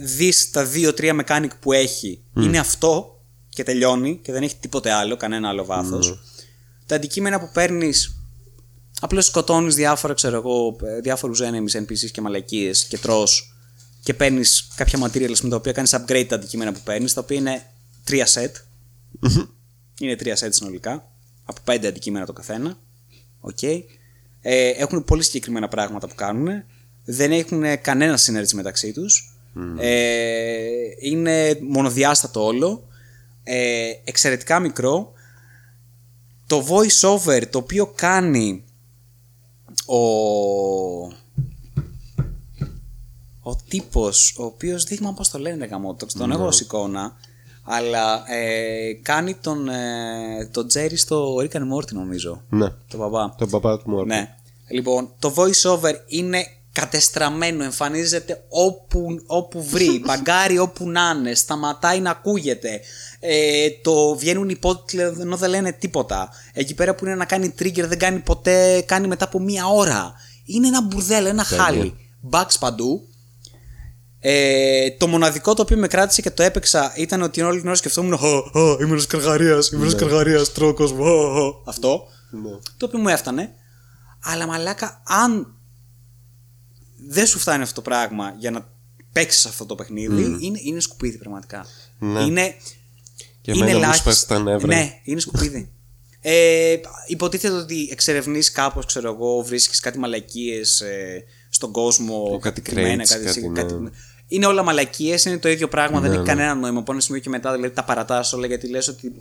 [0.01, 5.17] δεις τα 2-3 mechanic που έχει, είναι αυτό και τελειώνει και δεν έχει τίποτε άλλο,
[5.17, 6.21] κανένα άλλο βάθος.
[6.87, 8.23] Τα αντικείμενα που παίρνεις,
[9.01, 13.57] απλώς σκοτώνεις διάφορα, ξέρω εγώ, ε, διάφορους enemies, NPCs και μαλακίες και τρως
[14.03, 17.37] και παίρνεις κάποια materials με τα οποία κάνεις upgrade τα αντικείμενα που παίρνεις, τα οποία
[17.37, 17.67] είναι
[18.05, 18.51] 3 set.
[20.01, 21.11] Είναι τρία set συνολικά.
[21.45, 22.79] Από πέντε αντικείμενα το καθένα.
[23.41, 23.63] Οκ.
[23.63, 23.89] Ε,
[24.69, 26.65] έχουν πολύ συγκεκριμένα πράγματα που κάνουν.
[27.05, 29.33] Δεν έχουν κανένα synergy μεταξύ τους.
[29.79, 30.67] Ε,
[31.01, 32.87] είναι μονοδιάστατο όλο.
[33.43, 35.13] Ε, εξαιρετικά μικρό.
[36.47, 38.65] Το voice over το οποίο κάνει
[39.87, 39.97] ο...
[43.51, 47.17] ο τύπος ο οποίος δεν θυμάμαι πώς το λένε γαμό, το- τον έχω ως εικόνα
[47.71, 52.43] αλλά ε, κάνει τον, ε, τον Τζέρι στο Rick and Morty νομίζω.
[52.49, 52.69] Ναι.
[52.89, 53.35] Το παπά.
[53.39, 54.07] Τον παπά του Μόρκου.
[54.07, 54.35] Ναι.
[54.71, 62.01] Λοιπόν, το voice over είναι κατεστραμμένο, εμφανίζεται όπου, όπου βρει, μπαγκάρει όπου να είναι, σταματάει
[62.01, 62.81] να ακούγεται.
[63.21, 66.29] Ε, το βγαίνουν υπότιτλοι ενώ δεν λένε τίποτα.
[66.53, 70.13] Εκεί πέρα που είναι να κάνει trigger δεν κάνει ποτέ, κάνει μετά από μία ώρα.
[70.45, 71.95] Είναι ένα μπουρδέλο, ένα χάλι.
[72.31, 73.08] Bugs παντού.
[74.21, 77.77] Ε, το μοναδικό το οποίο με κράτησε και το έπαιξα ήταν ότι όλη την ώρα
[77.77, 81.71] σκεφτόμουν «Χα, χα, είμαι ένας καργαρίας, είμαι ένας καργαρίας, τρώω κόσμο, χα, χα».
[81.71, 82.51] Αυτό Ναι.
[82.77, 83.55] το οποίο μου έφτανε.
[84.23, 85.55] Αλλά μαλάκα, αν
[87.07, 88.69] δεν σου φτάνει αυτό το πράγμα για να
[89.13, 91.67] παίξεις αυτό το παιχνίδι, είναι, είναι σκουπίδι πραγματικά.
[91.99, 92.21] Ναι.
[92.21, 92.55] Είναι,
[93.41, 94.67] Και εμένα μου ελάχιστο- σπάσει τα νεύρα.
[94.67, 95.73] Ναι, είναι σκουπίδι.
[96.21, 96.77] ε,
[97.07, 100.83] υποτίθεται ότι εξερευνείς κάπως, ξέρω εγώ, βρίσκεις κάτι μαλακίες
[101.51, 102.31] στον κόσμο.
[102.35, 103.91] Ε, κάτι κρυμμένα, crates, κάτι, ναι.
[104.29, 106.33] Είναι όλα μαλακίες, είναι το ίδιο πράγμα, δεν Ναι, έχει ναι.
[106.33, 106.79] κανένα νόημα.
[106.79, 109.17] Από ένα σημείο και μετά δηλαδή τα παρατά όλα γιατί λες ότι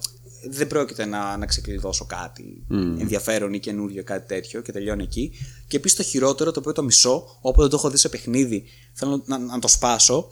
[0.49, 2.63] δεν πρόκειται να, να ξεκλειδώσω κάτι
[2.99, 5.31] ενδιαφέρον ή καινούριο, κάτι τέτοιο και τελειώνει εκεί.
[5.67, 8.63] Και επίσης το χειρότερο, το οποίο το μισό, όποτε το έχω δει σε παιχνίδι,
[8.93, 10.27] θέλω να, να το σπάσω.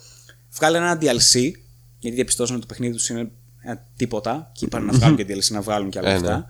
[0.51, 1.51] Βγάλε ένα DLC,
[1.99, 3.31] γιατί διαπιστώσαν ότι το παιχνίδι τους είναι
[3.61, 6.35] ένα τίποτα και είπαν να βγάλουν και DLC, να βγάλουν και άλλα Ε, αυτά.
[6.37, 6.43] ναι.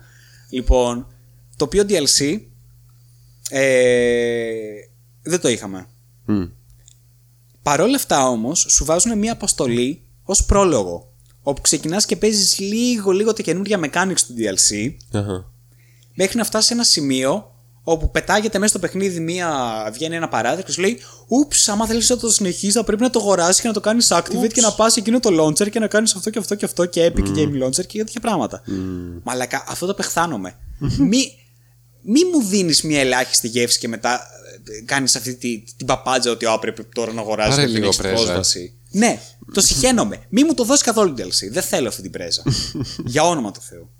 [0.50, 1.06] Λοιπόν,
[1.56, 2.40] το οποίο DLC
[3.50, 4.50] ε,
[5.22, 5.86] δεν το είχαμε.
[6.24, 6.44] Μμ.
[7.66, 11.12] Παρ' όλα αυτά όμως, σου βάζουν μια αποστολή ως πρόλογο.
[11.42, 15.44] Όπου ξεκινάς και παίζεις λίγο, λίγο τα καινούργια mechanics του DLC, Αχα.
[16.14, 17.50] μέχρι να φτάσεις σε ένα σημείο
[17.82, 19.50] όπου πετάγεται μέσα στο παιχνίδι μία,
[19.92, 20.98] βγαίνει ένα παράδειγμα και σου λέει
[21.28, 24.12] Ούψ, άμα θέλεις να το συνεχίσεις, θα πρέπει να το αγοράσεις και να το κάνεις
[24.12, 26.86] activate και να πας εκείνο το launcher και να κάνεις αυτό και αυτό και αυτό
[26.86, 28.62] και Epic Game Launcher και τέτοια πράγματα.
[29.22, 30.56] Μαλακά, αυτό το πεχθάνομαι.
[30.98, 31.32] μη,
[32.02, 34.20] μη μου δίνεις μια ελάχιστη γεύση και μετά
[34.84, 37.86] κάνεις αυτή τη, την παπάντζα ότι «Α, πρέπει τώρα να αγοράσει Πάρε και δεν λίγο
[37.86, 38.14] έχεις πρέζα.
[38.14, 38.74] πρόσβαση.
[38.90, 39.20] Ναι,
[39.52, 40.22] το συχαίνομαι.
[40.28, 41.50] Μη μου το δώσεις καθόλου DLC.
[41.50, 42.42] Δεν θέλω αυτή την πρέζα.
[43.04, 43.90] Για όνομα του Θεού.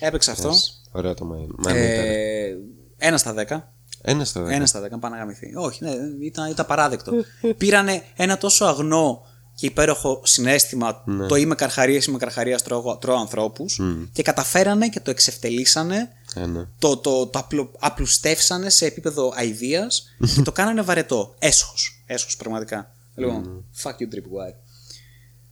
[0.00, 0.52] Έπαιξα αυτό.
[0.92, 1.66] Ωραίο το main.
[1.66, 1.76] Main ήταν.
[1.76, 2.56] Ε,
[2.98, 3.72] ένα στα δέκα.
[4.02, 4.54] Ένα στα δέκα.
[4.54, 5.52] Ένα στα δέκα, πάνε να γαμηθεί.
[5.56, 7.12] Όχι, ναι, ήταν, ήταν παράδεκτο.
[7.56, 11.02] Πήρανε ένα τόσο αγνό και υπέροχο συνέστημα.
[11.06, 11.26] Ναι.
[11.26, 13.80] Το είμαι καρχαρίας, είμαι καρχαρίας, τρώω, τρώω ανθρώπους.
[14.12, 16.08] Και καταφέρανε και το εξευτελίσανε.
[16.34, 16.64] Ε, ναι.
[16.78, 21.34] Το, το, το απλο, απλουστεύσανε σε επίπεδο αηδίας και το κάνανε βαρετό.
[21.38, 22.02] Έσχος.
[22.06, 22.94] Έσχος, πραγματικά.
[23.14, 24.54] Λοιπόν, fuck you, Tripwire.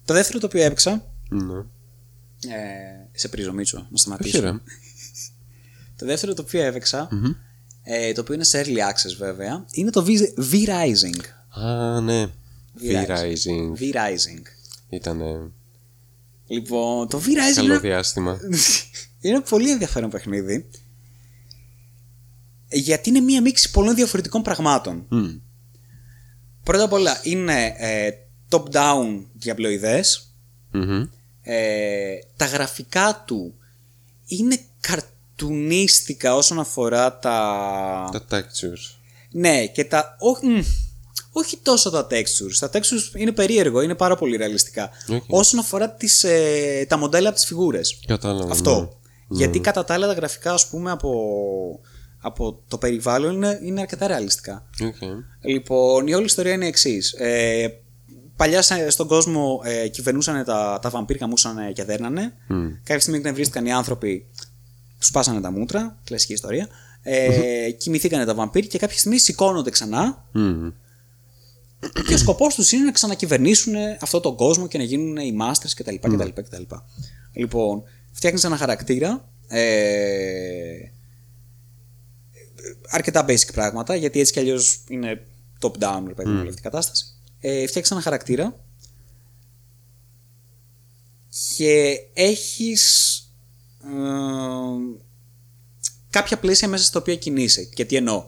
[0.05, 1.05] Το δεύτερο το οποίο έπαιξα.
[1.28, 1.55] Ναι.
[2.55, 4.40] Ε, σε πρίζω, Μίτσο, να Όχι σταματήσω.
[4.40, 4.51] ρε.
[5.98, 7.09] Το δεύτερο το οποίο έπαιξα,
[7.82, 11.20] ε, το οποίο είναι σε early access βέβαια, είναι το V- V-Rising.
[11.65, 12.27] Α, ναι.
[12.81, 13.07] V-Rising.
[13.07, 13.73] V-Rising.
[13.81, 14.43] V-Rising.
[14.89, 15.51] Ήτανε
[16.47, 18.39] Λοιπόν, το V-Rising καλό είναι, διάστημα.
[19.21, 20.69] είναι πολύ ενδιαφέρον παιχνίδι.
[22.69, 25.07] Γιατί είναι μία μίξη πολλών διαφορετικών πραγμάτων.
[25.09, 25.29] Μμ.
[26.63, 28.11] Πρώτα απ' όλα είναι ε,
[28.51, 30.35] top-down διαπλοειδές.
[30.71, 31.07] Μμμ.
[31.43, 33.55] Ε, τα γραφικά του
[34.27, 38.09] είναι καρτουνίστικα όσον αφορά τα...
[38.13, 38.97] Τα textures.
[39.31, 40.17] Ναι, και τα.
[40.19, 40.61] Όχι, μ,
[41.33, 42.57] όχι τόσο τα textures.
[42.59, 44.91] Τα textures είναι περίεργο, είναι πάρα πολύ ρεαλιστικά.
[45.09, 45.23] Οκ.
[45.27, 48.01] Όσον αφορά τις, ε, τα μοντέλα από τις φιγούρες.
[48.07, 48.53] Κατάλαβα.
[48.53, 48.99] Αυτό.
[49.31, 49.39] Ναι.
[49.39, 51.11] Γιατί κατά τα άλλα τα γραφικά, ας πούμε, από,
[52.20, 54.66] από το περιβάλλον είναι, είναι αρκετά ρεαλιστικά.
[54.85, 54.94] Οκ.
[55.40, 57.12] Λοιπόν, η όλη ιστορία είναι εξής.
[57.12, 57.69] Ε,
[58.36, 62.32] παλιά σε- στον κόσμο ε, κυβερνούσαν τα, τα βαμπύρ, γαμούσαν και δέρνανε.
[62.48, 62.69] Μμ.
[62.82, 64.27] Κάποια στιγμή εκνευρίστηκαν οι άνθρωποι,
[64.98, 66.69] τους σπάσανε τα μούτρα, κλασική ιστορία.
[67.02, 70.69] Ε, κοιμηθήκανε τα βαμπύρ και κάποια στιγμή σηκώνονται ξανά Μμ.
[72.07, 75.70] και ο σκοπός τους είναι να ξανακυβερνήσουν αυτόν τον κόσμο και να γίνουν οι masters
[75.77, 75.94] κτλ.
[75.94, 76.62] κτλ, κτλ.
[77.32, 77.82] Λοιπόν,
[78.21, 79.29] φτιάχνεις ένα χαρακτήρα.
[79.49, 80.91] Ε,
[82.89, 85.27] αρκετά basic πράγματα, γιατί έτσι κι αλλιώς είναι
[85.61, 87.05] top-down, ρε παιδί μου, όλη αυτή η κατάσταση.
[87.41, 88.57] Ε, φτιάχνει ένα χαρακτήρα
[91.57, 93.17] και έχεις
[93.85, 93.89] ε,
[96.11, 97.65] κάποια πλαίσια μέσα στα οποία κινείσαι.
[97.65, 98.25] Και τι εννοώ.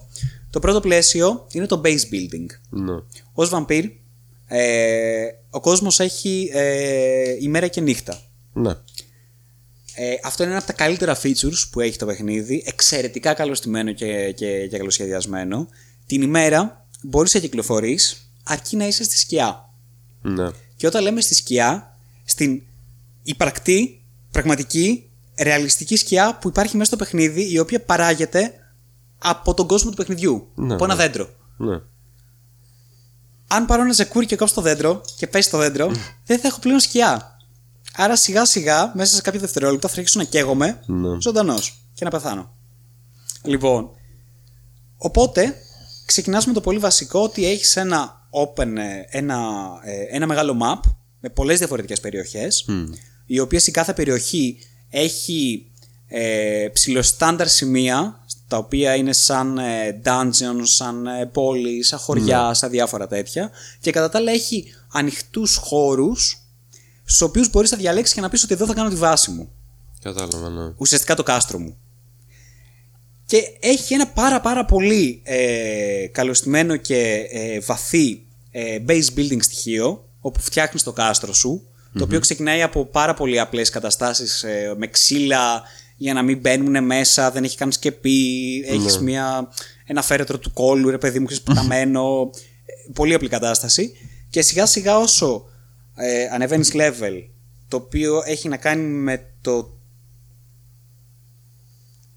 [0.51, 2.47] Το πρώτο πλαίσιο είναι το base building.
[2.69, 2.95] Ναι.
[3.33, 3.85] Ως βαμπύρ,
[4.47, 8.23] ε, ο κόσμος έχει ε, ημέρα και νύχτα.
[8.53, 8.75] Ναι.
[9.95, 12.63] Ε, αυτό είναι ένα από τα καλύτερα features που έχει το παιχνίδι.
[12.67, 15.69] Εξαιρετικά καλωστημένο και, και, και καλοσχεδιασμένο.
[16.07, 19.69] Την ημέρα μπορείς να κυκλοφορείς αρκεί να είσαι στη σκιά.
[20.23, 20.51] Ναι.
[20.77, 22.63] Και όταν λέμε στη σκιά, στην
[23.23, 28.55] υπαρκτή, πραγματική, ρεαλιστική σκιά που υπάρχει μέσα στο παιχνίδι, η οποία παράγεται
[29.19, 30.49] από τον κόσμο του παιχνιδιού.
[30.55, 31.03] Ναι, από ένα ναι.
[31.03, 31.29] δέντρο.
[31.57, 31.81] Ναι.
[33.47, 35.93] Αν πάρω ένα ζεκούρι και κόψω το δέντρο και πέσει το δέντρο,
[36.27, 37.37] δεν θα έχω πλέον σκιά.
[37.97, 41.21] Άρα σιγά σιγά, μέσα σε κάποια δευτερόλεπτα, θα αρχίσω να καίγομαι Ναι.
[41.21, 42.55] ζωντανός και να πεθάνω.
[43.45, 43.91] Λοιπόν,
[44.97, 45.55] οπότε
[46.07, 49.39] ξεκινάς με το πολύ βασικό ότι έχεις ένα open ε, ένα,
[49.85, 50.91] ε, ένα μεγάλο map
[51.21, 52.65] με πολλές διαφορετικές περιοχές
[53.27, 54.59] οι οποίες η κάθε περιοχή
[54.91, 55.67] έχει
[56.09, 62.71] ε, ψηλοστάνταρ σημεία τα οποία είναι σαν ε, dungeons, σαν ε, πόλεις, σαν χωριά, σαν
[62.71, 63.51] διάφορα τέτοια
[63.81, 66.42] και κατά τα άλλα έχει ανοιχτούς χώρους
[67.13, 69.53] στους οποίους μπορείς να διαλέξεις και να πεις ότι εδώ θα κάνω τη βάση μου.
[70.03, 70.73] Κατάλαβα, ναι.
[70.77, 71.77] ουσιαστικά το κάστρο μου.
[73.27, 80.09] Και έχει ένα πάρα πάρα πολύ ε, καλωστημένο και ε, βαθύ ε, base building στοιχείο
[80.21, 81.67] όπου φτιάχνεις το κάστρο σου
[81.99, 85.63] το οποίο ξεκινάει από πάρα πολύ απλές καταστάσεις ε, με ξύλα
[85.97, 89.49] για να μην μπαίνουν μέσα, δεν έχει καν σκεπή, έχεις μια,
[89.87, 92.31] ένα φέρετρο του κόλλου, ρε παιδί μου, έχεις πεταμένο,
[92.65, 93.93] ε, πολύ απλή κατάσταση.
[94.31, 95.45] Και σιγά σιγά όσο
[95.95, 97.25] ε, ανεβαίνεις level
[97.69, 99.77] το οποίο έχει να κάνει με το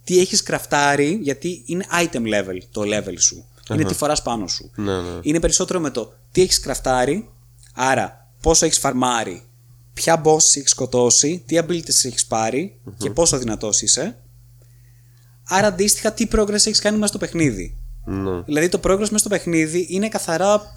[0.03, 3.45] τι έχεις κραφτάρει, γιατί είναι item level το level σου.
[3.69, 4.71] Είναι τι φοράς πάνω σου.
[4.75, 5.19] Ναι, ναι.
[5.21, 7.29] Είναι περισσότερο με το τι έχεις κραφτάρει,
[7.73, 9.43] άρα πόσο έχεις φαρμάρει,
[9.93, 14.17] ποια bosses έχεις σκοτώσει, τι abilities έχεις πάρει και πόσο δυνατός είσαι.
[15.43, 17.77] Άρα αντίστοιχα τι progress έχεις κάνει μέσα στο παιχνίδι.
[18.05, 18.41] Ναι.
[18.41, 20.73] Δηλαδή το progress μέσα στο παιχνίδι είναι καθαρά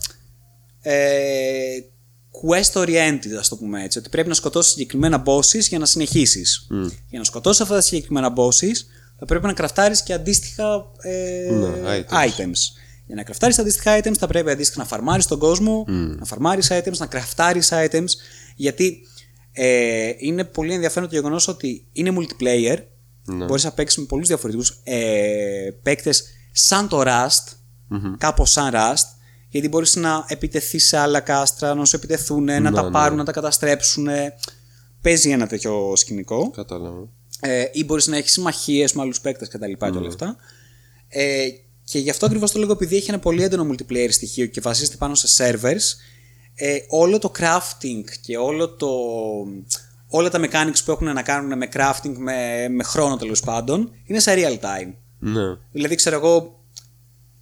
[0.81, 1.81] ε,
[2.43, 3.99] quest oriented, ας το πούμε έτσι.
[3.99, 6.67] Ότι πρέπει να σκοτώσεις συγκεκριμένα bosses για να συνεχίσεις.
[7.09, 8.77] Για να σκοτώσεις αυτά τα συγκεκριμένα bosses,
[9.19, 12.59] θα πρέπει να κραφτάρεις και αντίστοιχα ε, Ναι, items.
[13.07, 16.97] Για να κραφτάρεις αντίστοιχα items, θα πρέπει αντίστοιχα να φαρμάρεις τον κόσμο, να φαρμάρεις items,
[16.97, 18.09] να κραφτάρεις items.
[18.57, 19.01] Γιατί
[19.53, 22.77] ε, είναι πολύ ενδιαφέρον το γεγονός ότι είναι multiplayer.
[23.25, 23.45] Ναι.
[23.45, 27.57] Μπορείς να παίξεις με πολλούς διαφορετικούς ε, παίκτες σαν το Rust,
[28.19, 29.18] κάπως σαν Rust,
[29.49, 32.91] γιατί μπορείς να επιτεθεί σε άλλα κάστρα, να σου επιτεθούν, να τα ναι.
[32.91, 34.09] πάρουν, να τα καταστρέψουν.
[35.01, 36.51] Παίζει ένα τέτοιο σκηνικό.
[36.51, 37.09] Κατάλαβα.
[37.41, 39.73] Ε, ή μπορείς να έχεις συμμαχίες με άλλους παίκτες κτλ.
[39.73, 40.37] Και, όλα αυτά.
[41.09, 41.49] Ε,
[41.85, 44.97] και γι' αυτό ακριβώς το λέγω επειδή έχει ένα πολύ έντονο multiplayer στοιχείο και βασίζεται
[44.97, 45.97] πάνω σε servers,
[46.55, 48.89] ε, όλο το crafting και όλο το,
[50.09, 54.19] όλα τα mechanics που έχουν να κάνουν με crafting, με, με χρόνο τέλος πάντων, είναι
[54.19, 54.93] σε real time.
[55.19, 55.57] Ναι.
[55.73, 56.58] Δηλαδή, ξέρω εγώ,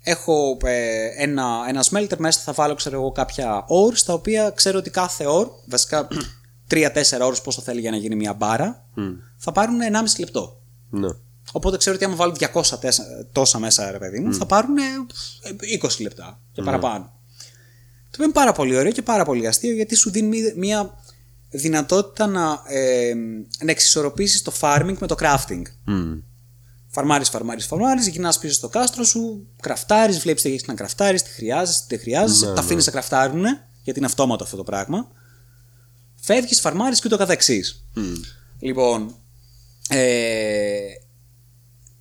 [0.08, 4.78] έχω ε, ένα, ένα smelter μέσα, θα βάλω ξέρω εγώ, κάποια ore, τα οποία ξέρω
[4.78, 6.08] ότι κάθε ore, βασικά
[6.70, 6.86] 3-4
[7.20, 8.84] ώρες πόσο θέλει για να γίνει μια μπάρα,
[9.36, 10.60] θα πάρουν 1,5 λεπτό.
[10.90, 11.08] Ναι.
[11.52, 14.82] Οπότε ξέρω ότι άμα βάλω 200 τέσα- τόσα μέσα, ρε παιδί μου, θα πάρουν ε,
[15.82, 17.04] 20 λεπτά και παραπάνω.
[18.00, 20.90] Το οποίο είναι πάρα πολύ ωραίο και πάρα πολύ αστείο γιατί σου δίνει μη- μια
[21.50, 23.14] δυνατότητα να, ε,
[23.64, 25.62] να εξισορροπήσεις το farming με το crafting.
[26.96, 27.02] Μμ.
[27.02, 31.30] Φαρμάρεις, φαρμάρεις, φαρμάρεις, γυρνάς πίσω στο κάστρο σου, κραφτάρεις, βλέπεις τι έχεις να κραφτάρεις, τι
[31.30, 32.66] χρειάζεσαι, τι δεν χρειάζεσαι, Ναι, τα ναι.
[32.66, 33.44] αφήνεις να κραφτάρουν,
[33.82, 35.08] γιατί είναι αυτόματο αυτό το πράγμα.
[36.20, 37.84] Φεύγεις, φαρμάρεις και ούτω καθεξής.
[38.58, 39.14] Λοιπόν,
[39.88, 40.78] ε,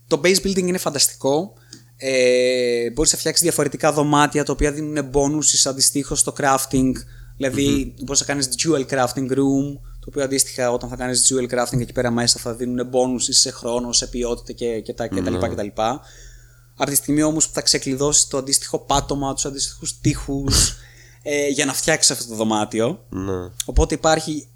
[0.08, 1.54] το base building είναι φανταστικό.
[1.98, 6.92] Ε, μπορείς να φτιάξεις διαφορετικά δωμάτια τα οποία δίνουν bonuses αντιστοίχως στο crafting.
[7.38, 11.80] Δηλαδή μπορείς να κάνεις dual crafting room το οποίο αντίστοιχα όταν θα κάνεις dual crafting
[11.80, 15.30] εκεί πέρα μέσα θα δίνουν bonuses σε χρόνο, σε ποιότητα και, και, τα, και τα
[15.30, 16.02] λοιπά και τα λοιπά.
[16.76, 20.76] Από τη στιγμή όμως που θα ξεκλειδώσεις το αντίστοιχο πάτωμα, τους αντίστοιχους τείχους
[21.24, 23.06] ε, για να φτιάξεις αυτό το δωμάτιο.
[23.10, 23.50] Ναι.
[23.66, 24.48] Οπότε υπάρχει.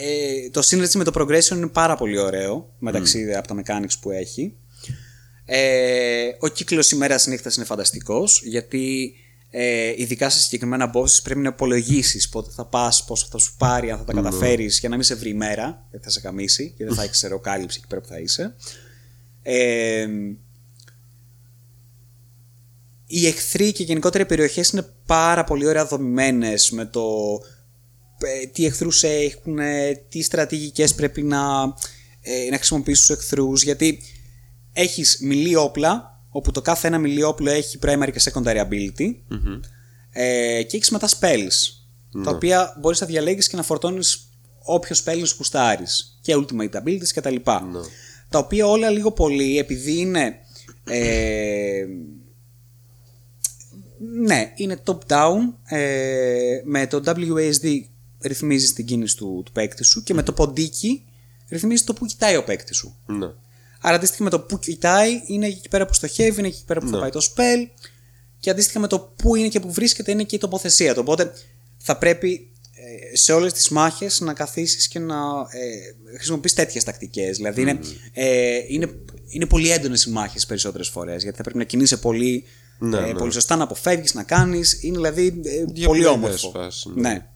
[0.00, 4.10] Ε, το synergy με το progression είναι πάρα πολύ ωραίο μεταξύ από τα mechanics που
[4.10, 4.56] έχει.
[5.44, 9.14] Ε, ο κύκλος ημέρας νύχτας είναι φανταστικός γιατί
[9.58, 13.90] ε, ειδικά σε συγκεκριμένα bosses πρέπει να υπολογίσεις πότε θα πας, πόσο θα σου πάρει,
[13.90, 16.74] αν θα τα καταφέρεις για να μην σε βρει η μέρα γιατί θα σε καμίσει
[16.76, 18.54] και δεν θα έχεις αεροκάλυψη εκεί πέρα που θα είσαι.
[19.42, 20.06] Ε,
[23.06, 27.04] οι εχθροί και γενικότερα οι περιοχές είναι πάρα πολύ ωραία δομημένες με το
[28.18, 31.74] ε, τι εχθρούς έχουν, ε, τι στρατηγικές πρέπει να,
[32.20, 34.00] ε, να χρησιμοποιήσεις στους εχθρούς γιατί
[34.72, 39.14] έχεις μιλή όπλα όπου το κάθε ένα μιλή όπλο έχει primary και secondary ability
[40.10, 41.76] ε, και έχεις μετά spells
[42.24, 44.28] τα οποία μπορείς να διαλέγεις και να φορτώνεις
[44.62, 47.66] όποιο spell σου κουστάρεις και ultimate abilities και τα λοιπά.
[48.28, 50.38] Τα οποία όλα λίγο πολύ επειδή είναι
[50.84, 51.84] ε,
[54.24, 55.38] ναι, είναι top-down.
[55.64, 57.80] Ε, με το WASD
[58.20, 61.04] ρυθμίζεις την κίνηση του, του παίκτη σου και με το ποντίκι
[61.48, 62.96] ρυθμίζεις το που κοιτάει ο παίκτη σου.
[63.86, 63.92] Ναι.
[63.92, 66.86] Άρα αντίστοιχα με το που κοιτάει είναι εκεί πέρα που στοχεύει, είναι εκεί πέρα που
[66.88, 67.00] θα Ναι.
[67.00, 67.68] πάει το spell
[68.38, 71.00] και αντίστοιχα με το που είναι και που βρίσκεται είναι και η τοποθεσία του.
[71.04, 71.32] Οπότε
[71.76, 72.50] θα πρέπει
[73.12, 75.14] ε, σε όλες τις μάχες να καθίσεις και να
[75.50, 77.36] ε, χρησιμοποιείς τέτοιες τακτικές.
[77.36, 77.78] Δηλαδή είναι,
[78.12, 78.90] ε, είναι,
[79.28, 82.44] είναι πολύ έντονες οι μάχες τις περισσότερες φορές γιατί θα πρέπει να κινείσαι πολύ,
[82.78, 83.14] Ναι, ε, ναι.
[83.14, 84.82] πολύ σωστά, να αποφεύγεις, να κάνεις.
[84.82, 86.50] Είναι δηλαδή ε, Για πολύ πολλές όμορφο.
[86.50, 87.08] φάσεις, ναι.
[87.08, 87.26] ναι.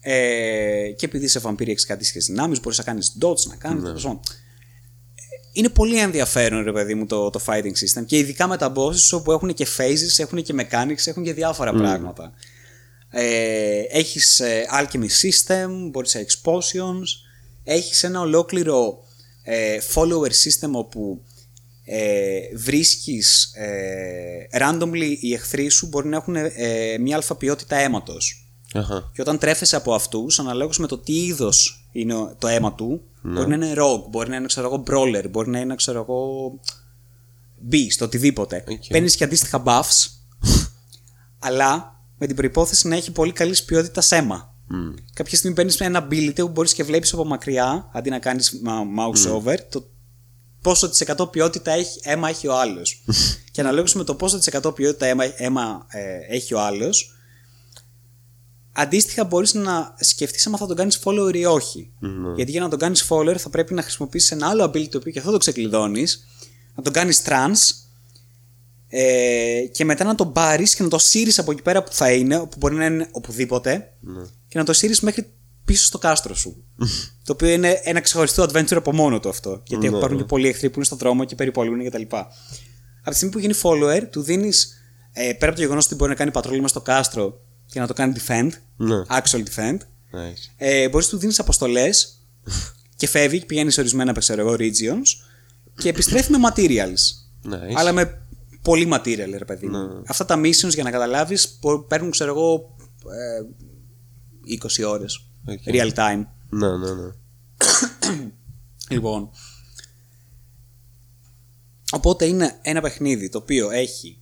[0.00, 3.82] Ε, και επειδή είσαι βαμπύρι έχεις κάτι σχέσεις δυνάμεις, μπορείς να κάνεις dodge, να κάνεις...
[3.82, 4.20] τέλος πάντων.
[5.58, 8.04] Είναι πολύ ενδιαφέρον, ρε παιδί μου, το, το fighting system.
[8.06, 11.72] Και ειδικά με τα bosses όπου έχουν και phases, έχουν και mechanics, έχουν και διάφορα
[11.72, 12.32] πράγματα.
[13.10, 17.06] Ε, έχεις ε, alchemy system, μπορείς να έχεις potions,
[17.64, 19.04] έχεις ένα ολόκληρο
[19.42, 21.22] ε, follower system όπου
[21.84, 28.47] ε, βρίσκεις ε, randomly οι εχθροί σου μπορεί να έχουν ε, μια αλφα ποιότητα αίματος.
[28.74, 29.10] Αχα.
[29.14, 33.00] Και όταν τρέφεσαι από αυτούς, αναλόγως με το τι είδος είναι ο- το αίμα του,
[33.22, 36.28] μπορεί να είναι rogue, μπορεί να είναι ξέρω εγώ brawler, μπορεί να είναι ξέρω εγώ
[37.70, 38.64] beast, οτιδήποτε.
[38.68, 38.82] ΟΚ.
[38.88, 40.06] Παίρνεις και αντίστοιχα buffs,
[41.38, 44.54] αλλά με την προϋπόθεση να έχει πολύ καλής ποιότητας αίμα.
[45.12, 48.62] Κάποια στιγμή παίρνεις ένα ability που μπορείς και βλέπεις από μακριά, αντί να κάνεις
[48.98, 49.90] mouse over, το
[50.62, 53.04] πόσο τη εκατό ποιότητα έχει, αίμα έχει ο άλλος.
[53.52, 57.17] και αναλόγως με το πόσο τη εκατό ποιότητα αίμα, αίμα ε, έχει ο άλλος,
[58.78, 61.90] αντίστοιχα μπορείς να σκεφτείς αν θα τον κάνεις follower ή όχι.
[62.36, 65.12] Γιατί για να τον κάνεις follower θα πρέπει να χρησιμοποιήσεις ένα άλλο ability το οποίο
[65.12, 66.26] και αυτό το ξεκλειδώνεις,
[66.74, 67.86] να τον κάνεις trans
[68.88, 72.12] ε, και μετά να τον πάρεις και να το σύρεις από εκεί πέρα που θα
[72.12, 73.92] είναι, που μπορεί να είναι οπουδήποτε,
[74.48, 75.26] και να το σύρεις μέχρι
[75.64, 76.64] πίσω στο κάστρο σου.
[77.24, 79.62] το οποίο είναι ένα ξεχωριστό adventure από μόνο του αυτό.
[79.66, 80.22] Γιατί Ναι, υπάρχουν ναι.
[80.22, 82.02] και πολλοί εχθροί που είναι στον δρόμο και περιπολούν κτλ.
[82.10, 84.82] Από τη στιγμή που γίνει follower, του δίνεις
[85.12, 87.40] ε, πέρα από το γεγονός ότι μπορεί να κάνει πατρόλημα στο κάστρο
[87.70, 89.02] και να το κάνει defend, Ναι.
[89.08, 89.76] actual defend,
[90.12, 90.50] Nice.
[90.56, 92.18] ε, μπορείς να του δίνεις αποστολές
[92.96, 95.06] και φεύγει και πηγαίνει σε ορισμένα ξέρω εγώ, regions
[95.74, 96.96] και επιστρέφει με materials.
[97.52, 97.74] Nice.
[97.74, 98.22] Αλλά με
[98.62, 99.66] πολύ material, ρε παιδί.
[99.66, 99.78] μου.
[99.86, 100.00] Ναι.
[100.06, 101.58] Αυτά τα missions για να καταλάβεις
[101.88, 102.76] παίρνουν, ξέρω εγώ,
[103.10, 103.44] ε,
[104.44, 105.26] 20 ώρες.
[105.46, 105.60] ΟΚ.
[105.66, 106.24] Real time.
[106.50, 107.10] Ναι, ναι, ναι.
[108.90, 109.30] Λοιπόν.
[111.92, 114.20] Οπότε είναι ένα παιχνίδι το οποίο έχει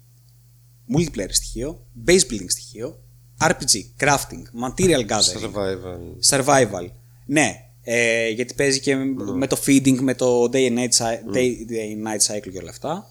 [0.97, 3.03] multiplayer στοιχείο, base building στοιχείο,
[3.41, 5.99] RPG, crafting, material gathering, Survival.
[6.31, 6.87] survival.
[7.27, 7.53] Ναι,
[7.83, 8.95] ε, γιατί παίζει και
[9.37, 12.59] με το feeding, με το day and night, cy- day, day and night cycle και
[12.59, 13.07] όλα αυτά.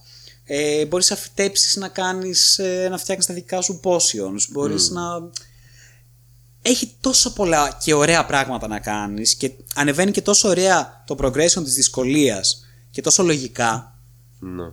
[0.48, 5.04] Ε, μπορείς να φυτέψεις να κάνεις, ε, να φτιάξεις τα δικά σου potions, μπορείς να...
[6.62, 11.64] Έχει τόσο πολλά και ωραία πράγματα να κάνεις και ανεβαίνει και τόσο ωραία το progression
[11.64, 14.00] της δυσκολίας και τόσο λογικά
[14.40, 14.64] Ναι.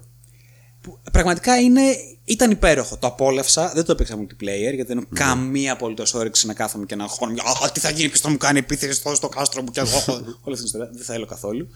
[0.81, 1.83] που πραγματικά είναι,
[2.25, 2.97] ήταν υπέροχο.
[2.97, 3.73] Το απόλαυσα.
[3.75, 7.43] Δεν το έπαιξα multiplayer γιατί δεν έχω καμία απολύτω όρεξη να κάθομαι και να αγχώνω.
[7.43, 9.97] Α, τι θα γίνει, ποιος θα μου κάνει επίθεση στο, στο κάστρο μου και εγώ.
[9.97, 10.09] έχω-»
[10.45, 10.91] Όλη αυτή την ιστορία.
[10.93, 11.69] Δεν θέλω καθόλου.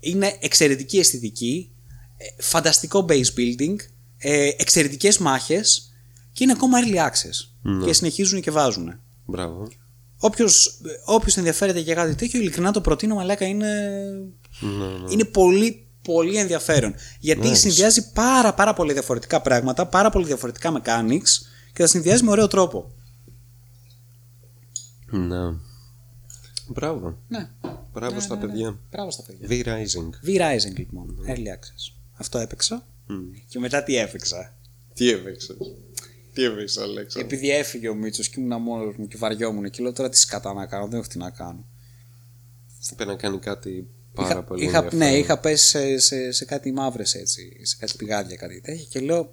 [0.00, 1.70] Είναι εξαιρετική αισθητική,
[2.16, 3.76] ε, φανταστικό base building,
[4.18, 5.92] ε, εξαιρετικές μάχες
[6.32, 7.48] και είναι ακόμα early access.
[7.84, 9.00] Και συνεχίζουν και βάζουν.
[9.24, 9.68] Μπράβο.
[10.18, 13.66] Όποιος, όποιος ενδιαφέρεται για κάτι τέτοιο, ειλικρινά το προτείνω, μαλάκα είναι,
[14.60, 15.12] Ναι, ναι.
[15.12, 16.94] είναι πολύ, πολύ ενδιαφέρον.
[17.20, 17.56] Γιατί Nice.
[17.56, 22.46] συνδυάζει πάρα, πάρα πολύ διαφορετικά πράγματα, πάρα πολύ διαφορετικά mechanics και τα συνδυάζει με ωραίο
[22.46, 22.92] τρόπο.
[25.10, 25.54] Ναι.
[26.68, 27.18] Μπράβο.
[27.28, 27.50] Ναι.
[27.92, 28.78] Μπράβο στα παιδιά.
[28.90, 29.48] Μπράβο στα παιδιά.
[29.48, 30.28] V-Rising.
[30.28, 31.94] V-Rising λοιπόν, early access.
[32.12, 32.86] Αυτό έπαιξα.
[33.48, 34.54] Και μετά τι έπαιξα.
[34.94, 35.56] Τι έπαιξε.
[36.32, 37.20] Τι έπαιξε, Αλέξα.
[37.20, 40.54] Επειδή έφυγε ο Μίτσος και ήμουν μόνος μου και βαριόμουν και λέω τώρα τι σκατά
[40.54, 41.64] να κάνω, δεν έχω τι να κάνω.
[42.92, 43.88] Είπε να κάνει κάτι
[44.20, 45.18] πάρα είχα, πολύ είχα, ναι, ενδιαφέρον.
[45.18, 49.32] είχα πέσει σε, σε, σε κάτι μαύρες έτσι, σε κάτι πηγάδια, κάτι τέτοια και λέω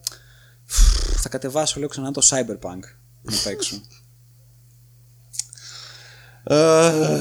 [0.66, 2.80] «Φου, θα κατεβάσω λέω ξανά το Cyberpunk
[3.22, 3.82] να παίξω.
[6.50, 7.20] Ah,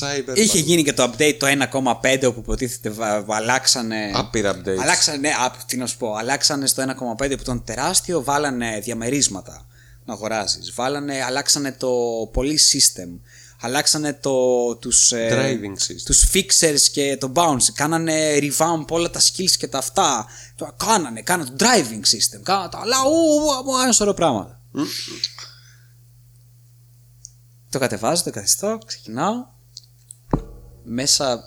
[0.00, 0.36] Cyberpunk.
[0.36, 4.10] Είχε γίνει και το update το 1,5 όπου υποτίθεται βα- βα- αλλάξανε.
[4.14, 4.78] Άπειρα updates.
[4.80, 9.66] Αλλάξανε, ναι, α, τι να σου πω, αλλάξανε στο 1,5 που ήταν τεράστιο, βάλανε διαμερίσματα
[10.04, 10.72] να αγοράζεις.
[10.74, 11.90] Βάλανε, αλλάξανε το
[12.32, 13.18] πολύ system.
[13.60, 16.02] Αλλάξανε το, τους, ε, Driving system.
[16.04, 17.62] τους fixers και το bounce.
[17.74, 20.26] Κάνανε revamp όλα τα skills και τα αυτά.
[20.56, 22.40] Το κάνανε, κάνανε το driving system.
[22.42, 23.10] Κάνανε τα άλλα, ου,
[23.64, 24.60] ου, ου, ένα σωρό πράγματα.
[27.70, 29.34] Το κατεβάζω, το καθιστώ, ξεκινάω.
[30.84, 31.44] Μέσα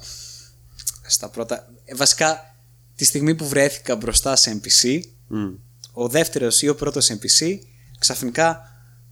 [1.07, 1.67] στα πρώτα.
[1.85, 2.55] ε, Βασικά,
[2.95, 5.53] τη στιγμή που βρέθηκα μπροστά σε NPC, Μμ.
[5.93, 7.57] ο δεύτερος ή ο πρώτος NPC
[7.99, 8.68] ξαφνικά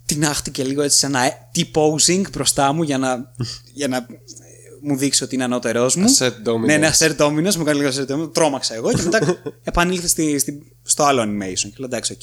[0.07, 3.31] τεινάχτηκε λίγο έτσι σε ένα ε, T-posing μπροστά μου για να,
[3.73, 4.05] για να ε,
[4.81, 6.05] μου δείξει ότι είναι ανώτερός μου.
[6.17, 6.65] Assert dominance.
[6.65, 9.19] Ναι, ναι, assert dominance, μου κάνει λίγο assert dominance, τρόμαξα εγώ και μετά
[9.63, 11.55] επανήλθε στη, στη- στο άλλο animation.
[11.69, 12.21] Και λέω εντάξει, ΟΚ,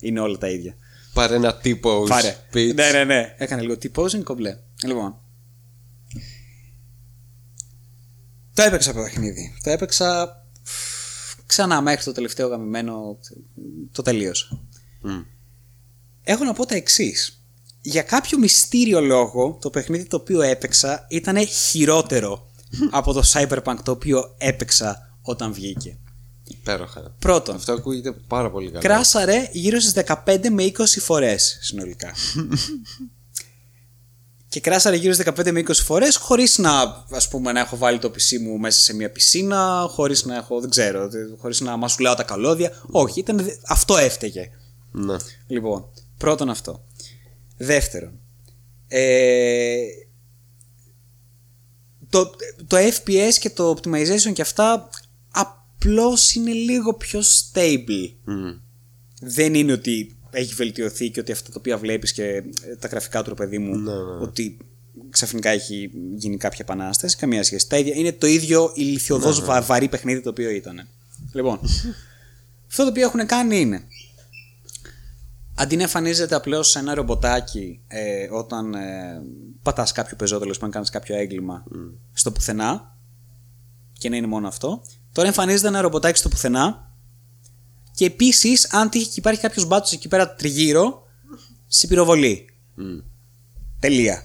[0.00, 0.74] είναι όλα τα ίδια.
[1.12, 2.36] Πάρε ένα τύπο Πάρε.
[2.52, 2.74] speech.
[2.74, 3.34] Ναι, ναι, ναι.
[3.38, 4.58] Έκανε λίγο T-posing, κομπλέ.
[4.84, 5.20] Λοιπόν.
[8.54, 9.54] Το έπαιξα το παιχνίδι.
[9.62, 10.36] Το έπαιξα
[11.46, 13.18] ξανά μέχρι το τελευταίο γαμημένο.
[13.92, 14.60] Το τελείωσα.
[15.00, 15.20] Μμ.
[16.30, 17.42] Έχω να πω τα εξής.
[17.80, 22.46] Για κάποιο μυστήριο λόγο, το παιχνίδι το οποίο έπαιξα ήταν χειρότερο
[22.90, 25.96] από το Cyberpunk το οποίο έπαιξα όταν βγήκε.
[26.44, 27.14] Υπέροχα.
[27.18, 28.80] Πρώτον, Αυτό ακούγεται πάρα πολύ καλά.
[28.80, 32.14] κράσαρε γύρω στις 15 με 20 φορές συνολικά.
[34.48, 37.98] Και κράσαρε γύρω στις 15 με 20 φορές, χωρίς να, ας πούμε, να έχω βάλει
[37.98, 42.14] το PC μου μέσα σε μια πισίνα, χωρίς να έχω, δεν ξέρω, χωρίς να μασουλάω
[42.14, 42.82] τα καλώδια.
[42.90, 44.50] Όχι, ήταν, αυτό έφταιγε.
[44.92, 45.16] Ναι.
[45.46, 45.88] Λοιπόν,
[46.18, 46.84] πρώτον αυτό.
[47.56, 48.20] Δεύτερον,
[48.88, 49.76] ε,
[52.08, 52.30] το,
[52.66, 54.88] το FPS και το optimization και αυτά
[55.30, 58.12] απλώς είναι λίγο πιο stable.
[58.24, 58.50] Μμ.
[59.20, 62.42] Δεν είναι ότι έχει βελτιωθεί και ότι αυτά τα οποία βλέπεις και ε,
[62.78, 63.98] τα γραφικά του, ρε παιδί μου, Ναι, ναι.
[64.20, 64.56] ότι
[65.10, 67.16] ξαφνικά έχει γίνει κάποια επανάσταση.
[67.16, 67.68] Καμία σχέση.
[67.68, 70.88] Τα ίδια, είναι το ίδιο ηλικιωδώς Ναι, βα- βαρύ παιχνίδι το οποίο ήταν.
[71.32, 71.60] Λοιπόν,
[72.70, 73.82] αυτό το οποίο έχουν κάνει είναι
[75.58, 79.22] αντί να εμφανίζεται απλώς ένα ρομποτάκι ε, όταν ε,
[79.62, 81.64] πατάς κάποιο πεζό, τέλο πάντων κάνεις κάποιο έγκλημα
[82.12, 82.96] στο πουθενά
[83.92, 84.82] και να είναι μόνο αυτό.
[85.12, 86.92] Τώρα εμφανίζεται ένα ρομποτάκι στο πουθενά
[87.94, 91.02] και επίσης, αν τύχει και υπάρχει κάποιος μπάτσος εκεί πέρα τριγύρω,
[91.66, 92.50] σε πυροβολεί.
[92.74, 92.98] Μμ.
[93.80, 94.22] Τελεία.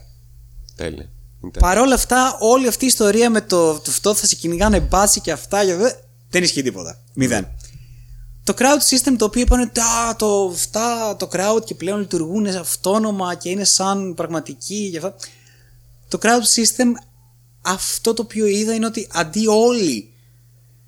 [0.75, 1.09] Τέλεια.
[1.41, 1.59] Είναι τέλεια.
[1.59, 5.21] Παρ' όλα αυτά, όλη αυτή η ιστορία με το, το αυτό θα σε κυνηγάνε μπάτσι
[5.21, 5.91] και αυτά και δε,
[6.29, 7.01] δεν ισχύει τίποτα.
[7.13, 7.47] Μηδέν.
[8.43, 13.35] Το crowd system το οποίο είπαν τα, το, αυτά, το crowd και πλέον λειτουργούν αυτόνομα
[13.35, 15.15] και είναι σαν πραγματική και αυτά.
[16.07, 16.25] Το crowd
[16.55, 16.85] system
[17.61, 20.13] αυτό το οποίο είδα είναι ότι αντί όλοι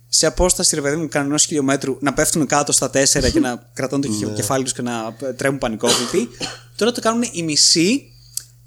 [0.07, 4.01] σε απόσταση ρε παιδί μου κανένα χιλιόμετρου να πέφτουν κάτω στα τέσσερα και να κρατούν
[4.01, 6.29] το χει- κεφάλι τους και να τρέμουν πανικόβλητοι
[6.75, 8.11] τώρα το κάνουν οι μισοί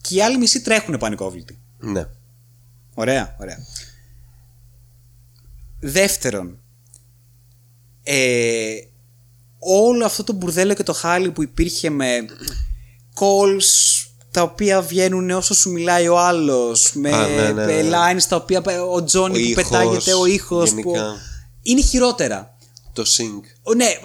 [0.00, 1.58] και οι άλλοι μισοί τρέχουν πανικόβλητοι.
[1.78, 2.06] Ναι.
[2.94, 3.58] Ωραία, ωραία.
[5.80, 6.58] Δεύτερον,
[8.10, 8.74] ε,
[9.58, 12.24] όλο αυτό το μπουρδέλο και το χάλι που υπήρχε με
[13.14, 13.64] calls
[14.30, 17.90] τα οποία βγαίνουν όσο σου μιλάει ο άλλος με Α, ναι, ναι, ναι.
[17.90, 20.76] lines τα οποία ο Τζόνι Ο που ήχος, πετάγεται ο ήχος που...
[20.80, 21.16] γενικά.
[21.62, 22.56] είναι χειρότερα
[22.92, 23.42] Το sync.
[23.62, 23.98] ο, ναι, ε, ε,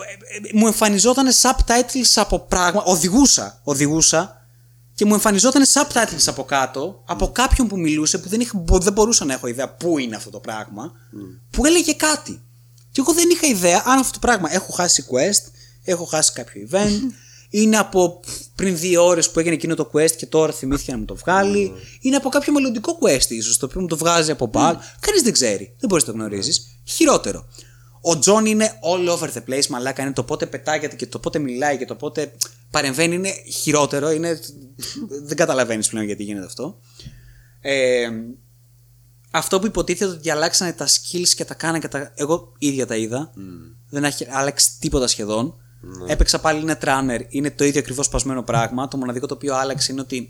[0.54, 2.84] μου εμφανιζόταν subtitles από πράγμα.
[2.86, 4.48] Οδηγούσα, οδηγούσα
[4.96, 8.94] και μου εμφανιζόταν subtitles από κάτω από κάποιον που μιλούσε που δεν, είχα, μπο- δεν
[8.94, 10.92] μπορούσα να έχω ιδέα πού είναι αυτό το πράγμα.
[11.52, 12.42] Που έλεγε κάτι.
[12.94, 15.52] Και εγώ δεν είχα ιδέα αν αυτό το πράγμα έχω χάσει quest,
[15.84, 17.00] έχω χάσει κάποιο event,
[17.60, 18.20] είναι από
[18.56, 21.74] πριν δύο ώρες που έγινε εκείνο το quest και τώρα θυμήθηκε να μου το βγάλει,
[22.02, 24.74] είναι από κάποιο μελλοντικό quest ίσως το οποίο μου το βγάζει από bug.
[25.00, 26.80] Κανείς δεν ξέρει, δεν μπορείς να το γνωρίζεις.
[26.84, 27.48] Χειρότερο.
[28.06, 30.02] Ο Τζον είναι all over the place, μαλάκα.
[30.02, 32.34] Είναι το πότε πετάγεται και το πότε μιλάει και το πότε
[32.72, 33.16] παρεμβαίνει.
[33.16, 34.12] Είναι χειρότερο.
[34.12, 34.40] Είναι...
[35.24, 36.80] δεν καταλαβαίνεις πλέον γιατί γίνεται αυτό.
[37.62, 38.10] Ε,
[39.36, 42.12] αυτό που υποτίθεται ότι αλλάξανε τα skills και τα κάνανε και τα.
[42.16, 43.32] Εγώ ίδια τα είδα.
[43.90, 45.56] Δεν έχει αλλάξει τίποτα σχεδόν.
[46.08, 47.20] Έπαιξα πάλι Netrunner.
[47.30, 48.88] Είναι το ίδιο ακριβώς σπασμένο πράγμα.
[48.88, 50.30] Το μοναδικό το οποίο άλλαξε είναι ότι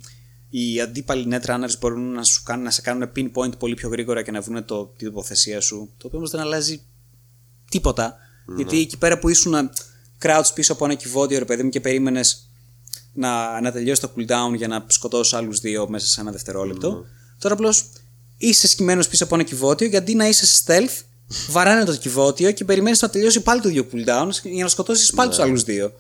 [0.50, 4.32] οι αντίπαλοι Netrunners μπορούν να, σου κάνουν, να σε κάνουν pinpoint πολύ πιο γρήγορα και
[4.32, 5.90] να βρουν το, την τοποθεσία σου.
[5.98, 6.82] Το οποίο όμως δεν αλλάζει
[7.70, 8.16] τίποτα.
[8.56, 9.70] Γιατί εκεί πέρα που ήσουν
[10.22, 12.50] crouch πίσω από ένα κυβότιο, ρε παιδί μου, και περίμενες
[13.14, 17.06] να, να τελειώσει το cooldown για να σκοτώσει άλλους δύο μέσα σε ένα δευτερόλεπτο.
[17.40, 17.90] Τώρα απλώς
[18.48, 21.02] είσαι σκυμμένος πίσω από ένα κυβότιο και αντί να είσαι σε stealth,
[21.50, 25.30] βαράνε το κυβότιο και περιμένεις να τελειώσει πάλι το ίδιο cooldown για να σκοτώσεις πάλι
[25.30, 25.92] τους άλλους δύο.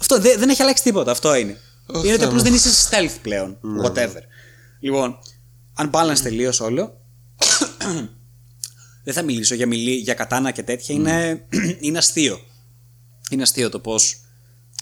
[0.00, 1.10] Αυτό δεν, δεν έχει αλλάξει τίποτα.
[1.10, 1.60] Αυτό είναι.
[1.86, 2.42] Ω, είναι ότι Θεέ απλώς μου.
[2.42, 3.58] δεν είσαι σε stealth πλέον.
[3.84, 4.20] Whatever.
[4.80, 5.18] Λοιπόν,
[5.82, 7.00] unbalanced τελείως όλο.
[9.04, 10.94] δεν θα μιλήσω για, μιλή, για κατάνα και τέτοια.
[10.94, 11.46] Είναι,
[11.80, 12.40] είναι αστείο.
[13.30, 14.20] Είναι αστείο το πώς.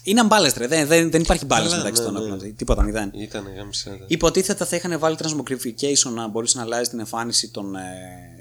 [0.08, 0.66] Είναι unbalanced, ρε.
[0.66, 2.32] Δεν, δεν, δεν υπάρχει balance Καλά, μεταξύ ναι, των ναι.
[2.32, 2.56] όπλων.
[2.56, 3.10] Τίποτα, μηδέν.
[3.12, 3.98] Ήταν γάμησα.
[4.06, 7.80] Υποτίθεται θα είχαν βάλει transmogrification να μπορείς να αλλάζεις την εμφάνιση των, ε,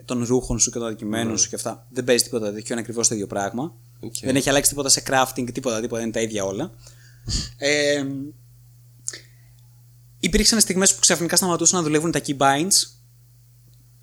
[0.05, 1.85] των ρούχων σου και των αντικειμένων σου και αυτά.
[1.89, 3.73] Δεν παίζει τίποτα τέτοιο, είναι ακριβώς το ίδιο πράγμα.
[3.99, 4.13] ΟΚ.
[4.21, 6.71] Δεν έχει αλλάξει τίποτα σε crafting, τίποτα, τίποτα, είναι τα ίδια όλα.
[7.57, 8.03] ε,
[10.19, 12.91] υπήρξαν στιγμές που ξαφνικά σταματούσαν να δουλεύουν τα keybinds.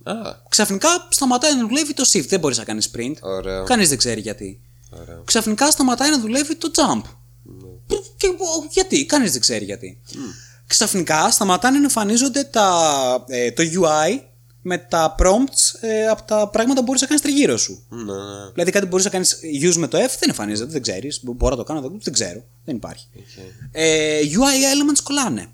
[0.03, 0.15] Α,
[0.49, 2.27] Ξαφνικά σταματάει να δουλεύει το shift.
[2.27, 3.15] Δεν μπορείς να κάνεις sprint.
[3.21, 3.65] ωραίο.
[3.65, 4.61] Κανείς δεν ξέρει γιατί.
[4.91, 5.23] Ωραίο.
[5.25, 7.03] Ξαφνικά σταματάει να δουλεύει το jump.
[7.45, 7.69] Ναι.
[7.87, 10.01] Που- Και, ο, γιατί, κανείς δεν ξέρει γιατί.
[10.67, 14.21] Ξαφνικά σταματάνε να εμφανίζονται τα, ε, το UI
[14.67, 17.85] με τα prompts ε, από τα πράγματα που μπορείς να κάνεις τριγύρω σου.
[17.89, 18.51] Ναι, ναι.
[18.53, 21.21] Δηλαδή κάτι που μπορείς να κάνεις use με το F δεν εμφανίζεται, δεν ξέρεις.
[21.23, 23.07] Μπορώ να το κάνω, δεν- δεν ξέρω, δεν υπάρχει.
[23.17, 23.25] ΟΚ.
[23.73, 25.47] Ε, UI elements κολλάνε.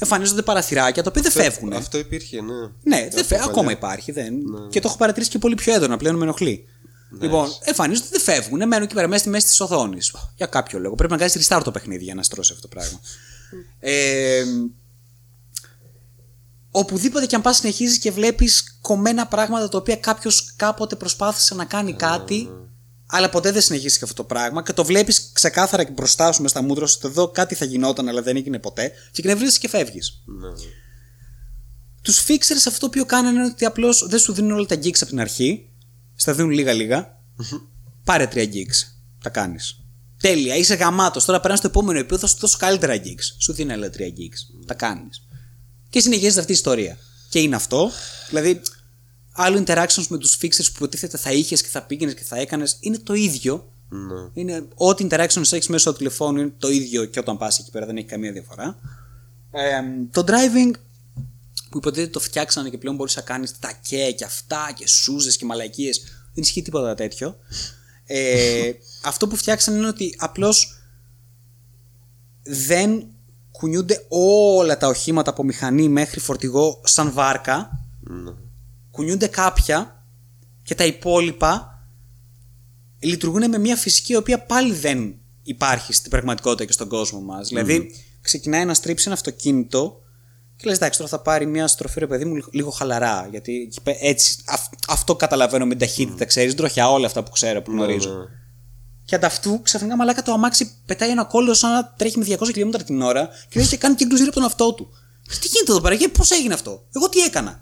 [0.00, 1.72] Εμφανίζονται παραθυράκια τα οποία δεν φεύγουν.
[1.72, 2.54] Αυτό υπήρχε, ναι.
[2.82, 3.34] Ναι, δεν Από φε...
[3.34, 3.44] παλιά.
[3.44, 4.12] ακόμα υπάρχει.
[4.12, 4.34] Δεν...
[4.70, 6.66] Και το έχω παρατηρήσει και πολύ πιο έντονα πλέον με ενοχλεί.
[7.20, 10.14] Λοιπόν, εμφανίζονται ότι δεν φεύγουν, μένουν εκεί πέρα μέσα στη μέση της οθόνης.
[10.36, 10.94] Για κάποιο λόγο.
[10.94, 13.00] Πρέπει να κάνεις restart το παιχνίδι για να στρώσει αυτό το πράγμα.
[13.78, 14.44] ε,
[16.70, 21.64] οπουδήποτε και αν πας συνεχίζεις και βλέπεις κομμένα πράγματα τα οποία κάποιος κάποτε προσπάθησε να
[21.64, 22.50] κάνει κάτι,
[23.06, 26.48] αλλά ποτέ δεν συνεχίσει αυτό το πράγμα και το βλέπεις ξεκάθαρα και μπροστά σου με
[26.48, 29.68] στα μούτρα σου ότι εδώ κάτι θα γινόταν, αλλά δεν έγινε ποτέ, και εκνευρίζει και
[29.68, 30.22] φεύγεις.
[30.24, 30.48] Ναι.
[32.02, 34.98] Τους fixers αυτό το οποίο κάνανε είναι ότι απλώς δεν σου δίνουν όλα τα gigs
[35.00, 35.67] από την αρχή.
[36.20, 37.20] Στα δίνουν λίγα-λίγα.
[38.04, 38.92] Πάρε 3 gigs.
[39.22, 39.80] Τα κάνεις.
[40.20, 41.24] Τέλεια, είσαι γαμάτος.
[41.24, 43.34] Τώρα περνάς στο επόμενο επίπεδο, θα σου δώσω καλύτερα gigs.
[43.38, 44.64] Σου δίνει άλλα 3 gigs.
[44.66, 45.26] Τα κάνεις.
[45.88, 46.98] Και συνεχίζεται αυτή η ιστορία.
[47.28, 47.90] Και είναι αυτό.
[48.28, 48.60] Δηλαδή,
[49.32, 52.76] άλλο interactions με τους fixers που υποτίθεται θα είχες και θα πήγαινες και θα έκανες
[52.80, 53.72] είναι το ίδιο.
[53.88, 54.30] Ναι.
[54.32, 57.86] Είναι ό,τι interactions έχεις μέσω του τηλεφώνου είναι το ίδιο και όταν πας εκεί πέρα
[57.86, 58.78] δεν έχει καμία διαφορά.
[59.50, 59.80] Ε,
[60.10, 60.70] το driving
[61.70, 65.36] που υποτίθεται το φτιάξανε και πλέον μπορείς να κάνεις τα και και αυτά και σούζες
[65.36, 66.00] και μαλακίες.
[66.34, 67.36] Δεν ισχύει τίποτα τέτοιο.
[68.06, 68.72] Ε,
[69.10, 70.82] αυτό που φτιάξανε είναι ότι απλώς
[72.42, 73.06] δεν
[73.50, 77.84] κουνιούνται όλα τα οχήματα από μηχανή μέχρι φορτηγό σαν βάρκα.
[78.00, 78.32] Ναι.
[78.90, 80.04] Κουνιούνται κάποια
[80.62, 81.82] και τα υπόλοιπα
[82.98, 87.48] λειτουργούν με μια φυσική η οποία πάλι δεν υπάρχει στην πραγματικότητα και στον κόσμο μας.
[87.48, 87.90] Δηλαδή,
[88.20, 90.02] ξεκινάει να στρίψει ένα αυτοκίνητο
[90.58, 93.28] και λες: Εντάξει, τώρα θα πάρει μια στροφή, ρε παιδί μου, λίγο χαλαρά.
[93.30, 97.30] Γιατί εκεί πέ- έτσι, αυ- αυτό καταλαβαίνω με την ταχύτητα, ξέρεις, τροχιά όλα αυτά που
[97.30, 98.10] ξέρω, που γνωρίζω.
[98.12, 98.24] Ναι.
[99.04, 102.82] Και ανταυτού ξαφνικά μαλάκα το αμάξι πετάει ένα κόλλο σαν να τρέχει με 200 χιλιόμετρα
[102.82, 104.88] την ώρα και έχει κάνει κύκλους γύρω από τον αυτό του.
[105.40, 107.60] Τι γίνεται εδώ πέρα, πώς έγινε αυτό; Εγώ τι έκανα;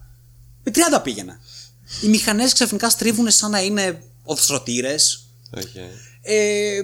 [0.62, 1.38] Με 30 πήγαινα.
[2.02, 4.94] Οι μηχανές ξαφνικά στρίβουν σαν να είναι οδοστρωτήρε.
[5.56, 5.74] ΟΚ.
[6.28, 6.78] Ε,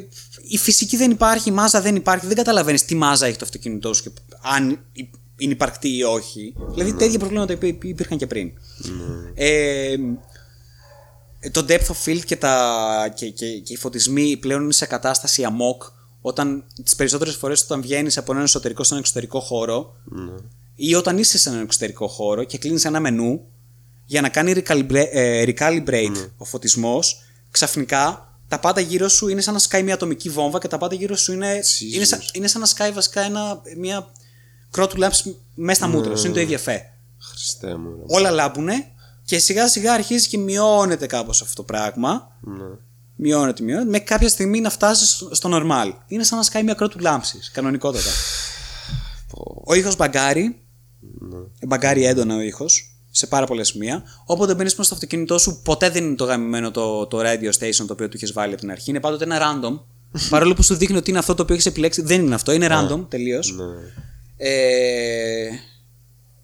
[0.48, 2.26] η φυσική δεν υπάρχει, η μάζα δεν υπάρχει.
[2.26, 4.10] Δεν καταλαβαίνεις τι μάζα έχει το αυτοκίνητό σου και
[4.42, 6.54] αν υ- είναι υπαρκτή ή όχι.
[6.70, 8.52] Δηλαδή τέτοια προβλήματα υπή- υπή- υπήρχαν και πριν.
[9.34, 9.96] Ε,
[11.50, 15.42] το depth of field και, τα, και, και, και οι φωτισμοί πλέον είναι σε κατάσταση
[15.48, 15.90] amok
[16.20, 20.32] όταν τις περισσότερες φορές όταν βγαίνεις από έναν εσωτερικό σε έναν εξωτερικό χώρο Ναι.
[20.76, 23.40] ή όταν είσαι σε έναν εξωτερικό χώρο και κλείνεις ένα μενού
[24.06, 29.52] για να κάνει recalibrate, ε, recalibrate ο φωτισμός ξαφνικά τα πάντα γύρω σου είναι σαν
[29.52, 31.94] να σκάει μια ατομική βόμβα και τα πάντα γύρω σου είναι, Jesus.
[31.94, 34.12] είναι, σαν, είναι σαν να σκάει βασικά ένα, μια
[34.72, 36.24] κρότου λάμψη μέσα στα μούτρα σου.
[36.24, 36.82] Είναι το ίδιο εφέ
[37.20, 37.88] Χριστέ μου.
[37.98, 38.02] ρε.
[38.16, 38.86] όλα λάμπουνε
[39.24, 42.36] και σιγά σιγά αρχίζει και μειώνεται κάπως αυτό το πράγμα.
[42.40, 42.64] Ναι.
[43.16, 43.90] Μειώνεται, μειώνεται.
[43.90, 45.92] Με κάποια στιγμή να φτάσεις στο- στο normal.
[46.06, 47.38] Είναι σαν να σκάει μια κρότου λάμψη.
[47.52, 48.10] Κανονικότατα.
[49.64, 50.60] Ο ήχος μπαγκάρει.
[51.18, 51.36] Ναι.
[51.66, 52.86] Μπαγκάρει έντονα ο ήχος.
[53.10, 54.02] Σε πάρα πολλά σημεία.
[54.26, 57.84] Όποτε μπαίνεις μέσα στο αυτοκίνητό σου, ποτέ δεν είναι το γαμημένο το, το radio station
[57.86, 58.90] το οποίο του είχες βάλει από την αρχή.
[58.90, 59.80] Είναι πάντοτε ένα random.
[60.30, 62.52] Παρόλο που σου δείχνει ότι είναι αυτό το οποίο έχεις επιλέξει, δεν είναι αυτό.
[62.52, 63.54] Είναι random τελείως.
[63.56, 63.64] Ναι.
[64.44, 65.48] Ε,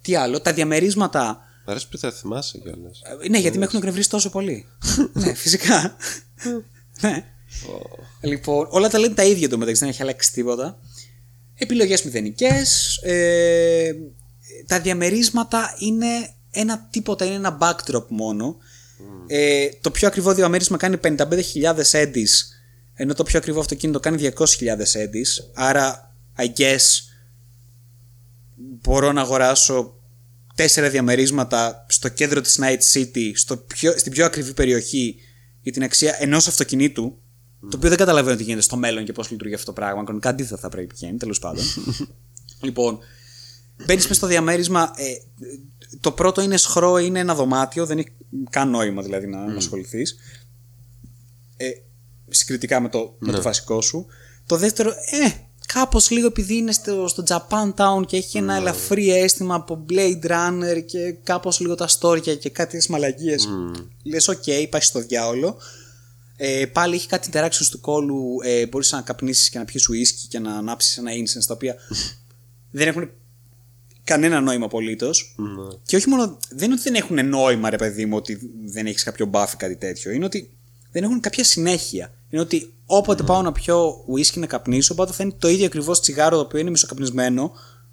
[0.00, 1.40] τι άλλο, τα διαμερίσματα.
[1.66, 3.00] Μ' αρέσει που θα θυμάσαι κιόλας.
[3.22, 4.66] Ε, Ναι, γιατί με έχουν εκνευρίσει τόσο πολύ.
[5.12, 5.96] ναι, φυσικά.
[7.00, 7.24] ναι.
[8.20, 10.78] Λοιπόν, όλα τα λένε τα ίδια το μεταξύ, δεν έχει αλλάξει τίποτα.
[11.54, 12.96] Επιλογές μηδενικές.
[13.02, 13.92] Ε,
[14.66, 16.06] τα διαμερίσματα είναι
[16.50, 18.56] ένα τίποτα, είναι ένα backdrop μόνο.
[19.26, 21.16] Ε, το πιο ακριβό διαμέρισμα κάνει 55.000
[21.90, 22.32] eddies,
[22.94, 24.44] ενώ το πιο ακριβό αυτοκίνητο κάνει 200.000
[24.76, 25.44] eddies.
[25.54, 26.78] Άρα, I guess,
[28.58, 29.94] μπορώ να αγοράσω
[30.54, 35.16] τέσσερα διαμερίσματα στο κέντρο της Night City, στο πιο, στην πιο ακριβή περιοχή
[35.60, 37.18] για την αξία ενός αυτοκινήτου,
[37.60, 40.04] το οποίο δεν καταλαβαίνω τι γίνεται στο μέλλον και πώς λειτουργεί αυτό το πράγμα.
[40.04, 41.64] Κανονικά αντίθετα θα πρέπει να γίνει, τέλος πάντων.
[42.66, 42.98] λοιπόν,
[43.86, 44.92] μπαίνεις μέσα στο διαμέρισμα.
[44.96, 45.04] Ε,
[46.00, 48.12] το πρώτο είναι σχρό, είναι ένα δωμάτιο, δεν έχει
[48.50, 50.16] καν νόημα δηλαδή να, να ασχοληθείς.
[51.56, 51.70] Ε,
[52.28, 54.06] συγκριτικά με το, με το βασικό σου.
[54.46, 59.10] Το δεύτερο, ε, κάπως λίγο επειδή είναι στο, στο Japan Town και έχει ένα ελαφρύ
[59.10, 63.48] αίσθημα από Blade Runner και κάπως λίγο τα στόρια και κάτι τις μαλαγίες.
[64.02, 65.56] Λες, ΟΚ, πάει στο διάολο.
[66.36, 68.36] Ε, πάλι έχει κάτι interactions του κώλου.
[68.42, 71.76] Ε, Μπορείς να καπνίσεις και να πιεις ουίσκι και να ανάψεις ένα incense τα οποία
[72.78, 73.10] δεν έχουν
[74.04, 75.34] κανένα νόημα απολύτως.
[75.36, 75.76] Ναι.
[75.84, 76.38] Και όχι μόνο.
[76.48, 79.56] Δεν είναι ότι δεν έχουν νόημα, ρε παιδί μου, ότι δεν έχεις κάποιο buff ή
[79.56, 80.10] κάτι τέτοιο.
[80.10, 80.50] Είναι ότι
[80.92, 82.14] δεν έχουν κάποια συνέχεια.
[82.30, 86.00] Είναι ότι όποτε πάω να πιω ουίσκι να καπνίσω, οπότε θα είναι το ίδιο ακριβώς
[86.00, 87.52] τσιγάρο το οποίο είναι μισοκαπνισμένο.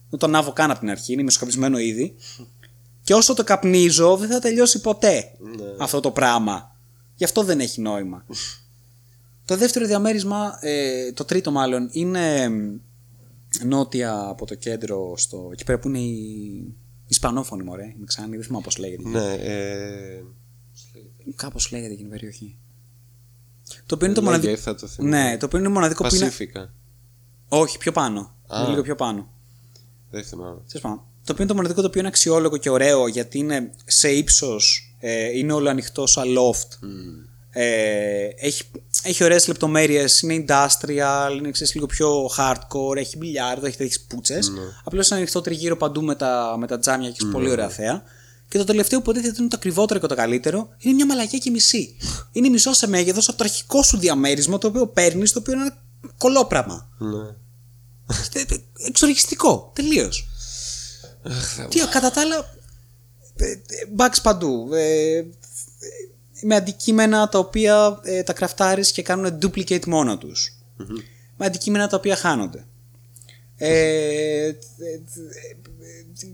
[0.09, 2.15] Δεν το ανάβω καν από την αρχή, είναι μισοκαπνισμένο ήδη.
[3.03, 5.32] Και όσο το καπνίζω, δεν θα τελειώσει ποτέ
[5.80, 6.75] αυτό το πράγμα.
[7.15, 8.25] Γι' αυτό δεν έχει νόημα.
[9.45, 12.51] το δεύτερο διαμέρισμα, ε, το τρίτο μάλλον, είναι
[13.64, 16.75] νότια από το κέντρο, στο, εκεί πέρα που είναι η
[17.07, 17.83] Ισπανόφωνη, μωρέ.
[17.83, 19.09] Είναι ξανή, δεν θυμάμαι πώς λέγεται.
[19.09, 20.24] Ναι, ε,
[21.35, 22.57] Κάπως λέγεται εκείνη η περιοχή.
[23.85, 24.61] Το οποίο είναι το λέγε, μοναδικό.
[24.61, 25.18] θα το θυμάμαι.
[25.18, 26.26] Ναι, το οποίο είναι μοναδικό που είναι.
[26.26, 26.74] Πασίφικα.
[27.50, 28.35] Όχι, πιο πάνω.
[28.48, 28.60] Α.
[28.60, 29.30] Είναι λίγο πιο πάνω.
[30.10, 30.60] Δεν θυμάμαι.
[30.68, 30.98] Τέλος πάντων.
[30.98, 34.95] Το οποίο είναι το μοναδικό το οποίο είναι αξιόλογο και ωραίο γιατί είναι σε ύψος,
[35.00, 36.88] ε, είναι όλο ανοιχτό σαν loft.
[37.58, 38.64] Ε, έχει,
[39.03, 44.52] έχει ωραίες λεπτομέρειες, είναι industrial, είναι ξέρεις, λίγο πιο hardcore, έχει μπιλιάρδο, έχει τέτοιες πούτσες.
[44.84, 48.03] Απλώς είναι ανοιχτό τριγύρω παντού με τα, με τα τζάμια και έχει πολύ ωραία θέα.
[48.49, 51.49] Και το τελευταίο που υποτίθεται είναι το ακριβότερο και το καλύτερο είναι μια μαλακιά και
[51.49, 51.95] μισή.
[52.32, 55.61] είναι μισό σε μέγεθος από το αρχικό σου διαμέρισμα το οποίο παίρνεις, το οποίο είναι
[55.61, 55.77] ένα
[56.17, 56.90] κολόπραμα.
[56.98, 57.35] Ναι.
[58.88, 60.27] Εξοργιστικό, τελείως.
[61.69, 62.35] Τι, κατά τα άλλα,
[63.35, 63.59] ε, ε,
[63.98, 64.69] bugs παντού.
[64.74, 65.25] Ε, ε,
[66.41, 70.57] με αντικείμενα τα οποία ε, τα κραφτάρεις και κάνουν duplicate μόνο τους.
[71.38, 72.65] Με αντικείμενα τα οποία χάνονται.
[73.57, 74.51] ε,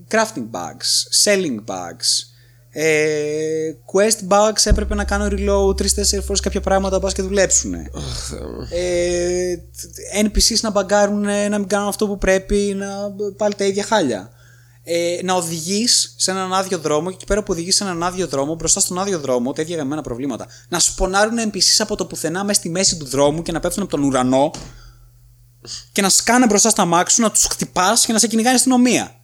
[0.10, 0.90] crafting bugs,
[1.24, 2.32] selling bugs,
[2.74, 7.74] ε, quest bugs έπρεπε να κάνω reload 3-4 φορές κάποια πράγματα πας και δουλέψουν.
[7.74, 8.68] Αχ, Θεέ μου.
[8.70, 9.56] Ε,
[10.24, 12.88] NPCs να μπαγκάρουν, να μην κάνουν αυτό που πρέπει, να
[13.38, 14.32] πάλι τα ίδια χάλια.
[14.84, 18.28] Ε, να οδηγείς σε έναν άδειο δρόμο και εκεί πέρα που οδηγείς σε έναν άδειο
[18.28, 20.48] δρόμο, μπροστά στον άδειο δρόμο, τα ίδια γαμμένα προβλήματα.
[20.70, 23.92] Να σπονάρουν NPCs από το πουθενά μέσα στη μέση του δρόμου και να πέφτουν από
[23.92, 24.52] τον ουρανό
[25.92, 28.56] και να σκάνε μπροστά στα μάξι σου, να τους χτυπάς και να σε κυνηγάει η
[28.56, 29.16] αστυνομία.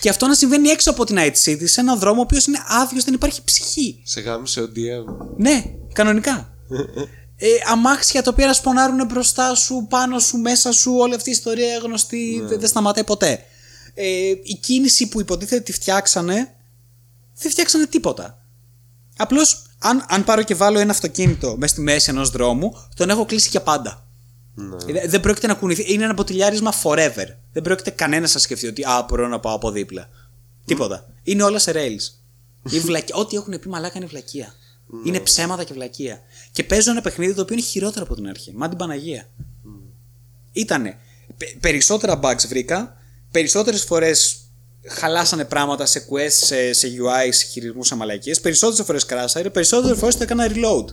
[0.00, 2.58] Και αυτό να συμβαίνει έξω από την Night City, σε έναν δρόμο ο οποίος είναι
[2.68, 4.00] άδειος, δεν υπάρχει ψυχή.
[4.04, 5.26] Σε γάμισε ο DM.
[5.36, 6.52] Ναι, κανονικά.
[7.36, 11.32] ε, αμάξια τα οποία να σπονάρουν μπροστά σου, πάνω σου, μέσα σου, όλη αυτή η
[11.32, 13.44] ιστορία γνωστή δεν, δεν σταματάει ποτέ.
[13.94, 14.04] Ε,
[14.42, 16.54] η κίνηση που υποτίθεται τη φτιάξανε,
[17.34, 18.42] δεν φτιάξανε τίποτα.
[19.16, 23.24] Απλώς, αν, αν πάρω και βάλω ένα αυτοκίνητο μέσα στη μέση ενός δρόμου, τον έχω
[23.24, 24.07] κλείσει για πάντα.
[24.58, 25.00] Ναι.
[25.00, 25.92] Ε, Δεν πρόκειται να κουνηθεί.
[25.92, 27.26] Είναι ένα ποτηλιάρισμα forever.
[27.52, 30.08] Δεν πρόκειται κανένας να σκεφτεί ότι Α, μπορώ να πάω από δίπλα.
[30.64, 31.06] Τίποτα.
[31.22, 32.12] Είναι όλα σε rails.
[32.76, 33.08] Η βλακ...
[33.12, 34.54] Ό,τι έχουν πει μαλάκα είναι βλακεία.
[35.04, 36.20] Είναι ψέματα και βλακεία.
[36.52, 38.52] Και παίζω ένα παιχνίδι το οποίο είναι χειρότερο από την αρχή.
[38.54, 39.28] Μα την Παναγία.
[40.52, 40.98] Ήτανε.
[41.36, 42.96] πε- περισσότερα bugs βρήκα.
[43.30, 44.36] Περισσότερες φορές
[44.88, 48.40] χαλάσανε πράγματα σε quest, σε, σε UI, σε χειρισμούς, σε μαλακίες.
[48.40, 49.50] Περισσότερες φορές κράσαρε.
[49.50, 50.84] Περισσότερες φορές το έκανα reload.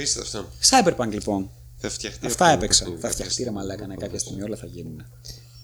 [0.00, 0.48] Απίστευτο.
[0.70, 1.50] Cyberpunk λοιπόν.
[1.76, 2.26] Θα φτιαχτεί.
[2.26, 2.84] Αυτά αυτό το έπαιξα.
[2.84, 5.04] παιχνίδι Θα κάποια φτιαχτεί ρε μαλάκα ναι, κάποια στιγμή όλα θα γίνουν.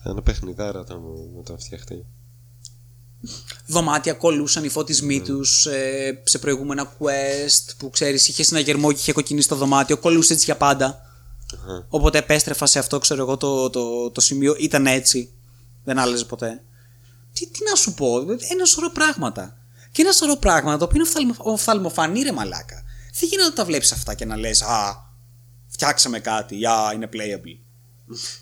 [0.02, 1.00] Θα είναι παιχνιδάρα όταν,
[1.38, 2.04] όταν φτιαχτεί.
[3.66, 5.66] Δωμάτια κολούσαν οι φωτισμοί τους
[6.24, 9.96] σε προηγούμενα quest που ξέρεις, είχε συναγερμό και είχε κοκκινήσει το δωμάτιο.
[9.98, 11.00] Κολούσε έτσι για πάντα.
[11.54, 11.86] Αχα.
[11.88, 14.56] Οπότε επέστρεφα σε αυτό, ξέρω εγώ, το, το, το σημείο.
[14.58, 15.30] Ήταν έτσι.
[15.84, 16.62] Δεν άλλαζε ποτέ.
[17.32, 18.20] Τι, τι να σου πω,
[18.52, 19.58] ένα σωρό πράγματα.
[19.92, 22.84] Και ένα σωρό πράγματα το οποίο είναι οφθαλμο, οφθαλμοφανή ρε μαλάκα.
[23.18, 24.94] Δεν γίνεται να τα βλέπεις αυτά και να λες Α,
[25.66, 26.66] φτιάξαμε κάτι.
[26.66, 27.58] Α, είναι playable.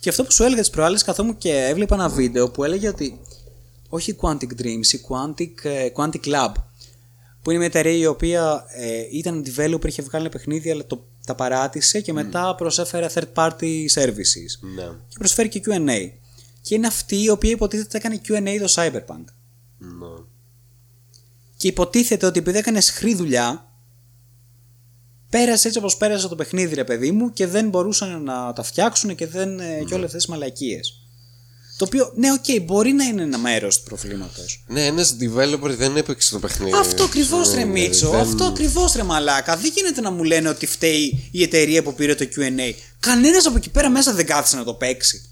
[0.01, 3.20] και αυτό που σου έλεγα τις προάλλες, καθόμουν και έβλεπα ένα βίντεο που έλεγε ότι
[3.89, 6.53] όχι η Quantic Dreams, η Quantic, ε, Quantic Lab,
[7.43, 11.07] που είναι μια εταιρεία η οποία ε, ήταν developer, είχε βγάλει ένα παιχνίδι, αλλά το,
[11.27, 14.51] τα παράτησε και μετά προσέφερε third party services.
[14.75, 14.86] Ναι.
[15.09, 16.11] Και προσφέρει και QA.
[16.61, 19.25] Και είναι αυτή η οποία υποτίθεται έκανε QA το Cyberpunk.
[19.78, 20.25] Ναι.
[21.57, 23.74] Και υποτίθεται ότι επειδή έκανες σχρή δουλειά,
[25.39, 29.15] πέρασε έτσι όπως πέρασε το παιχνίδι, ρε παιδί μου, και δεν μπορούσαν να τα φτιάξουν
[29.15, 30.99] και, δεν, ε, και όλες αυτές τις μαλακίες.
[31.77, 34.65] Το οποίο, ναι, ΟΚ, μπορεί να είναι ένα μέρος του προβλήματος.
[34.67, 36.77] Ναι, ένας developer δεν έπαιξε το παιχνίδι.
[36.77, 39.57] Αυτό ακριβώς Ναι, ρε ναι, Μίτσο, δεν- αυτό ακριβώς ρε Μαλάκα.
[39.57, 42.73] Δεν γίνεται να μου λένε ότι φταίει η εταιρεία που πήρε το QA.
[43.01, 45.31] Κανένας από εκεί πέρα μέσα δεν κάθισε να το παίξει.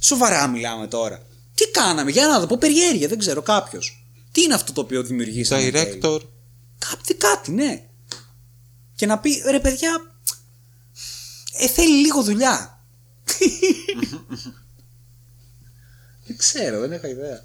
[0.00, 1.22] Σοβαρά μιλάμε τώρα.
[1.54, 4.06] Τι κάναμε, για να δω, πω περιέργεια, δεν ξέρω κάποιος.
[4.32, 5.62] Τι είναι αυτό το οποίο δημιουργήσαμε.
[5.62, 6.20] εν τέλει; Director.
[6.90, 7.82] Κάτι, κάτι, ναι.
[9.02, 10.14] Και να πει, ρε παιδιά,
[11.58, 12.84] ε, θέλει λίγο δουλειά.
[16.26, 17.44] δεν ξέρω, δεν έχω ιδέα.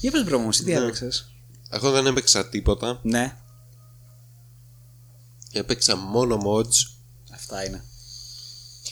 [0.00, 0.78] Για πες bro μου, εσύ τι Ναι.
[0.78, 1.30] έπαιξες.
[1.70, 3.00] Εγώ δεν έπαιξα τίποτα.
[3.02, 3.36] Ναι,
[5.52, 6.96] Έπαιξα μόνο mods.
[7.32, 7.84] αυτά είναι.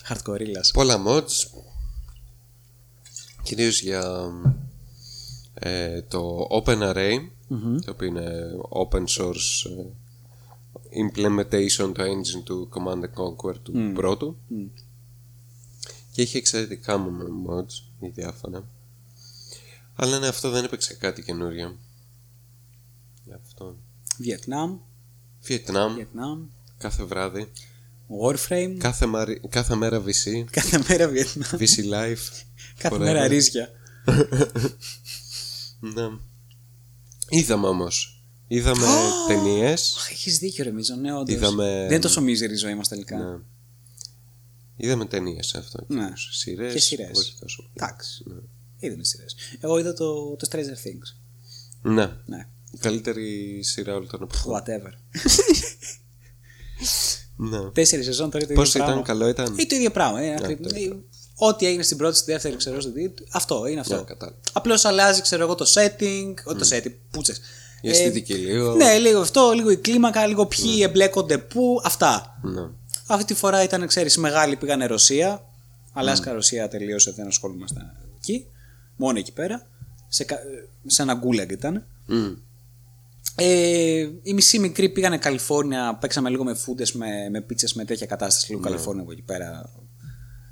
[0.08, 0.40] Hardcore
[0.72, 1.62] Πολλά mods.
[3.42, 4.30] Κυρίως για
[5.55, 7.16] ε, το OpenArray,
[7.84, 8.30] το οποίο είναι
[8.70, 9.86] open source ε,
[10.93, 14.39] implementation το engine του Command and Conquer του πρώτου.
[16.12, 18.69] Και είχε εξαιρετικά μου mods, ή διάφορα.
[19.94, 21.77] Αλλά ναι, αυτό δεν έπαιξε κάτι καινούριο.
[23.25, 23.77] Γι' αυτό.
[24.19, 24.78] Βιετνάμ,
[25.43, 26.44] Βιετνάμ, Βιετνάμ,
[26.78, 27.51] κάθε βράδυ.
[28.25, 30.44] Warframe, Κάθε, μαρι- κάθε μέρα VC.
[30.51, 32.43] κάθε μέρα Βιετνάμ, VC Live.
[32.78, 32.99] κάθε forever.
[32.99, 33.69] μέρα ρίζια.
[35.81, 36.09] Ναι.
[37.28, 38.19] Είδαμε όμως.
[38.53, 38.87] Είδαμε
[39.27, 39.95] ταινίες.
[39.99, 41.35] Αχ, έχεις δίκιο ρε Μίζο, ναι όντως.
[41.35, 43.17] Είδαμε- Δεν είναι τόσο μίζερη η ζωή μας τελικά.
[43.19, 43.39] Ναι.
[44.77, 45.85] Είδαμε ταινίες αυτό.
[45.87, 46.12] Ναι.
[46.31, 46.73] Σειρές.
[46.73, 47.19] Και σειρές.
[47.19, 47.57] Όχι τόσο.
[47.62, 47.73] πολύ.
[47.77, 48.23] Εντάξει.
[48.27, 48.35] Ναι.
[48.79, 49.35] Είδαμε σειρές.
[49.61, 51.17] Εγώ είδα το, το Stranger Things.
[51.83, 52.11] Ναι.
[52.27, 54.55] Ναι, Η καλύτερη σειρά όλων των εποχών.
[54.62, 54.93] whatever.
[57.37, 57.70] Ναι.
[57.70, 59.01] Τέσσερις σεζόν τώρα το Πώς ίδιο πράγμα.
[59.03, 60.20] ήταν, καλό ήταν; Ή το ίδιο πράγμα.
[60.23, 60.97] ε, ακριβ- το ε,
[61.43, 63.25] Ό,τι έγινε στην πρώτη, στη δεύτερη, ξέρω στην τρίτη.
[63.31, 63.97] Αυτό είναι αυτό.
[63.97, 64.39] Ναι, κατάλαβα.
[64.53, 66.35] Απλώς αλλάζει, ξέρω εγώ, το setting.
[66.45, 67.41] Όχι το setting, πούτσες.
[67.81, 68.75] Η αισθητική λίγο.
[68.75, 71.81] Ναι, λίγο αυτό, λίγο η κλίμακα, λίγο ποιοι εμπλέκονται πού.
[71.84, 72.39] Αυτά.
[72.42, 72.60] Ναι.
[73.07, 75.44] Αυτή τη φορά ήταν, ξέρεις, μεγάλη πήγανε Ρωσία.
[75.92, 78.47] Αλάσκα, Ρωσία τελείωσε, δεν ασχολούμασταν εκεί.
[78.97, 79.67] Μόνο εκεί πέρα.
[80.09, 80.39] Σε, κα-
[80.86, 81.84] σε ένα γκούλαγκ ήταν.
[82.07, 82.28] Μμ.
[83.34, 88.07] Ε, οι μισοί μικροί πήγανε Καλιφόρνια, παίξαμε λίγο με φούντες, με, με πίτσες, με τέτοια
[88.07, 88.47] κατάσταση.
[88.52, 88.57] Ναι.
[88.59, 89.70] Λίγο Καλιφόρνια από εκεί πέρα.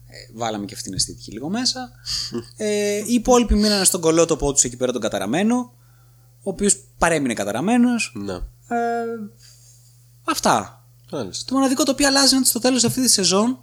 [0.06, 1.90] Ε, βάλαμε και αυτήν την αισθητική λίγο μέσα.
[2.56, 5.72] ε, οι υπόλοιποι μείνανε στον κολότοπό τους εκεί πέρα τον καταραμένο.
[6.48, 8.12] Ο οποίος παρέμεινε καταραμένος.
[8.14, 8.34] Ναι.
[8.34, 8.40] Ε,
[10.24, 10.86] αυτά.
[11.10, 11.44] Μάλιστα.
[11.46, 13.58] Το μοναδικό το οποίο αλλάζει είναι ότι στο τέλος αυτή τη σεζόν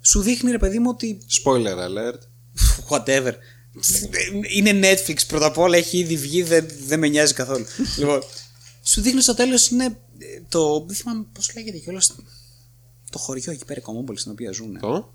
[0.00, 1.18] σου δείχνει ρε παιδί μου ότι.
[1.44, 2.18] Spoiler alert.
[2.88, 3.32] Whatever.
[4.54, 7.64] Είναι Netflix πρώτα απ' όλα, έχει ήδη βγει, δεν, δεν με νοιάζει καθόλου.
[7.98, 8.20] λοιπόν,
[8.82, 9.84] σου δείχνει στο τέλος είναι
[10.18, 10.84] ε, το.
[10.86, 12.14] Δεν θυμάμαι πώς λέγεται κιόλας.
[13.10, 14.78] Το χωριό εκεί πέρα, η Κομόπολη στην οποία ζουν.
[14.80, 15.14] Το;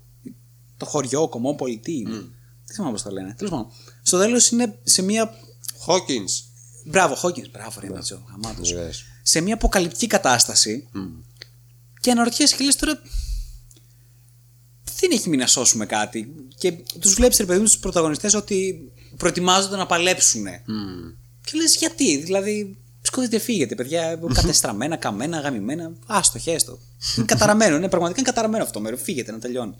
[0.76, 2.10] Το χωριό, Κομόπολη, τι είναι.
[2.64, 3.34] Δεν θυμάμαι πώς το λένε.
[3.36, 3.70] Τέλος πάντων.
[4.02, 5.34] Στο τέλος είναι σε μια.
[5.86, 6.49] Hawkins.
[6.84, 7.50] Μπράβο, Χόκκινς.
[7.50, 8.22] Μπράβο, ρε Μίτσο.
[8.30, 8.74] Γαμάτος.
[8.74, 9.04] Yes.
[9.22, 10.88] Σε μια αποκαλυπτική κατάσταση.
[12.00, 13.02] Και αναρωτιέσαι και λες τώρα.
[15.00, 16.34] Δεν έχει μείνει να σώσουμε κάτι.
[16.58, 20.44] Και τους βλέπεις, ρε παιδί μου, τους πρωταγωνιστές ότι προετοιμάζονται να παλέψουν.
[21.44, 22.76] Και λες γιατί, δηλαδή.
[23.02, 24.20] Σκοτείτε, φύγετε, παιδιά.
[24.34, 25.92] Κατεστραμμένα, καμένα, γαμημένα.
[26.06, 26.78] Άστο, χέστο.
[27.16, 29.02] Είναι καταραμένο, είναι πραγματικά είναι καταραμένο αυτό το μέρος.
[29.02, 29.74] Φύγετε να τελειώνει.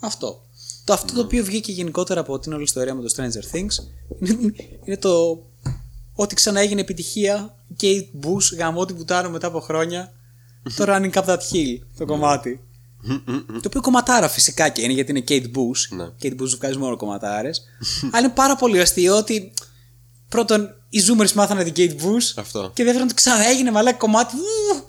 [0.00, 0.46] Αυτό.
[0.84, 3.84] Το αυτό το οποίο βγήκε γενικότερα από την όλη ιστορία με το Stranger Things
[4.20, 4.52] είναι,
[4.84, 5.44] είναι το
[6.20, 7.56] ότι ξανά έγινε επιτυχία.
[7.80, 10.12] Kate Bush γαμώ την πουτάνα μετά από χρόνια.
[10.76, 12.60] το Running Up That Hill, το κομμάτι.
[13.48, 15.96] το οποίο κομματάρα φυσικά και είναι γιατί είναι Kate Bush.
[15.96, 16.04] Ναι.
[16.22, 17.62] Kate Bush βγάζει μόνο κομματάρες.
[18.12, 19.52] αλλά είναι πάρα πολύ αστείο ότι
[20.28, 22.32] πρώτον οι Zoomers μάθανε την Kate Bush.
[22.36, 22.70] Αυτό.
[22.74, 24.34] Και δεύτερον ξανά έγινε μαλάκα κομμάτι.
[24.36, 24.84] Ου,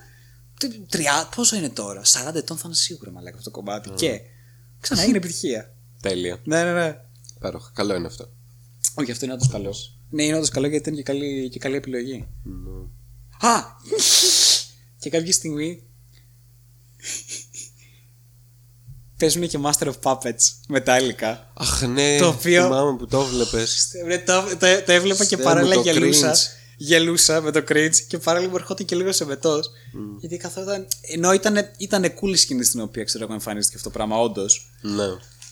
[0.59, 3.89] τι- Τριά, πόσο είναι τώρα, 40 ετών θα είναι σίγουρα μαλάκα αυτό το κομμάτι.
[3.89, 4.19] Και
[4.79, 5.73] ξανά έγινε επιτυχία.
[6.01, 6.39] Τέλεια.
[6.43, 6.97] ναι, ναι, ναι.
[7.35, 7.71] Υπέροχα.
[7.73, 8.29] Καλό είναι αυτό.
[8.93, 9.75] Όχι, αυτό είναι όντω καλό.
[10.09, 12.27] Ναι, είναι όντως καλό γιατί είναι και καλή, και καλή επιλογή.
[12.43, 13.49] Ναι.
[13.49, 13.61] Α!
[14.99, 15.83] και κάποια στιγμή.
[19.17, 21.51] Παίζουν και Master of Puppets μετάλλικα.
[21.53, 22.17] Αχ, ναι.
[22.17, 23.65] Το οποίο- Θυμάμαι που το βλέπει.
[24.25, 26.33] το, το, το έβλεπα και Στέλνω παράλληλα το γελούσα.
[26.33, 26.37] cringe.
[26.77, 29.59] Γελούσα με το cringe και παράλληλα μου ερχόταν και λίγο σε μετό.
[30.19, 30.87] Γιατί καθόταν.
[31.01, 34.71] Ενώ ήταν, ήταν cool η σκηνή στην οποία ξέρω εγώ εμφανίστηκε αυτό το πράγμα, όντως.
[34.81, 35.07] Ναι.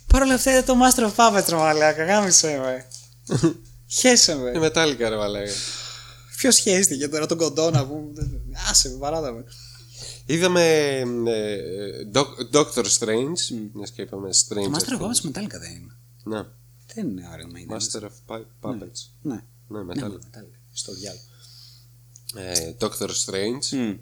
[0.08, 2.06] Παρ' όλα αυτά είναι το Master of Puppets, ρε μαλάκα.
[2.06, 2.86] Γάμισε με.
[3.88, 4.50] Χέσε με.
[4.50, 5.52] Είναι μετάλλικα, ρε Βαλάγα.
[6.38, 8.14] Ποιος σχέστηκε τώρα τον κοντόνα που.
[8.70, 9.44] Άσε με, παράτα με.
[10.26, 10.64] Είδαμε
[11.28, 13.40] ε, Doc- Doctor Strange.
[13.74, 14.76] Μιας και είπαμε Το Strange.
[14.76, 15.96] Master of Puppets μετάλλικα δεν είναι.
[16.24, 16.44] Ναι.
[16.94, 17.76] Δεν είναι Iron Man.
[17.78, 19.10] Master of Pu- Puppets.
[19.22, 19.34] Ναι.
[19.34, 20.20] Ναι, Ναι, μετάλλικα.
[20.24, 20.58] μετάλλικα.
[20.74, 21.22] Στο διάλογο.
[22.36, 23.74] Ε, Doctor Strange.
[23.74, 23.98] Mm.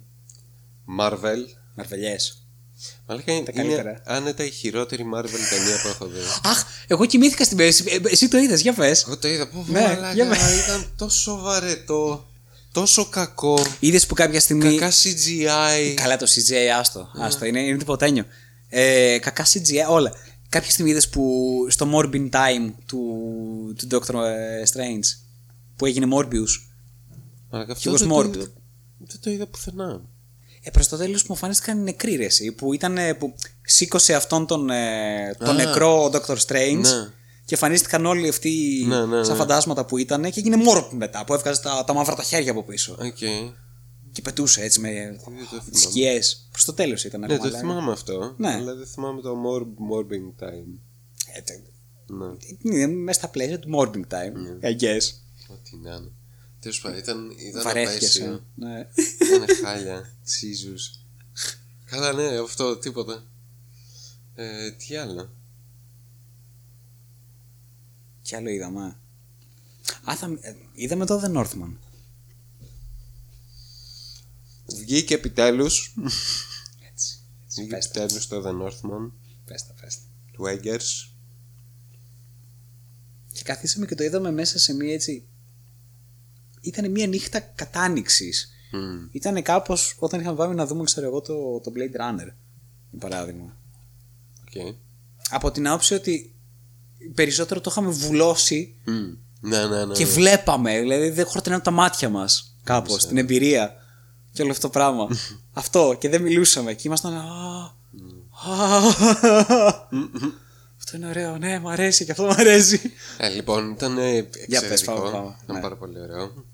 [0.99, 1.45] Marvel.
[1.75, 2.44] Μαρβελιές.
[3.07, 4.01] Μαλάκα είναι, είναι καλύτερα.
[4.05, 6.19] άνετα η χειρότερη Marvel ταινία που έχω δει.
[6.43, 7.83] Αχ, εγώ κοιμήθηκα στην πέση.
[7.87, 9.03] Ε, εσύ το είδες, για πες.
[9.03, 9.47] Εγώ το είδα.
[9.47, 10.63] Πω, Ναι, μαλάκα, για πες.
[10.63, 12.27] ήταν τόσο βαρετό.
[12.71, 13.65] Τόσο κακό.
[13.79, 14.75] Είδες που κάποια στιγμή.
[14.77, 15.93] Κακά CGI.
[15.95, 17.09] Καλά το CGI, άστο.
[17.15, 18.25] άστο είναι, είναι τυποτένιο.
[18.69, 20.11] Ε, κακά CGI, όλα.
[20.49, 22.99] Κάποια στιγμή είδες που στο Morbin Time του,
[23.77, 25.17] του Doctor ε, Strange
[25.75, 26.61] που έγινε Morbius.
[27.49, 28.35] Μαλάκα, Και αυτό εγώ δεν το, Smart.
[28.35, 28.47] είδα,
[28.97, 30.01] δεν το είδα πουθενά.
[30.67, 32.97] Ε, προ το τέλο μου φανίστηκαν οι νεκροί ρε, εσύ, που ήταν.
[32.97, 35.53] ε, που σήκωσε αυτόν τον, ε, τον Α.
[35.53, 36.79] νεκρό Doctor Strange.
[36.81, 37.09] Ναι.
[37.45, 39.39] Και εμφανίστηκαν όλοι αυτοί Ναι, ναι, σαν ναι.
[39.39, 42.63] φαντάσματα που ήταν και έγινε Morb μετά που έβγαζε τα, τα μαύρα τα χέρια από
[42.63, 42.97] πίσω.
[42.99, 43.17] Οκ.
[44.11, 45.61] Και πετούσε έτσι με Δεν το θυμάμαι.
[45.73, 46.19] σκιέ.
[46.51, 48.33] Προ το τέλο ήταν Ναι, ακόμα, το αλλά- θυμάμαι αυτό.
[48.37, 48.53] Ναι.
[48.53, 50.79] Αλλά δεν θυμάμαι το Morb- Morbing Time.
[51.37, 51.63] Έτσι.
[52.07, 52.25] Ναι.
[52.77, 54.65] Είναι μέσα στα πλαίσια του Morbing Time.
[54.65, 55.03] I guess.
[55.49, 56.11] Ό,τι να είναι.
[56.65, 58.15] Τέλος πάντων, ήταν, ήταν Βαρέθηκες.
[58.15, 58.45] απέσιο.
[58.55, 58.87] Ναι.
[59.21, 60.13] Ήταν χάλια.
[60.23, 60.99] Τσίζους.
[61.85, 63.25] Καλά, ναι, αυτό, τίποτα.
[64.35, 65.35] Ε, τι άλλο;
[68.21, 68.97] Τι άλλο είδαμε.
[70.09, 70.37] Α, θα...
[70.41, 71.73] ε, είδαμε το The Northman.
[74.65, 75.65] Βγήκε επιτέλου.
[76.91, 77.19] Έτσι.
[77.49, 77.99] Βγήκε Πες τα.
[78.01, 79.11] επιτέλους το The Northman
[79.45, 80.01] Πες τα, πες τα.
[80.31, 81.09] του Eggers.
[83.33, 85.27] Και καθίσαμε και το είδαμε μέσα σε μία έτσι.
[86.65, 88.49] Ήταν μία νύχτα κατάνοιξης.
[88.71, 89.07] Μμμ.
[89.11, 92.33] Ήταν κάπως όταν είχαμε πάμε να δούμε, ξέρω εγώ, το, το Blade Runner.
[92.89, 93.57] Για παράδειγμα.
[94.41, 94.75] ΟΚ.
[95.29, 96.35] Από την άποψη ότι
[97.13, 98.93] περισσότερο το είχαμε βουλώσει Μμ.
[99.39, 99.93] Ναι, ναι, ναι.
[99.93, 100.79] και βλέπαμε.
[100.79, 103.75] Δηλαδή δεν χορταίναμε τα μάτια μας κάπως, την εμπειρία
[104.31, 105.07] και όλο αυτό το πράγμα.
[105.53, 106.73] αυτό και δεν μιλούσαμε.
[106.73, 107.13] Και ήμασταν.
[107.13, 107.73] «Α,
[108.51, 108.77] α,
[110.77, 112.81] Αυτό είναι ωραίο, ναι, μου αρέσει και αυτό μου αρέσει.
[113.17, 114.67] Ε, λοιπόν, ήταν ε, εξαιρετικό.
[114.69, 115.35] πες, πάμε, πάμε.
[115.43, 115.61] Ήταν Ναι.
[115.61, 116.45] πάρα πολύ ωραίο.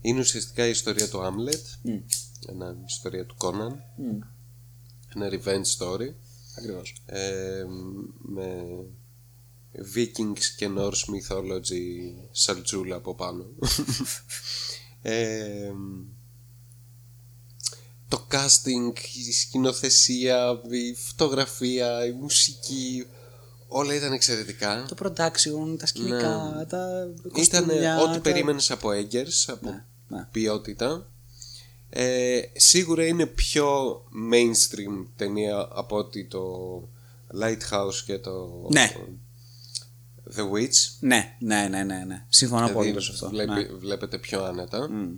[0.00, 1.66] Είναι ουσιαστικά η ιστορία του Άμλετ.
[2.46, 3.82] Ένα ιστορία του Κόναν.
[5.14, 6.12] Ένα revenge story.
[6.58, 7.02] Ακριβώς.
[7.06, 7.64] ε,
[8.18, 8.64] με
[9.94, 13.46] Vikings και Norse mythology σαλτσούλα από πάνω.
[15.02, 15.72] ε,
[18.08, 18.92] το casting,
[19.28, 23.06] η σκηνοθεσία, η φωτογραφία, η μουσική,
[23.68, 24.86] όλα ήταν εξαιρετικά.
[24.88, 26.64] Το production, τα σκηνικά, Ναι.
[26.64, 30.26] τα Ήταν κοστούμια, ό,τι τα- περίμενες από Eggers, από Ναι, ναι.
[30.30, 31.06] ποιότητα.
[31.90, 33.94] Ε, σίγουρα είναι πιο
[34.32, 36.42] mainstream ταινία από ότι το
[37.40, 38.92] Lighthouse και το Ναι.
[40.36, 40.96] The Witch.
[41.00, 42.24] Ναι, ναι, ναι, ναι, ναι.
[42.28, 43.28] Συμφωνώ Δηλαδή, πολύ σε αυτό.
[43.28, 43.64] βλέπει- Ναι.
[43.64, 44.90] Βλέπετε πιο άνετα.
[44.90, 45.10] Μμ.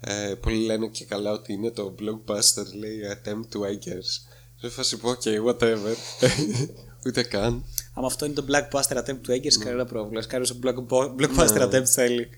[0.00, 4.26] Ε, πολλοί λένε και καλά ότι είναι το blockbuster, λέει attempt to Eggers.
[4.60, 5.94] Σε φάση πω, ok, whatever.
[7.06, 7.64] Ούτε καν.
[7.94, 10.24] Άμα αυτό είναι το blockbuster attempt του Eggers, κανένα πρόβλημα.
[10.26, 12.28] Κάποιο blockbuster attempt θέλει.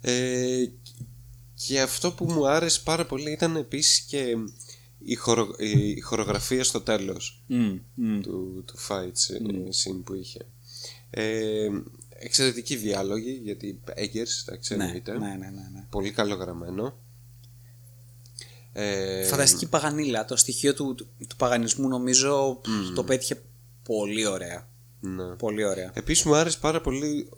[0.00, 0.64] Ε,
[1.54, 4.36] και αυτό που μου άρεσε πάρα πολύ ήταν επίσης και
[4.98, 8.20] η, χορο, η χορογραφία στο τέλος Μμ, μμ.
[8.20, 9.12] του, του fight
[9.84, 10.40] scene που είχε.
[11.10, 11.68] Ε,
[12.18, 15.12] εξαιρετική διάλογη γιατί Eggers, εντάξει, Ναι, εννοείται.
[15.18, 15.86] ναι, ναι, ναι, ναι.
[15.90, 16.96] Πολύ καλογραμμένο.
[18.78, 20.24] Ε, Φανταστική παγανίλα.
[20.24, 22.60] Το στοιχείο του, του, του παγανισμού νομίζω
[22.94, 23.42] το πέτυχε
[23.82, 24.68] πολύ ωραία.
[25.00, 25.24] ναι.
[25.24, 25.90] Πολύ ωραία.
[25.94, 27.28] Επίσης μου άρεσε πάρα πολύ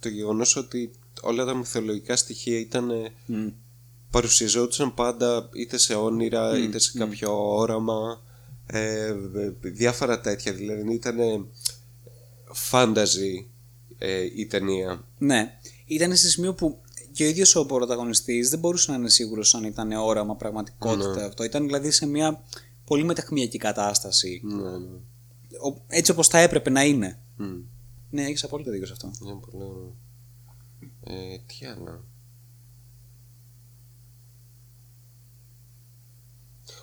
[0.00, 3.48] το γεγονός ότι όλα τα μυθολογικά στοιχεία ήταν ε, Μμ.
[4.10, 8.22] παρουσιαζόντουσαν πάντα είτε σε όνειρα είτε σε κάποιο όραμα
[8.66, 9.14] ε,
[9.60, 11.16] διάφορα τέτοια δηλαδή ήταν
[12.52, 13.46] φάνταζι
[13.98, 15.58] ε, η ταινία Ναι.
[15.86, 16.80] Ήταν σε σημείο που
[17.16, 21.44] και ο ίδιος ο πρωταγωνιστής δεν μπορούσε να είναι σίγουρος αν ήταν όραμα, πραγματικότητα αυτό.
[21.44, 22.42] Ήταν δηλαδή σε μια
[22.84, 24.40] πολύ μεταχμιακή κατάσταση.
[24.44, 24.96] ναι, ναι.
[25.70, 27.20] Ο- Έτσι όπως θα έπρεπε να είναι.
[27.36, 27.56] Μμ.
[28.10, 29.10] Ναι, έχεις απόλυτο δίκιο σε αυτό.
[29.22, 29.96] Είναι πολύ ωραίο.
[31.04, 32.04] Ε, τι άλλο;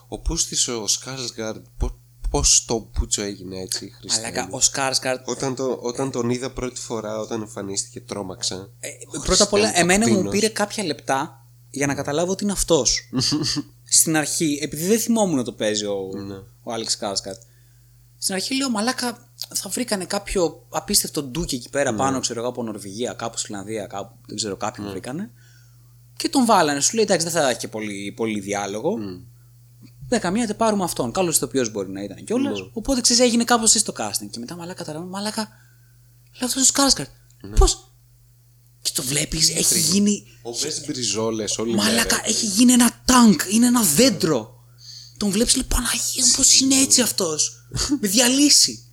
[0.08, 1.66] Ο Πούστης ο Σκάρσγκαρντ
[2.34, 4.50] πώς, πώς το πούτσο έγινε έτσι Χριστέ Αλλά μου.
[4.52, 5.30] ο Σκάρσκαρτ.
[5.30, 8.90] όταν, το, όταν τον είδα πρώτη φορά όταν εμφανίστηκε τρόμαξα Ε,
[9.26, 10.34] πρώτα απ' όλα, Χριστέ μου, εμένα μου ταπεινός.
[10.34, 13.10] πήρε κάποια λεπτά για να καταλάβω ότι είναι αυτός.
[14.00, 16.36] Στην αρχή, επειδή δεν θυμόμουν να το παίζει ο, Ναι.
[16.64, 17.42] ο Άλεξ Σκάρσκαρτ.
[18.18, 22.64] Στην αρχή λέω, Μαλάκα, θα βρήκανε κάποιο απίστευτο ντούκι εκεί πέρα πάνω, ξέρω εγώ, από
[22.64, 25.32] Νορβηγία, κάπου στη Φιλανδία, κάπου, δεν ξέρω, κάποιον βρήκανε.
[26.18, 26.80] Και τον βάλανε.
[26.80, 28.98] Σου λέει, εντάξει, δεν θα έχει πολύ, πολύ διάλογο.
[30.14, 31.12] Δεν καμία, δεν πάρουμε αυτόν.
[31.12, 32.60] Καλό ηθοποιό μπορεί να ήταν κιόλας.
[32.60, 32.68] Ναι.
[32.74, 34.28] Οπότε ξέρεις, έγινε κάπως έτσι το casting.
[34.32, 35.50] Και μετά μαλάκα τώρα, μαλάκα.
[36.40, 37.10] Λέω αυτός ο Σκάρσκαρτ.
[37.56, 37.94] Πώς;
[38.82, 40.24] Και το βλέπεις, έχει γίνει.
[40.42, 42.22] Όποιες μπριζόλες όλη Μαλάκα, μέρα.
[42.26, 43.40] έχει γίνει ένα τάγκ.
[43.52, 44.64] Είναι ένα δέντρο.
[45.18, 47.68] Τον βλέπεις, λέει Παναγία μου, πώς είναι έτσι αυτός.
[48.02, 48.84] Με διαλύσει.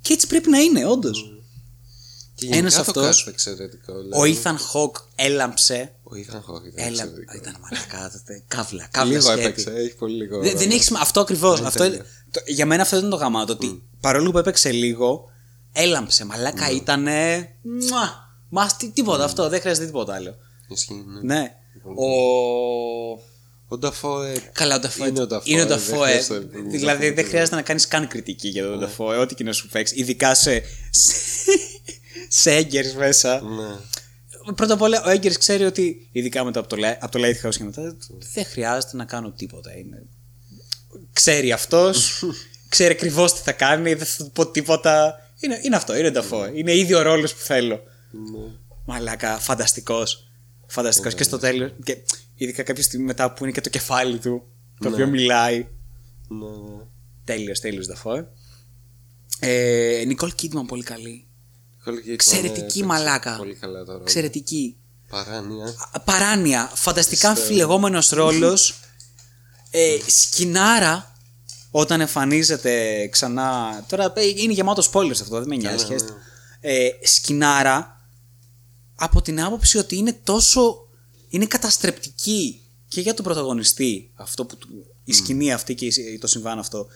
[0.00, 1.30] Και έτσι πρέπει να είναι, όντως.
[2.34, 4.40] Και ένας γενικά το αυτός, cast εξαιρετικό Ο δηλαδή.
[4.42, 5.95] Ethan Hawke έλαμψε.
[6.08, 7.36] Ο Ethan Hawke ήταν Έλα, εξαιρετικό.
[7.36, 8.44] ήταν μαλακά τότε.
[8.48, 9.40] Καύλα, καύλα Λίγο σκέτη.
[9.40, 10.74] έπαιξε, έχει πολύ λίγο Δεν, δεν ρόλο.
[10.74, 11.06] έχει σημασία.
[11.06, 11.58] Αυτό ακριβώς.
[11.58, 12.04] Είναι Αυτό, τέλειο.
[12.30, 13.52] το- για μένα αυτό ήταν το γαμάτο.
[13.52, 15.24] Ότι παρόλο που έπαιξε λίγο,
[15.72, 16.24] έλαμψε.
[16.24, 17.02] Μαλάκα ήταν.
[17.62, 18.24] Μουα!
[18.48, 19.48] Μα τι- τίποτα αυτό.
[19.48, 20.36] Δεν χρειάζεται τίποτα άλλο.
[20.68, 21.34] Ισχύει, ναι.
[21.34, 21.54] Ναι.
[21.96, 22.06] Ο.
[23.68, 25.08] Ο Νταφόε Καλά, ο Νταφόε.
[25.08, 26.08] Είναι ο Νταφόε, Είναι ο δεν Νταφόε.
[26.08, 27.28] χρειάζεται να Δηλαδή πούμε δεν τίποτα.
[27.28, 29.94] χρειάζεται να κάνεις καν κριτική για τον Νταφόε, ό,τι και να σου παίξει.
[29.98, 30.62] Ειδικά σε.
[32.28, 33.40] σε έγκαιρ μέσα.
[33.40, 33.74] Ναι.
[34.54, 37.54] Πρώτα απ' όλα, ο Έγκερ ξέρει ότι, ειδικά μετά από το, Li- από το Lighthouse
[37.56, 37.96] και μετά,
[38.32, 39.76] δεν χρειάζεται να κάνω τίποτα.
[39.76, 40.06] Είναι...
[41.12, 42.24] Ξέρει αυτός,
[42.68, 45.14] ξέρει ακριβώς τι θα κάνει, δεν θα του πω τίποτα.
[45.40, 46.50] Είναι, είναι αυτό, είναι Νταφόε.
[46.54, 47.80] Είναι ήδη ο ρόλος που θέλω.
[48.10, 48.52] Ναι.
[48.84, 50.28] Μαλάκα, φανταστικός.
[50.66, 51.14] Φανταστικός.
[51.14, 51.96] και στο τέλος, και
[52.34, 54.42] ειδικά κάποια στιγμή μετά που είναι και το κεφάλι του,
[54.80, 55.66] το οποίο μιλάει.
[56.28, 56.84] Ναι, ναι.
[57.24, 58.26] Τέλειος, τέλειος Νταφόε.
[59.40, 61.25] Ε, Νικόλ Κίτμαν πολύ καλή.
[61.86, 63.36] Nicole Kidman, Εξαιρετική έπαιξε μαλάκα.
[63.36, 64.02] Πολύ καλά το ρόλο.
[64.02, 64.76] Εξαιρετική.
[65.08, 65.74] Παράνοια.
[66.04, 66.70] Παράνοια.
[66.74, 68.74] Φανταστικά αμφιλεγόμενος ρόλος.
[69.70, 71.16] Ε, σκινάρα
[71.70, 73.84] όταν εμφανίζεται ξανά.
[73.88, 75.82] Τώρα ε, είναι γεμάτο spoilers αυτό, δεν με νοιάζει.
[75.84, 75.98] ναι, ναι.
[75.98, 76.12] χέστε.
[76.60, 78.06] Ε, σκινάρα
[78.94, 80.86] από την άποψη ότι είναι τόσο.
[81.28, 84.68] είναι καταστρεπτική και για τον πρωταγωνιστή αυτό που, του-
[85.04, 86.86] η σκηνή αυτή και η- το συμβάν αυτό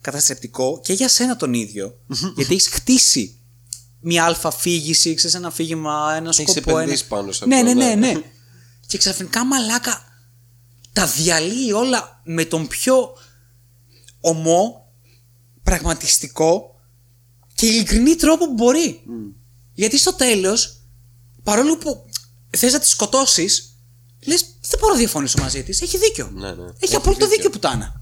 [0.00, 1.98] καταστρεπτικό και για σένα τον ίδιο
[2.36, 3.37] γιατί έχεις χτίσει
[4.00, 6.70] μια αλφα φύγηση, ξέρεις ένα φύγημα, ένα Έχεις σκοπό.
[6.70, 6.80] Ένα...
[6.80, 8.12] επενδύσει πάνω σε ναι, αυτό, ναι, ναι, ναι.
[8.12, 8.22] ναι.
[8.86, 10.02] και ξαφνικά μαλάκα
[10.92, 13.16] τα διαλύει όλα με τον πιο
[14.20, 14.92] ομό,
[15.62, 16.80] πραγματιστικό
[17.54, 19.02] και ειλικρινή τρόπο που μπορεί.
[19.72, 20.80] Γιατί στο τέλος,
[21.42, 22.04] παρόλο που
[22.56, 23.76] θες να τη σκοτώσεις,
[24.26, 26.30] λες δεν μπορώ να διαφωνήσω μαζί της, έχει δίκιο.
[26.34, 26.64] Ναι, ναι.
[26.64, 27.50] Έχει, Έχει απόλυτο δίκιο, δίκιο.
[27.50, 28.00] πουτάνα.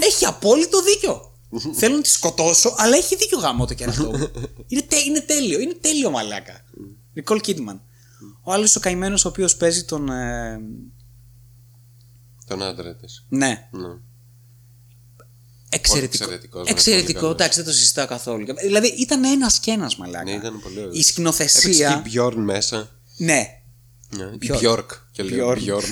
[0.00, 1.29] έχει απόλυτο δίκιο.
[1.74, 4.30] Θέλω να τη σκοτώσω, αλλά έχει δίκιο γάμο το κερατό μου.
[4.66, 6.64] είναι, τε- είναι τέλειο, είναι τέλειο μαλάκα.
[7.12, 7.82] Νικόλ Κίτμαν.
[8.42, 10.08] Ο άλλος ο καημένος ο οποίος παίζει τον.
[10.10, 10.60] ε,
[12.46, 13.24] Τον άντρα της.
[13.28, 13.86] ναι, Ναι.
[15.68, 16.24] εξαιρετικό.
[16.24, 17.34] εξαιρετικός, ναι, Εξαιρετικό, πολύ καλός.
[17.34, 18.46] εντάξει, δεν το συζητάω καθόλου.
[18.62, 20.24] Δηλαδή ήταν ένας και ένας μαλάκα.
[20.24, 20.94] Ναι, ήταν πολύ ωραίος.
[20.94, 22.02] Η Έπαιξε και σκηνοθεσία.
[22.06, 22.90] η Bjorn μέσα.
[23.16, 23.46] Ναι.
[24.16, 24.24] Ναι.
[24.40, 24.60] Η Bjork.
[24.60, 24.86] Bjork.
[25.12, 25.58] Και λέω Bjorn.
[25.58, 25.84] Bjorn.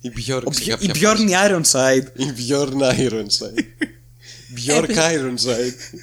[0.00, 3.64] Η Bjork σε Η κάποια Bjorn η Ironside Η Bjorn Ironside.
[4.56, 5.98] Bjork Ironside.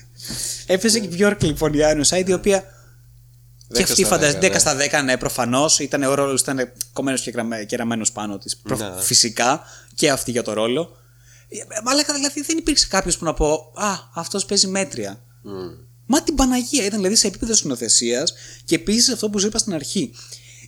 [0.66, 2.60] Έπαιζε και η Bjork λοιπόν η Ironside η οποία.
[2.60, 5.80] Και Δέκα αυτή στα φαντάζεται δέκα, 10 στα 10, ναι, προφανώς.
[5.80, 8.62] Ήταν ο ρόλο ήταν κομμένος και, γραμμέ- και ραμμένο πάνω της.
[8.64, 9.02] Ναι.
[9.02, 9.62] Φυσικά
[9.96, 10.98] και αυτή για το ρόλο.
[11.50, 15.24] Ε, Μαλάκα δηλαδή δεν υπήρξε κάποιος που να πω Α, αυτός παίζει μέτρια.
[15.42, 15.52] Μμ.
[16.06, 18.34] Μα την Παναγία ήταν δηλαδή σε επίπεδο σκηνοθεσίας
[18.66, 20.12] και επίσης αυτό που σου είπα στην αρχή.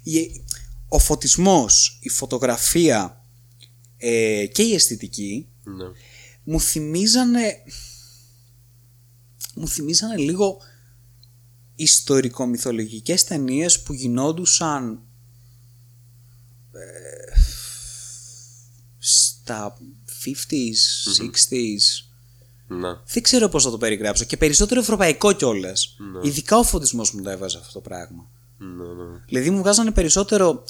[0.04, 0.44] Η-
[0.88, 3.22] ο φωτισμός, η φωτογραφία
[3.98, 5.86] ε, και η αισθητική Ναι.
[6.50, 7.64] Μου θυμίζανε
[9.56, 10.58] μου θυμίζανε λίγο
[11.76, 15.02] ιστορικο-μυθολογικές ταινίες που γινόντουσαν
[16.72, 17.40] ε,
[18.98, 19.78] στα
[20.26, 22.06] 50s, 60s
[22.68, 22.94] Ναι.
[23.14, 25.96] δεν ξέρω πώς θα το περιγράψω και περισσότερο ευρωπαϊκό κιόλας.
[25.98, 26.28] Ναι.
[26.28, 28.30] Ειδικά ο φωτισμός μου το έβαζε αυτό το πράγμα.
[28.58, 29.20] Ναι, ναι.
[29.28, 30.64] Δηλαδή μου βγάζανε περισσότερο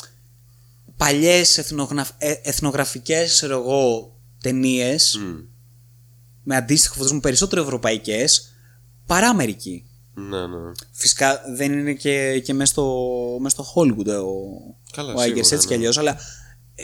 [0.97, 2.09] παλιές εθνογραφ...
[2.17, 5.57] ε, εθνογραφικές ξέρω εγώ, ταινίες Μμ.
[6.49, 8.55] Με αντίστοιχο φωτισμό περισσότερο ευρωπαϊκές
[9.05, 9.85] παρά Αμερική.
[10.13, 10.71] Ναι, ναι.
[10.91, 13.07] Φυσικά δεν είναι και, και μέσα στο,
[13.39, 14.33] μες στο Hollywood ε, ο,
[14.91, 15.71] Καλά, ο σίγουρα, Έγκερς έτσι ναι.
[15.71, 16.17] κι αλλιώς, αλλά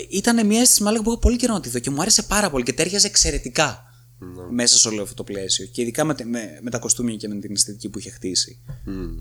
[0.10, 2.50] ήταν μια αίσθηση μάλλον που είχα πολύ καιρό να τη δω και μου άρεσε πάρα
[2.50, 3.84] πολύ και τέριαζε εξαιρετικά
[4.20, 4.44] Ναι.
[4.52, 7.28] μέσα σε όλο αυτό το πλαίσιο και ειδικά με, τε- με, με τα κοστούμια και
[7.28, 8.62] με την αισθητική που είχε χτίσει.
[8.86, 9.18] Μμ.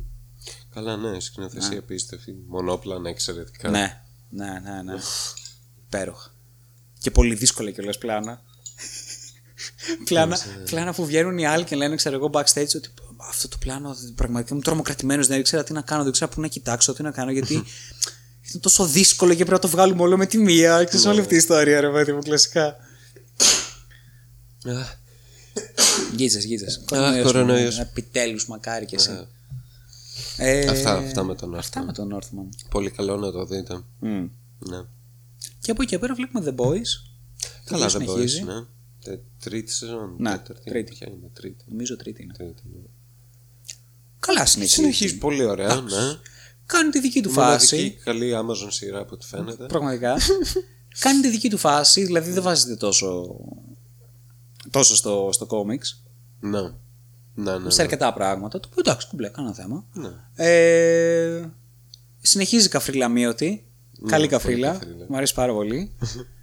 [0.75, 2.35] Καλά, ναι, σκηνοθεσία απίστευτη.
[2.47, 3.71] Μονόπλανα εξαιρετικά.
[3.71, 4.95] Ναι, ναι, ναι, ναι.
[5.87, 6.35] Υπέροχα.
[6.99, 8.43] Και πολύ δύσκολα κιόλας πλάνα.
[10.09, 12.89] πλάνα, πλάνα που βγαίνουν οι άλλοι και λένε, ξέρω εγώ, backstage ότι
[13.29, 15.27] αυτό το πλάνο πραγματικά είμαι τρομοκρατημένος.
[15.27, 17.55] Δεν ήξερα τι να κάνω, δεν ήξερα πού να κοιτάξω, τι να κάνω, γιατί
[18.51, 20.85] είναι τόσο δύσκολο και πρέπει να το βγάλουμε όλο με τη μία.
[20.85, 22.65] Ξέρεις όλη αυτή η ιστορία, ρε παιδί μου, κλασικά.
[22.67, 22.77] Α,
[26.17, 26.81] Γίτσε, γίτσε.
[27.23, 27.79] κορονοϊός.
[27.79, 29.11] Επιτέλους, μακάρι κι εσύ.
[29.11, 29.27] Α.
[30.37, 31.87] Ε, Αυτά- αυτά με τον Αυτά Northman.
[31.87, 32.49] με τον Northman.
[32.71, 33.83] Πολύ καλό να το δείτε.
[33.99, 34.27] Μμ.
[34.59, 34.83] Ναι.
[35.61, 36.87] Και από εκεί και πέρα βλέπουμε The Boys.
[37.65, 38.43] το Καλά, οποίο δεν συνεχίζει.
[38.45, 38.57] μπορεί.
[38.59, 38.65] Ναι.
[39.05, 40.15] Τε- Τρίτη σεζόν.
[40.19, 40.71] Ναι, τέταρτη.
[40.71, 40.93] τρίτη.
[40.93, 41.65] Ποια είναι, τρίτη.
[41.69, 42.33] Νομίζω τρίτη είναι.
[42.33, 42.81] τρίτη ναι.
[44.19, 44.75] Καλά συνεχίζει.
[44.75, 46.19] Συνεχίζει πολύ ωραία, ναι.
[46.67, 47.99] Κάνει τη δική του Μοναδική φάση.
[48.05, 49.67] καλή Amazon σειρά από ό,τι φαίνεται.
[49.67, 50.17] Πραγματικά.
[51.01, 53.37] Κάνει τη δική του φάση, δηλαδή δεν βάζεται τόσο,
[54.71, 55.99] τόσο στο, στο comics.
[56.41, 56.61] Ναι.
[57.35, 57.71] Ναι, ναι.
[57.71, 57.83] Σε ναι.
[57.83, 58.61] αρκετά πράγματα.
[58.61, 59.85] Το οποίο εντάξει, κουμπλέ, κανένα θέμα.
[59.93, 60.11] Ναι.
[60.47, 61.51] Ε,
[62.21, 63.67] συνεχίζει καφρίλα μείωτη.
[63.99, 64.73] Ναι, Καλή πολύ καφρίλα.
[64.73, 65.07] καφρίλα.
[65.09, 65.93] Μου αρέσει πάρα πολύ.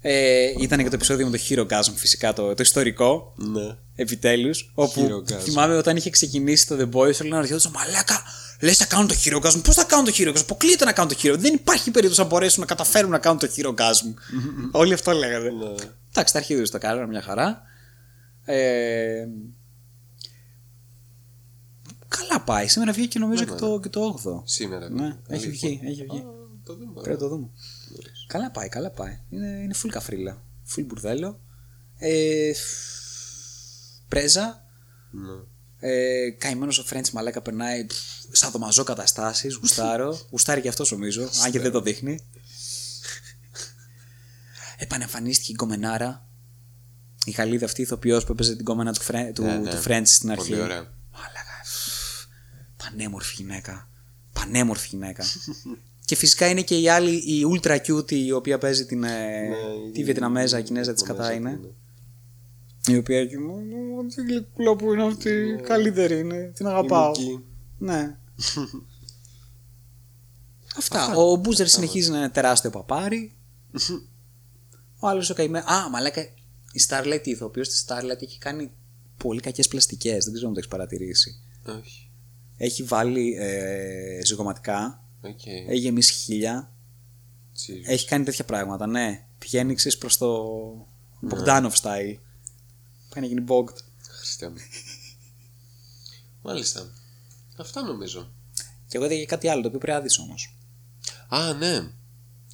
[0.00, 3.32] ε, ήταν και το επεισόδιο με το Hero Gasm, φυσικά το, το ιστορικό.
[3.36, 3.76] Ναι.
[3.94, 4.70] Επιτέλους.
[4.74, 5.38] Όπου Hero Gasm.
[5.40, 8.22] θυμάμαι όταν είχε ξεκινήσει το The Boys, όλοι να ρωτιόντουσαν Μαλάκα,
[8.60, 9.60] λες θα κάνουν το Hero Gasm.
[9.64, 10.40] Πώς θα κάνουν το Hero Gasm.
[10.40, 11.34] Αποκλείεται να κάνουν το Hero.
[11.38, 14.14] Δεν υπάρχει περίπτωση να μπορέσουν να καταφέρουν να κάνουν το Hero Gasm.
[14.72, 15.50] όλοι αυτό λέγανε.
[15.50, 15.74] Ναι.
[16.10, 17.62] Εντάξει, τα αρχίδια το κάνανε μια χαρά.
[18.44, 19.26] Ε,
[22.08, 22.68] καλά πάει.
[22.68, 24.42] Σήμερα βγήκε και νομίζω και το, και το 8ο.
[24.44, 24.88] Σήμερα.
[24.90, 25.48] Ναι, Αλήθεια.
[25.48, 25.80] έχει βγει.
[25.84, 26.18] Έχει βγει.
[26.18, 26.22] Α,
[26.64, 26.92] Το δούμε.
[26.92, 27.48] Πρέπει να το δούμε.
[28.26, 29.18] Καλά πάει, καλά πάει.
[29.28, 30.42] Είναι, είναι full καφρίλα.
[30.74, 31.40] Full μπουρδέλο.
[31.98, 32.50] Ε,
[34.08, 34.64] πρέζα.
[35.10, 35.32] Ναι.
[35.80, 37.96] Ε, Καημένος ο Φρέντς Μαλάκα περνάει πφ,
[38.30, 39.54] σαν δωμαζό καταστάσεις.
[39.54, 40.20] Γουστάρω.
[40.30, 42.18] Γουστάρει και αυτός νομίζω, αν και δεν το δείχνει.
[44.78, 46.26] Επανεμφανίστηκε η Γκομενάρα.
[47.24, 49.70] Η Γαλλίδα αυτή ηθοποιός που έπαιζε την κόμενα του, Φρέ, του, Ναι, ναι.
[49.70, 50.48] του French στην αρχή.
[50.48, 50.92] Πολύ ωραία.
[51.12, 51.62] Μαλάκα.
[51.64, 52.24] φφ,
[52.76, 53.88] Πανέμορφη γυναίκα.
[54.32, 55.24] Πανέμορφη γυναίκα.
[56.08, 59.08] και φυσικά είναι και η άλλη, η Ultra Cute, η οποία παίζει την, ε,
[59.48, 59.56] Ναι,
[59.92, 61.70] τη η- Βιετναμέζα, η η Κινέζα της κατά Βιετναμέζα, είναι.
[62.88, 62.94] ναι.
[62.94, 63.52] Η οποία εκεί μου,
[63.98, 67.12] «Ω, τι γλυκούλα που είναι αυτή, καλύτερη είναι, την αγαπάω.
[67.16, 67.44] Η Μική.
[67.78, 68.16] Ναι.
[70.76, 71.14] Αυτά.
[71.16, 73.32] Ο Butcher συνεχίζει να είναι τεράστιο παπάρι.
[74.98, 75.64] Ο άλλος ο καημένο.
[75.72, 76.20] Α, μαλάκα.
[76.72, 78.70] Η Starlight, η ηθοποιός της Starlight έχει κάνει
[79.16, 80.24] πολύ κακές πλαστικές.
[80.24, 81.40] Δεν ξέρω αν το έχεις παρατηρήσει.
[81.80, 82.10] Όχι.
[82.56, 85.02] Έχει βάλει ε, ζυγοματικά.
[85.22, 85.46] Οκ.
[85.46, 86.72] Έχει γεμίσει χείλια.
[87.56, 87.82] Jesus.
[87.86, 89.26] Έχει κάνει τέτοια πράγματα, ναι.
[89.38, 90.46] Πηγαίνει έτσι προς το
[91.30, 92.16] Bogdanov style.
[93.08, 93.74] Πάει να γίνει Bogd.
[94.08, 94.56] Χριστέ μου.
[96.42, 96.92] Μάλιστα.
[97.56, 98.32] Αυτά νομίζω.
[98.88, 100.56] Και εγώ είδα και κάτι άλλο το οποίο πρέπει να δεις όμως.
[101.28, 101.74] Α, ναι.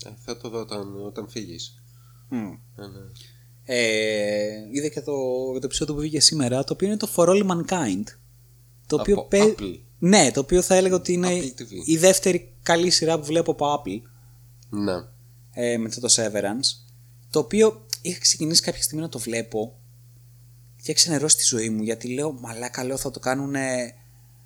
[0.05, 1.83] Ε, θα το δω όταν, όταν φύγεις.
[2.31, 3.01] Ε, ναι.
[3.65, 5.13] Ε, είδα και το,
[5.53, 8.03] και το επεισόδιο που βγήκε σήμερα, το οποίο είναι το For All Mankind.
[8.87, 9.79] Το οποίο Από παι- Apple.
[9.99, 11.69] Ναι, το οποίο θα έλεγα ότι είναι Apple TV.
[11.87, 14.01] η δεύτερη καλή σειρά που βλέπω από Apple
[14.69, 14.93] Ναι.
[15.53, 16.93] ε, μετά το Severance.
[17.31, 19.79] Το οποίο είχα ξεκινήσει κάποια στιγμή να το βλέπω
[20.83, 23.55] και ξενερώσει τη ζωή μου γιατί λέω μαλάκα λέω θα το κάνουν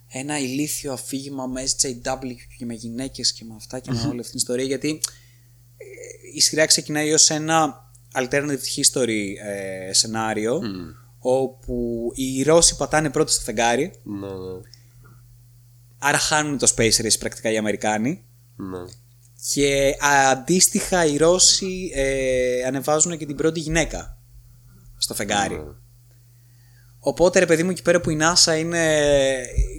[0.09, 4.31] ένα ηλίθιο αφήγημα με SJW και με γυναίκες και με αυτά και με όλη αυτή
[4.31, 5.01] την ιστορία γιατί
[5.77, 5.85] ε,
[6.35, 10.61] η σειρά ξεκινάει ως ένα alternative history ε, σενάριο
[11.19, 14.61] όπου οι Ρώσοι πατάνε πρώτοι στο φεγγάρι Ναι, ναι.
[15.99, 18.25] Άρα χάνουν το Space Race πρακτικά οι Αμερικάνοι
[18.57, 18.79] Ναι.
[19.53, 19.97] και
[20.31, 24.19] αντίστοιχα οι Ρώσοι ε, ανεβάζουν και την πρώτη γυναίκα
[24.97, 25.55] στο φεγγάρι.
[25.55, 25.63] Ναι.
[27.01, 29.05] Οπότε ρε παιδί μου εκεί πέρα που η NASA είναι,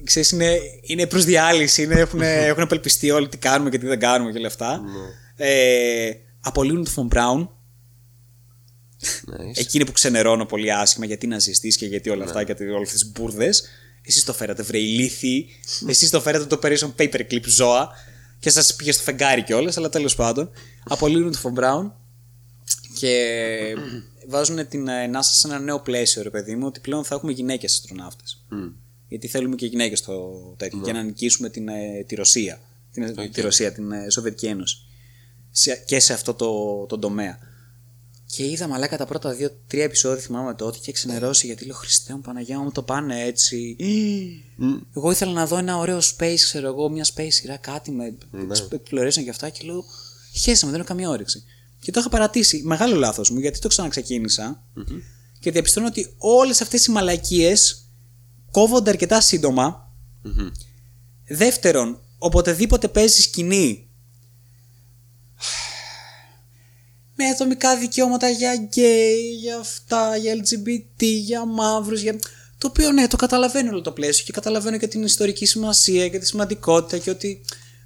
[0.03, 3.99] ξέρεις, είναι, είναι προς διάλυση, είναι, έχουν, έχουν απελπιστεί όλοι τι κάνουμε και τι δεν
[3.99, 4.81] κάνουμε και όλα αυτά.
[4.81, 5.45] Ναι.
[5.45, 7.49] Ε, απολύουν τον Φον Μπράουν.
[9.01, 9.55] Nice.
[9.55, 13.11] Εκείνη που ξενερώνω πολύ άσχημα γιατί να ζεστείς και γιατί όλα αυτά και όλες τις
[13.11, 13.63] μπουρδες.
[14.09, 15.47] Εσείς το φέρατε βρε ηλίθιοι.
[15.87, 17.89] Εσείς το φέρατε το Operation Paperclip ζώα.
[18.39, 20.49] Και σας πήγε στο φεγγάρι κιόλας, αλλά τέλος πάντων.
[20.83, 21.93] Απολύουν τον Φον Μπράουν
[22.99, 23.75] και
[24.27, 27.31] βάζουν την ε, NASA σε ένα νέο πλαίσιο, ρε παιδί μου, ότι πλέον θα έχουμε
[27.31, 28.45] γυναίκες αστροναύτες.
[29.07, 32.61] Γιατί θέλουμε και γυναίκες στο τέτοιο, για να νικήσουμε την, ε, τη Ρωσία.
[32.91, 34.77] Την, Τη Ρωσία, την ε, Σοβιετική Ένωση.
[35.51, 37.39] Σε, και σε αυτό το, το τομέα.
[38.35, 42.21] Και είδα μαλάκα τα πρώτα δύο-τρία επεισόδια, θυμάμαι τότε, και ξενερώσει γιατί λέω Χριστέ μου,
[42.21, 43.75] Παναγία μου, το πάνε έτσι.
[44.95, 49.23] Εγώ ήθελα να δω ένα ωραίο space, ξέρω εγώ, μια space σειρά, κάτι με exploration
[49.23, 49.85] και αυτά και λέω
[50.33, 51.43] Χέσαι μου, δεν έχω καμία όρεξη.
[51.79, 52.61] Και το είχα παρατήσει.
[52.65, 54.63] Μεγάλο λάθος μου, γιατί το ξαναξεκίνησα
[55.39, 57.89] και διαπιστώνω ότι όλες αυτές οι μαλακίες
[58.51, 59.93] κόβονται αρκετά σύντομα.
[61.27, 63.88] Δεύτερον, οποτεδήποτε παίζεις σκηνή
[67.19, 72.19] με ατομικά δικαιώματα για γκέι, για αυτά, για LGBT, για μαύρους, για...
[72.57, 76.19] Το οποίο ναι, το καταλαβαίνω όλο το πλαίσιο και καταλαβαίνω και την ιστορική σημασία και
[76.19, 77.41] τη σημαντικότητα και ότι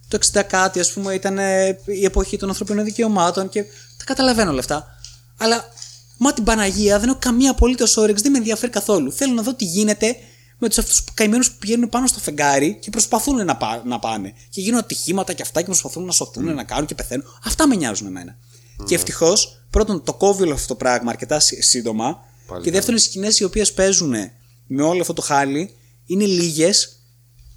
[0.08, 3.64] το 60 κάτι ας πούμε ήταν ε, η εποχή των ανθρωπίνων δικαιωμάτων και
[3.98, 4.88] τα καταλαβαίνω όλα αυτά.
[5.38, 5.66] Αλλά
[6.18, 9.12] μα την Παναγία δεν έχω καμία απολύτως όρεξη, δεν με ενδιαφέρει καθόλου.
[9.12, 10.16] Θέλω να δω τι γίνεται
[10.58, 14.34] με τους αυτούς καημένους που πηγαίνουν πάνω στο φεγγάρι και προσπαθούν να, πά, να πάνε.
[14.50, 16.56] Και γίνουν ατυχήματα και αυτά και προσπαθούν να σωθούν, mm.
[16.56, 17.26] να κάνουν και πεθαίνουν.
[17.44, 18.38] Αυτά με νοιάζουν εμένα.
[18.80, 18.86] Mm.
[18.86, 22.18] Και ευτυχώς, πρώτον, το κόβει όλο αυτό το πράγμα αρκετά σύντομα.
[22.48, 24.14] Πάλι και δεύτερον, οι σκηνές οι οποίες παίζουν
[24.68, 27.00] με όλο αυτό το χάλι είναι λίγες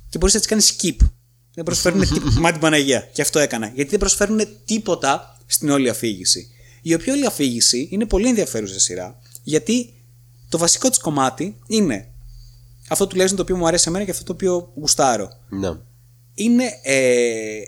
[0.08, 0.96] και μπορείς να τις κάνεις skip.
[1.54, 2.40] Δεν προσφέρουν τίποτα.
[2.40, 3.00] Μα την Παναγία.
[3.12, 3.66] Και αυτό έκανα.
[3.74, 6.50] Γιατί δεν προσφέρουν τίποτα στην όλη αφήγηση.
[6.82, 9.18] Η οποία όλη αφήγηση είναι πολύ ενδιαφέρουσα σειρά.
[9.42, 9.94] Γιατί
[10.48, 12.08] το βασικό της κομμάτι είναι
[12.88, 15.28] αυτό τουλάχιστον το οποίο μου αρέσει εμένα και αυτό το οποίο γουστάρω.
[15.48, 15.68] Ναι.
[16.34, 17.60] Είναι ε,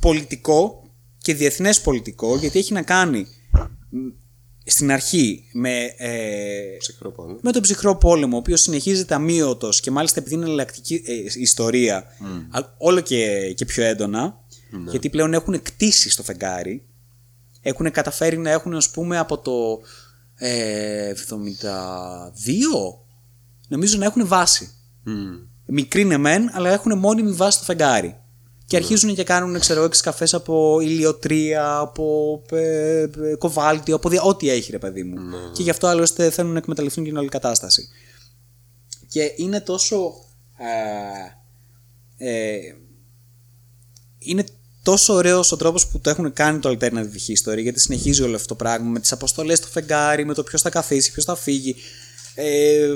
[0.00, 0.77] πολιτικό
[1.28, 3.26] και διεθνές πολιτικό γιατί έχει να κάνει
[4.64, 6.76] στην αρχή με, ε,
[7.40, 12.04] με τον ψυχρό πόλεμο, ο οποίος συνεχίζεται αμύωτος και μάλιστα επειδή είναι εναλλακτική ε, ιστορία,
[12.78, 14.40] όλο και, και πιο έντονα,
[14.70, 14.90] ναι.
[14.90, 16.86] γιατί πλέον έχουν κτίσει στο φεγγάρι.
[17.60, 19.80] Έχουν καταφέρει να έχουν, ας πούμε, από το
[20.34, 21.32] ε, 72,
[23.68, 24.70] νομίζω να έχουν βάση.
[25.06, 25.46] Mm.
[25.66, 28.16] Μικρή είναι μεν, αλλά έχουν μόνιμη βάση στο φεγγάρι.
[28.68, 34.50] Και αρχίζουν και κάνουν, ξέρω εγώ, καφέ από ηλιοτρία, από ε, ε, κοβάλτιο, από ό,τι
[34.50, 35.20] έχει ρε παιδί μου.
[35.20, 35.36] Ναι.
[35.52, 37.88] Και γι' αυτό άλλωστε θέλουν να εκμεταλλευτούν την όλη κατάσταση.
[39.08, 40.12] Και είναι τόσο.
[42.16, 42.58] Ε, ε,
[44.18, 44.44] είναι
[44.82, 48.48] τόσο ωραίος ο τρόπος που το έχουν κάνει το alternative history, γιατί συνεχίζει όλο αυτό
[48.48, 51.76] το πράγμα με τις αποστολές στο φεγγάρι, με το ποιος θα καθίσει, ποιος θα φύγει.
[52.34, 52.88] Ε,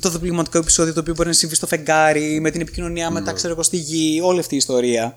[0.00, 3.36] το διπλωματικό επεισόδιο το οποίο μπορεί να συμβεί στο φεγγάρι, με την επικοινωνία μετά, ναι.
[3.36, 5.16] ξέρω εγώ, στη γη, όλη αυτή η ιστορία.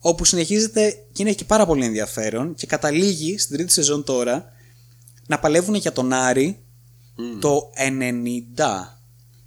[0.00, 4.52] Όπου συνεχίζεται και είναι και πάρα πολύ ενδιαφέρον και καταλήγει στην τρίτη σεζόν τώρα
[5.26, 6.58] να παλεύουν για τον Άρη
[7.40, 7.70] το
[8.56, 8.98] 90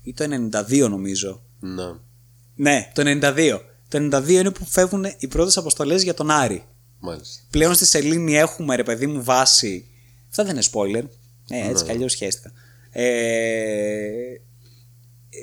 [0.03, 0.25] ή το
[0.69, 1.41] 92 νομίζω.
[1.59, 1.91] Ναι.
[2.55, 3.59] Ναι, το 92.
[3.87, 6.65] Το 92 είναι που φεύγουν οι πρώτες αποστολές για τον Άρη.
[6.99, 7.41] Μάλιστα.
[7.49, 9.85] Πλέον στη Σελήνη έχουμε ρε παιδί μου βάση.
[10.29, 11.03] Αυτά δεν είναι spoiler.
[11.49, 11.83] Ε, έτσι ναι.
[11.83, 12.51] κι αλλιώς σχέστηκα.
[12.91, 14.11] Ε,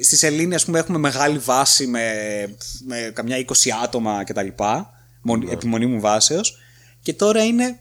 [0.03, 2.13] στη Σελήνη ας πούμε έχουμε μεγάλη βάση με,
[2.85, 3.53] με καμιά 20
[3.83, 4.49] άτομα κτλ.
[5.23, 5.53] Ναι.
[5.53, 6.59] Επιμονή μου βάσεως.
[7.03, 7.81] Και τώρα είναι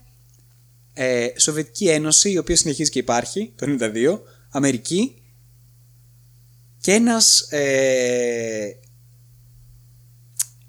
[0.93, 5.21] ε, Σοβιετική Ένωση η οποία συνεχίζει και υπάρχει το 92, Αμερική
[6.79, 8.79] και ένας ε,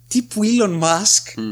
[0.08, 1.42] τύπου Elon Musk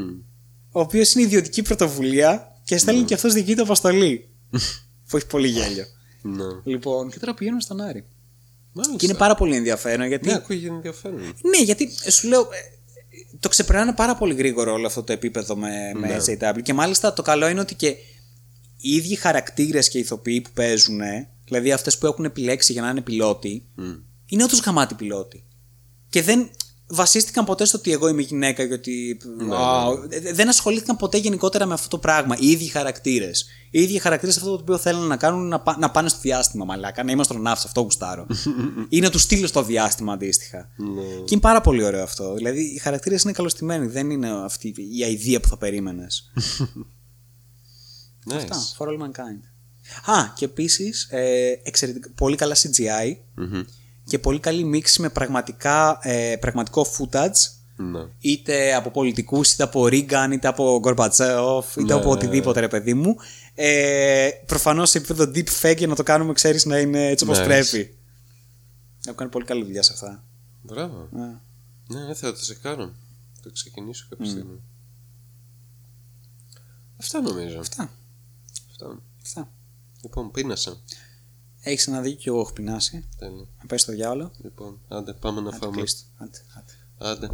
[0.71, 3.07] ο οποίος είναι ιδιωτική πρωτοβουλία και στέλνει mm.
[3.07, 4.29] και αυτός δική του αποστολή
[5.09, 5.85] που έχει πολύ γέλιο.
[6.27, 6.45] Ναι.
[6.65, 8.05] Λοιπόν, και τώρα πηγαίνουμε στον Άρη.
[8.73, 8.97] Μάλιστα.
[8.97, 10.07] Και είναι πάρα πολύ ενδιαφέρον.
[10.07, 10.27] Γιατί...
[10.27, 11.19] Ναι, ακούγεται ενδιαφέρον.
[11.21, 12.47] Ναι, γιατί σου λέω, ε,
[13.41, 16.07] το ξεπερνάνε πάρα πολύ γρήγορα όλο αυτό το επίπεδο με, ναι.
[16.07, 16.63] με SAW.
[16.63, 17.89] Και μάλιστα το καλό είναι ότι και
[18.77, 21.01] οι ίδιοι χαρακτήρες και οι ηθοποιοί που παίζουν,
[21.45, 24.01] δηλαδή αυτές που έχουν επιλέξει για να είναι πιλότοι, mm.
[24.27, 25.45] είναι όντως γαμάτι πιλότοι.
[26.09, 26.51] Και δεν,
[26.87, 29.21] βασίστηκαν ποτέ στο ότι εγώ είμαι γυναίκα και ότι.
[29.37, 30.33] Ναι, ναι, ναι.
[30.33, 32.37] Δεν ασχολήθηκαν ποτέ γενικότερα με αυτό το πράγμα.
[32.39, 33.47] Οι ίδιοι χαρακτήρες.
[33.71, 37.05] Οι ίδιοι χαρακτήρες αυτό το οποίο θέλουν να κάνουν να, να πάνε στο διάστημα, μαλάκα.
[37.05, 38.27] Να είμαστε αστροναύτη, αυτό γουστάρω.
[38.89, 40.69] ή να του στείλω στο διάστημα αντίστοιχα.
[40.77, 41.03] Ναι.
[41.03, 42.35] Και είναι πάρα πολύ ωραίο αυτό.
[42.35, 43.87] Δηλαδή οι χαρακτήρες είναι καλωστημένοι.
[43.87, 46.33] Δεν είναι αυτή η αηδία που θα περίμενες.
[48.31, 48.35] nice.
[48.35, 48.57] Αυτά.
[48.79, 49.41] For all mankind.
[50.05, 51.61] Α, και επίσης ε,
[52.15, 53.17] πολύ καλά CGI
[54.07, 57.51] και πολύ καλή μίξη με πραγματικά, ε, πραγματικό footage.
[57.77, 58.01] Ναι.
[58.19, 62.01] Είτε από πολιτικούς, είτε από Ρίγκαν, είτε από Γκορμπατσέφ, είτε ναι.
[62.01, 63.17] από οτιδήποτε, ρε παιδί μου.
[63.55, 67.43] Ε, Προφανώς σε επίπεδο deep fake για να το κάνουμε, ξέρεις να είναι έτσι όπως
[67.43, 67.97] πρέπει.
[69.07, 70.25] Έχω κάνει πολύ καλή δουλειά σε αυτά.
[70.63, 71.09] Μπράβο.
[71.11, 71.41] Ναι,
[71.87, 72.93] ναι θα το σε κάνω.
[73.43, 74.59] Θα ξεκινήσω κάποια στιγμή.
[74.59, 74.71] Mm.
[77.01, 77.59] Αυτά νομίζω.
[77.59, 77.91] Αυτά.
[78.71, 79.03] Αυτά.
[79.23, 79.51] Αυτά.
[80.03, 80.77] Λοιπόν, πείνασα.
[81.69, 83.09] Έχεις ένα δίκιο, εγώ έχω πεινάσει.
[83.19, 83.47] Τέλεια.
[83.61, 84.31] Να πέσει στο διάλογο.
[84.43, 85.83] Λοιπόν, άντε, πάμε να άντε, φάμε.
[86.17, 86.73] Άντε, άντε.
[86.99, 87.31] Άντε.